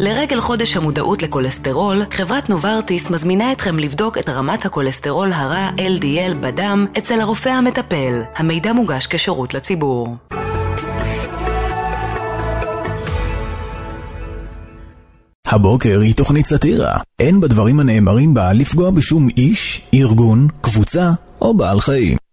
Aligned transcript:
לרגל 0.00 0.40
חודש 0.40 0.76
המודעות 0.76 1.22
לכולסטרול, 1.22 2.02
חברת 2.10 2.50
נוברטיס 2.50 3.10
מזמינה 3.10 3.52
אתכם 3.52 3.78
לבדוק 3.78 4.18
את 4.18 4.28
רמת 4.28 4.66
הכולסטרול 4.66 5.32
הרע 5.32 5.70
LDL 5.76 6.34
בדם 6.40 6.86
אצל 6.98 7.20
הרופא 7.20 7.48
המטפל. 7.48 8.22
המידע 8.36 8.72
מוגש 8.72 9.06
כשירות 9.06 9.54
לציבור. 9.54 10.16
הבוקר 15.46 16.00
היא 16.00 16.14
תוכנית 16.14 16.46
סאטירה. 16.46 16.96
אין 17.18 17.40
בדברים 17.40 17.80
הנאמרים 17.80 18.34
בה 18.34 18.52
לפגוע 18.52 18.90
בשום 18.90 19.28
איש, 19.36 19.82
ארגון, 19.94 20.48
קבוצה 20.60 21.10
או 21.40 21.54
בעל 21.56 21.80
חיים. 21.80 22.23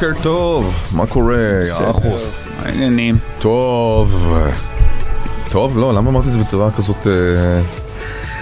בוקר 0.00 0.22
טוב, 0.22 0.74
מה 0.94 1.06
קורה, 1.06 1.60
אחוס? 1.90 2.48
העניינים. 2.58 3.18
טוב. 3.38 4.34
טוב, 5.50 5.78
לא, 5.78 5.94
למה 5.94 6.10
אמרתי 6.10 6.28
את 6.28 6.32
זה 6.32 6.38
בצורה 6.38 6.70
כזאת 6.70 7.06
אה, 7.06 7.62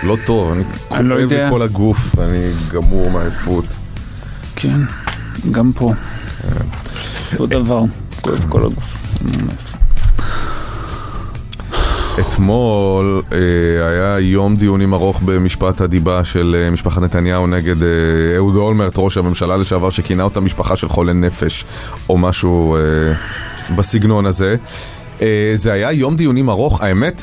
לא 0.02 0.16
טוב? 0.26 0.52
אני 0.52 0.64
אני 0.90 1.08
לא 1.08 1.14
יודע. 1.14 1.50
כל 1.50 1.62
הגוף, 1.62 2.18
אני 2.18 2.52
גמור 2.72 3.10
מעייפות. 3.10 3.64
כן, 4.56 4.80
גם 5.50 5.72
פה. 5.72 5.92
אותו 7.32 7.46
דבר, 7.46 7.82
כואב 8.20 8.44
כל 8.48 8.64
הגוף. 8.64 8.98
אתמול 12.20 13.22
אה, 13.32 13.38
היה 13.88 14.18
יום 14.20 14.56
דיונים 14.56 14.94
ארוך 14.94 15.20
במשפט 15.24 15.80
הדיבה 15.80 16.24
של 16.24 16.56
אה, 16.58 16.70
משפחת 16.70 17.02
נתניהו 17.02 17.46
נגד 17.46 17.82
אה, 17.82 17.88
אהוד 18.36 18.56
אולמרט, 18.56 18.92
ראש 18.96 19.16
הממשלה 19.16 19.56
לשעבר, 19.56 19.90
שכינה 19.90 20.22
אותה 20.22 20.40
משפחה 20.40 20.76
של 20.76 20.88
חולי 20.88 21.12
נפש, 21.14 21.64
או 22.08 22.18
משהו 22.18 22.76
בסגנון 23.76 24.26
הזה. 24.26 24.56
זה 25.54 25.72
היה 25.72 25.92
יום 25.92 26.16
דיונים 26.16 26.48
ארוך, 26.50 26.80
האמת, 26.82 27.22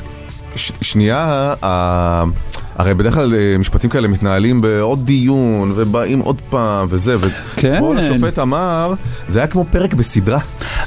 ש- 0.56 0.72
שנייה, 0.80 1.54
ה- 1.62 2.24
הרי 2.78 2.94
בדרך 2.94 3.14
כלל 3.14 3.34
אה, 3.34 3.58
משפטים 3.58 3.90
כאלה 3.90 4.08
מתנהלים 4.08 4.60
בעוד 4.60 5.06
דיון, 5.06 5.72
ובאים 5.74 6.18
עוד 6.20 6.36
פעם, 6.50 6.86
וזה, 6.90 7.16
כן. 7.56 7.70
ואתמול 7.72 7.98
השופט 7.98 8.38
אמר, 8.38 8.94
זה 9.28 9.38
היה 9.38 9.46
כמו 9.48 9.64
פרק 9.70 9.94
בסדרה. 9.94 10.38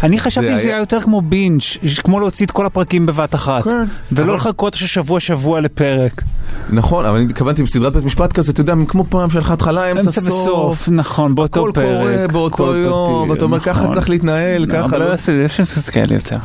אני 0.04 0.20
חשבתי 0.20 0.48
זה 0.48 0.54
שזה 0.58 0.68
היה- 0.68 0.76
היה 0.76 0.82
יותר 0.82 1.02
כמו 1.02 1.22
בינג', 1.22 1.62
כמו 2.04 2.20
להוציא 2.20 2.46
את 2.46 2.52
כל 2.52 2.66
הפרקים 2.66 3.06
בבת 3.06 3.36
אחת. 3.36 3.64
כן. 3.64 3.86
ולא 4.12 4.26
אבל- 4.26 4.34
לחכות 4.34 4.74
ששבוע 4.74 5.20
שבוע 5.20 5.62
לפרק. 5.62 6.22
נכון, 6.70 7.06
אבל 7.06 7.16
אני 7.18 7.26
התכוונתי 7.26 7.64
בסדרת 7.64 7.94
בית 7.94 8.04
משפט 8.06 8.34
כזה, 8.34 8.52
אתה 8.52 8.62
יודע, 8.62 8.74
כמו 8.88 9.04
פעם 9.10 9.30
שלך 9.30 9.52
התחלה, 9.52 9.92
אמצע, 9.92 10.08
אמצע 10.08 10.22
וסוף, 10.28 10.90
נכון, 10.92 11.36
באותו 11.36 11.60
הכל 11.60 11.72
פרק. 11.74 11.86
קורה 12.02 12.28
באותו 12.32 12.64
הכל 12.70 12.78
יום, 12.86 13.30
ואתה 13.30 13.44
אומר, 13.46 13.60
ככה 13.60 13.82
נכון. 13.82 13.94
צריך 13.94 14.10
להתנהל, 14.10 14.62
לא, 14.62 14.74
ככה 14.74 14.98
לא- 14.98 15.10
לא 15.10 15.14
יש 15.46 15.90
כאלה 15.90 16.14
יותר. 16.16 16.38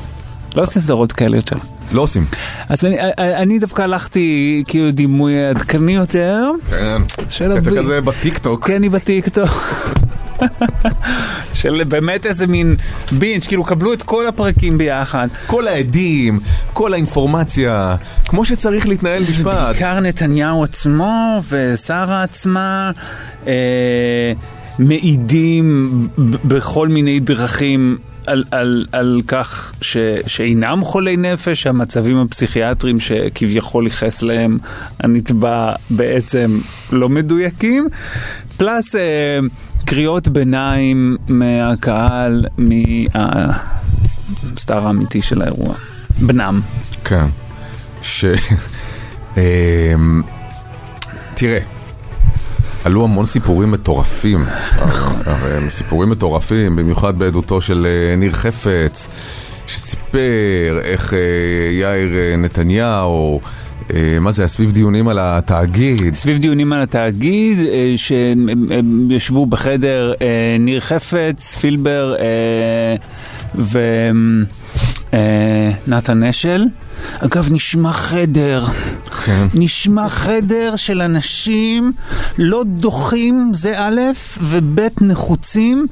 לא 0.57 0.63
עושים 0.63 0.83
סדרות 0.83 1.13
כאלה 1.13 1.37
יותר. 1.37 1.57
לא 1.93 2.03
עושים. 2.03 2.27
אז 2.69 2.85
אני- 2.85 2.97
אני 3.19 3.59
דווקא 3.59 3.83
הלכתי 3.83 4.63
כאילו 4.67 4.91
דימוי 4.91 5.47
עדכני 5.47 5.93
יותר. 5.95 6.43
כן, 6.71 7.03
של 7.29 7.51
אתה 7.53 7.59
הבי- 7.71 7.79
כזה 7.79 8.01
בטיקטוק. 8.01 8.67
כן, 8.67 8.75
אני 8.75 8.89
בטיקטוק. 8.89 9.51
של 11.55 11.83
באמת 11.89 12.27
איזה 12.27 12.47
מין 12.47 12.77
בינג', 13.13 13.43
כאילו 13.45 13.65
קבלו 13.65 13.93
את 13.93 14.03
כל 14.03 14.27
הפרקים 14.27 14.79
ביחד. 14.79 15.29
כל 15.47 15.67
העדים, 15.69 16.41
כל 16.73 16.93
האינפורמציה, 16.93 17.97
כמו 18.29 18.45
שצריך 18.45 18.89
להתנהל 18.89 19.23
משפט. 19.23 19.45
בעיקר 19.47 20.01
נתניהו 20.01 20.65
עצמו 20.65 21.41
ושרה 21.49 22.23
עצמה 22.23 22.91
אה, 23.47 23.53
מעידים 24.79 25.91
ב- 26.19 26.37
בכל 26.55 26.89
מיני 26.89 27.21
דרכים. 27.21 27.99
על, 28.27 28.45
על, 28.51 28.87
על 28.93 29.21
כך 29.29 29.73
ש, 29.81 29.97
שאינם 30.27 30.81
חולי 30.85 31.17
נפש, 31.17 31.63
שהמצבים 31.63 32.19
הפסיכיאטריים 32.19 33.01
שכביכול 33.01 33.85
ייחס 33.85 34.23
להם 34.23 34.59
הנתבע 35.01 35.73
בעצם 35.91 36.61
לא 36.93 37.09
מדויקים, 37.09 37.89
פלוס 38.57 38.97
אה, 38.97 39.39
קריאות 39.85 40.29
ביניים 40.29 41.17
מהקהל, 41.29 42.45
מהסטאר 44.55 44.87
האמיתי 44.87 45.23
של 45.23 45.43
האירוע, 45.43 45.75
בנם. 46.21 46.61
כן. 47.05 47.27
ש... 48.03 48.25
אמ, 49.37 50.23
תראה, 51.35 51.61
עלו 52.85 53.05
המון 53.05 53.27
סיפורים 53.27 53.71
מטורפים. 53.71 54.45
הרי 55.27 55.71
סיפורים 55.71 56.11
מטורפים, 56.11 56.77
במיוחד 56.77 57.19
בעדותו 57.19 57.61
של 57.61 57.87
אה, 57.87 58.17
ניר 58.17 58.33
חפץ, 58.33 59.09
שסיפר 59.67 60.19
איך 60.83 61.15
אה, 61.15 61.19
יאיר 61.81 62.17
אה, 62.19 62.37
נתניהו, 62.37 63.41
מה 64.21 64.33
זה, 64.33 64.43
היה 64.43 64.49
סביב 64.49 64.73
דיונים 64.73 65.09
על 65.09 65.19
התאגיד. 65.21 66.15
סביב 66.15 66.39
דיונים 66.39 66.73
על 66.73 66.81
התאגיד, 66.81 67.59
שהם 67.97 68.49
הם- 68.49 68.67
הם 68.73 69.11
ישבו 69.11 69.47
בחדר 69.47 70.13
ניר 70.61 70.81
חפץ, 70.81 71.57
פילבר 71.61 72.15
ונתן 75.89 76.23
אשל. 76.23 76.65
אגב, 77.19 77.49
נשמע 77.53 77.93
חדר, 77.93 78.65
כן. 79.25 79.47
נשמע 79.55 80.09
חדר 80.09 80.77
של 80.77 81.01
אנשים 81.03 81.93
לא 82.39 82.63
דוחים, 82.67 83.51
זה 83.55 83.75
א', 83.79 84.01
וב', 84.41 84.81
נחוצים, 85.01 85.87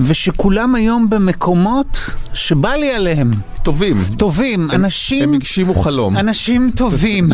ושכולם 0.00 0.74
היום 0.74 1.10
במקומות 1.10 1.98
שבא 2.34 2.74
לי 2.74 2.94
עליהם. 2.94 3.30
טובים. 3.62 3.96
טובים, 4.18 4.70
הם- 4.70 4.84
אנשים... 4.84 5.22
הם 5.28 5.34
הגשימו 5.34 5.74
חלום. 5.74 6.16
אנשים 6.16 6.70
טובים. 6.76 7.28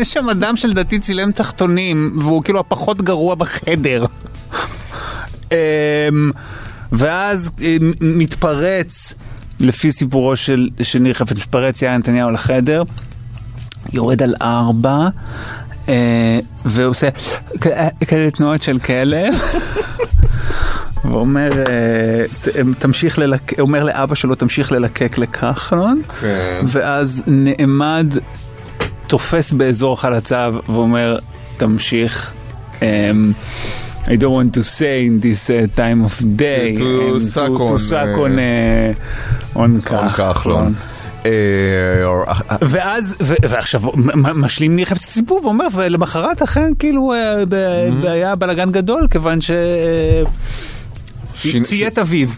יש 0.00 0.12
שם 0.12 0.28
אדם 0.28 0.56
שלדעתי 0.56 0.98
צילם 0.98 1.32
תחתונים, 1.32 2.16
והוא 2.20 2.42
כאילו 2.42 2.60
הפחות 2.60 3.02
גרוע 3.02 3.34
בחדר. 3.34 4.04
אמ, 6.94 6.98
ואז 6.98 7.50
אמ, 7.60 7.92
מתפרץ, 8.00 9.14
לפי 9.60 9.92
סיפורו 9.92 10.36
של, 10.36 10.68
של 10.82 10.98
ניר 10.98 11.12
חפץ, 11.12 11.38
מתפרץ 11.38 11.82
יאיר 11.82 11.96
נתניהו 11.96 12.30
לחדר, 12.30 12.82
יורד 13.92 14.22
על 14.22 14.34
ארבע, 14.42 15.08
אה, 15.88 16.38
ועושה 16.64 17.08
כאלה 18.06 18.30
תנועות 18.30 18.62
של 18.62 18.78
כלב. 18.78 19.34
ואומר, 21.10 21.52
אה, 21.68 22.24
תמשיך 22.78 23.18
ללק... 23.18 23.60
אומר 23.60 23.84
לאבא 23.84 24.14
שלו, 24.14 24.34
תמשיך 24.34 24.72
ללקק 24.72 25.18
לכחלון, 25.18 26.02
כן. 26.20 26.60
ואז 26.66 27.22
נעמד, 27.26 28.14
תופס 29.06 29.52
באזור 29.52 30.00
חלציו 30.00 30.54
ואומר, 30.68 31.18
תמשיך. 31.56 32.34
I 34.06 34.16
don't 34.16 34.34
want 34.38 34.52
to 34.58 34.62
say 34.62 35.06
in 35.06 35.20
this 35.20 35.48
uh, 35.50 35.54
time 35.80 36.00
of 36.08 36.14
day, 36.36 36.76
To 36.76 37.14
and 37.14 37.22
suck 37.22 37.52
to, 37.56 37.62
on, 37.64 37.70
to 37.72 37.78
suck 37.78 38.12
uh, 38.18 38.24
on, 38.24 38.32
uh, 38.38 39.58
on 39.62 39.80
כחלון. 39.80 40.08
כחלון. 40.34 40.74
אה, 41.26 41.30
אה, 42.28 42.56
ואז, 42.62 43.16
ועכשיו 43.20 43.80
משלים 44.34 44.76
ניר 44.76 44.84
חפץ 44.86 45.06
ציבור 45.06 45.40
ואומר, 45.44 45.66
ולמחרת 45.74 46.42
אכן 46.42 46.72
כאילו 46.78 47.12
אה, 47.12 47.42
Mm-hmm. 47.44 48.08
היה 48.08 48.34
בלאגן 48.34 48.72
גדול, 48.72 49.06
כיוון 49.10 49.40
ש... 49.40 49.50
שינה- 51.34 51.64
ציית 51.66 51.98
אביו, 51.98 52.28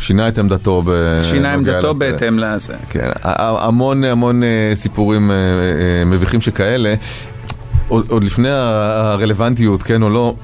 שינה 0.00 0.28
את 0.28 0.38
עמדתו. 0.38 0.82
שינה 1.22 1.52
עמדתו. 1.52 1.94
בהתאם 1.94 2.38
לזה. 2.38 2.74
כן, 2.90 3.10
המון 3.22 4.04
המון 4.04 4.42
אה, 4.42 4.48
סיפורים 4.74 5.30
אה, 5.30 5.36
אה, 5.36 6.04
מביכים 6.04 6.40
שכאלה. 6.40 6.94
עוד 7.88 8.24
לפני 8.24 8.48
הרלוונטיות, 8.50 9.82
כן 9.82 10.02
או 10.02 10.10
לא, 10.10 10.34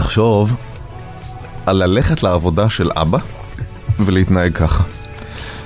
תחשוב 0.00 0.56
על 1.66 1.84
ללכת 1.84 2.22
לעבודה 2.22 2.68
של 2.68 2.90
אבא 2.96 3.18
ולהתנהג 4.00 4.52
ככה. 4.52 4.84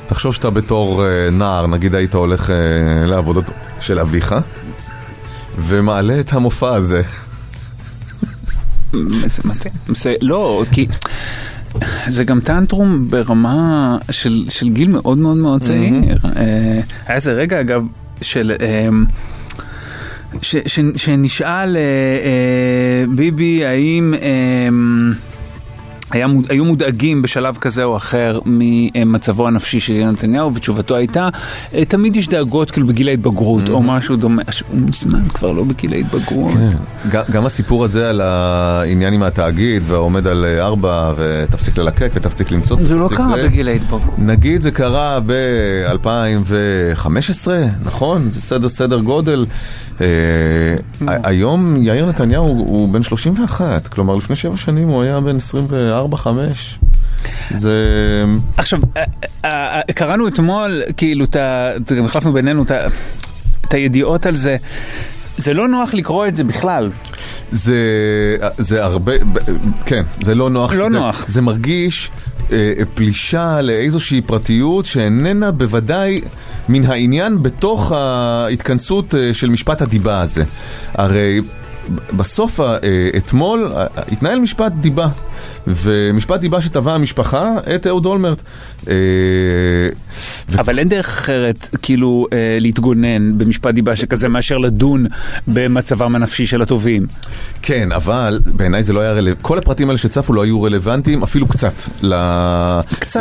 תחשוב 0.06 0.34
שאתה 0.34 0.50
בתור 0.50 1.04
אה, 1.04 1.30
נער, 1.30 1.66
נגיד 1.66 1.94
היית 1.94 2.14
הולך 2.14 2.50
אה, 2.50 2.56
לעבודות 3.06 3.44
של 3.80 3.98
אביך, 3.98 4.34
ומעלה 5.58 6.20
את 6.20 6.32
המופע 6.32 6.74
הזה. 6.74 7.02
זה 9.26 9.42
מתאים. 9.44 9.74
זה 9.88 10.14
לא, 10.22 10.64
כי 10.72 10.86
זה 12.08 12.24
גם 12.24 12.40
טנטרום 12.40 13.10
ברמה 13.10 13.96
של, 14.10 14.46
של 14.48 14.68
גיל 14.68 14.88
מאוד 14.88 15.18
מאוד 15.18 15.36
מאוד 15.36 15.60
צעיר. 15.60 16.16
אה, 16.24 16.80
היה 17.06 17.16
איזה 17.16 17.32
רגע 17.32 17.60
אגב 17.60 17.86
של... 18.22 18.52
אה, 18.60 18.88
ש, 20.44 20.56
ש, 20.66 20.80
שנשאל 20.96 21.76
אה, 21.76 21.82
אה, 21.82 23.04
ביבי 23.14 23.64
האם 23.64 24.14
אה, 24.14 24.68
היה 26.14 26.26
היו 26.48 26.64
מודאגים 26.64 27.22
בשלב 27.22 27.56
כזה 27.56 27.84
או 27.84 27.96
אחר 27.96 28.38
ממצבו 28.46 29.48
הנפשי 29.48 29.80
של 29.80 29.92
יונתן 29.92 30.12
נתניהו 30.12 30.54
ותשובתו 30.54 30.96
הייתה 30.96 31.28
אה, 31.74 31.84
תמיד 31.84 32.16
יש 32.16 32.28
דאגות 32.28 32.70
כאילו 32.70 32.86
בגיל 32.86 33.08
ההתבגרות 33.08 33.68
או 33.68 33.82
משהו 33.82 34.16
דומה, 34.16 34.42
עכשיו, 34.46 34.68
הוא 34.70 34.80
מזמן 34.80 35.28
כבר 35.28 35.52
לא 35.52 35.64
בגיל 35.64 35.92
ההתבגרות. 35.92 36.52
גם, 37.10 37.22
גם 37.30 37.46
הסיפור 37.46 37.84
הזה 37.84 38.10
על 38.10 38.20
העניין 38.20 39.14
עם 39.14 39.22
התאגיד 39.22 39.82
והעומד 39.86 40.26
על 40.26 40.44
אה, 40.44 40.64
ארבע 40.64 41.12
ותפסיק 41.16 41.78
ללקק 41.78 42.10
ותפסיק 42.14 42.50
למצוא 42.50 42.76
זה 42.80 42.94
לא 42.94 43.08
קרה 43.08 43.36
זה. 43.36 43.48
בגיל 43.48 43.68
ההתבגרות. 43.68 44.18
נגיד 44.18 44.60
זה 44.60 44.70
קרה 44.70 45.18
ב-2015, 45.26 47.48
נכון? 47.84 48.30
זה 48.30 48.40
סדר 48.40 48.68
סדר 48.68 48.98
גודל. 48.98 49.46
אה, 50.00 50.76
היום 51.24 51.76
יאיר 51.82 52.06
נתניהו 52.06 52.46
הוא 52.46 52.92
בן 52.92 53.02
31, 53.02 53.88
כלומר 53.88 54.16
לפני 54.16 54.36
שבע 54.36 54.56
שנים 54.56 54.88
הוא 54.88 55.02
היה 55.02 55.20
בן 55.20 55.36
24-5. 56.16 56.26
זה... 57.50 57.74
עכשיו, 58.56 58.78
אה, 58.96 59.04
אה, 59.44 59.80
קראנו 59.94 60.28
אתמול, 60.28 60.82
כאילו, 60.96 61.26
החלפנו 62.04 62.32
בינינו 62.32 62.62
את 62.62 63.74
הידיעות 63.74 64.26
על 64.26 64.36
זה. 64.36 64.56
זה 65.36 65.54
לא 65.54 65.68
נוח 65.68 65.94
לקרוא 65.94 66.26
את 66.26 66.36
זה 66.36 66.44
בכלל. 66.44 66.90
זה, 67.52 67.76
זה 68.58 68.84
הרבה, 68.84 69.12
כן, 69.86 70.02
זה 70.22 70.34
לא 70.34 70.50
נוח. 70.50 70.72
לא 70.72 70.88
זה, 70.88 70.98
נוח. 70.98 71.24
זה 71.28 71.42
מרגיש 71.42 72.10
אה, 72.52 72.72
פלישה 72.94 73.60
לאיזושהי 73.60 74.20
פרטיות 74.20 74.84
שאיננה 74.84 75.50
בוודאי 75.50 76.20
מן 76.68 76.84
העניין 76.84 77.42
בתוך 77.42 77.92
ההתכנסות 77.92 79.14
אה, 79.14 79.34
של 79.34 79.50
משפט 79.50 79.82
הדיבה 79.82 80.20
הזה. 80.20 80.44
הרי 80.94 81.40
בסוף, 82.16 82.60
אה, 82.60 82.76
אתמול, 83.16 83.72
אה, 83.76 83.86
התנהל 84.12 84.38
משפט 84.38 84.72
דיבה. 84.72 85.08
ומשפט 85.66 86.40
דיבה 86.40 86.60
שטבע 86.60 86.94
המשפחה 86.94 87.44
את 87.74 87.86
אהוד 87.86 88.06
אולמרט. 88.06 88.42
אה, 88.88 88.94
אבל 90.58 90.78
אין 90.78 90.88
דרך 90.88 91.06
אחרת, 91.08 91.68
כאילו, 91.82 92.26
אה, 92.32 92.38
להתגונן 92.60 93.38
במשפט 93.38 93.74
דיבה 93.74 93.96
שכזה 93.96 94.28
מאשר 94.28 94.58
לדון 94.58 95.06
במצבם 95.48 96.14
הנפשי 96.16 96.46
של 96.46 96.62
התובעים. 96.62 97.06
כן, 97.62 97.92
אבל 97.92 98.40
בעיניי 98.46 98.82
זה 98.82 98.92
לא 98.92 99.00
היה 99.00 99.12
רלוונטי, 99.12 99.42
כל 99.42 99.58
הפרטים 99.58 99.88
האלה 99.88 99.98
שצפו 99.98 100.32
לא 100.32 100.42
היו 100.44 100.62
רלוונטיים 100.62 101.22
אפילו 101.22 101.46
קצת 101.48 101.72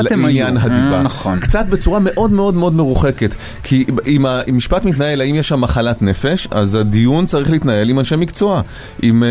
לעניין 0.01 0.57
היו, 0.57 0.65
הדיבה. 0.65 0.97
אה, 0.97 1.01
נכון. 1.03 1.39
קצת 1.39 1.65
בצורה 1.69 1.99
מאוד 1.99 2.31
מאוד 2.31 2.53
מאוד 2.53 2.73
מרוחקת. 2.75 3.35
כי 3.63 3.85
אם 4.07 4.25
המשפט 4.25 4.85
מתנהל 4.85 5.21
האם 5.21 5.35
יש 5.35 5.47
שם 5.47 5.61
מחלת 5.61 6.01
נפש, 6.01 6.47
אז 6.51 6.75
הדיון 6.75 7.25
צריך 7.25 7.51
להתנהל 7.51 7.89
עם 7.89 7.99
אנשי 7.99 8.15
מקצוע, 8.15 8.61
עם 9.01 9.23
אה, 9.23 9.29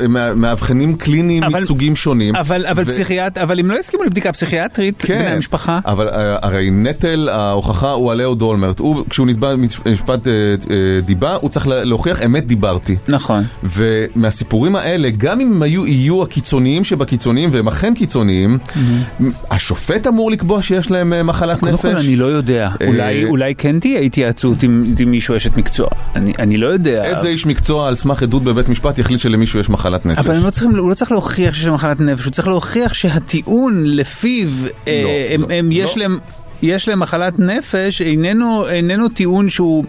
אה, 0.00 0.08
מא- 0.08 0.34
מאבחנים 0.34 0.96
קליניים 0.96 1.42
אבל- 1.44 1.60
מסוגים 1.74 1.96
שונים. 1.96 2.36
אבל, 2.36 2.66
אבל 2.66 2.82
ו- 2.82 2.86
פסיכיאט, 2.86 3.38
אבל 3.38 3.58
אם 3.58 3.70
לא 3.70 3.78
יסכימו 3.80 4.02
לבדיקה 4.04 4.32
פסיכיאטרית, 4.32 5.02
כן, 5.02 5.18
בני 5.18 5.30
המשפחה, 5.30 5.78
אבל 5.86 6.08
אה, 6.08 6.36
הרי 6.42 6.70
נטל 6.70 7.28
ההוכחה 7.32 7.90
הוא 7.90 8.12
על 8.12 8.20
אהוד 8.20 8.42
אולמרט. 8.42 8.78
הוא, 8.78 9.04
כשהוא 9.10 9.26
נתבע 9.26 9.54
במשפט 9.56 10.26
אה, 10.28 10.32
אה, 10.70 10.76
דיבה, 11.04 11.34
הוא 11.34 11.50
צריך 11.50 11.66
לה- 11.68 11.84
להוכיח 11.84 12.24
אמת 12.24 12.46
דיברתי. 12.46 12.96
נכון. 13.08 13.44
ומהסיפורים 13.62 14.76
האלה, 14.76 15.10
גם 15.16 15.40
אם 15.40 15.52
הם 15.54 15.62
היו, 15.62 15.86
יהיו 15.86 16.22
הקיצוניים 16.22 16.84
שבקיצוניים, 16.84 17.48
והם 17.52 17.68
אכן 17.68 17.94
קיצוניים, 17.94 18.58
השופט 19.50 20.06
אמור 20.06 20.30
לקבוע 20.30 20.62
שיש 20.62 20.90
להם 20.90 21.12
אה, 21.12 21.22
מחלת 21.22 21.60
קודם 21.60 21.72
נפש. 21.72 21.82
כל 21.92 21.96
אני 21.96 22.16
לא 22.16 22.26
יודע, 22.26 22.70
אה, 22.80 22.86
אולי, 22.86 23.24
אולי 23.24 23.54
כן 23.54 23.80
תהיה 23.80 24.00
התייעצות 24.00 24.62
עם, 24.62 24.94
עם 24.98 25.10
מישהו 25.10 25.36
אשת 25.36 25.56
מקצוע, 25.56 25.88
אני, 26.16 26.32
אני 26.38 26.56
לא 26.56 26.66
יודע. 26.66 27.04
איזה 27.04 27.28
איש 27.28 27.46
מקצוע 27.46 27.88
על 27.88 27.94
סמך 27.94 28.22
עדות 28.22 28.44
בבית 28.44 28.68
משפט 28.68 28.98
יחליט 28.98 29.20
שלמישהו 29.20 29.60
יש 29.60 29.70
מחלת 29.70 30.06
נפש? 30.06 30.18
אבל 30.18 30.34
הם 30.34 30.44
לא 30.44 30.50
צריכים, 30.50 30.76
הוא 30.76 30.90
לא 30.90 30.94
צריך 30.94 31.12
להוכיח 31.12 31.54
להם 31.66 31.74
מחלת 31.74 32.00
נפש, 32.00 32.24
הוא 32.24 32.32
צריך 32.32 32.48
להוכיח 32.48 32.94
שהטיעון 32.94 33.82
לפיו 33.86 34.48
אה, 34.88 35.26
הם, 35.30 35.42
לא, 35.42 35.46
הם, 35.50 35.72
יש 35.72 35.96
לא. 35.96 36.02
להם... 36.02 36.18
יש 36.62 36.88
להם 36.88 37.00
מחלת 37.00 37.38
נפש, 37.38 38.02
איננו, 38.02 38.68
איננו 38.68 39.08
טיעון 39.08 39.48
שהוא... 39.48 39.84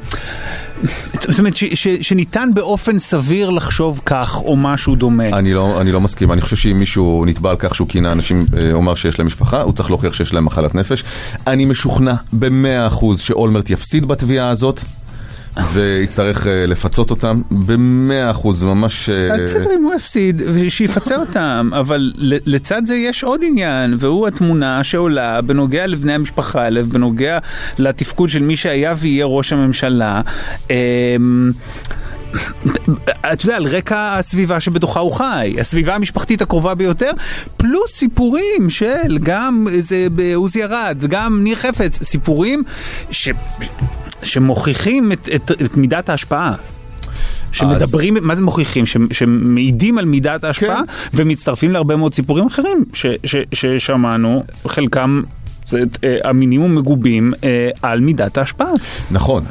זאת 1.19 1.39
אומרת, 1.39 1.56
ש, 1.56 1.63
ש, 1.74 1.88
שניתן 1.88 2.50
באופן 2.54 3.00
סביר 3.00 3.50
לחשוב 3.50 4.01
כך 4.06 4.42
או 4.42 4.56
משהו 4.56 4.95
דומה. 4.95 5.30
אני 5.30 5.54
לא, 5.54 5.81
אני 5.81 5.92
לא 5.92 6.01
מסכים, 6.01 6.31
אני 6.31 6.42
חושב 6.42 6.56
שאם 6.56 6.80
מישהו 6.80 7.25
נתבע 7.27 7.50
על 7.50 7.56
כך 7.60 7.75
שהוא 7.75 7.88
כינה 7.88 8.12
אנשים, 8.12 8.45
אה, 8.57 8.74
אומר 8.74 8.95
שיש 8.95 9.19
להם 9.19 9.27
משפחה, 9.27 9.62
הוא 9.62 9.74
צריך 9.74 9.89
להוכיח 9.89 10.13
שיש 10.13 10.33
להם 10.33 10.45
מחלת 10.45 10.75
נפש. 10.75 11.04
אני 11.48 11.66
משוכנע 11.66 12.13
במאה 12.33 12.88
אחוז 12.88 13.19
שאולמרט 13.19 13.69
יפסיד 13.69 14.06
בתביעה 14.06 14.50
הזאת. 14.50 14.83
ויצטרך 15.74 16.48
אה, 16.48 16.66
לפצות 16.66 17.10
אותם 17.10 17.42
במאה 17.52 18.31
אחוז, 18.31 18.63
ממש... 18.63 19.10
בסדר, 19.44 19.75
אם 19.78 19.84
הוא 19.84 19.94
הפסיד, 19.94 20.42
שיפצה 20.69 21.16
אותם, 21.16 21.69
אבל 21.80 22.12
לצד 22.46 22.86
זה 22.86 22.96
יש 22.96 23.24
עוד 23.24 23.42
עניין, 23.44 23.96
והוא 24.00 24.27
התמונה 24.27 24.84
שעולה 24.84 25.41
בנוגע 25.41 25.88
לבני 25.88 26.13
המשפחה 26.13 26.62
האלה, 26.62 26.84
בנוגע 26.84 27.39
לתפקוד 27.77 28.30
של 28.30 28.41
מי 28.41 28.56
שהיה 28.56 28.94
ויהיה 28.98 29.25
ראש 29.25 29.53
הממשלה. 29.53 30.22
אמ, 30.70 31.51
אתה 33.34 33.46
יודע, 33.46 33.56
על 33.56 33.68
רקע 33.68 34.15
הסביבה 34.18 34.60
שבתוכה 34.60 35.00
הוא 35.00 35.12
חי, 35.12 35.56
הסביבה 35.60 35.96
המשפחתית 35.96 36.41
הקרובה 36.41 36.75
ביותר, 36.75 37.12
פלוס 37.58 37.91
סיפורים 37.91 38.70
של 38.70 39.18
גם 39.24 39.68
עוזי 40.36 40.63
ארד 40.63 40.98
וגם 41.00 41.44
ניר 41.44 41.56
חפץ, 41.56 42.03
סיפורים 42.03 42.63
ש... 43.12 43.30
שמוכיחים 44.25 45.12
את, 45.12 45.29
את, 45.36 45.51
את 45.51 45.77
מידת 45.77 46.10
ההשפעה. 46.10 46.53
שמדברים, 47.51 48.17
מה 48.22 48.36
זה 48.36 48.41
מוכיחים? 48.41 48.86
ש, 48.86 48.98
שמעידים 49.12 49.98
על 49.98 50.05
מידת 50.05 50.44
ההשפעה 50.44 50.82
כן. 50.88 50.94
ומצטרפים 51.13 51.72
להרבה 51.72 51.96
מאוד 51.96 52.13
סיפורים 52.13 52.46
אחרים 52.46 52.86
ש, 52.94 53.05
ש, 53.24 53.36
ששמענו, 53.53 54.44
חלקם 54.67 55.22
אה, 55.74 56.17
המינימום 56.24 56.75
מגובים 56.75 57.34
אה, 57.43 57.69
על 57.81 58.00
מידת 58.00 58.38
ההשפעה. 58.38 58.72
נכון, 59.12 59.43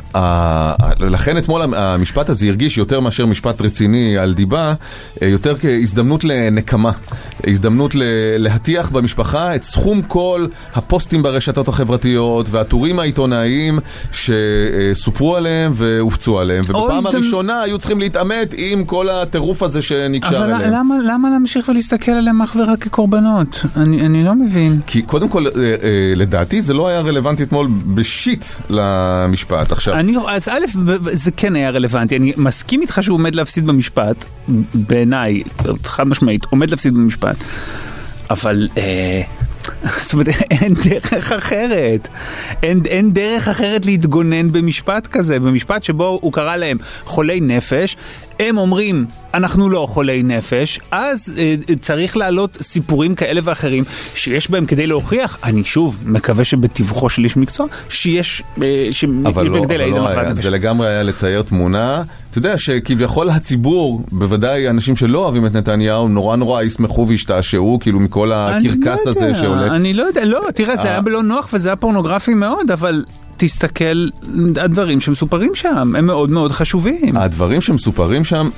לכן 1.00 1.38
אתמול 1.38 1.62
המשפט 1.76 2.30
הזה 2.30 2.46
הרגיש 2.46 2.78
יותר 2.78 3.00
מאשר 3.00 3.26
משפט 3.26 3.60
רציני 3.60 4.18
על 4.18 4.34
דיבה, 4.34 4.74
אה, 5.22 5.28
יותר 5.28 5.56
כהזדמנות 5.58 6.24
לנקמה, 6.24 6.90
הזדמנות 7.46 7.94
להטיח 8.38 8.88
במשפחה 8.88 9.54
את 9.54 9.62
סכום 9.62 10.02
כל 10.02 10.46
הפוסטים 10.74 11.22
ברשתות 11.22 11.68
החברתיות 11.68 12.46
והטורים 12.50 12.98
העיתונאיים 12.98 13.78
שסופרו 14.12 15.36
עליהם 15.36 15.72
והופצו 15.74 16.38
עליהם, 16.38 16.62
ובפעם 16.68 16.98
הזדמנ- 16.98 17.08
הראשונה 17.14 17.62
היו 17.62 17.78
צריכים 17.78 18.00
להתעמת 18.00 18.54
עם 18.56 18.84
כל 18.84 19.08
הטירוף 19.08 19.62
הזה 19.62 19.82
שנקשר 19.82 20.36
אבל 20.38 20.52
אליהם. 20.52 20.72
למה, 20.72 20.94
למה 21.06 21.30
להמשיך 21.30 21.68
ולהסתכל 21.68 22.12
עליהם 22.12 22.42
אך 22.42 22.56
ורק 22.60 22.84
כקורבנות? 22.84 23.60
אני, 23.76 24.06
אני 24.06 24.24
לא 24.24 24.34
מבין. 24.34 24.80
כי 24.86 25.02
קודם 25.02 25.28
כל, 25.28 25.44
לדעתי 26.16 26.62
זה 26.62 26.74
לא 26.74 26.88
היה 26.88 27.00
רלוונטי 27.00 27.42
אתמול 27.42 27.68
בשיט 27.94 28.44
למשפט. 28.70 29.72
עכשיו, 29.72 29.94
אני, 29.94 30.16
אז 30.28 30.48
א', 30.48 30.64
זה 31.12 31.30
כן 31.30 31.56
היה 31.56 31.70
רלוונטי, 31.70 32.16
אני 32.16 32.32
מסכים 32.36 32.82
איתך 32.82 32.98
שהוא 33.02 33.14
עומד 33.14 33.34
להפסיד 33.34 33.66
במשפט, 33.66 34.24
בעיניי, 34.74 35.42
חד 35.84 36.06
משמעית, 36.06 36.44
עומד 36.44 36.70
להפסיד 36.70 36.94
במשפט, 36.94 37.36
אבל... 38.30 38.68
אה, 38.76 39.22
זאת 40.02 40.12
אומרת, 40.12 40.28
אין 40.50 40.74
דרך 40.74 41.32
אחרת. 41.32 42.08
אין, 42.62 42.82
אין 42.86 43.12
דרך 43.12 43.48
אחרת 43.48 43.86
להתגונן 43.86 44.52
במשפט 44.52 45.06
כזה, 45.06 45.40
במשפט 45.40 45.82
שבו 45.82 46.18
הוא 46.22 46.32
קרא 46.32 46.56
להם 46.56 46.76
חולי 47.04 47.40
נפש, 47.40 47.96
הם 48.40 48.58
אומרים, 48.58 49.06
אנחנו 49.34 49.70
לא 49.70 49.86
חולי 49.90 50.22
נפש, 50.22 50.80
אז 50.90 51.34
אה, 51.38 51.54
צריך 51.80 52.16
להעלות 52.16 52.58
סיפורים 52.60 53.14
כאלה 53.14 53.40
ואחרים 53.44 53.84
שיש 54.14 54.50
בהם 54.50 54.66
כדי 54.66 54.86
להוכיח, 54.86 55.38
אני 55.44 55.64
שוב 55.64 56.00
מקווה 56.04 56.44
שבתיווכו 56.44 57.10
של 57.10 57.24
איש 57.24 57.36
מקצוע, 57.36 57.66
שיש, 57.88 58.42
אה. 58.62 58.88
אבל 59.26 59.46
לא, 59.46 59.58
אבל 59.64 59.90
לא 59.90 60.08
היה. 60.08 60.34
זה 60.34 60.50
לגמרי 60.50 60.86
היה 60.88 61.02
לצייר 61.02 61.42
תמונה. 61.42 62.02
אתה 62.30 62.38
יודע 62.38 62.58
שכביכול 62.58 63.30
הציבור, 63.30 64.02
בוודאי 64.12 64.68
אנשים 64.68 64.96
שלא 64.96 65.18
אוהבים 65.18 65.46
את 65.46 65.52
נתניהו, 65.52 66.08
נורא 66.08 66.36
נורא 66.36 66.62
ישמחו 66.62 67.08
וישתעשעו, 67.08 67.78
כאילו 67.80 68.00
מכל 68.00 68.32
הקרקס 68.32 69.06
לא 69.06 69.10
הזה 69.10 69.24
יודע, 69.24 69.34
שעולה. 69.34 69.76
אני 69.76 69.94
לא 69.94 70.02
יודע, 70.02 70.24
לא, 70.24 70.40
תראה, 70.54 70.76
זה 70.76 70.82
אה. 70.82 70.92
היה 70.92 71.00
לא 71.06 71.22
נוח 71.22 71.48
וזה 71.52 71.68
היה 71.68 71.76
פורנוגרפי 71.76 72.34
מאוד, 72.34 72.70
אבל 72.70 73.04
תסתכל, 73.36 74.08
הדברים 74.56 75.00
שמסופרים 75.00 75.54
שם 75.54 75.94
הם 75.96 76.06
מאוד 76.06 76.30
מאוד 76.30 76.52
חשובים. 76.52 77.16
הדברים 77.16 77.60
שמסופרים 77.60 78.24
שם, 78.24 78.48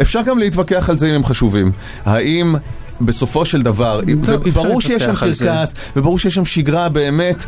אפשר 0.00 0.22
גם 0.22 0.38
להתווכח 0.38 0.90
על 0.90 0.98
זה 0.98 1.08
אם 1.08 1.14
הם 1.14 1.24
חשובים. 1.24 1.72
האם 2.04 2.54
בסופו 3.00 3.44
של 3.44 3.62
דבר, 3.62 4.00
טוב, 4.26 4.40
וברור 4.44 4.80
שיש 4.80 5.02
שם. 5.02 5.14
קרקס, 5.14 5.74
וברור 5.96 6.18
שיש 6.18 6.34
שם 6.34 6.44
שגרה 6.44 6.88
באמת 6.88 7.44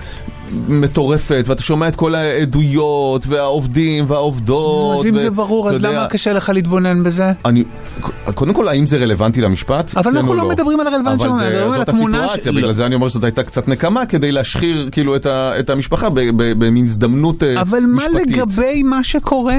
מטורפת, 0.69 1.45
ואתה 1.47 1.63
שומע 1.63 1.89
את 1.89 1.97
כל 1.97 2.15
העדויות, 2.15 3.27
והעובדים, 3.27 4.05
והעובדות. 4.09 4.99
אז 5.01 5.07
אם 5.07 5.15
ו- 5.15 5.19
זה 5.19 5.31
ברור, 5.31 5.69
אז 5.69 5.75
יודע, 5.75 5.91
למה 5.91 6.07
קשה 6.07 6.33
לך 6.33 6.51
להתבונן 6.55 7.03
בזה? 7.03 7.33
אני, 7.45 7.65
קודם 8.35 8.55
כל, 8.55 8.69
האם 8.69 8.87
זה 8.87 8.97
רלוונטי 8.97 9.41
למשפט? 9.41 9.97
אבל 9.97 10.11
כן 10.11 10.17
אנחנו 10.17 10.31
או 10.33 10.37
לא 10.37 10.49
מדברים 10.49 10.81
על 10.81 10.87
הרלוונטיות 10.87 11.21
אבל 11.21 11.39
שלנו, 11.39 11.39
זה- 11.39 11.51
מדברים 11.51 11.73
על 11.73 11.79
זאת 11.79 11.89
התמונה 11.89 12.19
הסיטואציה, 12.21 12.53
ש- 12.53 12.55
בגלל 12.55 12.67
לא. 12.67 12.73
זה 12.73 12.87
אני 12.87 12.95
אומר 12.95 13.09
שזאת 13.09 13.25
הייתה 13.25 13.43
קצת 13.43 13.69
נקמה, 13.69 14.07
כדי 14.07 14.33
להשחיר 14.33 14.89
כאילו 14.93 15.17
את 15.17 15.27
ה- 15.27 15.53
את 15.61 15.71
המשפחה 15.71 16.09
במין 16.39 16.85
הזדמנות 16.85 17.43
אה, 17.43 17.61
אבל 17.61 17.81
מה 17.89 18.03
משפטית. 18.09 18.31
לגבי 18.37 18.83
מה 18.83 19.05
שקורה? 19.05 19.57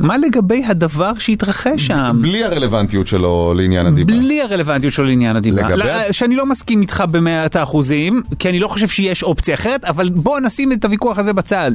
מה 0.00 0.16
לגבי 0.18 0.62
הדבר 0.66 1.12
שהתרחש 1.18 1.86
שם? 1.86 2.18
בלי 2.22 2.44
הרלוונטיות 2.44 3.06
שלו 3.06 3.54
לעניין 3.56 3.86
הדיבה. 3.86 4.12
בלי 4.14 4.42
הרלוונטיות 4.42 4.92
שלו 4.92 5.04
לעניין 5.04 5.36
הדיבה. 5.36 5.62
לגבי- 5.62 5.76
לא, 5.78 5.84
שאני 6.12 6.36
לא 6.36 6.46
מסכים 6.46 6.80
איתך 6.80 7.04
במאת 7.10 7.56
האחוזים, 7.56 8.22
כי 8.38 8.48
אני 8.48 8.58
לא 8.60 8.68
חושב 8.68 8.88
שיש 8.88 9.22
אופציה 9.22 9.54
אחרת, 9.54 9.84
אבל 9.84 10.08
בוא 10.22 10.40
נשים 10.40 10.72
את 10.72 10.84
הוויכוח 10.84 11.18
הזה 11.18 11.32
בצד. 11.32 11.70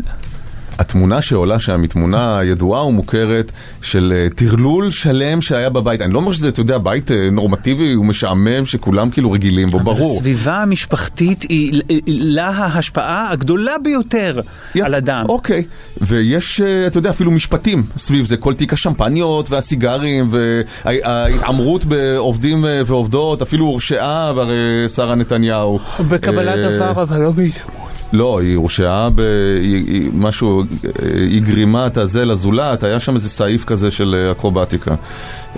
התמונה 0.80 1.22
שעולה 1.22 1.60
שם 1.60 1.82
היא 1.82 1.89
תמונה 1.89 2.39
ידועה 2.44 2.86
ומוכרת 2.86 3.51
של 3.82 4.13
אה, 4.16 4.27
טרלול 4.36 4.92
שלם 4.92 5.42
שהיה 5.42 5.70
בבית. 5.70 6.01
אני 6.01 6.13
לא 6.13 6.20
אומר 6.20 6.32
שזה, 6.32 6.50
אתה 6.50 6.60
יודע, 6.60 6.77
בית 6.77 7.12
אה, 7.12 7.30
נורמטיבי 7.32 7.96
ומשעמם 7.96 8.66
שכולם 8.66 9.10
כאילו 9.10 9.32
רגילים 9.32 9.68
בו, 9.68 9.80
ברור. 9.80 10.16
הסביבה 10.16 10.58
המשפחתית 10.62 11.42
היא 11.42 11.82
לה 12.08 12.50
ההשפעה 12.50 13.32
הגדולה 13.32 13.74
ביותר 13.84 14.39
יפ- 14.75 14.86
על 14.86 14.96
אדם. 14.96 15.25
אוקיי, 15.30 15.63
ויש, 16.01 16.62
אה, 16.62 16.88
אתה 16.88 16.98
יודע, 16.98 17.10
אפילו 17.10 17.32
משפטים 17.32 17.84
סביב 17.98 18.25
זה, 18.25 18.38
כל 18.38 18.54
תיק 18.54 18.74
השמפניות 18.74 19.51
והסיגרים 19.51 20.27
וההתעמרות 20.30 21.86
בעובדים 21.86 22.66
ועובדות, 22.86 23.42
אפילו 23.42 23.66
הורשעה 23.66 24.27
הרי 24.27 24.56
שרה 24.96 25.16
נתניהו. 25.16 25.80
בקבלת 26.08 26.72
דבר, 26.75 26.92
אבל 26.92 27.22
לא 27.22 27.32
בהתאמות. 27.32 27.87
לא, 28.14 28.40
היא 28.42 28.56
הורשעה 28.56 29.10
במשהו, 29.16 30.64
היא 31.04 31.42
גרימה 31.42 31.88
את 31.88 31.98
הזה 31.98 32.26
לזולת, 32.26 32.84
היה 32.84 33.00
שם 33.00 33.16
איזה 33.16 33.30
סעיף 33.30 33.66
כזה 33.66 33.92
של 33.92 34.16
אה, 34.18 34.32
אקרובטיקה. 34.32 34.96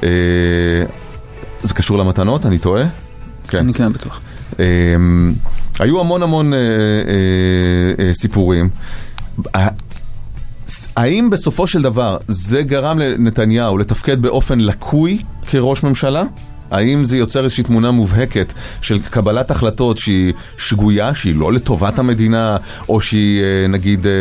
אה, 0.04 0.10
זה 1.62 1.74
קשור 1.74 1.98
למתנות? 1.98 2.46
אני 2.46 2.58
טועה? 2.58 2.84
כן. 3.48 3.58
אני 3.58 3.74
כן 3.74 3.94
בטוח. 3.94 4.22
אה, 4.60 4.66
היו 5.80 6.00
המון 6.00 6.24
המון 6.24 6.54
סיפורים. 8.14 8.70
האם 10.96 11.30
בסופו 11.30 11.68
של 11.68 11.82
דבר 11.82 12.18
זה 12.28 12.62
גרם 12.62 13.00
לנתניהו 13.00 13.78
לתפקד 13.78 14.22
באופן 14.22 14.60
לקוי 14.60 15.20
כראש 15.48 15.84
ממשלה? 15.84 16.24
האם 16.72 17.06
זה 17.06 17.18
יוצר 17.18 17.44
איזושהי 17.44 17.64
תמונה 17.64 17.92
מובהקת 17.92 18.54
של 18.82 19.00
קבלת 19.00 19.52
החלטות 19.52 19.98
שהיא 19.98 20.34
שגויה, 20.58 21.16
שהיא 21.16 21.36
לא 21.36 21.54
לטובת 21.54 22.00
המדינה, 22.00 22.58
או 22.90 23.02
שהיא 23.02 23.44
אה, 23.44 23.68
נגיד 23.68 24.08
אה, 24.08 24.12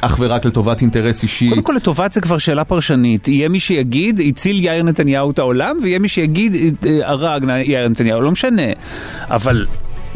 אך 0.00 0.16
ורק 0.20 0.44
לטובת 0.44 0.80
אינטרס 0.80 1.22
אישי? 1.22 1.48
קודם 1.48 1.62
כל 1.62 1.72
לטובת 1.76 2.12
זה 2.12 2.20
כבר 2.20 2.38
שאלה 2.38 2.64
פרשנית. 2.64 3.28
יהיה 3.28 3.48
מי 3.48 3.60
שיגיד, 3.60 4.20
הציל 4.28 4.64
יאיר 4.64 4.82
נתניהו 4.82 5.30
את 5.30 5.38
העולם, 5.38 5.76
ויהיה 5.82 5.98
מי 5.98 6.08
שיגיד, 6.08 6.76
אה, 6.86 7.00
הרג 7.02 7.44
יאיר 7.64 7.88
נתניהו, 7.88 8.20
לא 8.20 8.30
משנה. 8.30 8.62
אבל 9.30 9.66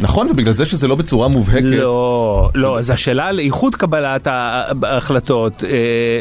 נכון, 0.02 0.26
ובגלל 0.30 0.52
זה 0.52 0.64
שזה 0.64 0.88
לא 0.88 0.95
בצורה 0.95 1.28
מובהקת. 1.28 1.64
לא, 1.64 2.50
לא, 2.54 2.78
אז 2.78 2.90
השאלה 2.90 3.26
על 3.26 3.40
איכות 3.40 3.75
קבלת 3.75 4.26
ההחלטות, 4.26 5.64
אה, 5.64 5.71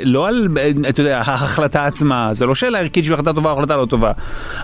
לא 0.04 0.28
על, 0.28 0.48
אה, 0.58 0.72
אתה 0.90 1.02
יודע, 1.02 1.22
ההחלטה 1.26 1.86
עצמה, 1.86 2.34
זו 2.34 2.48
לא 2.48 2.56
שאלה 2.56 2.80
ערכית 2.80 3.04
שהיא 3.04 3.14
החלטה 3.14 3.34
טובה 3.34 3.52
או 3.52 3.58
החלטה 3.58 3.78
לא 3.78 3.86
טובה. 3.86 4.12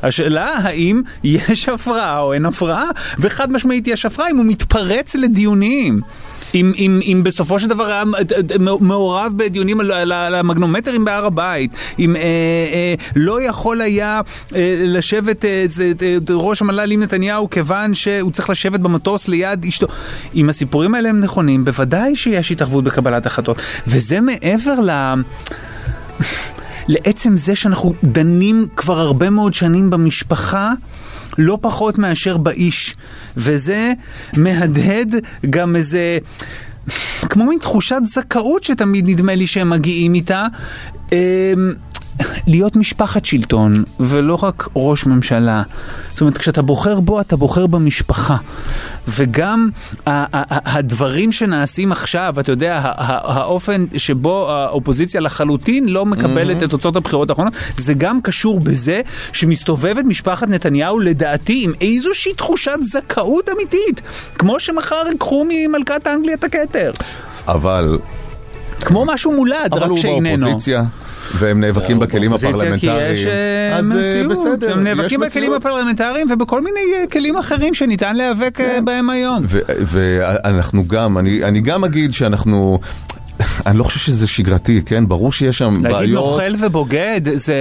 השאלה 0.04 0.54
האם 0.64 1.02
יש 1.24 1.70
הפרעה 1.70 2.20
או 2.20 2.34
אין 2.34 2.46
הפרעה, 2.46 2.86
וחד 3.20 3.52
משמעית 3.52 3.88
יש 3.88 4.06
הפרעה 4.06 4.30
אם 4.30 4.38
הוא 4.38 4.46
מתפרץ 4.46 5.16
לדיונים. 5.16 6.02
אם, 6.56 6.72
אם, 6.78 7.00
אם 7.04 7.22
בסופו 7.24 7.60
של 7.60 7.68
דבר 7.68 7.86
היה 7.86 8.04
מעורב 8.80 9.34
בדיונים 9.36 9.80
על, 9.80 9.92
על, 9.92 10.12
על 10.12 10.36
המגנומטרים 10.36 11.06
בהר 11.06 11.26
הבית, 11.26 11.72
אם 12.00 12.16
אה, 12.16 12.22
אה, 12.22 12.96
לא 13.16 13.42
יכול 13.42 13.82
היה 13.82 14.22
אה, 14.56 14.76
לשבת 14.78 15.46
אה, 15.46 15.64
זה, 15.68 15.92
אה, 16.02 16.18
ראש 16.30 16.62
המל"ל 16.62 16.92
עם 16.92 17.04
נתניהו 17.04 17.50
כיוון 17.50 17.94
שהוא 17.94 18.32
צריך 18.32 18.50
לשבת 18.50 18.80
במטוס 18.80 19.28
ליד 19.28 19.66
אשתו. 19.66 19.88
אם 20.36 20.50
הסיפורים 20.50 20.96
האלה 20.96 21.10
הם 21.10 21.20
נכונים, 21.20 21.66
בוודאי 21.66 22.16
שיש 22.16 22.52
התערבות 22.52 22.84
בקבלת 22.84 23.26
החלטות. 23.26 23.62
וזה 23.88 24.22
מעבר 24.22 24.80
ל... 24.80 24.90
לעצם 26.88 27.38
זה 27.38 27.56
שאנחנו 27.56 27.94
דנים 28.04 28.68
כבר 28.76 29.00
הרבה 29.00 29.30
מאוד 29.30 29.54
שנים 29.54 29.90
במשפחה. 29.90 30.74
לא 31.38 31.58
פחות 31.62 31.98
מאשר 31.98 32.38
באיש, 32.38 32.96
וזה 33.38 33.94
מהדהד 34.38 35.16
גם 35.50 35.76
איזה, 35.76 36.18
כמו 37.30 37.46
מין 37.46 37.60
תחושת 37.60 38.00
זכאות 38.04 38.64
שתמיד 38.64 39.10
נדמה 39.10 39.36
לי 39.36 39.48
שהם 39.48 39.70
מגיעים 39.70 40.14
איתה. 40.14 40.48
להיות 42.48 42.76
משפחת 42.76 43.26
שלטון 43.26 43.84
ולא 44.00 44.40
רק 44.44 44.70
ראש 44.76 45.06
ממשלה. 45.06 45.64
זאת 46.12 46.22
אומרת, 46.22 46.38
כשאתה 46.38 46.62
בוחר 46.62 47.00
בו, 47.00 47.22
אתה 47.22 47.36
בוחר 47.36 47.68
במשפחה. 47.68 48.38
וגם 49.08 49.70
הדברים 50.06 51.32
שנעשים 51.32 51.92
עכשיו, 51.92 52.36
אתה 52.40 52.52
יודע, 52.52 52.82
האופן 52.98 53.86
שבו 53.98 54.52
האופוזיציה 54.52 55.22
לחלוטין 55.22 55.90
לא 55.90 56.06
מקבלת 56.06 56.64
את 56.64 56.70
תוצאות 56.70 56.96
הבחירות 56.96 57.30
האחרונות, 57.30 57.54
זה 57.78 57.94
גם 57.94 58.22
קשור 58.22 58.60
בזה 58.60 59.02
שמסתובבת 59.34 60.06
משפחת 60.06 60.48
נתניהו, 60.48 61.00
לדעתי, 61.00 61.62
עם 61.64 61.72
איזושהי 61.82 62.34
תחושת 62.34 62.78
זכאות 62.82 63.50
אמיתית. 63.50 64.02
כמו 64.38 64.60
שמחר 64.60 65.04
ייקחו 65.12 65.46
ממלכת 65.50 66.08
אנגליה 66.08 66.34
את 66.34 66.44
הכתר. 66.44 66.92
אבל, 67.48 67.98
כמו 68.82 69.06
משהו 69.06 69.32
מולד, 69.34 69.56
אבל 69.72 69.84
רק 69.84 69.90
הוא 69.90 69.98
שאיננו. 69.98 70.38
באופוזיציה, 70.38 70.84
והם 71.34 71.62
נאבקים 71.62 72.00
בכלים 72.00 72.30
באופוזיציה 72.30 72.58
כי 72.58 72.90
הפרלמנטריים. 72.90 73.14
יש 73.14 73.28
אה, 73.28 73.78
אז 73.78 73.98
אה, 73.98 74.24
בסדר, 74.30 74.72
הם 74.74 74.84
נאבקים 74.84 75.24
יש 75.24 75.30
בכלים. 75.30 75.54
הפרלמנטריים 75.54 76.28
ובכל 76.32 76.62
מיני 76.62 76.80
אה, 76.96 77.08
כלים 77.12 77.38
אחרים 77.38 77.74
שניתן 77.74 78.16
להיאבק 78.16 78.62
אה, 78.62 78.82
בהם 78.82 79.10
היום. 79.10 79.44
ואנחנו 79.80 80.88
גם, 80.88 81.18
אני, 81.18 81.44
אני 81.44 81.62
גם 81.62 81.84
אגיד 81.84 82.14
שאנחנו, 82.14 82.80
אני 83.66 83.78
לא 83.78 83.84
חושב 83.84 84.00
שזה 84.00 84.28
שגרתי, 84.28 84.82
כן? 84.86 85.08
ברור 85.08 85.32
שיש 85.32 85.58
שם 85.58 85.74
להגיד 85.74 85.92
בעיות, 85.92 86.26
נוכל 86.26 86.66
ובוגד 86.66 87.22
זה 87.34 87.56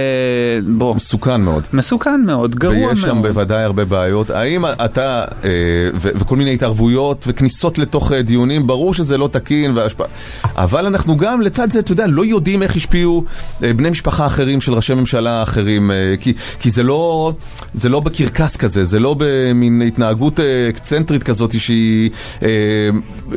בוא, 0.67 0.95
מסוכן 0.95 1.41
מאוד. 1.41 1.63
מסוכן 1.73 2.21
מאוד, 2.25 2.55
גרוע 2.55 2.77
מאוד. 2.77 2.89
ויש 2.89 2.99
שם 2.99 3.21
בוודאי 3.21 3.63
הרבה 3.63 3.85
בעיות. 3.85 4.29
האם 4.29 4.65
אתה, 4.65 5.25
אה, 5.43 5.49
ו- 5.95 6.09
וכל 6.15 6.35
מיני 6.35 6.53
התערבויות 6.53 7.23
וכניסות 7.27 7.77
לתוך 7.77 8.11
אה, 8.11 8.21
דיונים, 8.21 8.67
ברור 8.67 8.93
שזה 8.93 9.17
לא 9.17 9.29
תקין 9.31 9.71
והשפעה. 9.77 10.07
אבל 10.55 10.85
אנחנו 10.85 11.17
גם, 11.17 11.41
לצד 11.41 11.71
זה, 11.71 11.79
אתה 11.79 11.91
יודע, 11.91 12.07
לא 12.07 12.25
יודעים 12.25 12.63
איך 12.63 12.75
השפיעו 12.75 13.23
אה, 13.63 13.73
בני 13.73 13.89
משפחה 13.89 14.25
אחרים 14.25 14.61
של 14.61 14.73
ראשי 14.73 14.93
ממשלה 14.93 15.43
אחרים, 15.43 15.91
אה, 15.91 16.13
כי, 16.19 16.33
כי 16.59 16.69
זה 16.69 16.83
לא, 16.83 17.33
זה 17.73 17.89
לא 17.89 17.99
בקרקס 17.99 18.57
כזה, 18.57 18.83
זה 18.83 18.99
לא 18.99 19.15
במין 19.19 19.81
התנהגות 19.81 20.39
אה, 20.39 20.69
אקצנטרית 20.69 21.23
כזאת 21.23 21.59
שהיא, 21.59 22.09
אה, 22.43 22.47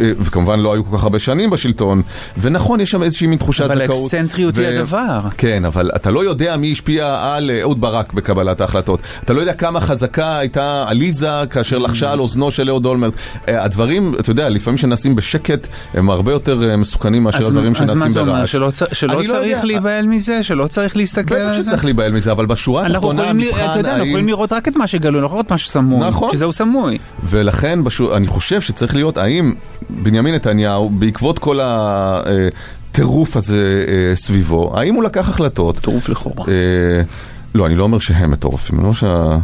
אה, 0.01 0.13
וכמובן 0.21 0.61
לא 0.61 0.73
היו 0.73 0.85
כל 0.85 0.97
כך 0.97 1.03
הרבה 1.03 1.19
שנים 1.19 1.51
בשלטון. 1.51 2.03
ונכון, 2.41 2.81
יש 2.81 2.91
שם 2.91 3.03
איזושהי 3.03 3.27
מין 3.27 3.39
תחושת 3.39 3.65
אבל 3.65 3.85
זכאות. 3.85 3.99
האקסצנטריות 3.99 4.59
היא 4.59 4.67
הדבר. 4.67 5.21
כן, 5.39 5.65
אבל 5.65 5.91
אתה 5.97 6.11
לא 6.11 6.25
יודע 6.25 6.57
מי 6.57 6.73
השפיע 6.73 7.17
על 7.21 7.51
אה, 7.51 7.61
אהוד 7.61 7.81
ברק 7.81 8.13
בקבלת 8.13 8.61
ההחלטות. 8.61 9.01
אתה 9.25 9.33
לא 9.33 9.41
יודע 9.41 9.53
כמה 9.53 9.81
חזקה 9.81 10.39
הייתה 10.39 10.85
עליזה 10.89 11.29
כאשר 11.51 11.79
לחשה 11.79 12.13
על 12.13 12.21
אוזנו 12.21 12.51
של 12.51 12.69
אהוד 12.69 12.87
אולמרט. 12.87 13.13
אה, 13.49 13.65
הדברים, 13.65 14.15
אתה 14.21 14.31
יודע, 14.31 14.49
לפעמים 14.49 14.79
שנעשים 14.79 15.17
בשקט, 15.17 15.67
הם 15.95 16.11
הרבה 16.11 16.33
יותר 16.33 16.71
אה, 16.71 16.77
מסוכנים 16.77 17.23
מאשר 17.23 17.47
הדברים 17.47 17.73
אז 17.73 17.81
מה 17.81 17.87
שנעשים 17.87 18.11
זה 18.11 18.21
אומר? 18.21 18.33
ברעש. 18.33 18.53
שלא, 18.53 18.71
צ- 18.71 18.83
שלא 18.93 19.23
לא 19.23 19.27
צריך. 19.29 19.65
להיבהל 19.65 20.07
מזה? 20.07 20.43
שלא 20.43 20.67
צריך 20.67 20.97
להסתכל 20.97 21.35
על 21.35 21.49
בטח 21.49 21.57
זה? 21.57 21.63
שצריך 21.63 21.85
להיבהל 21.85 22.13
מזה, 22.13 22.33
אבל 22.33 22.47
בשורה 22.47 22.87
אנחנו 22.87 23.11
התחתונה 23.11 23.31
המבחן 23.31 23.51
אתה 23.71 23.79
יודע, 23.79 23.89
אנחנו 23.91 24.03
האם... 24.03 24.09
יכולים 24.09 24.29
לראות 24.29 24.53
רק 24.53 24.69
את 24.69 24.77
מה 24.77 24.87
שגלוי, 24.87 25.21
לא 25.21 25.27
יכולים 25.27 25.39
לראות 25.39 25.51
מה 25.51 25.59
שסמוי. 25.59 26.09
נכון. 26.09 26.33
שזהו 26.33 26.53
סמוי. 26.53 26.99
ולכן. 27.25 27.79
אני 28.17 28.27
חושב 28.27 28.61
שצריך 28.61 28.95
להיות, 28.95 29.19
האם 29.19 29.55
בנימין 29.91 30.35
נתניהו, 30.35 30.91
בעקבות 30.91 31.39
כל 31.39 31.61
הטירוף 31.63 33.37
הזה 33.37 33.85
אה, 33.89 34.17
סביבו, 34.17 34.79
האם 34.79 34.95
הוא 34.95 35.03
לקח 35.05 35.29
החלטות 35.29 35.79
טירוף 35.79 36.09
לכאורה. 36.09 36.45
אה, 36.49 37.03
לא, 37.55 37.67
אני 37.67 37.75
לא 37.75 37.83
אומר 37.83 37.99
שהם 37.99 38.31
מטורפים, 38.31 38.79
אני 38.79 38.85
אומר 38.85 39.41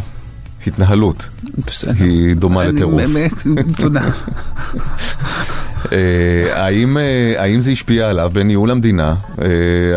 שההתנהלות 0.65 1.29
בסדר. 1.67 2.05
היא 2.05 2.37
דומה 2.37 2.65
לטירוף. 2.65 2.95
באמת, 2.95 3.33
תודה. 3.77 4.03
אה, 5.93 6.65
האם, 6.65 6.99
אה, 6.99 7.35
האם 7.37 7.61
זה 7.61 7.71
השפיע 7.71 8.09
עליו 8.11 8.31
בניהול 8.33 8.71
המדינה? 8.71 9.15
אה, 9.43 9.49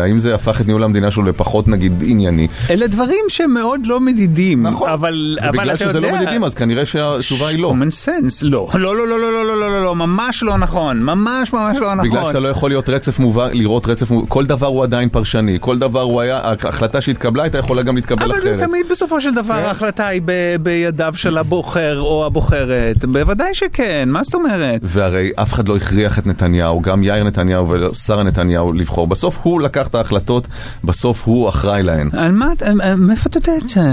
האם 0.02 0.18
זה 0.18 0.34
הפך 0.34 0.60
את 0.60 0.66
ניהול 0.66 0.84
המדינה 0.84 1.10
שלו 1.10 1.22
לפחות 1.22 1.68
נגיד 1.68 1.92
ענייני? 2.06 2.48
אלה 2.70 2.86
דברים 2.86 3.24
שהם 3.28 3.54
מאוד 3.54 3.80
לא 3.86 4.00
מדידים. 4.00 4.62
נכון. 4.66 4.90
אבל, 4.90 5.38
אבל 5.40 5.48
ובגלל 5.48 5.74
אתה 5.74 5.84
שזה 5.84 5.98
יודע... 5.98 6.10
לא 6.12 6.16
מדידים 6.16 6.44
אז 6.44 6.54
כנראה 6.54 6.86
שהתשובה 6.86 7.48
היא 7.48 7.58
לא. 7.58 7.72
common 7.72 8.06
sense, 8.06 8.38
לא. 8.42 8.68
לא, 8.74 8.96
לא, 8.96 9.08
לא, 9.08 9.20
לא, 9.20 9.32
לא, 9.32 9.44
לא, 9.46 9.60
לא, 9.60 9.70
לא, 9.70 9.84
לא, 9.84 9.94
ממש 9.94 10.42
לא 10.42 10.56
נכון. 10.56 11.02
ממש 11.02 11.52
ממש 11.52 11.76
לא 11.80 11.94
נכון. 11.94 12.10
בגלל 12.10 12.24
שאתה 12.24 12.40
לא 12.40 12.48
יכול 12.48 12.70
להיות 12.70 12.88
רצף 12.88 13.18
מובהק, 13.18 13.54
לראות 13.54 13.86
רצף 13.86 14.10
מובהק, 14.10 14.28
כל 14.28 14.46
דבר 14.46 14.66
הוא 14.66 14.82
עדיין 14.82 15.08
פרשני, 15.08 15.58
כל 15.60 15.78
דבר 15.78 16.00
הוא 16.00 16.20
היה, 16.20 16.40
ההחלטה 16.42 17.00
שהתקבלה 17.00 17.42
הייתה 17.42 17.58
יכולה 17.58 17.82
גם 17.82 17.96
להתקבל 17.96 18.24
אבל 18.24 18.38
אחרת. 18.38 18.58
תמיד 18.58 18.86
בסופו 18.90 19.20
של 19.20 19.34
דבר 19.34 19.54
כן. 19.54 19.64
ההחלטה 19.64 20.06
היא 20.06 20.22
ב- 20.24 20.56
בידיו 20.60 21.12
של 21.16 21.38
הבוחר 21.38 22.00
או 22.00 22.26
הבוחרת. 22.26 23.04
בוודאי 23.04 23.54
שכן, 23.54 24.08
מה 24.12 24.22
זאת 24.22 24.34
אומרת? 24.34 24.80
והרי 24.82 25.30
אף 25.36 25.52
אחד 25.52 25.68
לא 25.68 25.76
הכריח 25.82 26.18
את 26.18 26.26
נתניהו, 26.26 26.80
גם 26.80 27.02
יאיר 27.02 27.24
נתניהו 27.24 27.68
ושרה 27.68 28.22
נתניהו 28.22 28.72
לבחור. 28.72 29.06
בסוף 29.06 29.38
הוא 29.42 29.60
לקח 29.60 29.86
את 29.86 29.94
ההחלטות, 29.94 30.46
בסוף 30.84 31.22
הוא 31.24 31.48
אחראי 31.48 31.82
להן. 31.82 32.10
על 32.12 32.32
מה, 32.32 32.46
על- 32.60 32.94
מאיפה 32.94 33.28
אתה 33.28 33.38
יודע 33.38 33.56
את 33.64 33.68
זה? 33.68 33.92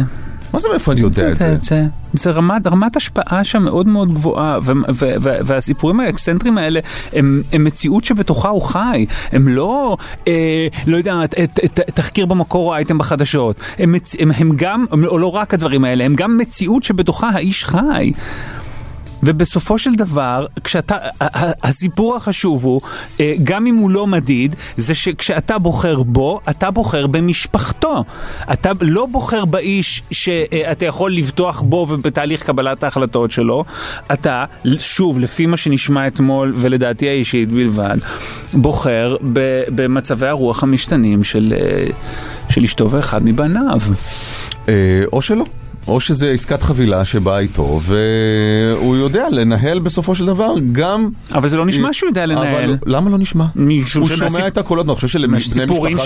מה 0.53 0.59
זה 0.59 0.69
מאיפה 0.69 0.91
אני 0.91 1.01
יודע 1.01 1.31
את 1.31 1.37
זה? 1.39 1.57
זה. 1.61 1.85
זה 2.13 2.31
רמת, 2.31 2.67
רמת 2.67 2.95
השפעה 2.95 3.43
שם 3.43 3.63
מאוד 3.63 3.87
מאוד 3.87 4.13
גבוהה, 4.13 4.59
ו- 4.63 4.71
ו- 4.93 5.13
ו- 5.21 5.37
והסיפורים 5.45 5.99
האקסצנטריים 5.99 6.57
האלה 6.57 6.79
הם, 7.13 7.41
הם 7.53 7.63
מציאות 7.63 8.03
שבתוכה 8.03 8.49
הוא 8.49 8.61
חי, 8.61 9.05
הם 9.31 9.47
לא, 9.47 9.97
אה, 10.27 10.67
לא 10.87 10.97
יודע, 10.97 11.13
ת- 11.29 11.35
ת- 11.39 11.79
ת- 11.79 11.89
תחקיר 11.89 12.25
במקור 12.25 12.67
או 12.69 12.75
אייטם 12.75 12.97
בחדשות, 12.97 13.59
הם, 13.79 13.95
הם, 14.19 14.31
הם 14.37 14.51
גם, 14.55 14.85
או 15.07 15.17
לא 15.17 15.27
רק 15.35 15.53
הדברים 15.53 15.85
האלה, 15.85 16.05
הם 16.05 16.15
גם 16.15 16.37
מציאות 16.37 16.83
שבתוכה 16.83 17.29
האיש 17.29 17.65
חי. 17.65 18.11
ובסופו 19.25 19.79
של 19.79 19.95
דבר, 19.95 20.45
כשאתה, 20.63 20.97
הסיפור 21.63 22.15
החשוב 22.15 22.65
הוא, 22.65 22.81
אה, 23.19 23.33
גם 23.43 23.67
אם 23.67 23.75
הוא 23.75 23.89
לא 23.89 24.07
מדיד, 24.07 24.55
זה 24.77 24.95
שכשאתה 24.95 25.57
בוחר 25.57 26.03
בו, 26.03 26.39
אתה 26.49 26.71
בוחר 26.71 27.07
במשפחתו. 27.07 28.03
אתה 28.53 28.71
לא 28.81 29.05
בוחר 29.05 29.45
באיש 29.45 30.03
שאתה 30.11 30.85
יכול 30.85 31.11
לבטוח 31.11 31.61
בו 31.61 31.87
ובתהליך 31.89 32.43
קבלת 32.43 32.83
ההחלטות 32.83 33.31
שלו. 33.31 33.63
אתה, 34.13 34.45
שוב, 34.77 35.19
לפי 35.19 35.45
מה 35.45 35.57
שנשמע 35.57 36.07
אתמול, 36.07 36.53
ולדעתי 36.55 37.09
האישית 37.09 37.51
בלבד, 37.51 37.97
בוחר 38.53 39.15
במצבי 39.75 40.27
הרוח 40.27 40.63
המשתנים 40.63 41.23
של, 41.23 41.53
אה, 41.57 41.87
של 42.49 42.63
אשתו 42.63 42.89
ואחד 42.89 43.23
מבניו. 43.23 43.79
אה, 44.69 44.73
או 45.13 45.21
שלא. 45.21 45.45
או 45.87 45.99
שזה 45.99 46.31
עסקת 46.31 46.63
חבילה 46.63 47.05
שבאה 47.05 47.39
איתו, 47.39 47.79
והוא 47.83 48.95
יודע 48.95 49.29
לנהל 49.29 49.79
בסופו 49.79 50.15
של 50.15 50.25
דבר 50.25 50.53
גם... 50.71 51.09
אבל 51.31 51.47
זה 51.47 51.57
לא 51.57 51.65
נשמע 51.65 51.93
שהוא 51.93 52.07
יודע 52.07 52.25
לנהל. 52.25 52.63
אבל 52.63 52.77
למה 52.85 53.09
לא 53.09 53.17
נשמע? 53.17 53.45
הוא 53.95 54.07
שומע 54.07 54.47
את 54.47 54.57
הקולות, 54.57 54.85
אני 54.85 54.95
חושב 54.95 55.07
שלבני 55.07 55.37
משפחה 55.37 55.55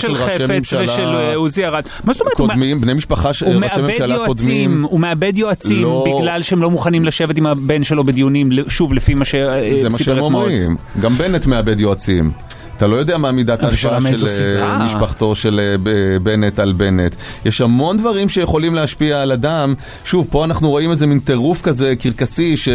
של 0.00 0.12
ראשי 0.12 0.38
חפץ 0.38 0.60
ושל 0.60 0.76
אה, 0.76 0.80
ממשלה 0.82 1.34
עוזי 1.34 1.64
ארד. 1.64 1.82
מה 2.04 2.12
זאת 2.12 2.20
אומרת? 2.20 2.34
קודמים, 2.34 2.80
בני 2.80 2.94
משפחה 2.94 3.32
של 3.32 3.46
ראשי 3.46 3.80
ממשלה 3.82 4.16
קודמים, 4.26 4.84
הוא 4.84 5.00
מאבד 5.00 5.38
יועצים 5.38 5.82
לא- 5.82 6.18
בגלל 6.20 6.42
שהם 6.42 6.62
לא 6.62 6.70
מוכנים 6.70 7.04
לשבת 7.04 7.38
עם 7.38 7.46
הבן 7.46 7.84
שלו 7.84 8.04
בדיונים, 8.04 8.50
שוב, 8.68 8.92
לפי 8.92 9.14
מה 9.14 9.24
זה 9.82 9.88
מה 9.88 9.98
שהם. 9.98 10.18
אומרים. 10.18 10.76
גם 11.00 11.14
בנט 11.14 11.46
מאבד 11.46 11.80
יועצים. 11.80 12.30
אתה 12.80 12.88
לא 12.88 12.96
יודע 12.96 13.18
מה 13.18 13.32
מידת 13.32 13.62
ההשפעה 13.62 14.00
של 14.00 14.28
סדרה. 14.28 14.72
אה, 14.80 14.84
משפחתו 14.84 15.34
של 15.34 15.60
אה, 15.86 16.18
בנט 16.18 16.58
על 16.58 16.72
בנט. 16.72 17.14
יש 17.44 17.60
המון 17.60 17.96
דברים 17.96 18.28
שיכולים 18.28 18.74
להשפיע 18.74 19.22
על 19.22 19.32
אדם. 19.32 19.74
שוב, 20.04 20.26
פה 20.30 20.44
אנחנו 20.44 20.70
רואים 20.70 20.90
איזה 20.90 21.06
מין 21.06 21.20
טירוף 21.20 21.62
כזה 21.62 21.94
קרקסי 21.98 22.56
ש... 22.56 22.68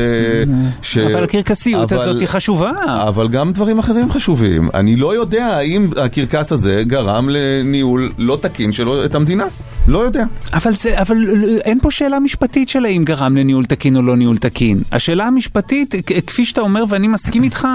ש- 0.82 0.98
אבל 0.98 1.24
הקרקסיות 1.24 1.94
אבל- 1.94 2.02
הזאת 2.10 2.20
היא 2.22 2.28
חשובה. 2.28 2.72
אבל 2.88 3.28
גם 3.28 3.52
דברים 3.54 3.80
אחרים 3.80 4.12
חשובים. 4.12 4.70
אני 4.74 4.96
לא 4.96 5.16
יודע 5.16 5.46
האם 5.46 5.90
הקרקס 6.04 6.52
הזה 6.52 6.84
גרם 6.88 7.30
לניהול 7.32 8.12
לא 8.18 8.38
תקין 8.42 8.72
שלו 8.72 9.06
את 9.06 9.16
המדינה. 9.16 9.46
לא 9.88 10.00
יודע. 10.00 10.24
אבל 10.54 10.74
זה, 10.74 11.02
אבל 11.02 11.18
אין 11.64 11.80
פה 11.82 11.92
שאלה 11.92 12.20
משפטית 12.20 12.70
של 12.70 12.86
האם 12.86 13.04
גרם 13.04 13.38
לניהול 13.38 13.66
תקין 13.66 13.96
או 13.96 14.02
לא 14.02 14.16
ניהול 14.16 14.38
תקין. 14.38 14.80
השאלה 14.92 15.26
המשפטית, 15.26 15.96
כפי 16.28 16.46
שאתה 16.46 16.62
אומר 16.62 16.84
ואני 16.90 17.08
מסכים 17.08 17.44
איתך, 17.44 17.68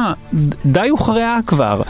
די 0.67 0.89
הוכרעה 0.89 1.39
כבר. 1.47 1.83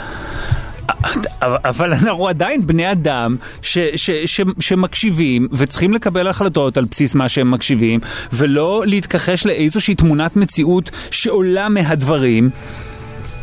אבל 1.42 1.92
אנחנו 1.92 2.28
עדיין 2.28 2.66
בני 2.66 2.92
אדם 2.92 3.36
ש, 3.62 3.78
ש, 3.78 4.10
ש, 4.10 4.40
שמקשיבים 4.60 5.48
וצריכים 5.52 5.94
לקבל 5.94 6.28
החלטות 6.28 6.76
על 6.76 6.84
בסיס 6.90 7.14
מה 7.14 7.28
שהם 7.28 7.50
מקשיבים 7.50 8.00
ולא 8.32 8.82
להתכחש 8.86 9.46
לאיזושהי 9.46 9.94
תמונת 9.94 10.36
מציאות 10.36 10.90
שעולה 11.10 11.68
מהדברים. 11.68 12.50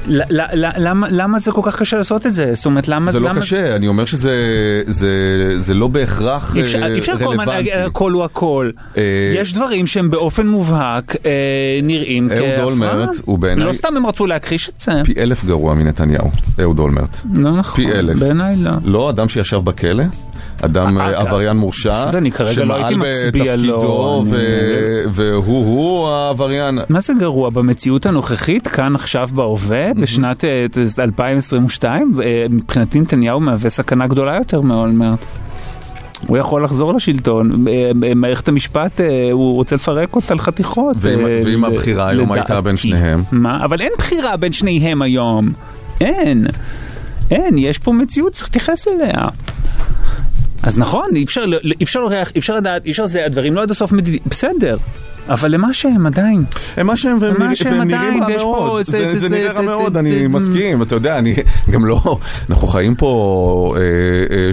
למה, 0.08 1.40
זה 1.40 1.52
כל 1.52 1.62
כך 1.64 1.80
קשה 1.80 1.98
לעשות 1.98 2.26
את 2.26 2.34
זה? 2.34 2.52
זאת 2.54 2.66
אומרת, 2.66 2.88
למה... 2.88 3.12
זה 3.12 3.20
לא. 3.20 3.30
קשה, 3.40 3.76
אני 3.76 3.88
אומר 3.88 4.06
שזה 4.06 4.32
זה, 4.88 5.10
זה 5.60 5.74
לא 5.74 5.88
בהכרח 5.88 6.58
אפשר, 6.58 6.82
אה, 6.84 6.88
אי 6.94 7.00
אפשר 7.00 7.12
כל 7.12 7.24
הזמן 7.24 7.30
רלוונטי. 7.30 7.52
להגיד 7.52 7.74
הכל 7.86 8.12
הוא 8.12 8.24
הכל. 8.24 8.70
אה, 8.98 9.04
יש 9.36 9.54
דברים 9.54 9.88
שהם 9.88 10.10
באופן 10.12 10.48
מובהק 10.48 11.16
אה, 11.26 11.32
נראים 11.84 12.30
אהוד 12.32 12.40
כהפרעה. 12.42 12.64
אולמרט 12.64 13.10
הוא 13.26 13.40
בעיניי- 13.40 13.68
לא 13.68 13.74
סתם 13.74 13.98
הם 13.98 14.06
רצו 14.06 14.28
להכחיש 14.28 14.70
את 14.70 14.82
זה. 14.82 14.92
פי 15.06 15.14
אלף 15.18 15.46
גרוע 15.46 15.74
מנתניהו, 15.74 16.32
אהוד 16.62 16.80
אולמרט. 16.80 17.18
לא 17.34 17.52
נכון. 17.58 17.84
בעיניי 18.20 18.56
לא. 18.56 18.72
לא 18.84 19.10
אדם 19.10 19.30
שישב 19.30 19.58
בכלא, 19.58 20.04
אדם 20.62 20.98
אה, 21.02 21.08
אה, 21.10 21.20
עבריין 21.22 21.58
מורשע, 21.58 22.06
לא 22.66 22.76
לו, 23.56 23.74
בתפקידו, 23.78 24.22
אני- 24.22 24.32
ו- 24.32 25.04
והוא-הוא 25.12 26.08
העבריין. 26.08 26.80
מה 26.90 27.00
זה 27.00 27.14
גרוע? 27.20 27.50
במציאות 27.50 28.06
הנוכחית, 28.06 28.68
כאן 28.68 28.96
עכשיו 28.96 29.30
בהווה, 29.34 29.94
בשנת 29.94 30.44
אה, 30.46 30.66
2022, 31.00 32.14
אה, 32.24 32.46
מבחינתי 32.50 33.00
נתניהו 33.02 33.40
מהווה 33.40 33.70
סכנה 33.70 34.08
גדולה 34.08 34.36
יותר 34.36 34.62
מאולמרט. 34.62 35.20
הוא 36.28 36.38
יכול 36.38 36.64
לחזור 36.64 36.94
לשלטון, 36.94 37.66
מערכת 38.16 38.48
המשפט, 38.48 39.02
הוא 39.32 39.54
רוצה 39.56 39.76
לפרק 39.76 40.16
אותה 40.16 40.34
לחתיכות. 40.36 40.96
ואם- 41.00 41.66
הבחירה 41.66 42.08
היום 42.10 42.32
הייתה. 42.32 42.62
בין 42.62 42.78
שניהם? 42.78 43.24
מה? 43.32 43.66
אבל 43.66 43.82
אין 43.82 43.92
בחירה 43.98 44.38
בין 44.38 44.52
שניהם 44.52 45.02
היום. 45.02 45.50
אין. 46.02 46.46
אין, 47.32 47.58
יש 47.58 47.78
פה 47.78 47.94
מציאות, 47.94 48.32
צריך 48.32 48.46
להתייחס 48.46 48.88
אליה. 48.88 49.28
אז 50.68 50.78
נכון, 50.78 51.10
אפשר, 51.24 51.46
אי 51.80 51.84
אפשר 51.84 52.02
לריח, 52.02 52.32
אי 52.36 52.40
אפשר 52.40 52.56
לדעת, 52.56 52.86
אי 52.86 52.92
אפשר 52.92 53.06
זה, 53.06 53.26
הדברים 53.26 53.56
לא 53.56 53.62
עד 53.62 53.72
הסוף 53.72 53.92
מדידים, 53.92 54.20
בסדר. 54.26 54.78
אבל 55.30 55.52
למה 55.52 55.74
שהם 55.74 56.06
עדיין? 56.06 56.44
הם 56.78 56.88
מה 56.88 56.98
שהם, 56.98 57.18
והם, 57.22 57.56
שהם 57.56 57.82
נראים 57.82 58.24
רע 58.24 58.30
מאוד, 58.38 58.82
זה- 58.84 58.92
זה, 58.92 59.12
זה- 59.14 59.20
זה 59.20 59.30
נראה 59.30 59.52
רע 59.52 59.62
מאוד, 59.62 59.98
אני 59.98 60.28
מסכים, 60.28 60.82
אתה 60.82 60.96
יודע, 60.96 61.18
אני 61.18 61.36
גם 61.72 61.86
לא, 61.86 62.18
אנחנו 62.50 62.68
חיים 62.68 62.96
פה 62.96 63.76
אה, 63.78 63.82
אה, 64.38 64.52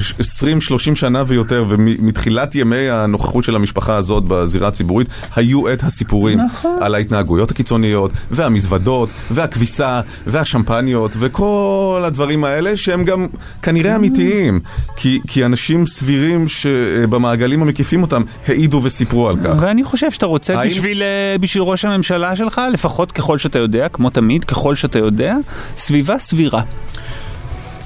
20-30 0.92 0.94
שנה 0.94 1.24
ויותר, 1.26 1.64
ומתחילת 1.68 2.54
ימי 2.54 2.90
הנוכחות 2.90 3.44
של 3.44 3.56
המשפחה 3.56 3.96
הזאת 3.96 4.24
בזירה 4.28 4.68
הציבורית, 4.68 5.06
היו 5.36 5.72
את 5.72 5.82
הסיפורים 5.82 6.40
נכון. 6.40 6.78
על 6.80 6.94
ההתנהגויות 6.94 7.50
הקיצוניות, 7.50 8.10
והמזוודות, 8.30 9.08
והכביסה, 9.30 10.00
והשמפניות, 10.26 11.16
וכל 11.18 12.02
הדברים 12.04 12.44
האלה, 12.44 12.76
שהם 12.76 13.04
גם 13.04 13.26
כנראה 13.62 13.96
אמיתיים, 13.96 14.60
כי, 14.96 15.20
כי 15.26 15.44
אנשים 15.44 15.86
סבירים 15.86 16.48
שבמעגלים 16.48 17.62
המקיפים 17.62 18.02
אותם 18.02 18.22
העידו 18.48 18.80
וסיפרו 18.84 19.28
על 19.28 19.36
כך. 19.44 19.54
ואני 19.60 19.84
חושב 19.84 20.10
שאתה 20.10 20.26
רוצה 20.26 20.63
האם- 20.64 20.72
בשביל, 20.72 21.02
אה, 21.02 21.36
בשביל 21.40 21.62
ראש 21.62 21.84
הממשלה 21.84 22.36
שלך, 22.36 22.60
לפחות 22.72 23.12
ככל 23.12 23.38
שאתה 23.38 23.58
יודע, 23.58 23.88
כמו 23.88 24.10
תמיד, 24.10 24.44
ככל 24.44 24.74
שאתה 24.74 24.98
יודע, 24.98 25.34
סביבה 25.76 26.18
סבירה. 26.18 26.62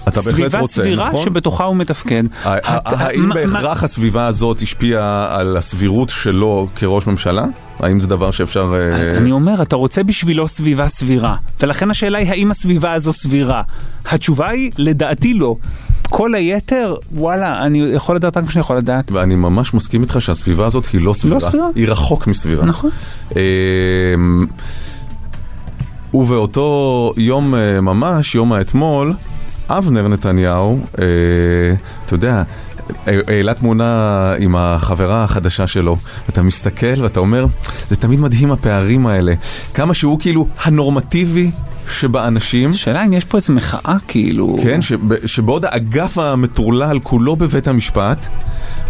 אתה 0.09 0.21
בהחלט 0.21 0.35
סביבה 0.35 0.61
רוצה, 0.61 0.83
סבירה 0.83 1.09
נכון? 1.09 1.25
שבתוכה 1.25 1.65
הוא 1.65 1.77
מתפקד. 1.77 2.23
האם 2.45 3.29
בהכרח 3.29 3.83
הסביבה 3.85 4.27
הזאת 4.27 4.63
השפיעה 4.63 5.37
על 5.39 5.57
הסבירות 5.57 6.09
שלו 6.09 6.69
כראש 6.77 7.07
ממשלה? 7.07 7.45
האם 7.81 8.01
זה 8.01 8.07
דבר 8.07 8.31
שאפשר... 8.31 8.75
אה, 8.75 9.19
אני 9.19 9.33
אומר, 9.33 9.63
אתה 9.63 9.77
רוצה 9.77 10.03
בשבילו 10.03 10.49
סביבה 10.49 10.89
סבירה, 10.89 11.37
ולכן 11.61 11.91
השאלה 11.91 12.19
היא 12.19 12.31
האם 12.31 12.51
הסביבה 12.51 12.93
הזו 12.93 13.13
סבירה. 13.13 13.63
התשובה 14.07 14.49
היא, 14.49 14.71
לדעתי 14.79 15.35
לא. 15.35 15.57
כל 16.11 16.35
היתר, 16.35 16.95
וואלה, 17.13 17.63
אני 17.63 17.79
יכול 17.95 18.17
לדעת 18.17 18.37
רק 18.37 18.45
מה 18.45 18.51
שאני 18.51 18.61
יכול 18.61 18.77
לדעת. 18.77 19.11
ואני 19.13 19.35
ממש 19.35 19.75
מסכים 19.75 20.03
איתך 20.03 20.21
שהסביבה 20.21 20.67
הזאת 20.67 20.87
היא 20.93 21.01
לא 21.01 21.13
סבירה. 21.13 21.41
סבירה. 21.41 21.69
היא 21.75 21.89
רחוק 21.89 22.27
מסבירה. 22.27 22.65
נכון. 22.65 22.91
אה, 23.37 23.43
ובאותו 26.15 27.13
יום 27.17 27.55
אה, 27.55 27.81
ממש, 27.81 28.35
יום 28.35 28.53
האתמול, 28.53 29.13
אבנר 29.69 30.09
נתניהו, 30.09 30.81
אה, 30.99 31.05
אתה 32.07 32.15
יודע, 32.15 32.43
העלה 33.07 33.55
תמונה 33.55 34.35
עם 34.39 34.57
החברה 34.57 35.25
החדשה 35.25 35.67
שלו, 35.67 35.97
אתה 36.29 36.43
מסתכל 36.43 37.03
ואתה 37.03 37.21
אומר, 37.21 37.47
זה 37.89 37.97
תמיד 37.97 38.21
מדהים 38.21 38.53
הפערים 38.53 39.07
האלה. 39.07 39.35
כמה 39.75 39.95
שהוא 39.95 40.21
כאילו 40.21 40.47
הנורמטיבי 40.63 41.51
שבאנשים. 41.91 42.71
השאלה 42.71 43.05
אם 43.05 43.13
יש 43.13 43.25
פה 43.25 43.39
איזה 43.39 43.53
מחאה 43.53 43.97
כאילו... 44.09 44.57
כן, 44.63 44.83
שב, 44.83 45.27
שבעוד 45.27 45.65
האגף 45.65 46.19
המטורלל 46.19 46.99
כולו 47.03 47.37
בבית 47.37 47.69
המשפט, 47.69 48.27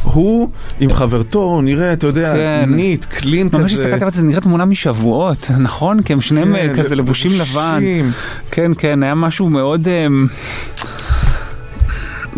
הוא 0.02 0.50
עם 0.80 0.92
חברתו 0.92 1.60
נראה, 1.62 1.92
אתה 1.92 2.06
יודע, 2.06 2.34
כן. 2.34 2.64
ניט, 2.66 3.04
קלין 3.04 3.48
ממש 3.52 3.72
כזה. 3.72 3.84
הסתכלתי 3.84 4.04
על 4.04 4.10
זה, 4.10 4.16
זה 4.16 4.26
נראה 4.26 4.40
תמונה 4.40 4.64
משבועות, 4.64 5.50
נכון? 5.58 6.02
כי 6.02 6.12
הם 6.12 6.20
שניהם 6.20 6.54
כן, 6.56 6.68
אה, 6.68 6.76
כזה 6.76 6.96
לבושים 6.96 7.30
לבן. 7.40 7.74
לבושים. 7.74 8.10
כן, 8.50 8.72
כן, 8.78 9.02
היה 9.02 9.14
משהו 9.14 9.50
מאוד... 9.50 9.88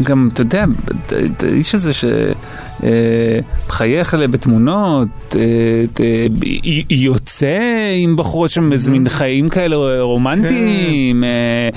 גם, 0.02 0.28
אתה 0.32 0.40
יודע, 0.40 0.64
האיש 1.42 1.74
הזה 1.74 1.92
ש... 1.92 2.04
אה, 2.82 3.38
אלה 4.14 4.28
בתמונות, 4.28 5.36
אה, 5.36 6.26
יוצא 6.90 7.58
עם 7.96 8.16
בחורות 8.16 8.50
שם 8.50 8.72
איזה 8.72 8.90
מין 8.90 9.08
חיים 9.08 9.48
כאלה 9.48 10.00
רומנטיים. 10.00 11.24
אה, 11.24 11.68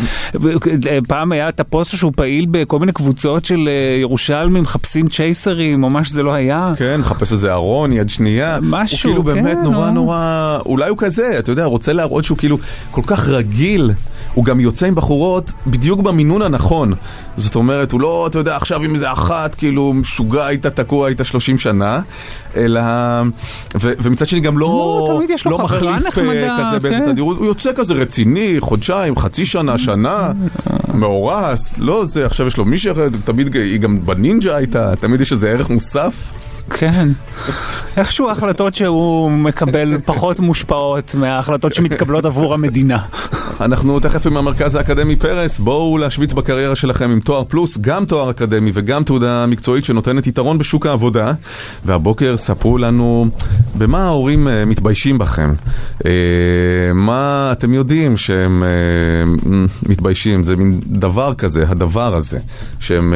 אה, 0.89 0.97
פעם 1.08 1.32
היה 1.32 1.49
את 1.49 1.60
הפוסט 1.60 1.97
שהוא 1.97 2.12
פעיל 2.15 2.45
בכל 2.52 2.80
מיני 2.80 2.91
קבוצות 2.91 3.45
של 3.45 3.69
ירושלמים 4.02 4.63
מחפשים 4.63 5.08
צ'ייסרים 5.08 5.84
או 5.84 5.89
מה 5.89 6.04
שזה 6.04 6.23
לא 6.23 6.34
היה. 6.34 6.71
כן, 6.78 6.99
מחפש 6.99 7.32
איזה 7.32 7.54
ארון, 7.54 7.93
יד 7.93 8.10
שנייה. 8.10 8.58
משהו, 8.62 8.97
הוא 9.10 9.23
כאילו 9.23 9.23
באמת 9.23 9.58
כן, 9.58 9.63
נורא 9.63 9.88
נו. 9.88 9.93
נורא, 9.93 10.60
אולי 10.65 10.89
הוא 10.89 10.97
כזה, 10.97 11.39
אתה 11.39 11.52
יודע, 11.52 11.65
רוצה 11.65 11.93
להראות 11.93 12.23
שהוא 12.23 12.38
כאילו 12.38 12.58
כל 12.91 13.02
כך 13.06 13.28
רגיל. 13.28 13.91
הוא 14.34 14.46
גם 14.46 14.60
יוצא 14.60 14.86
עם 14.86 14.96
בחורות 14.96 15.52
בדיוק 15.67 16.00
במינון 16.00 16.41
הנכון. 16.41 16.93
זאת 17.38 17.56
אומרת, 17.56 17.91
הוא 17.91 18.02
לא, 18.02 18.28
אתה 18.28 18.39
יודע, 18.39 18.56
עכשיו 18.56 18.84
עם 18.84 18.93
איזה 18.93 19.12
אחת, 19.12 19.56
כאילו, 19.56 19.93
משוגע 19.93 20.50
איתה, 20.50 20.69
תקוע 20.69 21.10
איתה 21.10 21.24
30 21.24 21.58
שנה, 21.58 22.00
אלא... 22.56 22.82
ו- 23.82 23.93
ומצד 24.00 24.28
שני 24.28 24.39
גם 24.39 24.58
לא... 24.58 24.67
לא, 24.67 25.15
תמיד 25.17 25.30
יש 25.30 25.46
לו 25.46 25.52
לא 25.52 25.60
מחליף, 25.60 25.84
אה, 25.84 26.00
נחמדה, 26.08 26.58
כזה 26.60 26.80
באיזה 26.80 27.00
כן. 27.00 27.12
תדירות, 27.12 27.38
הוא 27.38 27.46
יוצא 27.46 27.72
כזה 27.76 27.93
רציני, 27.93 28.56
חודשיים, 28.60 29.15
חצי 29.15 29.46
שנה, 29.46 29.78
שנה, 29.78 30.32
מאורס, 30.93 31.76
לא 31.80 32.06
זה, 32.06 32.26
עכשיו 32.26 32.48
יש 32.48 32.58
לו 32.58 32.65
מישהי 32.65 32.91
אחרת, 32.91 33.12
תמיד 33.24 33.56
היא 33.56 33.80
גם 33.80 34.06
בנינג'ה 34.06 34.56
הייתה, 34.56 34.96
תמיד 34.96 35.22
יש 35.22 35.32
איזה 35.32 35.50
ערך 35.50 35.69
מוסף. 35.69 36.32
כן. 36.69 37.08
איכשהו 37.97 38.30
ההחלטות 38.30 38.76
שהוא 38.76 39.32
מקבל 39.32 39.97
פחות 40.06 40.39
מושפעות 40.39 41.15
מההחלטות 41.15 41.73
שמתקבלות 41.73 42.26
עבור 42.26 42.54
המדינה. 42.54 42.99
אנחנו 43.62 43.99
תכף 43.99 44.28
עם 44.28 44.38
המרכז 44.38 44.76
האקדמי 44.76 45.15
פרס, 45.15 45.60
בואו 45.60 45.97
להשוויץ 45.97 46.34
בקריירה 46.34 46.76
שלכם 46.76 47.12
עם 47.12 47.19
תואר 47.19 47.43
פלוס, 47.43 47.78
גם 47.82 48.06
תואר 48.06 48.30
אקדמי 48.30 48.71
וגם 48.73 49.04
תעודה 49.04 49.45
מקצועית 49.45 49.86
שנותנת 49.86 50.28
יתרון 50.28 50.58
בשוק 50.58 50.86
העבודה. 50.86 51.34
והבוקר 51.86 52.38
ספרו 52.38 52.78
לנו 52.78 53.30
במה 53.78 54.04
ההורים 54.04 54.47
אה, 54.47 54.65
מתביישים 54.65 55.17
בכם. 55.17 55.54
אה, 56.06 56.12
מה 56.93 57.49
אתם 57.52 57.73
יודעים 57.73 58.17
שהם 58.17 58.63
אה, 58.63 59.54
מתביישים, 59.89 60.43
זה 60.43 60.56
מין 60.56 60.80
דבר 60.86 61.34
כזה, 61.34 61.65
הדבר 61.67 62.15
הזה, 62.15 62.39
שהם 62.80 63.13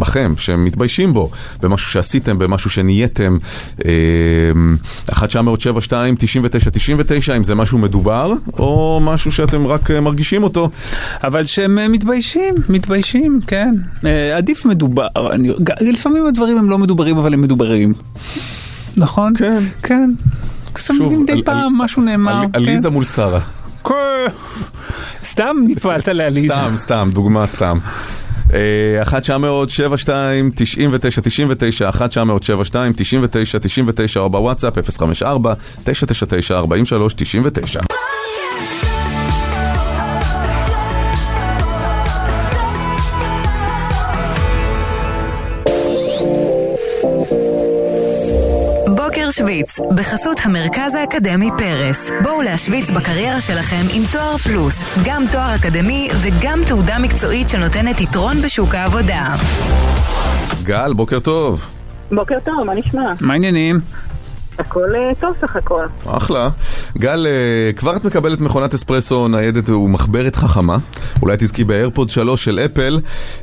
בכם, 0.00 0.34
שהם 0.36 0.64
מתביישים 0.64 1.14
בו, 1.14 1.30
במשהו 1.62 1.90
שעשיתם, 1.90 2.38
במשהו 2.38 2.70
שנהייתם. 2.70 2.87
אה, 3.84 3.90
1 5.12 5.28
907 5.28 5.80
2 5.80 6.14
99 6.18 6.70
99 6.70 7.36
אם 7.36 7.44
זה 7.44 7.54
משהו 7.54 7.78
מדובר, 7.78 8.32
או 8.58 9.00
משהו 9.02 9.32
שאתם 9.32 9.66
רק 9.66 9.90
אה, 9.90 10.00
מרגישים 10.00 10.42
אותו. 10.42 10.70
אבל 11.24 11.46
שהם 11.46 11.78
אה, 11.78 11.88
מתביישים, 11.88 12.54
מתביישים, 12.68 13.40
כן. 13.46 13.74
אה, 14.06 14.36
עדיף 14.36 14.64
מדובר. 14.64 15.06
אני, 15.32 15.50
לפעמים 15.80 16.26
הדברים 16.26 16.58
הם 16.58 16.70
לא 16.70 16.78
מדוברים 16.78 17.18
אבל 17.18 17.34
הם 17.34 17.40
מדוברים. 17.40 17.92
נכון? 18.96 19.32
כן. 19.36 19.62
כן. 19.82 20.10
שמים 20.78 21.22
מדי 21.22 21.32
על- 21.32 21.42
פעם 21.42 21.58
על- 21.58 21.84
משהו 21.84 22.02
נאמר. 22.02 22.42
כן. 22.42 22.48
עליזה 22.58 22.90
מול 22.90 23.04
שרה. 23.04 23.40
כן. 23.84 23.94
סתם 25.24 25.56
נטפלת 25.66 26.08
לעליזה. 26.08 26.48
סתם, 26.54 26.74
סתם, 26.78 27.10
דוגמה 27.12 27.46
סתם. 27.46 27.78
אה, 28.54 29.02
1 29.02 29.22
907 29.22 29.96
2 29.96 30.50
99 30.54 31.20
99 31.22 31.88
1 31.88 32.10
907 32.10 32.64
2 32.64 32.92
99 32.96 33.58
99 33.58 34.20
או 34.20 34.30
בוואטסאפ 34.30 34.74
054 34.78 35.54
999 49.28 49.32
43 49.32 49.32
99 49.32 49.32
בוקר 49.32 49.32
שוויץ, 49.32 49.78
בחסות 49.94 50.40
המרכז 50.42 50.94
האקדמי 50.94 51.50
פרס. 51.58 52.10
בואו 52.22 52.42
להשוויץ 52.42 52.90
בקריירה 52.90 53.40
שלכם 53.40 53.84
עם 53.94 54.02
תואר 54.12 54.36
פלוס, 54.36 54.76
גם 55.04 55.24
תואר 55.32 55.54
אקדמי 55.54 56.08
וגם 56.22 56.60
תעודה 56.66 56.98
מקצועית 56.98 57.48
שנותנת 57.48 58.00
יתרון 58.00 58.36
בשוק 58.40 58.74
העבודה. 58.74 59.36
גל, 60.62 60.92
בוקר 60.92 61.20
טוב. 61.20 61.66
בוקר 62.12 62.38
טוב, 62.44 62.62
מה 62.64 62.74
נשמע? 62.74 63.12
מה 63.20 63.32
העניינים? 63.32 63.80
הכל 64.58 64.94
אה, 64.96 65.10
טוב 65.20 65.34
סך 65.40 65.56
הכל. 65.56 65.84
אחלה. 66.06 66.48
גל, 66.98 67.26
אה, 67.26 67.72
כבר 67.76 67.96
את 67.96 68.04
מקבלת 68.04 68.40
מכונת 68.40 68.74
אספרסו 68.74 69.28
ניידת 69.28 69.68
ומחברת 69.68 70.36
חכמה. 70.36 70.76
אולי 71.22 71.36
תזכי 71.38 71.64
באיירפוד 71.64 72.10
3 72.10 72.44
של 72.44 72.58
אפל. 72.64 73.00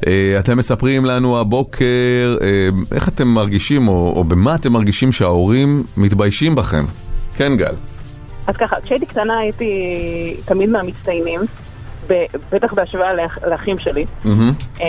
אה, 0.08 0.36
אתם 0.40 0.58
מספרים 0.58 1.06
לנו 1.06 1.40
הבוקר 1.40 2.38
איך 2.92 3.08
אתם 3.10 3.28
מרגישים, 3.28 3.88
או, 3.88 4.14
או 4.16 4.24
במה 4.24 4.56
אתם 4.56 4.74
מרגישים 4.74 5.12
שההורים 5.12 5.84
מתביישים 5.98 6.56
בכם. 6.56 6.86
כן, 7.38 7.58
גל. 7.58 7.74
אז 8.48 8.56
ככה, 8.58 8.76
כשהייתי 8.84 9.06
קטנה 9.06 9.38
הייתי 9.38 9.66
תמיד 10.46 10.70
מהמצטיינים, 10.70 11.40
בטח 12.52 12.74
בהשוואה 12.74 13.14
לאח- 13.14 13.38
לאחים 13.48 13.78
שלי. 13.78 14.06
אה, 14.82 14.86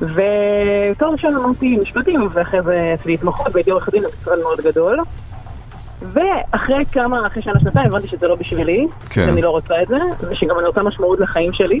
ותואר 0.00 1.10
ראשון 1.12 1.36
אמרתי 1.36 1.76
משפטים, 1.82 2.28
ואחרי 2.32 2.62
זה 2.62 2.74
עשיתי 2.94 3.14
התמחות 3.14 3.46
והייתי 3.54 3.70
עורך 3.70 3.88
דין 3.92 4.02
במשרד 4.02 4.38
מאוד 4.42 4.58
גדול. 4.64 4.98
ואחרי 6.02 6.84
כמה, 6.92 7.26
אחרי 7.26 7.42
שנה 7.42 7.60
שנתיים 7.60 7.86
הבנתי 7.86 8.08
שזה 8.08 8.28
לא 8.28 8.34
בשבילי, 8.34 8.86
כן. 9.10 9.26
שאני 9.26 9.42
לא 9.42 9.50
רוצה 9.50 9.74
את 9.82 9.88
זה, 9.88 9.96
ושגם 10.30 10.58
אני 10.58 10.66
רוצה 10.66 10.82
משמעות 10.82 11.20
לחיים 11.20 11.52
שלי. 11.52 11.78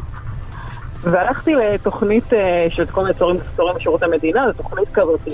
והלכתי 1.02 1.54
לתוכנית 1.54 2.32
אה, 2.32 2.38
של 2.70 2.86
כל 2.86 3.02
מיני 3.02 3.14
צורים 3.14 3.36
צורים 3.56 3.74
בשירות 3.76 4.02
המדינה, 4.02 4.40
זו 4.46 4.62
תוכנית 4.62 4.88
כזאת 4.92 5.28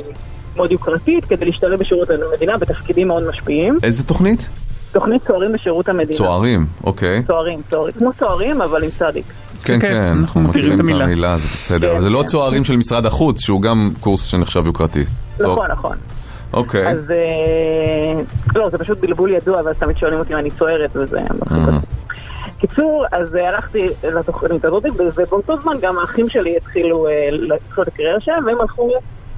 מאוד 0.57 0.73
יוקרתית, 0.73 1.25
כדי 1.25 1.45
להשתלב 1.45 1.79
בשירות 1.81 2.09
המדינה 2.11 2.59
בתפקידים 2.59 3.09
מאוד 3.09 3.29
משפיעים. 3.29 3.79
איזה 3.83 4.05
תוכנית? 4.05 4.49
תוכנית 4.93 5.27
צוערים 5.27 5.53
בשירות 5.53 5.89
המדינה. 5.89 6.19
צוערים, 6.19 6.67
אוקיי. 6.85 7.23
צוערים, 7.27 7.61
צוערים. 7.71 7.93
כמו 7.95 8.11
צוערים, 8.19 8.63
אבל 8.63 8.85
עם 8.85 8.91
צדיק. 8.91 9.25
כן, 9.65 9.81
כן, 9.81 9.93
כן, 9.93 10.17
אנחנו 10.21 10.41
מכירים 10.41 10.75
את 10.75 10.81
המילה. 10.81 11.37
זה 11.39 11.49
בסדר. 11.53 11.95
כן, 11.95 12.01
זה 12.01 12.11
לא 12.11 12.19
כן. 12.21 12.27
צוערים 12.27 12.65
של 12.65 12.77
משרד 12.77 13.07
החוץ, 13.07 13.41
שהוא 13.41 13.63
גם 13.63 13.91
קורס 14.01 14.25
שנחשב 14.25 14.67
יוקרתי. 14.67 15.05
צוע- 15.37 15.53
נכון, 15.53 15.71
נכון. 15.71 15.97
אוקיי. 16.55 16.89
אז 16.89 17.11
אה, 17.11 18.23
לא, 18.55 18.71
זה 18.71 18.79
פשוט 18.79 18.99
בלבול 18.99 19.31
ידוע, 19.31 19.61
ואז 19.65 19.77
תמיד 19.79 19.97
שואלים 19.97 20.19
אותי 20.19 20.33
אם 20.35 20.39
אני 20.39 20.51
צוערת, 20.51 20.97
וזה 20.97 21.21
אותי. 21.21 21.87
קיצור, 22.59 23.05
אז 23.13 23.37
אה, 23.37 23.49
הלכתי 23.49 23.89
לתוכנית 24.03 24.65
הזאת, 24.65 24.85
ובאותו 25.17 25.57
זמן 25.63 25.77
גם 25.81 25.99
האחים 25.99 26.29
שלי 26.29 26.57
התחילו 26.57 27.07
אה, 27.07 27.57
את 27.83 27.89
הקריירה 27.89 28.21
שלהם, 28.21 28.47
והם 28.47 28.61
הלכו 28.61 28.91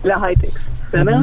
להייטק, 0.05 0.59
בסדר? 0.89 1.17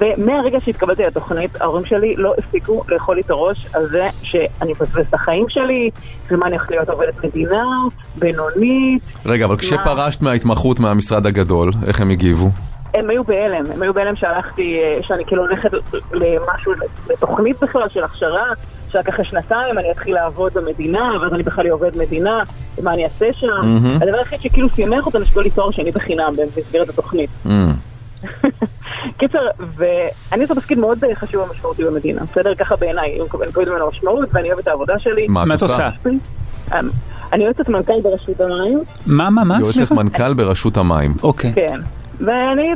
ומהרגע 0.00 0.60
שהתקבלתי 0.60 1.02
לתוכנית, 1.02 1.60
ההורים 1.60 1.84
שלי 1.84 2.16
לא 2.16 2.34
הפסיקו 2.38 2.82
לאכול 2.88 3.16
לי 3.16 3.22
את 3.22 3.30
הראש 3.30 3.66
על 3.74 3.86
זה 3.86 4.08
שאני 4.22 4.72
מבזבז 4.72 5.06
את 5.08 5.14
החיים 5.14 5.44
שלי, 5.48 5.90
ומה 6.30 6.46
אני 6.46 6.56
הולכת 6.56 6.70
להיות 6.70 6.88
עובדת 6.88 7.24
מדינה, 7.24 7.64
בינונית. 8.18 9.02
רגע, 9.26 9.44
אבל 9.44 9.56
כשפרשת 9.56 10.22
מההתמחות 10.22 10.80
מהמשרד 10.80 11.26
הגדול, 11.26 11.70
איך 11.86 12.00
הם 12.00 12.10
הגיבו? 12.10 12.50
הם 12.94 13.10
היו 13.10 13.24
בהלם, 13.24 13.64
הם 13.74 13.82
היו 13.82 13.94
בהלם 13.94 14.16
שהלכתי, 14.16 14.78
אה, 14.78 14.98
שאני 15.02 15.24
כאילו 15.24 15.42
הולכת 15.42 15.70
למשהו, 16.12 16.72
לתוכנית 17.10 17.62
בכלל 17.62 17.88
של 17.88 18.04
הכשרה, 18.04 18.46
שרק 18.92 19.08
אחרי 19.08 19.24
שנתיים 19.24 19.78
אני 19.78 19.90
אתחיל 19.90 20.14
לעבוד 20.14 20.52
במדינה, 20.54 21.10
ואז 21.22 21.32
אני 21.32 21.42
בכלל 21.42 21.66
עובד 21.66 21.96
מדינה, 21.96 22.42
ומה 22.78 22.94
אני 22.94 23.04
אעשה 23.04 23.32
שם. 23.32 23.46
הדבר 24.00 24.18
היחיד 24.18 24.40
שכאילו 24.40 24.68
שימח 24.68 25.06
אותם, 25.06 25.24
שקיבלו 25.24 25.42
לי 25.42 25.50
תואר 25.50 25.70
שני 25.70 25.90
בחינם 25.90 26.34
במסגרת 26.36 26.88
התוכנית. 26.88 27.30
אמ, 27.46 27.72
קיצר, 29.18 29.38
ואני 29.76 30.42
עושה 30.42 30.54
תפקיד 30.54 30.78
מאוד 30.78 31.04
אה, 31.04 31.14
חשוב 31.14 31.48
ומשמעותי 31.48 31.84
במדינה, 31.84 32.22
בסדר? 32.32 32.54
ככה 32.54 32.76
בעיניי, 32.76 33.14
אני 33.14 33.22
מקבלת 33.24 33.58
ממנו 33.58 33.88
משמעות, 33.88 34.28
ואני 34.32 34.48
אוהבת 34.48 34.62
את 34.62 34.68
העבודה 34.68 34.98
שלי. 34.98 35.26
מה 35.28 35.44
מה 35.44 35.54
את 35.54 35.62
עושה? 35.62 35.90
אה, 36.72 36.80
אני 37.32 37.44
יועצת 37.44 37.68
מנכ"ל 37.68 38.00
ברשות 38.02 38.40
המים, 38.40 38.82
מה, 39.06 39.30
מה, 39.30 39.44
מה? 39.44 39.58
יועצת? 39.60 39.92
מנכ"ל 39.92 40.34
ברשות 40.34 40.76
המים. 40.76 41.14
אוקיי. 41.22 41.52
כן. 41.54 41.80
ואני 42.20 42.72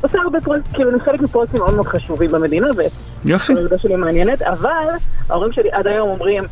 עושה 0.00 0.18
הרבה 0.24 0.40
פרויקטים, 0.40 0.72
כאילו 0.74 0.90
אני 0.90 1.00
חלק 1.00 1.22
מפרויקטים 1.22 1.60
מאוד 1.60 1.74
מאוד 1.74 1.86
חשובים 1.86 2.30
במדינה, 2.30 2.66
יופי. 3.24 3.52
העבודה 3.52 3.78
שלי 3.78 3.96
מעניינת, 3.96 4.42
אבל 4.42 4.88
ההורים 5.30 5.52
שלי 5.52 5.68
עד 5.72 5.86
היום 5.86 6.08
אומרים, 6.08 6.44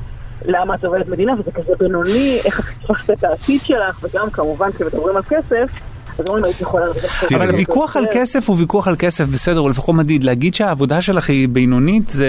למה 0.45 0.75
את 0.75 0.85
עובדת 0.85 1.09
מדינה, 1.09 1.33
וזה 1.39 1.51
כזה 1.51 1.73
בינוני, 1.79 2.41
איך 2.45 2.61
את 2.61 2.65
תפסת 2.87 3.11
את 3.11 3.25
העתיד 3.25 3.61
שלך, 3.65 4.05
וגם 4.05 4.31
כמובן 4.31 4.73
כשמדברים 4.73 5.17
על 5.17 5.23
כסף. 5.23 5.81
אבל 6.21 7.47
יותר." 7.47 7.57
ויכוח 7.57 7.97
על 7.97 8.07
כסף 8.13 8.49
הוא 8.49 8.57
ויכוח 8.59 8.89
על 8.89 8.97
כסף, 8.99 9.25
בסדר, 9.25 9.59
הוא 9.59 9.71
לפחות 9.71 9.95
מדיד. 9.95 10.25
להגיד 10.25 10.55
שהעבודה 10.55 11.03
שלך 11.03 11.31
היא 11.31 11.49
בינונית 11.49 12.09
זה 12.09 12.27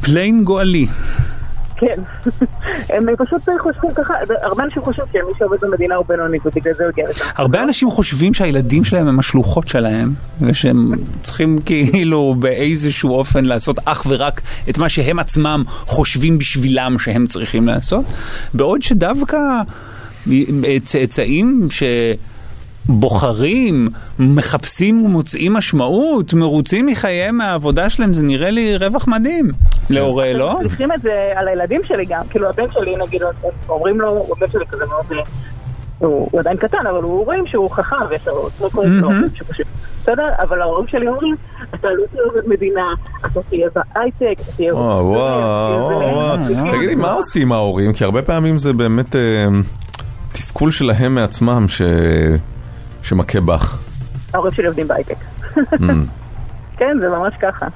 פליין 0.00 0.44
גואלי. 0.44 0.86
כן. 1.76 1.96
הם 2.94 3.06
פשוט 3.18 3.42
חושבים 3.62 3.94
ככה, 3.94 4.14
הרבה 4.42 4.62
אנשים 4.64 4.82
חושבים 4.82 5.06
שמי 5.12 5.38
שעובד 5.38 5.60
במדינה 5.60 5.94
הוא 5.94 6.06
בינוני, 6.08 6.38
ובגלל 6.44 6.74
זה 6.74 6.84
הוא 6.84 6.90
הגיע 6.90 7.08
לשם. 7.10 7.24
הרבה 7.36 7.62
אנשים 7.62 7.90
חושבים 7.90 8.34
שהילדים 8.34 8.84
שלהם 8.84 9.08
הם 9.08 9.18
השלוחות 9.18 9.68
שלהם, 9.68 10.14
ושהם 10.40 10.92
צריכים 11.20 11.58
כאילו 11.64 12.34
באיזשהו 12.38 13.14
אופן 13.14 13.44
לעשות 13.44 13.76
אך 13.84 14.06
ורק 14.08 14.40
את 14.70 14.78
מה 14.78 14.88
שהם 14.88 15.18
עצמם 15.18 15.64
חושבים 15.68 16.38
בשבילם 16.38 16.96
שהם 16.98 17.26
צריכים 17.26 17.66
לעשות, 17.66 18.04
בעוד 18.54 18.82
שדווקא 18.82 19.38
צאצאים 20.84 21.68
ש... 21.70 21.82
בוחרים, 22.88 23.88
מחפשים 24.18 25.02
ומוצאים 25.04 25.52
משמעות, 25.52 26.34
מרוצים 26.34 26.86
מחייהם 26.86 27.38
מהעבודה 27.38 27.90
שלהם, 27.90 28.14
זה 28.14 28.22
נראה 28.22 28.50
לי 28.50 28.76
רווח 28.76 29.08
מדהים. 29.08 29.50
להורה, 29.90 30.32
לא? 30.32 30.58
צריכים 30.62 30.92
את 30.92 31.02
זה 31.02 31.10
על 31.36 31.48
הילדים 31.48 31.80
שלי 31.84 32.04
גם, 32.04 32.22
כאילו 32.30 32.48
הבן 32.48 32.72
שלי 32.72 32.96
נגיד, 33.06 33.22
אומרים 33.68 34.00
לו, 34.00 34.26
הבן 34.36 34.46
שלי 34.52 34.64
כזה 34.70 34.84
מאוד, 34.88 35.04
אה, 35.12 35.18
הוא 35.98 36.40
עדיין 36.40 36.56
קטן, 36.56 36.86
אבל 36.90 37.02
הוא 37.02 37.24
רואים 37.24 37.46
שהוא 37.46 37.70
חכם 37.70 37.96
ויש 38.10 38.26
לו 38.26 38.70
כל 38.70 38.86
מהמם. 38.86 39.28
שפשוט, 39.34 39.66
בסדר? 40.02 40.28
אבל 40.42 40.60
ההורים 40.62 40.86
שלי 40.88 41.08
אומרים, 41.08 41.34
אתה 41.74 41.88
לא 41.88 42.04
תהיה 42.12 42.22
עובד 42.22 42.48
מדינה, 42.48 42.86
אתה 43.26 43.40
תהיה 43.50 43.68
בהייטק, 43.74 44.40
אתה 44.42 44.52
תהיה... 44.56 44.74
וואו, 44.74 45.06
וואו, 45.06 45.80
וואו, 45.80 46.14
וואו. 46.14 46.70
תגידי, 46.76 46.94
מה 46.94 47.12
עושים 47.12 47.52
ההורים? 47.52 47.92
כי 47.92 48.04
הרבה 48.04 48.22
פעמים 48.22 48.58
זה 48.58 48.72
באמת 48.72 49.16
אה, 49.16 49.46
תסכול 50.32 50.70
שלהם 50.70 51.14
מעצמם 51.14 51.64
ש- 51.68 51.82
שמכה 53.04 53.40
בך. 53.40 53.78
ההורים 54.34 54.52
שלי 54.54 54.66
עובדים 54.66 54.88
בהייטק. 54.88 55.16
Mm. 55.56 55.82
כן, 56.76 56.96
זה 57.00 57.08
ממש 57.08 57.34
ככה. 57.42 57.66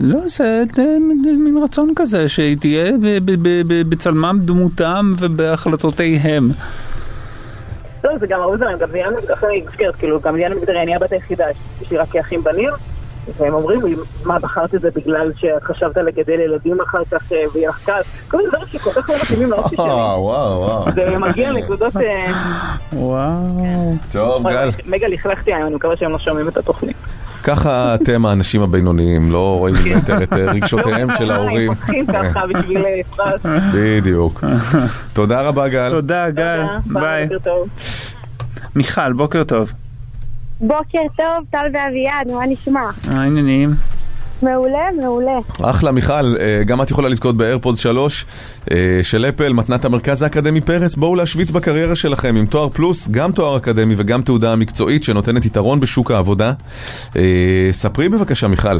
לא, 0.00 0.18
זה 0.28 0.64
מין- 1.00 1.58
רצון 1.64 1.92
כזה, 1.96 2.28
שהיא 2.28 2.56
תהיה 2.56 2.92
בצלמם, 3.88 4.38
דמותם 4.44 5.12
ובהחלטותיהם. 5.18 6.50
לא, 8.04 8.18
זה 8.18 8.26
גם 8.26 8.40
ההוא 8.40 8.56
זרים, 8.58 8.78
גם 8.78 8.88
זה 8.90 8.98
עניין 8.98 9.14
מגדרי, 9.14 9.64
כאילו, 9.98 10.20
גם 10.20 10.34
עניין 10.34 10.52
מגדרי, 10.52 10.82
אני 10.82 10.96
הבת 10.96 11.12
היחידה, 11.12 11.44
יש 11.82 11.90
לי 11.90 11.96
רק 11.98 12.08
כאחים 12.10 12.44
בנים, 12.44 12.68
והם 13.38 13.54
אומרים 13.54 13.82
לי, 13.84 13.94
מה, 14.24 14.38
בחרת 14.38 14.74
את 14.74 14.80
זה 14.80 14.88
בגלל 14.94 15.32
שחשבת 15.36 15.96
לגדל 15.96 16.40
ילדים 16.40 16.80
אחר 16.80 17.02
כך 17.10 17.32
אה, 17.32 17.42
ויהיה 17.54 17.68
לך 17.68 17.84
קל? 17.84 18.00
כל 18.28 18.36
מיני 18.36 18.48
דברים 18.48 18.66
שכל 18.68 18.90
כך 18.90 19.10
לא 19.10 19.16
מתאימים 19.22 19.50
לאופי 19.50 19.76
שלי. 19.76 19.84
וואו, 19.84 20.22
וואו. 20.22 20.84
זה 20.94 21.18
מגיע 21.18 21.52
לנקודות... 21.52 21.96
אה, 21.96 22.32
וואו. 22.92 23.94
טוב, 24.12 24.48
גל. 24.48 24.70
מגה 24.86 25.08
לכלכתי 25.08 25.54
היום, 25.54 25.66
אני 25.66 25.74
מקווה 25.74 25.96
שהם 25.96 26.10
לא 26.10 26.18
שומעים 26.18 26.48
את 26.48 26.56
התוכנית. 26.56 26.96
ככה 27.42 27.94
אתם 27.94 28.26
האנשים 28.26 28.62
הבינוניים, 28.62 29.32
לא 29.32 29.58
רואים 29.58 29.86
יותר 29.86 30.22
את 30.22 30.32
אה, 30.38 30.52
רגשותיהם 30.52 31.08
של 31.18 31.30
ההורים. 31.30 31.72
בשביל 32.58 32.84
אה, 32.84 33.00
פרס. 33.16 33.40
בדיוק. 33.74 34.44
תודה 35.12 35.42
רבה, 35.42 35.68
גל. 35.68 35.90
תודה, 35.90 36.30
גל. 36.30 36.62
ביי. 36.86 37.26
בוקר 37.26 37.38
טוב. 37.38 37.68
מיכל, 38.74 39.12
בוקר 39.12 39.44
טוב. 39.44 39.72
בוקר 40.62 40.98
טוב, 41.16 41.46
טל 41.50 41.66
ואביעד, 41.72 42.30
מה 42.30 42.46
נשמע? 42.46 42.90
מה 43.08 43.22
העניינים? 43.22 43.74
מעולה, 44.42 44.88
מעולה. 45.02 45.38
אחלה, 45.62 45.92
מיכל, 45.92 46.36
אה, 46.40 46.62
גם 46.66 46.82
את 46.82 46.90
יכולה 46.90 47.08
לזכות 47.08 47.36
באיירפודס 47.36 47.78
3 47.78 48.26
אה, 48.70 49.00
של 49.02 49.24
אפל, 49.24 49.52
מתנת 49.52 49.84
המרכז 49.84 50.22
האקדמי 50.22 50.60
פרס. 50.60 50.94
בואו 50.94 51.14
להשוויץ 51.14 51.50
בקריירה 51.50 51.96
שלכם 51.96 52.36
עם 52.36 52.46
תואר 52.46 52.68
פלוס, 52.68 53.08
גם 53.08 53.32
תואר 53.32 53.56
אקדמי 53.56 53.94
וגם 53.96 54.22
תעודה 54.22 54.56
מקצועית 54.56 55.04
שנותנת 55.04 55.44
יתרון 55.46 55.80
בשוק 55.80 56.10
העבודה. 56.10 56.52
אה, 57.16 57.68
ספרי 57.72 58.08
בבקשה, 58.08 58.48
מיכל. 58.48 58.78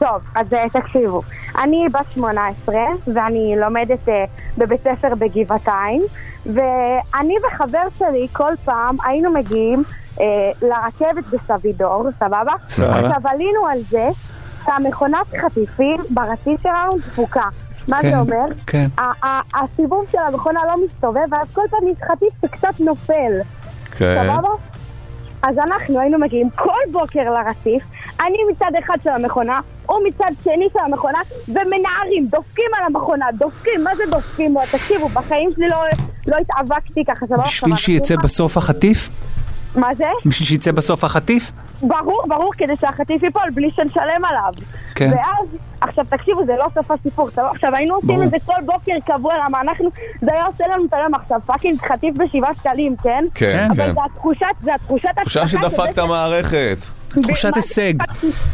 טוב, 0.00 0.22
אז 0.34 0.54
אה, 0.54 0.68
תקשיבו, 0.68 1.22
אני 1.58 1.86
בת 1.92 2.12
18 2.12 2.74
ואני 3.14 3.54
לומדת 3.60 4.08
אה, 4.08 4.24
בבית 4.58 4.80
ספר 4.80 5.14
בגבעתיים 5.18 6.02
ואני 6.46 7.34
וחבר 7.46 7.82
שלי 7.98 8.26
כל 8.32 8.52
פעם 8.64 8.96
היינו 9.04 9.30
מגיעים 9.32 9.82
אה, 10.20 10.24
לרכבת 10.62 11.24
בסבידור, 11.24 12.04
סבבה? 12.18 12.52
סבבה. 12.70 12.98
עכשיו 12.98 13.30
עלינו 13.30 13.66
על 13.66 13.78
זה 13.80 14.08
שהמכונת 14.64 15.26
חטיפים 15.40 16.00
ברציף 16.10 16.62
שלנו 16.62 16.98
דפוקה. 16.98 17.48
מה 17.88 18.02
כן, 18.02 18.10
זה 18.10 18.18
אומר? 18.18 18.54
כן. 18.66 18.88
הסיבוב 19.54 20.04
של 20.12 20.18
המכונה 20.18 20.60
לא 20.66 20.84
מסתובב 20.84 21.32
ואז 21.32 21.46
כל 21.52 21.62
פעם 21.70 21.88
יש 21.88 21.98
חטיף 22.12 22.28
שקצת 22.42 22.80
נופל. 22.80 23.32
כן. 23.90 24.22
סבבה? 24.22 24.48
אז 25.42 25.58
אנחנו 25.58 26.00
היינו 26.00 26.18
מגיעים 26.18 26.50
כל 26.50 26.80
בוקר 26.92 27.20
לרציף, 27.20 27.82
אני 28.20 28.38
מצד 28.50 28.70
אחד 28.84 28.94
של 29.04 29.10
המכונה, 29.10 29.60
הוא 29.86 29.98
מצד 30.08 30.30
שני 30.44 30.68
של 30.72 30.78
המכונה, 30.78 31.18
ומנערים, 31.48 32.26
דופקים 32.30 32.70
על 32.78 32.84
המכונה, 32.86 33.26
דופקים, 33.38 33.84
מה 33.84 33.96
זה 33.96 34.02
דופקים? 34.10 34.54
תקשיבו, 34.72 35.08
בחיים 35.08 35.50
שלי 35.56 35.68
לא, 35.68 35.76
לא 36.26 36.36
התאבקתי 36.36 37.04
ככה, 37.04 37.26
זה 37.26 37.36
לא 37.36 37.42
בשביל 37.42 37.76
שיצא 37.76 38.16
בסוף 38.16 38.56
החטיף? 38.56 39.08
מה 39.76 39.94
זה? 39.94 40.04
בשביל 40.26 40.48
שיצא 40.48 40.72
בסוף 40.72 41.04
החטיף? 41.04 41.52
ברור, 41.82 42.24
ברור, 42.28 42.52
כדי 42.58 42.72
שהחטיף 42.80 43.22
ייפול 43.22 43.50
בלי 43.54 43.70
שנשלם 43.70 44.24
עליו. 44.24 44.52
כן. 44.94 45.10
ואז, 45.12 45.46
עכשיו 45.80 46.04
תקשיבו, 46.08 46.44
זה 46.46 46.52
לא 46.58 46.66
סוף 46.74 46.90
הסיפור, 46.90 47.30
סבבה? 47.30 47.50
עכשיו 47.50 47.74
היינו 47.74 47.94
עושים 47.94 48.08
ברור. 48.08 48.24
את 48.24 48.30
זה 48.30 48.36
כל 48.46 48.60
בוקר 48.66 48.92
קבוע, 49.06 49.34
למה 49.46 49.60
אנחנו, 49.60 49.90
זה 50.20 50.32
היה 50.32 50.46
עושה 50.46 50.64
לנו 50.66 50.84
את 50.84 50.92
היום 50.92 51.14
עכשיו, 51.14 51.40
fucking 51.46 51.78
חטיף 51.80 52.14
בשבעה 52.16 52.54
שקלים, 52.54 52.96
כן? 53.02 53.24
כן, 53.34 53.68
אבל 53.70 53.86
כן. 53.86 53.94
זה 53.94 54.00
התחושת, 54.04 54.46
זה 54.62 54.74
התחושת 54.74 55.08
תחושה 55.16 55.48
שדפקת 55.48 55.98
מערכת. 55.98 56.78
תחושת 57.22 57.56
הישג. 57.56 57.94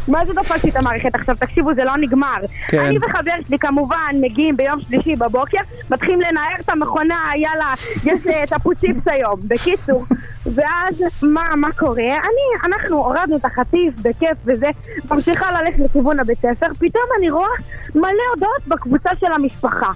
מה 0.07 0.25
זה 0.25 0.33
דפקתי 0.33 0.69
את 0.69 0.75
המערכת? 0.75 1.15
עכשיו 1.15 1.35
תקשיבו, 1.35 1.73
זה 1.75 1.83
לא 1.83 1.97
נגמר. 1.97 2.37
כן. 2.67 2.79
אני 2.79 2.97
וחבר 2.97 3.31
שלי 3.47 3.59
כמובן 3.59 4.15
מגיעים 4.21 4.57
ביום 4.57 4.81
שלישי 4.81 5.15
בבוקר, 5.15 5.57
מתחילים 5.91 6.21
לנער 6.21 6.55
את 6.59 6.69
המכונה, 6.69 7.31
יאללה, 7.35 7.73
יש 8.03 8.27
את 8.43 8.53
הפוציפס 8.53 9.07
היום. 9.07 9.39
בקיצור, 9.43 10.05
ואז 10.45 11.03
מה, 11.21 11.55
מה 11.55 11.71
קורה? 11.71 12.03
אני, 12.03 12.65
אנחנו 12.65 12.97
הורדנו 12.97 13.35
את 13.35 13.45
החטיף 13.45 13.93
בכיף 14.01 14.37
וזה, 14.45 14.67
ממשיכה 15.11 15.61
ללכת 15.61 15.79
לכיוון 15.79 16.19
הבית 16.19 16.37
ספר, 16.37 16.67
פתאום 16.79 17.03
אני 17.19 17.29
רואה 17.29 17.49
מלא 17.95 18.23
הודעות 18.33 18.67
בקבוצה 18.67 19.09
של 19.19 19.31
המשפחה. 19.35 19.89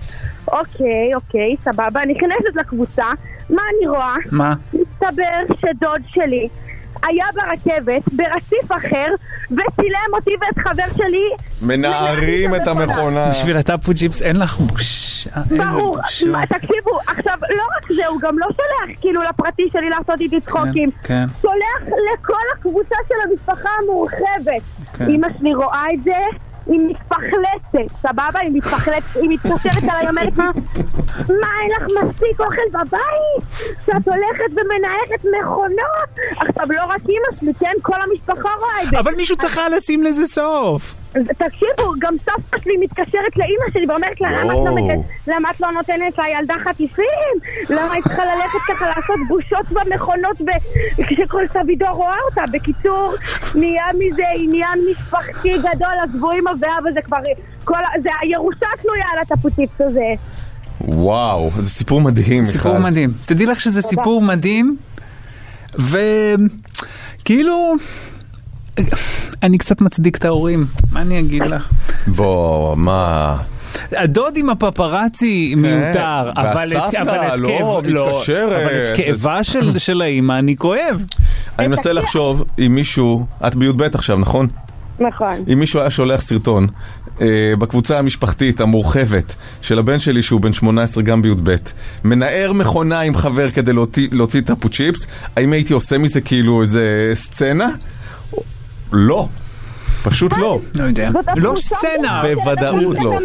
אוקיי, 0.47 1.15
אוקיי, 1.15 1.55
סבבה, 1.63 2.01
נכנסת 2.05 2.55
לקבוצה, 2.55 3.05
מה 3.49 3.61
אני 3.77 3.87
רואה? 3.87 4.15
מה? 4.31 4.53
מסתבר 4.73 5.55
שדוד 5.57 6.01
שלי 6.07 6.47
היה 7.03 7.25
ברכבת, 7.35 8.01
ברציף 8.11 8.71
אחר, 8.71 9.07
וצילם 9.51 10.11
אותי 10.13 10.31
ואת 10.41 10.57
חבר 10.67 10.97
שלי. 10.97 11.29
מנערים 11.61 12.55
את 12.55 12.67
המכונה. 12.67 13.29
בשביל 13.29 13.57
הטאפו 13.57 13.91
ג'יפס 13.93 14.21
אין 14.21 14.35
לך 14.35 14.59
בושה. 14.59 15.29
איזה 15.51 15.57
ברור, 15.57 15.97
תקשיבו, 16.49 16.99
עכשיו, 17.07 17.37
לא 17.41 17.63
רק 17.77 17.91
זה, 17.95 18.07
הוא 18.07 18.19
גם 18.21 18.39
לא 18.39 18.47
שולח 18.47 18.97
כאילו 19.01 19.21
לפרטי 19.23 19.69
שלי 19.73 19.89
לעשות 19.89 20.21
איתי 20.21 20.41
צחוקים. 20.41 20.89
כן. 21.03 21.25
שולח 21.41 21.81
לכל 22.13 22.33
הקבוצה 22.53 22.95
של 23.07 23.13
המשפחה 23.29 23.69
המורחבת. 23.83 24.61
כן. 24.97 25.09
אמא 25.09 25.27
שלי 25.39 25.53
רואה 25.53 25.85
את 25.93 26.03
זה, 26.03 26.17
היא 26.71 26.79
מתפחלצת, 26.79 27.95
סבבה? 28.01 28.39
היא 28.39 28.51
מתפחלצת, 28.53 29.15
היא 29.15 29.29
מתקשרת 29.29 29.83
אליי, 29.83 30.09
אומרת 30.09 30.37
לי, 30.37 30.43
מה, 31.41 31.47
אין 31.61 31.71
לך 31.77 31.83
מספיק 32.03 32.39
אוכל 32.39 32.67
בבית? 32.71 33.71
שאת 33.85 34.07
הולכת 34.07 34.51
ומנהלת 34.51 35.25
מכונות? 35.41 36.09
עכשיו, 36.29 36.65
לא 36.69 36.83
רק 36.83 37.01
אמא 37.09 37.39
שלי, 37.39 37.53
כן? 37.59 37.73
כל 37.81 38.01
המשפחה 38.01 38.49
רואה 38.59 38.83
את 38.83 38.89
זה. 38.89 38.99
אבל 38.99 39.15
מישהו 39.15 39.35
צריך 39.37 39.59
לשים 39.75 40.03
לזה 40.03 40.25
סוף. 40.25 41.00
תקשיבו, 41.13 41.93
גם 41.99 42.13
סבתא 42.25 42.57
שלי 42.63 42.73
מתקשרת 42.79 43.37
לאימא 43.37 43.65
שלי 43.73 43.85
ואומרת 43.89 44.21
לה, 44.21 44.31
למה 44.31 44.53
את 44.53 44.59
לא 44.65 45.03
למה 45.27 45.51
את 45.51 45.61
לא 45.61 45.71
נותנת 45.71 46.17
לילדה 46.17 46.55
חטיפים? 46.63 47.33
למה 47.69 47.93
היא 47.93 48.03
צריכה 48.03 48.23
ללכת 48.25 48.59
ככה 48.67 48.87
לעשות 48.87 49.15
בושות 49.27 49.65
במכונות 49.71 50.37
כשכל 51.07 51.43
סבידור 51.53 51.89
רואה 51.89 52.17
אותה? 52.29 52.43
בקיצור, 52.51 53.13
נהיה 53.55 53.85
מזה 53.93 54.23
עניין 54.37 54.79
משפחתי 54.91 55.57
גדול, 55.57 55.93
עזבו 56.03 56.31
עם 56.31 56.45
ואבא, 56.47 56.91
זה 56.93 57.01
כבר... 57.01 57.17
כל... 57.63 57.75
זה 58.03 58.09
הירושה 58.21 58.65
תלויה 58.81 59.05
על 59.13 59.19
הטפוציפס 59.19 59.81
הזה. 59.81 60.13
וואו, 60.81 61.51
זה 61.59 61.69
סיפור 61.69 62.01
מדהים, 62.01 62.39
מיכל. 62.39 62.51
סיפור 62.51 62.77
מדהים. 62.77 63.13
תדעי 63.25 63.45
לך 63.45 63.61
שזה 63.61 63.81
סיפור 63.81 64.21
מדהים, 64.21 64.77
וכאילו, 65.79 67.73
אני 69.43 69.57
קצת 69.57 69.81
מצדיק 69.81 70.17
את 70.17 70.25
ההורים, 70.25 70.65
מה 70.91 71.01
אני 71.01 71.19
אגיד 71.19 71.41
לך? 71.45 71.69
בוא, 72.07 72.75
מה... 72.77 73.37
הדוד 73.91 74.37
עם 74.37 74.49
הפפרצי 74.49 75.53
מיותר, 75.57 76.31
אבל 76.35 76.71
את- 76.77 76.95
אבל 76.95 77.33
את 77.33 77.39
לא, 77.39 77.47
כאב- 77.49 77.85
מתקשרת. 77.87 78.53
אבל 78.53 78.85
את 78.91 78.97
כאבה 78.97 79.43
של- 79.43 79.77
של 79.85 80.01
האימא 80.01 80.39
אני 80.39 80.55
כואב. 80.57 81.05
אני 81.59 81.67
מנסה 81.67 81.93
לחשוב 81.93 82.43
אם 82.59 82.75
מישהו, 82.75 83.25
את 83.47 83.55
בי"ב 83.55 83.81
עכשיו, 83.81 84.17
נכון? 84.17 84.47
נכון. 84.99 85.35
אם 85.53 85.59
מישהו 85.59 85.79
היה 85.79 85.89
שולח 85.89 86.21
סרטון 86.21 86.67
אה, 87.21 87.27
בקבוצה 87.59 87.99
המשפחתית 87.99 88.61
המורחבת 88.61 89.35
של 89.61 89.79
הבן 89.79 89.99
שלי 89.99 90.21
שהוא 90.23 90.41
בן 90.41 90.53
18 90.53 91.03
גם 91.03 91.21
בי"ב, 91.21 91.55
מנער 92.03 92.53
מכונה 92.53 92.99
עם 92.99 93.15
חבר 93.15 93.51
כדי 93.51 93.73
להוציא, 93.73 94.07
להוציא 94.11 94.41
טאפו 94.41 94.69
צ'יפס, 94.69 95.07
האם 95.35 95.53
הייתי 95.53 95.73
עושה 95.73 95.97
מזה 95.97 96.21
כאילו 96.21 96.61
איזה 96.61 97.11
סצנה? 97.13 97.69
לא. 98.93 99.27
פשוט 100.03 100.33
לא. 100.37 100.59
לא 100.75 100.83
יודע. 100.83 101.09
לא 101.35 101.53
סצנה. 101.57 102.21
בוודאות 102.21 102.97
לא. 102.99 103.17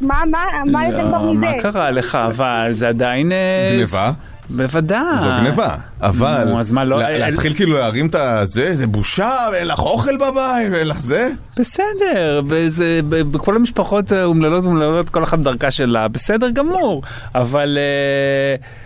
מה, 0.00 0.86
יותר 0.88 1.02
טוב 1.10 1.12
לא, 1.12 1.34
מזה? 1.34 1.46
מה 1.46 1.52
קרה 1.62 1.90
לך? 1.90 2.18
אבל 2.26 2.68
זה 2.72 2.88
עדיין... 2.88 3.32
אה, 3.32 3.70
גניבה? 3.76 4.12
בוודאי. 4.50 5.18
זו 5.18 5.28
גניבה, 5.40 5.74
אבל 6.00 6.44
נו, 6.48 6.60
אז 6.60 6.70
מה, 6.70 6.84
לא- 6.84 6.98
לה- 6.98 7.18
להתחיל 7.18 7.54
כאילו 7.54 7.78
להרים 7.78 8.06
את 8.06 8.14
הזה, 8.14 8.74
זה 8.74 8.86
בושה, 8.86 9.30
אין 9.54 9.66
לך 9.66 9.78
אוכל 9.78 10.16
בבית, 10.16 10.72
אין 10.74 10.88
לך 10.88 11.00
זה? 11.00 11.30
בסדר, 11.58 12.42
וזה, 12.48 13.00
בכל 13.08 13.56
המשפחות 13.56 14.12
האומללות 14.12 14.64
אומללות, 14.64 15.10
כל 15.10 15.22
אחת 15.24 15.38
דרכה 15.38 15.70
שלה, 15.70 16.08
בסדר 16.08 16.50
גמור, 16.50 17.02
אבל 17.34 17.78
אה, 17.80 17.82
אה, 17.82 18.79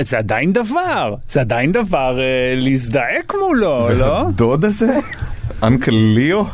זה 0.00 0.18
עדיין 0.18 0.52
דבר, 0.52 1.14
זה 1.28 1.40
עדיין 1.40 1.72
דבר 1.72 2.18
אה, 2.20 2.54
להזדעק 2.56 3.34
מולו, 3.40 3.88
לא? 3.94 4.20
הדוד 4.28 4.64
הזה? 4.64 4.98
אנקל 5.62 5.92
ליאו? 5.92 6.44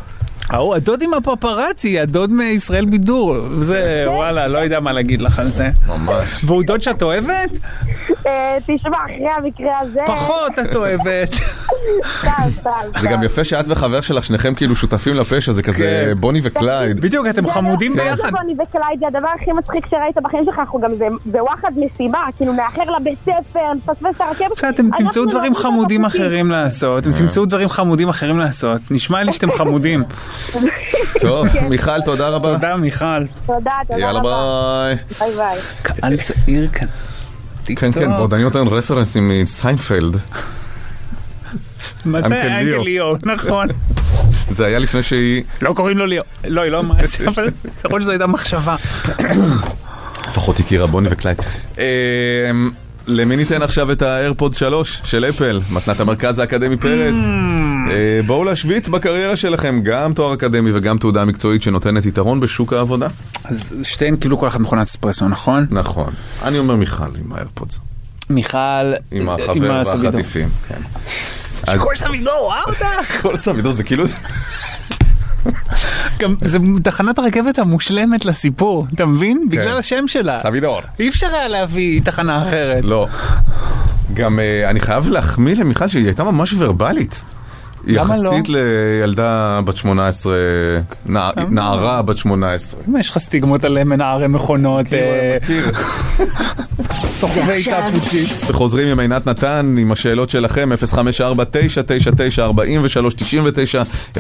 ההוא, 0.51 0.75
הדוד 0.75 1.03
עם 1.03 1.15
הפפרצי, 1.15 2.01
הדוד 2.01 2.31
מישראל 2.33 2.85
בידור, 2.85 3.37
זה 3.61 4.05
וואלה, 4.07 4.49
לא 4.49 4.59
יודע 4.59 4.81
מה 4.81 4.93
להגיד 4.93 5.23
לך 5.23 5.39
על 5.39 5.51
זה. 5.51 5.69
ממש. 5.87 6.45
והוא 6.45 6.63
דוד 6.63 6.83
שאת 6.83 7.03
אוהבת? 7.03 7.51
אה, 8.27 8.33
תשמע, 8.67 8.97
אחרי 9.11 9.27
המקרה 9.39 9.79
הזה... 9.81 10.01
פחות 10.07 10.59
את 10.59 10.77
אוהבת. 10.77 11.33
זה. 13.01 13.09
גם 13.11 13.23
יפה 13.23 13.45
שאת 13.45 13.65
וחבר 13.69 14.01
שלך, 14.01 14.25
שניכם 14.25 14.55
כאילו 14.55 14.77
שותפים 14.77 15.15
לפשע, 15.15 15.53
זה 15.53 15.63
כזה 15.63 16.05
כן. 16.15 16.21
בוני 16.21 16.41
וקלייד. 16.45 17.01
בדיוק, 17.01 17.27
אתם 17.31 17.51
חמודים 17.51 17.93
זה 17.93 17.99
לא 17.99 18.05
ביחד. 18.05 18.29
שבוני 18.29 18.53
וקלייד 18.53 19.01
זה 19.01 19.07
הדבר 19.07 19.29
הכי 19.41 19.53
מצחיק 19.53 19.87
שראית 19.91 20.17
בחיים 20.23 20.45
שלך, 20.45 20.59
אנחנו 20.59 20.81
גם 20.81 20.91
זה- 20.95 21.07
בוואחד 21.27 21.69
מסיבה, 21.77 22.19
כאילו 22.37 22.53
נאחר 22.53 22.91
לבית 23.01 23.19
ספר, 23.23 23.61
נפספס 23.77 24.17
את 24.17 24.21
הרכבת. 24.21 24.51
בסדר, 24.57 24.71
אתם 24.71 24.89
תמצאו 24.97 25.23
לא 25.25 25.31
דברים 25.31 25.53
נעשה 25.53 25.63
חמודים. 25.65 26.05
אחרים 26.05 26.51
לעשות, 26.51 27.03
אתם 27.03 27.13
תמצאו 27.13 27.45
דברים 27.47 27.69
חמודים 27.69 28.09
אחרים 28.09 28.39
לעשות. 28.39 28.81
נשמע 28.91 29.23
לי 29.23 29.33
שאתם 29.33 29.53
חמודים. 29.53 30.05
טוב, 31.21 31.47
מיכל, 31.69 32.01
תודה 32.05 32.29
רבה. 32.29 32.55
תודה 32.55 32.77
מיכל. 32.77 33.25
תודה, 33.47 33.71
תודה 33.89 34.01
יאללה 34.01 34.19
רבה. 34.19 34.85
ביי. 34.89 34.97
ביי 35.21 35.37
ביי. 35.37 35.59
קהל 35.83 36.17
צעיר 36.17 36.69
כזה. 36.73 36.91
כן, 37.77 37.93
כן, 37.93 38.11
ועוד 38.11 38.35
אני 38.35 38.43
נותן 38.43 38.67
רפרנסים 38.67 39.31
מסיינפלד. 39.43 40.17
מה 42.05 42.23
זה 42.23 42.43
Uncle 42.43 42.65
ליאו. 42.65 42.85
ליאו, 42.85 43.17
נכון. 43.25 43.69
זה 44.51 44.67
היה 44.67 44.79
לפני 44.79 45.03
שהיא... 45.03 45.43
לא 45.63 45.73
קוראים 45.73 45.99
לו 45.99 46.07
ליאו. 46.07 46.23
לא, 46.45 46.61
היא 46.61 46.71
לא 46.73 46.81
אמרה 46.81 47.01
את 47.05 47.09
זה, 47.09 47.29
אבל 47.29 47.51
יכול 47.85 48.01
שזו 48.03 48.11
הייתה 48.11 48.27
מחשבה. 48.27 48.77
לפחות 50.29 50.61
הכירה 50.61 50.87
בוני 50.87 51.09
וקלייד. 51.13 51.39
אמ, 51.79 51.83
למי 53.07 53.37
ניתן 53.37 53.63
עכשיו 53.63 53.93
את 53.93 54.03
האיירפוד 54.03 54.55
3 54.55 55.03
של 55.05 55.25
אפל, 55.25 55.61
מתנת 55.71 56.01
המרכז 56.01 56.39
האקדמי 56.39 56.77
פרס? 56.77 57.17
אה, 57.91 58.21
בואו 58.27 58.45
להשוויץ 58.45 58.89
בקריירה 58.89 59.37
שלכם 59.37 59.81
גם 59.83 60.13
תואר 60.13 60.35
אקדמי 60.35 60.73
וגם 60.75 60.99
תעודה 60.99 61.25
מקצועית 61.25 61.63
שנותנת 61.63 62.07
יתרון 62.07 62.41
בשוק 62.41 62.73
העבודה. 62.73 63.09
אז 63.45 63.77
שתיהן 63.83 64.17
קיבלו 64.17 64.39
כל 64.39 64.49
אחת 64.49 64.61
מכונת 64.61 64.87
אספרסו, 64.87 65.29
נכון? 65.29 65.67
נכון. 65.71 66.13
אני 66.43 66.59
אומר 66.59 66.77
מיכל 66.77 67.05
עם 67.25 67.33
האיירפודס. 67.33 67.79
מיכל 68.31 68.59
עם 69.11 69.29
החבר 69.29 69.81
הסבידור. 69.81 70.05
והחטיפים. 70.05 70.49
כן. 70.69 70.81
אז 71.67 71.81
כל 71.81 71.97
סבידור, 71.97 72.53
ראה 72.53 72.63
אותך. 72.69 73.23
כל 73.23 73.37
סבידור 73.37 73.73
זה 73.73 73.85
כאילו... 73.85 74.05
גם 76.19 76.35
זה 76.45 76.59
תחנת 76.83 77.19
הרכבת 77.19 77.59
המושלמת 77.59 78.25
לסיפור, 78.25 78.87
אתה 78.95 79.07
מבין? 79.07 79.47
בגלל 79.51 79.79
השם 79.79 80.05
שלה. 80.07 80.41
סבידור. 80.43 80.81
אי 81.01 81.09
אפשר 81.09 81.27
היה 81.27 81.49
להביא 81.49 82.01
תחנה 82.05 82.43
אחרת. 82.43 82.85
לא. 82.85 83.07
גם 84.15 84.39
אה, 84.39 84.71
אני 84.71 84.81
חייב 84.81 85.09
להחמיא 85.09 85.55
למיכל 85.55 85.89
שהיא 85.89 86.05
הייתה 86.05 86.25
ממש 86.25 86.55
ורבלית. 86.59 87.23
לא? 87.87 88.01
יחסית 88.01 88.49
לילדה 88.49 89.61
בת 89.65 89.77
18, 89.77 90.35
נע- 91.07 91.31
נערה 91.51 92.03
בת 92.03 92.19
18. 92.19 92.81
מה 92.87 93.01
יש 93.01 93.11
לך 93.11 93.19
סטיגמות 93.19 93.65
על 93.65 93.85
מנערי 93.85 94.27
מכונות, 94.29 94.87
אה. 94.93 95.37
סוחבי 97.07 97.65
טאפוצ'יפס? 97.71 98.51
וחוזרים 98.51 98.89
עם 98.89 99.01
עינת 99.01 99.27
נתן 99.27 99.75
עם 99.79 99.93
השאלות 99.93 100.31
שלכם 100.31 100.71
054-999-4399 100.73 100.79
054-999-4399 104.17 104.19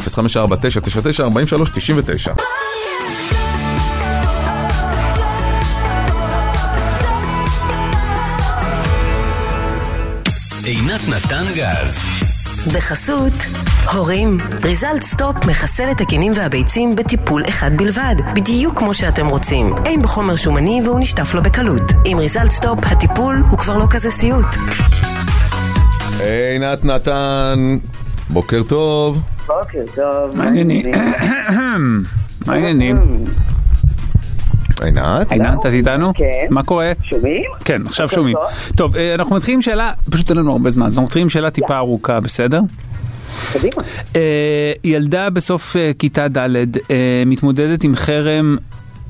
עינת 10.64 11.01
נתן 11.09 11.44
גז. 11.57 12.17
בחסות 12.66 13.33
הורים, 13.92 14.38
ריזלט 14.62 15.03
סטופ 15.03 15.37
מחסל 15.47 15.90
את 15.90 16.01
הכינים 16.01 16.33
והביצים 16.37 16.97
בטיפול 16.97 17.42
אחד 17.49 17.71
בלבד, 17.77 18.14
בדיוק 18.35 18.79
כמו 18.79 18.94
שאתם 18.94 19.27
רוצים. 19.27 19.75
אין 19.87 20.03
בו 20.03 20.09
חומר 20.09 20.37
שומני 20.37 20.81
והוא 20.85 21.01
נשטף 21.01 21.35
לו 21.35 21.42
בקלות. 21.42 21.83
עם 22.05 22.18
ריזלט 22.18 22.51
סטופ 22.51 22.79
הטיפול 22.83 23.42
הוא 23.51 23.59
כבר 23.59 23.77
לא 23.77 23.87
כזה 23.90 24.11
סיוט. 24.11 24.47
עינת 26.21 26.85
נתן, 26.85 27.79
בוקר 28.31 28.62
טוב. 28.68 29.21
בוקר 29.47 29.85
טוב. 29.94 30.37
מה 30.37 30.44
העניינים? 30.44 30.92
מה 32.47 32.55
העניינים? 32.55 32.97
עינת? 34.84 35.32
עינת, 35.32 35.60
את 35.60 35.66
איתנו? 35.66 36.12
כן. 36.14 36.46
מה 36.50 36.62
קורה? 36.62 36.92
שומעים? 37.02 37.50
כן, 37.64 37.86
עכשיו 37.86 38.08
שומעים. 38.08 38.36
טוב. 38.76 38.96
אה, 38.96 39.14
אנחנו 39.14 39.36
מתחילים 39.36 39.58
עם 39.58 39.62
שאלה, 39.62 39.92
פשוט 40.10 40.30
אין 40.30 40.38
לנו 40.38 40.52
הרבה 40.52 40.70
זמן, 40.70 40.86
אז 40.86 40.92
אנחנו 40.92 41.06
מתחילים 41.06 41.24
עם 41.24 41.30
שאלה 41.30 41.50
טיפה 41.50 41.76
ארוכה, 41.76 42.20
בסדר? 42.20 42.60
קדימה. 43.52 43.82
אה, 44.16 44.72
ילדה 44.84 45.30
בסוף 45.30 45.76
אה, 45.76 45.90
כיתה 45.98 46.28
ד' 46.28 46.66
מתמודדת 47.26 47.84
עם 47.84 47.96
חרם. 47.96 48.56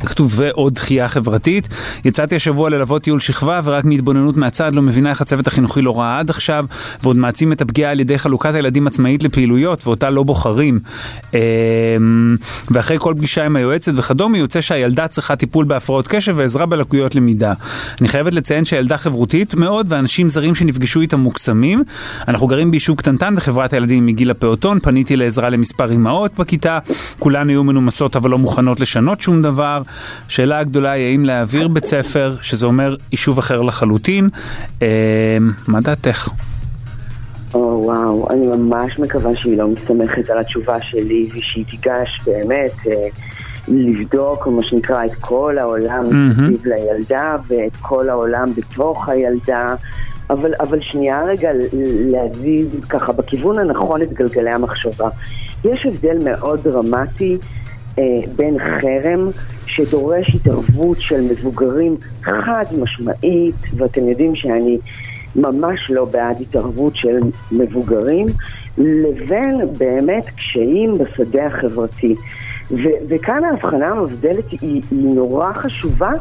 כתוב 0.07 0.33
ועוד 0.37 0.75
דחייה 0.75 1.09
חברתית. 1.09 1.69
יצאתי 2.05 2.37
השבוע 2.37 2.71
ללוות 2.71 3.03
טיול 3.03 3.21
שכבה 3.21 3.61
ורק 3.65 3.85
מהתבוננות 3.85 4.37
מהצד 4.37 4.75
לא 4.75 4.83
מבינה 4.83 5.11
איך 5.11 5.21
הצוות 5.21 5.47
החינוכי 5.47 5.83
לא 5.83 5.99
ראה 5.99 6.19
עד 6.19 6.31
עכשיו 6.31 6.65
ועוד 7.03 7.17
מעצים 7.17 7.53
את 7.53 7.61
הפגיעה 7.61 7.91
על 7.91 8.01
ידי 8.01 8.19
חלוקת 8.19 8.55
הילדים 8.55 8.87
עצמאית 8.87 9.23
לפעילויות 9.23 9.87
ואותה 9.87 10.11
לא 10.11 10.23
בוחרים. 10.23 10.79
אה, 11.35 11.41
ואחרי 12.71 12.97
כל 12.99 13.15
פגישה 13.17 13.45
עם 13.45 13.57
היועצת 13.57 13.93
וכדומה 13.97 14.39
יוצא 14.39 14.61
שהילדה 14.61 15.09
צריכה 15.09 15.37
טיפול 15.37 15.65
בהפרעות 15.65 16.09
קשב 16.09 16.35
ועזרה 16.37 16.67
בלקויות 16.67 17.15
למידה. 17.15 17.53
אני 18.01 18.09
חייבת 18.09 18.35
לציין 18.35 18.65
שהילדה 18.65 18.97
חברותית 18.99 19.55
מאוד 19.55 19.87
ואנשים 19.89 20.31
זרים 20.31 20.55
שנפגשו 20.55 21.01
איתה 21.01 21.17
מוקסמים. 21.17 21.83
אנחנו 22.29 22.47
גרים 22.47 22.71
ביישוב 22.71 22.97
קטנטן 22.97 23.35
וחברת 23.37 23.73
הילדים 23.73 24.07
מגיל 24.07 24.31
הפעוטון, 24.31 24.81
פניתי 24.81 25.17
לעזרה 25.17 25.49
למספר 25.49 25.93
אמהות 25.93 26.31
בכיתה, 26.39 26.79
כולן 27.19 27.49
היו 27.49 27.65
מנומסות 27.65 28.17
אבל 28.17 28.31
לא 28.31 28.39
מוכנות 28.39 28.81
לשנות 28.81 29.21
שום 29.21 29.43
דבר. 29.43 29.83
שאלה 30.29 30.59
הגדולה 30.59 30.91
היא 30.91 31.11
האם 31.11 31.25
להעביר 31.25 31.69
בית 31.69 31.85
ספר, 31.85 32.37
שזה 32.43 32.67
אומר 32.67 32.97
יישוב 33.11 33.39
אחר 33.39 33.63
לחלוטין. 33.63 34.29
אה, 34.83 35.39
מה 35.69 35.81
דעתך? 35.81 36.29
או 37.55 37.83
וואו, 37.85 38.29
אני 38.31 38.47
ממש 38.47 38.99
מקווה 38.99 39.37
שהיא 39.37 39.59
לא 39.59 39.69
מסתמכת 39.69 40.31
על 40.31 40.39
התשובה 40.39 40.81
שלי 40.81 41.29
ושהיא 41.35 41.65
תיגש 41.65 42.21
באמת 42.27 42.87
אה, 42.87 43.09
לבדוק, 43.69 44.47
מה 44.47 44.63
שנקרא, 44.63 45.05
את 45.05 45.15
כל 45.21 45.59
העולם. 45.59 46.29
מסביב 46.29 46.67
לילדה 46.67 47.37
ואת 47.49 47.77
כל 47.81 48.09
העולם 48.09 48.53
בתוך 48.57 49.09
הילדה. 49.09 49.75
אבל, 50.31 50.53
אבל 50.61 50.81
שנייה 50.81 51.23
רגע 51.25 51.51
להזיז 52.11 52.69
ככה 52.89 53.13
בכיוון 53.13 53.59
הנכון 53.59 54.03
את 54.03 54.13
גלגלי 54.13 54.51
המחשבה. 54.51 55.09
יש 55.65 55.87
הבדל 55.87 56.19
מאוד 56.25 56.61
דרמטי 56.63 57.39
אה, 57.99 58.03
בין 58.37 58.57
חרם 58.59 59.31
שדורש 59.79 60.35
התערבות 60.35 61.01
של 61.01 61.21
מבוגרים 61.21 61.97
חד 62.23 62.65
משמעית, 62.79 63.55
ואתם 63.77 64.09
יודעים 64.09 64.37
שאני 64.37 64.79
ממש 65.37 65.91
לא 65.91 66.05
בעד 66.05 66.41
התערבות 66.41 66.97
של 66.97 67.19
מבוגרים, 67.53 68.27
לבין 68.79 69.61
באמת 69.79 70.27
קשיים 70.37 70.95
בשדה 70.99 71.47
החברתי. 71.47 72.15
ו- 72.71 72.99
וכאן 73.09 73.45
ההבחנה 73.45 73.89
המבדלת 73.89 74.51
היא, 74.51 74.61
היא 74.61 74.83
נורא 74.91 75.53
חשובה, 75.53 76.13